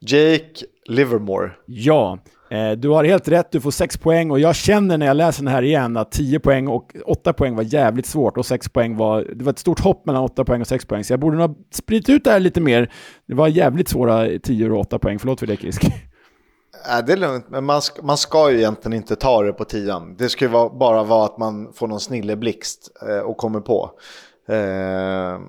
Jake 0.00 0.64
Livermore. 0.88 1.50
Ja, 1.66 2.18
Eh, 2.50 2.72
du 2.72 2.88
har 2.88 3.04
helt 3.04 3.28
rätt, 3.28 3.52
du 3.52 3.60
får 3.60 3.70
6 3.70 3.96
poäng 3.96 4.30
och 4.30 4.40
jag 4.40 4.54
känner 4.54 4.98
när 4.98 5.06
jag 5.06 5.16
läser 5.16 5.42
den 5.42 5.52
här 5.52 5.62
igen 5.62 5.96
att 5.96 6.12
10 6.12 6.40
poäng 6.40 6.68
och 6.68 6.96
8 7.04 7.32
poäng 7.32 7.56
var 7.56 7.62
jävligt 7.62 8.06
svårt 8.06 8.36
och 8.36 8.46
6 8.46 8.68
poäng 8.68 8.96
var, 8.96 9.26
det 9.34 9.44
var 9.44 9.52
ett 9.52 9.58
stort 9.58 9.80
hopp 9.80 10.06
mellan 10.06 10.22
8 10.22 10.44
poäng 10.44 10.60
och 10.60 10.66
6 10.66 10.84
poäng 10.84 11.04
så 11.04 11.12
jag 11.12 11.20
borde 11.20 11.36
nog 11.36 11.50
ha 11.50 11.56
spridit 11.72 12.08
ut 12.08 12.24
det 12.24 12.30
här 12.30 12.40
lite 12.40 12.60
mer. 12.60 12.92
Det 13.26 13.34
var 13.34 13.48
jävligt 13.48 13.88
svåra 13.88 14.38
10 14.42 14.70
och 14.70 14.80
8 14.80 14.98
poäng, 14.98 15.18
förlåt 15.18 15.40
för 15.40 15.46
det 15.46 15.56
Kisk. 15.56 15.84
Äh, 15.84 15.90
det 17.06 17.12
är 17.12 17.16
lugnt, 17.16 17.46
men 17.48 17.64
man 17.64 17.82
ska, 17.82 18.02
man 18.02 18.16
ska 18.16 18.50
ju 18.50 18.58
egentligen 18.58 18.96
inte 18.96 19.16
ta 19.16 19.42
det 19.42 19.52
på 19.52 19.64
tian. 19.64 20.16
Det 20.18 20.28
ska 20.28 20.44
ju 20.44 20.50
vara, 20.50 20.68
bara 20.68 21.02
vara 21.02 21.24
att 21.24 21.38
man 21.38 21.72
får 21.72 21.88
någon 21.88 22.00
snilleblixt 22.00 22.90
eh, 23.08 23.18
och 23.18 23.36
kommer 23.36 23.60
på. 23.60 23.90
Eh, 24.48 25.40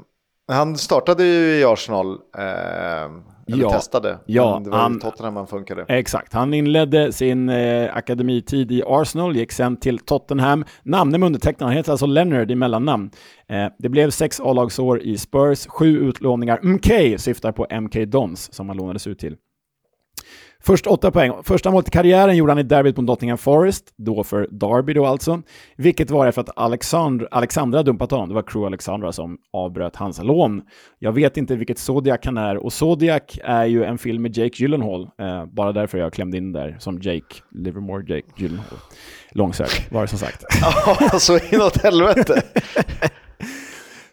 han 0.47 0.77
startade 0.77 1.23
ju 1.23 1.59
i 1.59 1.63
Arsenal. 1.63 2.11
Eh, 2.37 3.11
eller 3.53 3.63
ja, 3.63 3.71
testade. 3.71 4.17
Ja, 4.25 4.61
det 4.63 4.69
var 4.69 4.77
han, 4.77 4.99
Tottenham 4.99 5.35
han 5.35 5.47
funkade. 5.47 5.85
Exakt. 5.87 6.33
Han 6.33 6.53
inledde 6.53 7.11
sin 7.11 7.49
eh, 7.49 7.97
akademitid 7.97 8.71
i 8.71 8.83
Arsenal, 8.85 9.35
gick 9.35 9.51
sen 9.51 9.77
till 9.77 9.99
Tottenham. 9.99 10.65
Namnen 10.83 11.23
undertecknad, 11.23 11.67
han 11.67 11.77
heter 11.77 11.91
alltså 11.91 12.05
Leonard 12.05 12.51
i 12.51 12.55
mellannamn. 12.55 13.11
Eh, 13.47 13.67
det 13.79 13.89
blev 13.89 14.09
sex 14.09 14.39
A-lagsår 14.39 15.01
i 15.01 15.17
Spurs, 15.17 15.67
sju 15.67 15.99
utlåningar. 15.99 16.59
MK 16.63 17.19
syftar 17.19 17.51
på 17.51 17.67
MK 17.81 18.05
Dons 18.05 18.53
som 18.53 18.69
han 18.69 18.77
lånades 18.77 19.07
ut 19.07 19.19
till. 19.19 19.35
Först 20.63 20.87
åtta 20.87 21.11
poäng. 21.11 21.33
Första 21.43 21.71
målet 21.71 21.87
i 21.87 21.91
karriären 21.91 22.37
gjorde 22.37 22.51
han 22.51 22.59
i 22.59 22.63
derbyt 22.63 22.97
mot 22.97 23.05
Nottingham 23.05 23.37
Forest, 23.37 23.93
då 23.97 24.23
för 24.23 24.47
Derby 24.51 24.93
då 24.93 25.05
alltså. 25.05 25.41
Vilket 25.75 26.11
var 26.11 26.27
efter 26.27 26.41
att 26.41 26.49
Alexandra, 26.55 27.27
Alexandra 27.31 27.83
dumpat 27.83 28.11
honom. 28.11 28.29
Det 28.29 28.35
var 28.35 28.41
Crew 28.41 28.67
Alexandra 28.67 29.11
som 29.11 29.37
avbröt 29.53 29.95
hans 29.95 30.23
lån. 30.23 30.61
Jag 30.99 31.11
vet 31.11 31.37
inte 31.37 31.55
vilket 31.55 31.79
Zodiac 31.79 32.19
han 32.23 32.37
är 32.37 32.57
och 32.57 32.73
Zodiac 32.73 33.21
är 33.43 33.65
ju 33.65 33.83
en 33.83 33.97
film 33.97 34.21
med 34.21 34.37
Jake 34.37 34.55
Gyllenhaal. 34.63 35.01
Eh, 35.01 35.45
bara 35.45 35.71
därför 35.71 35.97
jag 35.97 36.13
klämde 36.13 36.37
in 36.37 36.51
där 36.51 36.77
som 36.79 36.99
Jake, 37.01 37.35
Livermore 37.51 38.15
Jake 38.15 38.27
Gyllenhaal. 38.37 38.77
Långsökt 39.31 39.91
var 39.91 40.01
det 40.01 40.07
som 40.07 40.19
sagt. 40.19 40.43
Ja, 41.11 41.19
så 41.19 41.39
inåt 41.51 41.83
helvete. 41.83 42.43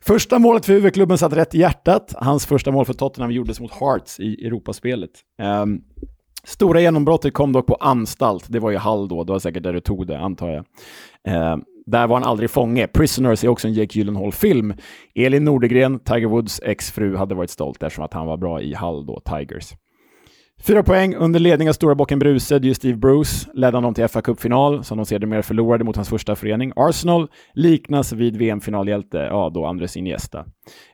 Första 0.00 0.38
målet 0.38 0.66
för 0.66 0.72
huvudklubben 0.72 1.18
satt 1.18 1.32
rätt 1.32 1.54
i 1.54 1.58
hjärtat. 1.58 2.14
Hans 2.16 2.46
första 2.46 2.70
mål 2.70 2.84
för 2.84 2.92
Tottenham 2.92 3.30
gjordes 3.30 3.60
mot 3.60 3.72
Hearts 3.72 4.20
i 4.20 4.46
Europaspelet. 4.46 5.10
Um, 5.62 5.80
Stora 6.48 6.80
genombrottet 6.80 7.34
kom 7.34 7.52
dock 7.52 7.66
på 7.66 7.74
anstalt. 7.74 8.44
Det 8.48 8.58
var 8.58 8.70
ju 8.70 8.76
Hall 8.76 9.08
då, 9.08 9.24
det 9.24 9.32
var 9.32 9.38
säkert 9.38 9.62
där 9.62 9.72
du 9.72 9.80
tog 9.80 10.06
det, 10.06 10.18
antar 10.18 10.48
jag. 10.48 10.64
Eh, 11.28 11.56
där 11.86 12.06
var 12.06 12.16
han 12.16 12.28
aldrig 12.28 12.50
fånge. 12.50 12.86
Prisoners 12.86 13.44
är 13.44 13.48
också 13.48 13.68
en 13.68 13.74
Jake 13.74 13.98
Gyllenhaal-film. 13.98 14.74
Elin 15.14 15.44
Nordegren, 15.44 15.98
Tiger 15.98 16.26
Woods 16.26 16.60
exfru, 16.64 17.16
hade 17.16 17.34
varit 17.34 17.50
stolt 17.50 17.82
eftersom 17.82 18.04
att 18.04 18.14
han 18.14 18.26
var 18.26 18.36
bra 18.36 18.60
i 18.62 18.74
Hall 18.74 19.06
då, 19.06 19.20
Tigers. 19.20 19.72
Fyra 20.62 20.82
poäng 20.82 21.14
under 21.14 21.40
ledning 21.40 21.68
av 21.68 21.72
stora 21.72 21.94
bocken 21.94 22.18
Bruse, 22.18 22.58
det 22.58 22.70
är 22.70 22.74
Steve 22.74 22.96
Bruce, 22.96 23.46
ledde 23.54 23.76
han 23.76 23.82
dem 23.82 23.94
till 23.94 24.08
fa 24.08 24.22
Cup-final, 24.22 24.84
som 24.84 24.98
de 24.98 25.06
sedermera 25.06 25.42
förlorade 25.42 25.84
mot 25.84 25.96
hans 25.96 26.08
första 26.08 26.36
förening. 26.36 26.72
Arsenal 26.76 27.28
liknas 27.54 28.12
vid 28.12 28.36
VM-finalhjälte, 28.36 29.18
ja 29.18 29.50
då 29.54 29.66
Andres 29.66 29.96
Iniesta. 29.96 30.44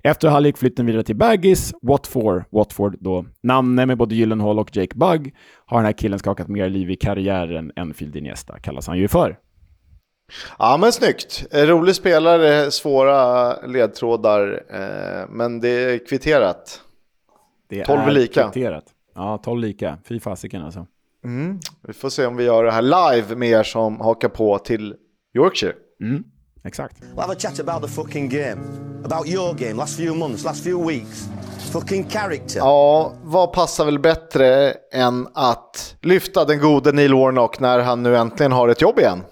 Efter 0.02 0.40
gick 0.40 0.58
flytten 0.58 0.86
vidare 0.86 1.02
till 1.02 1.16
Baggis, 1.16 1.72
Watford, 1.82 2.44
Watford 2.52 2.96
då. 3.00 3.24
Namne 3.42 3.86
med 3.86 3.98
både 3.98 4.14
Gyllenhaal 4.14 4.58
och 4.58 4.76
Jake 4.76 4.96
Bugg 4.96 5.34
har 5.66 5.78
den 5.78 5.86
här 5.86 5.92
killen 5.92 6.18
skakat 6.18 6.48
mer 6.48 6.68
liv 6.68 6.90
i 6.90 6.96
karriären 6.96 7.72
än 7.76 7.94
Field 7.94 8.16
Iniesta, 8.16 8.58
kallas 8.58 8.86
han 8.86 8.98
ju 8.98 9.08
för. 9.08 9.38
Ja 10.58 10.76
men 10.80 10.92
snyggt. 10.92 11.46
Rolig 11.52 11.94
spelare, 11.94 12.70
svåra 12.70 13.56
ledtrådar. 13.66 14.62
Eh, 14.70 15.28
men 15.28 15.60
det 15.60 15.68
är 15.68 16.06
kvitterat. 16.06 16.80
Det 17.68 17.84
12 17.84 18.00
är 18.00 18.10
lika. 18.12 18.42
kvitterat. 18.42 18.93
Ja, 19.14 19.40
12 19.44 19.60
lika. 19.60 19.98
Fy 20.08 20.20
fasiken 20.20 20.62
alltså. 20.62 20.86
Mm. 21.24 21.58
Vi 21.86 21.92
får 21.92 22.08
se 22.10 22.26
om 22.26 22.36
vi 22.36 22.44
gör 22.44 22.64
det 22.64 22.72
här 22.72 22.82
live 22.82 23.36
med 23.36 23.48
er 23.48 23.62
som 23.62 24.00
hakar 24.00 24.28
på 24.28 24.58
till 24.58 24.94
Yorkshire. 25.36 25.72
Mm, 26.02 26.24
exakt. 26.64 27.02
We'll 27.02 27.20
have 27.20 27.32
a 27.32 27.36
chat 27.38 27.60
about 27.60 27.82
the 27.82 27.88
fucking 27.88 28.28
game. 28.28 28.56
About 29.04 29.28
your 29.28 29.54
game, 29.54 29.72
last 29.74 29.96
few 29.96 30.18
months, 30.18 30.44
last 30.44 30.64
few 30.64 30.92
weeks. 30.92 31.28
Fucking 31.72 32.04
character. 32.04 32.58
Ja, 32.58 33.12
vad 33.22 33.52
passar 33.52 33.84
väl 33.84 33.98
bättre 33.98 34.70
än 34.92 35.28
att 35.34 35.96
lyfta 36.02 36.44
den 36.44 36.60
gode 36.60 36.92
Neil 36.92 37.14
Warnock 37.14 37.60
när 37.60 37.78
han 37.78 38.02
nu 38.02 38.16
äntligen 38.16 38.52
har 38.52 38.68
ett 38.68 38.80
jobb 38.80 38.98
igen? 38.98 39.22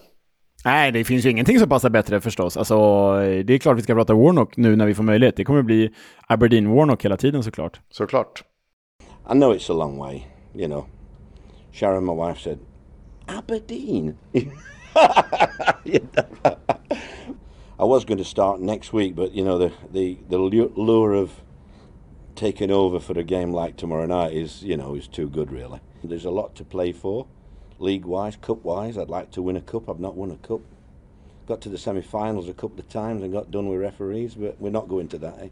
Nej, 0.64 0.92
det 0.92 1.04
finns 1.04 1.26
ju 1.26 1.30
ingenting 1.30 1.58
som 1.58 1.68
passar 1.68 1.90
bättre 1.90 2.20
förstås. 2.20 2.56
Alltså, 2.56 2.76
det 3.18 3.54
är 3.54 3.58
klart 3.58 3.78
vi 3.78 3.82
ska 3.82 3.94
prata 3.94 4.14
Warnock 4.14 4.56
nu 4.56 4.76
när 4.76 4.86
vi 4.86 4.94
får 4.94 5.02
möjlighet. 5.02 5.36
Det 5.36 5.44
kommer 5.44 5.62
bli 5.62 5.90
Aberdeen-Warnock 6.28 7.04
hela 7.04 7.16
tiden 7.16 7.42
såklart. 7.42 7.80
Såklart. 7.90 8.44
I 9.26 9.34
know 9.34 9.52
it's 9.52 9.68
a 9.68 9.74
long 9.74 9.98
way, 9.98 10.26
you 10.54 10.68
know. 10.68 10.88
Sharon, 11.70 12.04
my 12.04 12.12
wife, 12.12 12.40
said, 12.40 12.60
Aberdeen? 13.28 14.18
I 14.94 15.74
was 17.78 18.04
going 18.04 18.18
to 18.18 18.24
start 18.24 18.60
next 18.60 18.92
week, 18.92 19.16
but 19.16 19.32
you 19.32 19.44
know 19.44 19.58
the 19.58 19.72
the 19.90 20.18
the 20.28 20.38
lure 20.38 21.14
of 21.14 21.40
taking 22.34 22.70
over 22.70 23.00
for 23.00 23.18
a 23.18 23.22
game 23.22 23.52
like 23.52 23.76
tomorrow 23.76 24.06
night 24.06 24.32
is 24.32 24.62
you 24.62 24.76
know 24.76 24.94
is 24.94 25.08
too 25.08 25.28
good 25.28 25.50
really. 25.50 25.80
There's 26.04 26.24
a 26.24 26.30
lot 26.30 26.54
to 26.56 26.64
play 26.64 26.92
for, 26.92 27.26
league 27.78 28.04
wise, 28.04 28.36
cup 28.36 28.64
wise. 28.64 28.98
I'd 28.98 29.08
like 29.08 29.30
to 29.32 29.42
win 29.42 29.56
a 29.56 29.60
cup. 29.60 29.88
I've 29.88 30.00
not 30.00 30.16
won 30.16 30.30
a 30.30 30.36
cup. 30.36 30.60
Got 31.46 31.60
to 31.62 31.68
the 31.68 31.78
semi-finals 31.78 32.48
a 32.48 32.54
couple 32.54 32.78
of 32.78 32.88
times 32.88 33.22
and 33.22 33.32
got 33.32 33.50
done 33.50 33.68
with 33.68 33.80
referees, 33.80 34.34
but 34.34 34.60
we're 34.60 34.70
not 34.70 34.88
going 34.88 35.08
to 35.08 35.18
that. 35.18 35.38
Eh? 35.40 35.48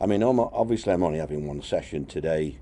I 0.00 0.06
mean, 0.06 0.22
obviously, 0.22 0.92
I'm 0.92 1.02
only 1.02 1.18
having 1.18 1.46
one 1.46 1.62
session 1.62 2.06
today. 2.06 2.58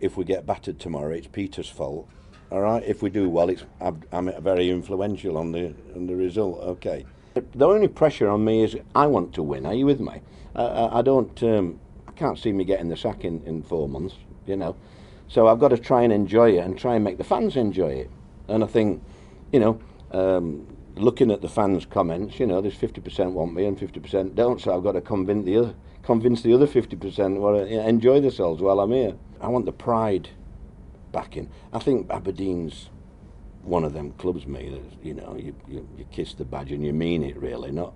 If 0.00 0.16
we 0.16 0.24
get 0.24 0.46
battered 0.46 0.78
tomorrow, 0.78 1.14
it's 1.14 1.26
Peter's 1.26 1.68
fault. 1.68 2.08
All 2.50 2.60
right. 2.60 2.82
If 2.84 3.02
we 3.02 3.10
do 3.10 3.28
well, 3.28 3.48
it's 3.48 3.64
I'm, 3.80 4.02
I'm 4.12 4.42
very 4.42 4.70
influential 4.70 5.36
on 5.36 5.52
the 5.52 5.74
on 5.94 6.06
the 6.06 6.14
result. 6.14 6.60
Okay. 6.60 7.04
The 7.34 7.66
only 7.66 7.88
pressure 7.88 8.28
on 8.28 8.44
me 8.44 8.62
is 8.62 8.76
I 8.94 9.06
want 9.06 9.34
to 9.34 9.42
win. 9.42 9.66
Are 9.66 9.74
you 9.74 9.86
with 9.86 10.00
me? 10.00 10.20
Uh, 10.54 10.88
I 10.92 11.02
don't. 11.02 11.42
Um, 11.42 11.80
I 12.08 12.12
can't 12.12 12.38
see 12.38 12.52
me 12.52 12.64
getting 12.64 12.88
the 12.88 12.96
sack 12.96 13.24
in, 13.24 13.42
in 13.44 13.62
four 13.62 13.88
months. 13.88 14.14
You 14.46 14.56
know, 14.56 14.76
so 15.28 15.48
I've 15.48 15.58
got 15.58 15.68
to 15.68 15.78
try 15.78 16.02
and 16.02 16.12
enjoy 16.12 16.56
it 16.56 16.58
and 16.58 16.78
try 16.78 16.94
and 16.94 17.04
make 17.04 17.18
the 17.18 17.24
fans 17.24 17.56
enjoy 17.56 17.92
it. 17.92 18.10
And 18.48 18.62
I 18.62 18.66
think, 18.68 19.02
you 19.52 19.58
know, 19.58 19.80
um, 20.12 20.66
looking 20.94 21.30
at 21.30 21.42
the 21.42 21.48
fans' 21.48 21.84
comments, 21.84 22.38
you 22.38 22.46
know, 22.46 22.60
there's 22.60 22.76
50% 22.76 23.32
want 23.32 23.54
me 23.54 23.66
and 23.66 23.78
50% 23.78 24.34
don't. 24.34 24.60
So 24.60 24.74
I've 24.74 24.84
got 24.84 24.92
to 24.92 25.00
convince 25.00 25.44
the 25.44 25.56
other 25.56 25.74
convince 26.06 26.40
the 26.40 26.54
other 26.54 26.68
50% 26.68 27.40
well, 27.40 27.56
uh, 27.56 27.64
enjoy 27.64 28.20
themselves 28.20 28.62
while 28.62 28.78
I'm 28.78 28.92
here. 28.92 29.14
I 29.40 29.48
want 29.48 29.66
the 29.66 29.72
pride 29.72 30.30
back 31.10 31.36
in. 31.36 31.50
I 31.72 31.80
think 31.80 32.08
Aberdeen's 32.08 32.88
one 33.62 33.82
of 33.82 33.92
them 33.92 34.12
clubs, 34.12 34.46
me, 34.46 34.80
you 35.02 35.14
know, 35.14 35.36
you, 35.36 35.52
you, 35.66 35.86
you 35.98 36.04
kiss 36.12 36.34
the 36.34 36.44
badge 36.44 36.70
and 36.70 36.84
you 36.84 36.92
mean 36.92 37.24
it 37.24 37.36
really, 37.36 37.72
not 37.72 37.92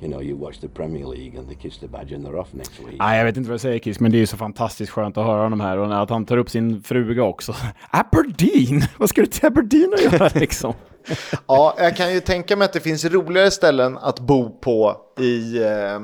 you 0.00 0.12
know, 0.12 0.22
you 0.22 0.36
watch 0.36 0.58
the 0.60 0.68
Premier 0.68 1.06
League 1.06 1.38
and 1.38 1.48
they 1.48 1.56
kiss 1.56 1.78
the 1.78 1.88
badge 1.88 2.12
and 2.12 2.26
they're 2.26 2.40
off 2.40 2.52
next 2.52 2.78
week. 2.78 2.98
Nej, 2.98 3.18
jag 3.18 3.24
vet 3.24 3.36
inte 3.36 3.48
vad 3.48 3.54
jag 3.54 3.60
säger 3.60 3.78
Kiss, 3.78 4.00
men 4.00 4.12
det 4.12 4.16
är 4.16 4.20
ju 4.20 4.26
så 4.26 4.36
fantastiskt 4.36 4.92
skönt 4.92 5.16
att 5.16 5.26
höra 5.26 5.42
honom 5.42 5.60
här 5.60 5.78
och 5.78 6.02
att 6.02 6.10
han 6.10 6.26
tar 6.26 6.36
upp 6.36 6.50
sin 6.50 6.82
fruga 6.82 7.22
också. 7.22 7.54
Aberdeen? 7.90 8.82
Vad 8.98 9.08
ska 9.08 9.20
du 9.20 9.26
till 9.26 9.46
Aberdeen 9.46 9.94
att 9.94 10.12
göra 10.12 10.30
liksom? 10.34 10.74
ja, 11.46 11.74
jag 11.78 11.96
kan 11.96 12.12
ju 12.14 12.20
tänka 12.20 12.56
mig 12.56 12.64
att 12.64 12.72
det 12.72 12.80
finns 12.80 13.04
roligare 13.04 13.50
ställen 13.50 13.98
att 13.98 14.20
bo 14.20 14.50
på 14.60 14.96
i 15.20 15.62
eh, 15.62 15.94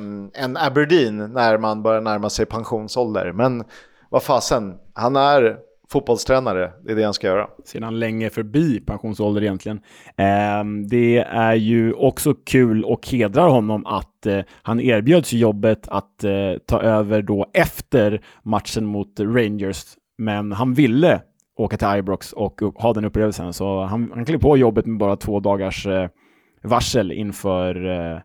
än 0.43 0.56
Aberdeen 0.56 1.16
när 1.32 1.59
man 1.59 1.82
börjar 1.82 2.01
närma 2.01 2.31
sig 2.31 2.47
pensionsålder. 2.47 3.32
Men 3.32 3.64
vad 4.09 4.23
fasen, 4.23 4.74
han 4.94 5.16
är 5.16 5.56
fotbollstränare, 5.92 6.72
det 6.84 6.92
är 6.92 6.96
det 6.96 7.02
han 7.02 7.14
ska 7.14 7.26
göra. 7.26 7.48
Sedan 7.64 7.98
länge 7.98 8.30
förbi 8.30 8.80
pensionsålder 8.80 9.42
egentligen. 9.42 9.80
Eh, 10.16 10.64
det 10.88 11.18
är 11.18 11.54
ju 11.54 11.92
också 11.92 12.34
kul 12.34 12.84
och 12.84 13.08
hedrar 13.08 13.48
honom 13.48 13.86
att 13.86 14.26
eh, 14.26 14.40
han 14.62 14.80
erbjöds 14.80 15.32
jobbet 15.32 15.88
att 15.88 16.24
eh, 16.24 16.32
ta 16.66 16.80
över 16.80 17.22
då 17.22 17.46
efter 17.52 18.20
matchen 18.42 18.86
mot 18.86 19.20
Rangers, 19.20 19.84
men 20.18 20.52
han 20.52 20.74
ville 20.74 21.20
åka 21.56 21.76
till 21.76 21.98
Ibrox 21.98 22.32
och 22.32 22.60
ha 22.74 22.92
den 22.92 23.04
upplevelsen, 23.04 23.52
så 23.52 23.82
han, 23.82 24.10
han 24.14 24.24
klev 24.24 24.38
på 24.38 24.56
jobbet 24.56 24.86
med 24.86 24.98
bara 24.98 25.16
två 25.16 25.40
dagars 25.40 25.86
eh, 25.86 26.08
varsel 26.62 27.12
inför 27.12 27.86
eh, 27.86 28.20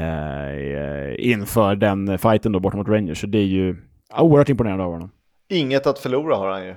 eh, 0.00 1.14
inför 1.18 1.76
den 1.76 2.18
fighten 2.18 2.52
då 2.52 2.60
borta 2.60 2.76
mot 2.76 2.88
Rangers. 2.88 3.20
Så 3.20 3.26
det 3.26 3.38
är 3.38 3.46
ju 3.46 3.76
oerhört 4.18 4.48
imponerande 4.48 4.84
av 4.84 4.92
honom. 4.92 5.10
Inget 5.50 5.86
att 5.86 5.98
förlora 5.98 6.36
har 6.36 6.48
han 6.50 6.64
ju. 6.64 6.74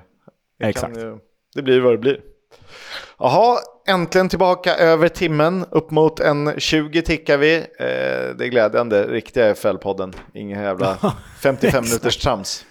Det 0.59 0.65
Exakt. 0.65 0.97
Ju, 0.97 1.17
det 1.55 1.61
blir 1.61 1.81
vad 1.81 1.93
det 1.93 1.97
blir. 1.97 2.19
Jaha, 3.19 3.57
äntligen 3.87 4.29
tillbaka 4.29 4.75
över 4.75 5.07
timmen. 5.07 5.65
Upp 5.71 5.91
mot 5.91 6.19
en 6.19 6.53
20 6.59 7.01
tickar 7.01 7.37
vi. 7.37 7.55
Eh, 7.55 8.35
det 8.37 8.45
är 8.45 8.47
glädjande. 8.47 9.07
Riktiga 9.07 9.53
FL-podden. 9.53 10.13
Inga 10.33 10.61
jävla 10.61 10.97
55 11.43 11.83
minuters 11.83 12.17
trams. 12.17 12.65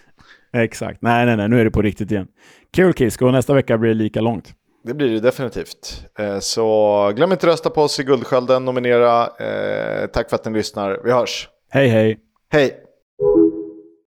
Exakt. 0.52 1.02
Nej, 1.02 1.26
nej, 1.26 1.36
nej. 1.36 1.48
Nu 1.48 1.60
är 1.60 1.64
det 1.64 1.70
på 1.70 1.82
riktigt 1.82 2.10
igen. 2.10 2.26
Kul 2.74 2.92
Kisko. 2.94 3.30
Nästa 3.30 3.54
vecka 3.54 3.78
blir 3.78 3.90
det 3.90 3.94
lika 3.94 4.20
långt. 4.20 4.52
Det 4.84 4.94
blir 4.94 5.08
det 5.08 5.20
definitivt. 5.20 6.06
Eh, 6.18 6.38
så 6.38 7.12
glöm 7.16 7.32
inte 7.32 7.46
rösta 7.46 7.70
på 7.70 7.82
oss 7.82 8.00
i 8.00 8.04
Guldskölden. 8.04 8.64
Nominera. 8.64 9.26
Eh, 9.26 10.06
tack 10.06 10.30
för 10.30 10.36
att 10.36 10.44
ni 10.44 10.52
lyssnar. 10.52 11.00
Vi 11.04 11.12
hörs. 11.12 11.48
Hej, 11.70 11.88
hej. 11.88 12.18
Hej. 12.52 12.76